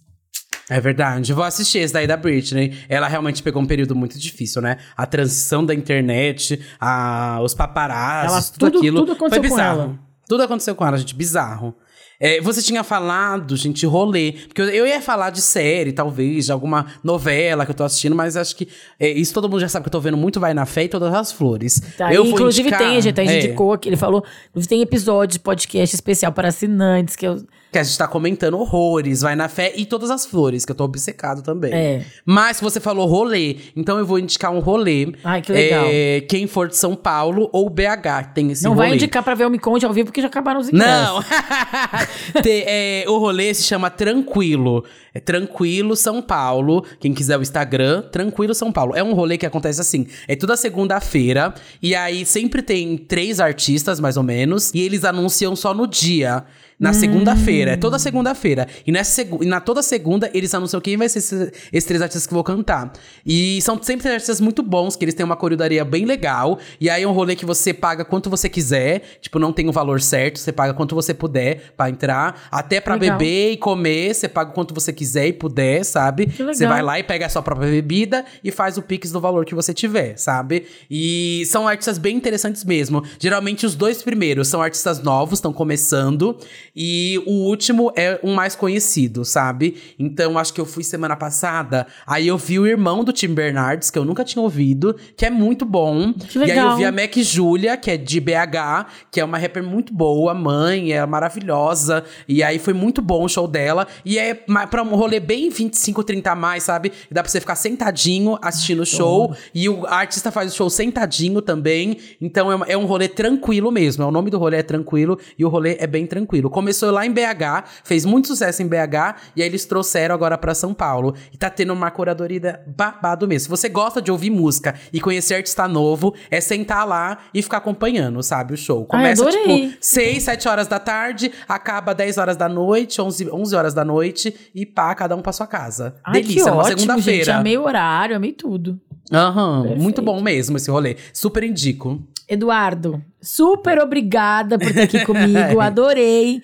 É 0.69 0.79
verdade. 0.79 1.34
Vou 1.34 1.43
assistir 1.43 1.79
esse 1.79 1.93
daí 1.93 2.07
da 2.07 2.15
Britney. 2.15 2.73
Ela 2.88 3.07
realmente 3.09 3.43
pegou 3.43 3.61
um 3.61 3.65
período 3.65 3.93
muito 3.93 4.17
difícil, 4.17 4.61
né? 4.61 4.77
A 4.95 5.05
transição 5.05 5.65
da 5.65 5.73
internet, 5.75 6.61
a, 6.79 7.39
os 7.43 7.53
paparazzi, 7.53 8.53
tudo, 8.53 8.65
tudo- 8.71 8.77
aquilo. 8.77 8.99
tudo 9.01 9.11
aconteceu 9.11 9.41
foi 9.41 9.49
com 9.49 9.55
bizarro. 9.55 9.81
ela. 9.81 9.99
Tudo 10.27 10.43
aconteceu 10.43 10.73
com 10.75 10.86
ela, 10.88 10.97
gente. 10.97 11.13
Bizarro. 11.13 11.75
É, 12.24 12.39
você 12.39 12.61
tinha 12.61 12.84
falado, 12.86 13.57
gente, 13.57 13.86
rolê. 13.86 14.32
Porque 14.47 14.61
eu, 14.61 14.69
eu 14.69 14.88
ia 14.88 15.01
falar 15.01 15.30
de 15.30 15.41
série, 15.41 15.91
talvez, 15.91 16.45
de 16.45 16.51
alguma 16.53 16.86
novela 17.03 17.65
que 17.65 17.71
eu 17.71 17.76
tô 17.76 17.84
assistindo, 17.84 18.15
mas 18.15 18.38
acho 18.38 18.55
que 18.55 18.69
é, 18.97 19.09
isso 19.09 19.34
todo 19.34 19.49
mundo 19.49 19.59
já 19.59 19.67
sabe 19.67 19.84
que 19.84 19.89
eu 19.89 19.91
tô 19.91 19.99
vendo 19.99 20.15
muito 20.15 20.39
Vai 20.39 20.53
na 20.53 20.65
Fé 20.65 20.86
e 20.86 20.88
Todas 20.88 21.13
as 21.13 21.34
Flores. 21.34 21.82
Tá, 21.97 22.13
eu 22.13 22.26
inclusive 22.26 22.69
indicar- 22.69 22.80
tem, 22.88 23.01
gente, 23.01 23.19
a 23.19 23.26
gente 23.26 23.34
é, 23.34 23.39
indicou 23.45 23.74
aqui, 23.74 23.89
ele 23.89 23.97
falou, 23.97 24.24
inclusive 24.49 24.69
tem 24.69 24.82
episódio 24.82 25.34
de 25.34 25.39
podcast 25.41 25.93
especial 25.93 26.32
para 26.32 26.47
assinantes, 26.47 27.17
que 27.17 27.28
eu, 27.28 27.43
Que 27.74 27.80
a 27.80 27.84
gente 27.84 27.97
tá 27.97 28.07
comentando 28.07 28.55
horrores, 28.59 29.21
Vai 29.21 29.36
na 29.36 29.49
Fé 29.49 29.74
e 29.76 29.84
Todas 29.84 30.11
as 30.11 30.28
Flores, 30.28 30.63
que 30.63 30.71
eu 30.71 30.76
tô 30.76 30.84
obcecado 30.84 31.41
também. 31.41 31.74
É. 31.74 32.05
Mas 32.24 32.61
você 32.61 32.80
falou 32.80 33.07
rolê, 33.07 33.57
então 33.76 33.97
eu 33.97 34.05
vou 34.05 34.19
indicar 34.19 34.51
um 34.51 34.59
rolê. 34.59 35.11
Ai, 35.24 35.41
que 35.41 35.51
legal. 35.51 35.86
É, 35.88 36.21
quem 36.21 36.45
for 36.45 36.67
de 36.67 36.78
São 36.78 36.95
Paulo 36.95 37.49
ou 37.51 37.67
BH 37.71 38.32
tem 38.36 38.51
esse 38.51 38.63
não 38.63 38.74
rolê. 38.76 38.89
vai 38.89 38.95
indicar 38.95 39.24
pra 39.24 39.34
ver 39.34 39.47
o 39.47 39.49
Me 39.49 39.57
Conte 39.57 39.84
ao 39.88 39.91
vivo, 39.91 40.05
porque 40.05 40.21
já 40.21 40.28
acabaram 40.28 40.59
os 40.59 40.69
ingressos. 40.69 40.86
Não! 40.86 41.24
É, 42.65 43.05
o 43.07 43.17
rolê 43.17 43.53
se 43.53 43.63
chama 43.63 43.89
Tranquilo. 43.89 44.84
É 45.13 45.19
Tranquilo 45.19 45.95
São 45.95 46.21
Paulo. 46.21 46.86
Quem 46.99 47.13
quiser 47.13 47.38
o 47.38 47.41
Instagram, 47.41 48.03
Tranquilo 48.11 48.53
São 48.53 48.71
Paulo. 48.71 48.93
É 48.95 49.03
um 49.03 49.13
rolê 49.13 49.38
que 49.38 49.45
acontece 49.45 49.82
assim. 49.82 50.07
É 50.28 50.36
toda 50.36 50.55
segunda-feira. 50.55 51.53
E 51.82 51.95
aí 51.95 52.26
sempre 52.26 52.61
tem 52.61 52.97
três 52.97 53.39
artistas, 53.39 53.99
mais 53.99 54.17
ou 54.17 54.24
menos. 54.24 54.71
E 54.74 54.82
eles 54.82 55.03
anunciam 55.03 55.55
só 55.55 55.74
no 55.74 55.88
dia. 55.88 56.43
Na 56.84 56.91
segunda-feira. 56.91 57.71
É 57.71 57.77
toda 57.77 57.97
segunda-feira. 57.97 58.67
E, 58.86 58.91
nessa 58.91 59.21
e 59.21 59.45
na 59.45 59.61
toda 59.61 59.81
segunda, 59.81 60.29
eles 60.34 60.53
anunciam 60.53 60.81
quem 60.81 60.97
vai 60.97 61.07
ser 61.07 61.19
esses, 61.19 61.51
esses 61.71 61.88
três 61.88 62.01
artistas 62.01 62.27
que 62.27 62.34
vão 62.34 62.43
cantar. 62.43 62.91
E 63.25 63.61
são 63.61 63.81
sempre 63.81 64.01
três 64.01 64.15
artistas 64.15 64.41
muito 64.41 64.61
bons, 64.61 64.97
que 64.97 65.05
eles 65.05 65.15
têm 65.15 65.25
uma 65.25 65.38
coreografiaria 65.38 65.86
bem 65.86 66.03
legal. 66.03 66.59
E 66.81 66.89
aí 66.89 67.03
é 67.03 67.07
um 67.07 67.13
rolê 67.13 67.38
que 67.38 67.45
você 67.45 67.73
paga 67.73 68.03
quanto 68.03 68.29
você 68.29 68.49
quiser. 68.49 69.01
Tipo, 69.21 69.39
não 69.39 69.53
tem 69.53 69.69
o 69.69 69.71
valor 69.71 70.01
certo. 70.01 70.39
Você 70.39 70.51
paga 70.51 70.73
quanto 70.73 70.93
você 70.93 71.13
puder 71.13 71.71
pra 71.77 71.89
entrar. 71.89 72.49
Até 72.51 72.81
pra 72.81 72.95
Legal. 72.95 73.17
beber 73.17 73.53
e 73.53 73.57
comer. 73.57 74.13
Você 74.13 74.27
paga 74.27 74.51
o 74.51 74.53
quanto 74.53 74.73
você 74.73 74.91
quiser 74.91 75.27
e 75.27 75.34
puder, 75.34 75.86
sabe? 75.86 76.25
Você 76.38 76.67
vai 76.67 76.81
lá 76.81 76.99
e 76.99 77.03
pega 77.03 77.27
a 77.27 77.29
sua 77.29 77.41
própria 77.41 77.69
bebida 77.69 78.25
e 78.43 78.51
faz 78.51 78.77
o 78.77 78.81
pix 78.81 79.09
do 79.09 79.21
valor 79.21 79.45
que 79.45 79.55
você 79.55 79.73
tiver, 79.73 80.17
sabe? 80.17 80.65
E 80.91 81.43
são 81.45 81.65
artistas 81.65 81.97
bem 81.97 82.17
interessantes 82.17 82.65
mesmo. 82.65 83.01
Geralmente 83.17 83.65
os 83.65 83.73
dois 83.73 84.03
primeiros 84.03 84.49
são 84.49 84.61
artistas 84.61 85.01
novos, 85.01 85.39
estão 85.39 85.53
começando. 85.53 86.38
E 86.76 87.21
o 87.26 87.45
último 87.47 87.91
é 87.95 88.19
um 88.24 88.34
mais 88.34 88.55
conhecido, 88.55 89.24
sabe? 89.24 89.78
Então 89.97 90.38
acho 90.38 90.53
que 90.53 90.59
eu 90.59 90.65
fui 90.65 90.84
semana 90.84 91.15
passada. 91.15 91.86
Aí 92.05 92.28
eu 92.28 92.38
vi 92.38 92.59
o 92.59 92.65
irmão 92.65 93.03
do 93.03 93.13
Tim 93.13 93.34
Bernardes, 93.34 93.91
que 93.91 93.97
eu 93.97 94.05
nunca 94.05 94.24
tinha 94.24 94.41
ouvido, 94.41 94.95
que 95.15 95.26
é 95.26 95.30
muito 95.30 95.65
bom. 95.65 96.13
Que 96.13 96.39
E 96.39 96.43
aí 96.43 96.49
eu 96.49 96.55
legal. 96.55 96.78
vi 96.78 96.86
a 96.86 96.91
Mac 96.91 97.15
Julia, 97.17 97.78
que 97.78 97.91
é 97.91 97.97
de 97.97 98.19
BH, 98.19 98.88
que 99.11 99.19
é 99.19 99.26
uma 99.26 99.38
rapper 99.38 99.63
muito 99.63 99.93
boa, 99.93 100.34
mãe, 100.34 100.93
é 100.93 101.05
maravilhosa. 101.05 102.03
E 102.28 102.41
aí 102.41 102.57
foi 102.57 102.74
muito 102.74 103.01
bom 103.01 103.24
o 103.24 103.30
show 103.30 103.47
dela. 103.47 103.88
E 104.03 104.17
é 104.17 104.34
pra 104.69 104.82
um 104.82 104.95
rolê 104.95 105.19
bem 105.19 105.49
25, 105.49 106.03
30 106.03 106.32
a 106.32 106.36
mais, 106.36 106.63
sabe? 106.63 106.91
Dá 107.11 107.21
pra 107.21 107.32
você 107.32 107.39
ficar 107.39 107.55
sentadinho 107.55 108.38
assistindo 108.41 108.82
o 108.82 108.86
show. 108.86 109.36
E 109.53 109.69
o 109.69 109.86
artista 109.86 110.32
faz 110.32 110.51
o 110.51 110.55
show 110.55 110.69
sentadinho 110.69 111.41
também. 111.41 111.97
Então 112.19 112.51
é, 112.63 112.74
é 112.74 112.78
um 112.78 112.86
rolê 112.86 113.07
tranquilo 113.07 113.71
mesmo. 113.71 114.03
É, 114.03 114.07
o 114.07 114.11
nome 114.11 114.30
do 114.30 114.38
rolê 114.38 114.57
é 114.57 114.63
tranquilo 114.63 115.19
e 115.38 115.45
o 115.45 115.49
rolê 115.49 115.78
é 115.80 115.86
bem 115.88 116.05
tranquilo. 116.07 116.49
Começou 116.64 116.91
lá 116.91 117.05
em 117.05 117.11
BH, 117.11 117.66
fez 117.84 118.05
muito 118.05 118.30
sucesso 118.30 118.64
em 118.64 118.68
BH. 118.68 119.16
E 119.36 119.41
aí 119.41 119.47
eles 119.49 119.66
trouxeram 119.66 120.16
agora 120.16 120.38
pra 120.38 120.55
São 120.55 120.74
Paulo. 120.74 121.14
E 121.34 121.38
tá 121.38 121.49
tendo 121.49 121.74
uma 121.74 121.91
curadoria 121.91 122.61
babado 122.66 123.28
mesmo. 123.28 123.43
Se 123.43 123.49
você 123.49 123.68
gosta 123.68 124.01
de 124.01 124.09
ouvir 124.09 124.30
música 124.30 124.76
e 124.93 125.01
conhecer 125.01 125.36
artista 125.36 125.68
novo, 125.68 126.16
é 126.32 126.39
sentar 126.39 126.88
lá 126.88 127.18
e 127.34 127.41
ficar 127.41 127.57
acompanhando, 127.57 128.24
sabe? 128.24 128.53
O 128.53 128.57
show. 128.57 128.88
Ai, 128.93 128.97
Começa, 128.99 129.22
adorei. 129.24 129.68
tipo, 129.72 129.78
6, 129.82 130.24
7 130.24 130.47
horas 130.47 130.68
da 130.70 130.80
tarde, 130.80 131.34
acaba 131.49 131.93
10 131.93 132.18
horas 132.18 132.38
da 132.38 132.47
noite, 132.47 133.01
11, 133.01 133.30
11 133.30 133.55
horas 133.57 133.74
da 133.74 133.84
noite, 133.84 134.34
e 134.55 134.66
pá, 134.66 134.95
cada 134.95 135.18
um 135.18 135.22
pra 135.22 135.34
sua 135.34 135.45
casa. 135.47 135.95
Ai, 136.01 136.14
Delícia, 136.22 136.43
que 136.45 136.49
numa 136.49 136.61
ótimo, 136.61 136.70
gente. 136.78 136.80
segunda-feira. 136.88 137.36
Amei 137.39 137.57
o 137.57 137.64
horário, 137.64 138.16
amei 138.16 138.32
tudo. 138.32 138.80
Aham, 139.11 139.61
Perfeito. 139.63 139.81
muito 139.83 140.01
bom 140.01 140.21
mesmo 140.21 140.57
esse 140.57 140.69
rolê. 140.71 140.97
Super 141.13 141.43
indico. 141.43 142.01
Eduardo, 142.27 143.03
super 143.21 143.79
obrigada 143.79 144.57
por 144.57 144.67
estar 144.67 144.83
aqui 144.83 145.03
comigo. 145.05 145.59
Adorei. 145.59 146.41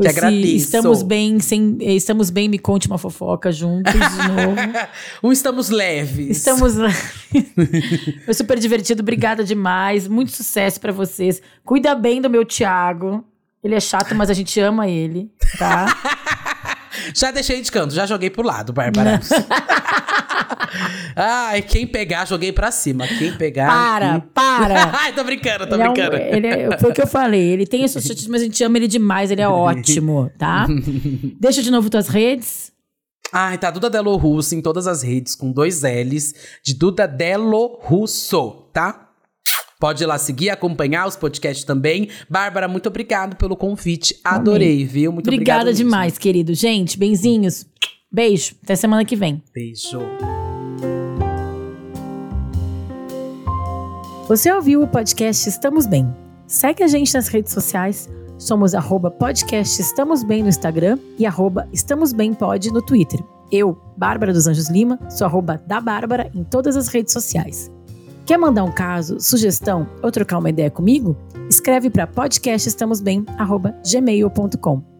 Te 0.00 0.08
agradeço. 0.08 0.56
Estamos 0.56 1.02
bem, 1.02 1.38
sem, 1.38 1.76
estamos 1.80 2.30
bem, 2.30 2.48
me 2.48 2.58
conte 2.58 2.86
uma 2.86 2.96
fofoca 2.96 3.52
juntos 3.52 3.92
de 3.92 3.98
novo. 4.00 4.56
um 5.22 5.30
estamos 5.30 5.68
leves. 5.68 6.38
Estamos 6.38 6.76
lá. 6.76 6.88
Foi 8.24 8.32
super 8.32 8.58
divertido, 8.58 9.02
obrigada 9.02 9.44
demais. 9.44 10.08
Muito 10.08 10.32
sucesso 10.32 10.80
pra 10.80 10.92
vocês. 10.92 11.42
Cuida 11.62 11.94
bem 11.94 12.22
do 12.22 12.30
meu 12.30 12.44
Thiago. 12.44 13.22
Ele 13.62 13.74
é 13.74 13.80
chato, 13.80 14.14
mas 14.14 14.28
a 14.30 14.34
gente 14.34 14.58
ama 14.60 14.88
ele, 14.88 15.30
tá? 15.58 15.86
Já 17.14 17.30
deixei 17.30 17.60
de 17.60 17.70
canto, 17.70 17.94
já 17.94 18.06
joguei 18.06 18.28
pro 18.30 18.42
lado, 18.42 18.72
Bárbara. 18.72 19.20
Ai, 21.16 21.62
quem 21.62 21.86
pegar, 21.86 22.26
joguei 22.26 22.52
pra 22.52 22.70
cima. 22.70 23.06
Quem 23.06 23.32
pegar. 23.36 23.66
Para, 23.68 24.16
hum. 24.16 24.20
para. 24.34 24.92
Ai, 25.00 25.12
tô 25.14 25.24
brincando, 25.24 25.66
tô 25.66 25.74
Ele 25.74 25.82
é 25.82 25.88
um- 25.90 25.92
brincando. 25.92 26.16
ele 26.22 26.46
é- 26.46 26.78
foi 26.78 26.90
o 26.90 26.94
que 26.94 27.02
eu 27.02 27.06
falei. 27.06 27.40
Ele 27.52 27.66
tem 27.66 27.84
esses 27.84 28.04
chutes, 28.04 28.26
mas 28.26 28.40
a 28.42 28.44
gente 28.44 28.62
ama 28.64 28.76
ele 28.78 28.88
demais. 28.88 29.30
Ele 29.30 29.40
é 29.42 29.48
ótimo, 29.48 30.30
tá? 30.38 30.66
Deixa 31.40 31.62
de 31.62 31.70
novo 31.70 31.88
tuas 31.90 32.08
redes. 32.08 32.72
Ai, 33.32 33.56
tá 33.56 33.70
Duda 33.70 33.88
Delo 33.88 34.14
Russo 34.16 34.54
em 34.54 34.60
todas 34.60 34.86
as 34.86 35.02
redes, 35.02 35.34
com 35.34 35.50
dois 35.50 35.82
L's, 35.82 36.34
de 36.62 36.74
Duda 36.74 37.08
Delo 37.08 37.78
Russo, 37.80 38.68
tá? 38.74 39.08
Pode 39.80 40.04
ir 40.04 40.06
lá 40.06 40.16
seguir, 40.16 40.50
acompanhar 40.50 41.08
os 41.08 41.16
podcasts 41.16 41.64
também. 41.64 42.08
Bárbara, 42.30 42.68
muito 42.68 42.88
obrigado 42.88 43.34
pelo 43.36 43.56
convite. 43.56 44.14
Adorei, 44.22 44.84
viu? 44.84 45.10
Muito 45.10 45.26
Obrigada 45.28 45.72
demais, 45.72 46.18
querido. 46.18 46.54
Gente, 46.54 46.96
benzinhos. 46.96 47.66
Beijo. 48.12 48.54
Até 48.62 48.76
semana 48.76 49.04
que 49.04 49.16
vem. 49.16 49.42
Beijo. 49.52 49.98
Você 54.28 54.52
ouviu 54.52 54.82
o 54.82 54.88
podcast 54.88 55.48
Estamos 55.48 55.86
Bem? 55.86 56.06
Segue 56.46 56.84
a 56.84 56.86
gente 56.86 57.12
nas 57.14 57.28
redes 57.28 57.52
sociais. 57.52 58.08
Somos 58.38 58.74
arroba 58.74 59.10
podcast 59.10 59.80
Estamos 59.80 60.22
Bem 60.22 60.42
no 60.42 60.48
Instagram 60.48 60.98
e 61.18 61.26
arroba 61.26 61.68
Estamos 61.72 62.12
Bem 62.12 62.32
Pod 62.32 62.70
no 62.70 62.80
Twitter. 62.82 63.20
Eu, 63.50 63.76
Bárbara 63.96 64.32
dos 64.32 64.46
Anjos 64.46 64.70
Lima, 64.70 64.96
sou 65.10 65.26
arroba 65.26 65.60
da 65.66 65.80
Bárbara 65.80 66.30
em 66.34 66.44
todas 66.44 66.76
as 66.76 66.88
redes 66.88 67.12
sociais. 67.12 67.70
Quer 68.24 68.38
mandar 68.38 68.62
um 68.64 68.72
caso, 68.72 69.20
sugestão 69.20 69.86
ou 70.02 70.10
trocar 70.10 70.38
uma 70.38 70.48
ideia 70.50 70.70
comigo? 70.70 71.16
Escreve 71.48 71.90
para 71.90 72.06
podcastestamosbem@gmail.com. 72.06 74.91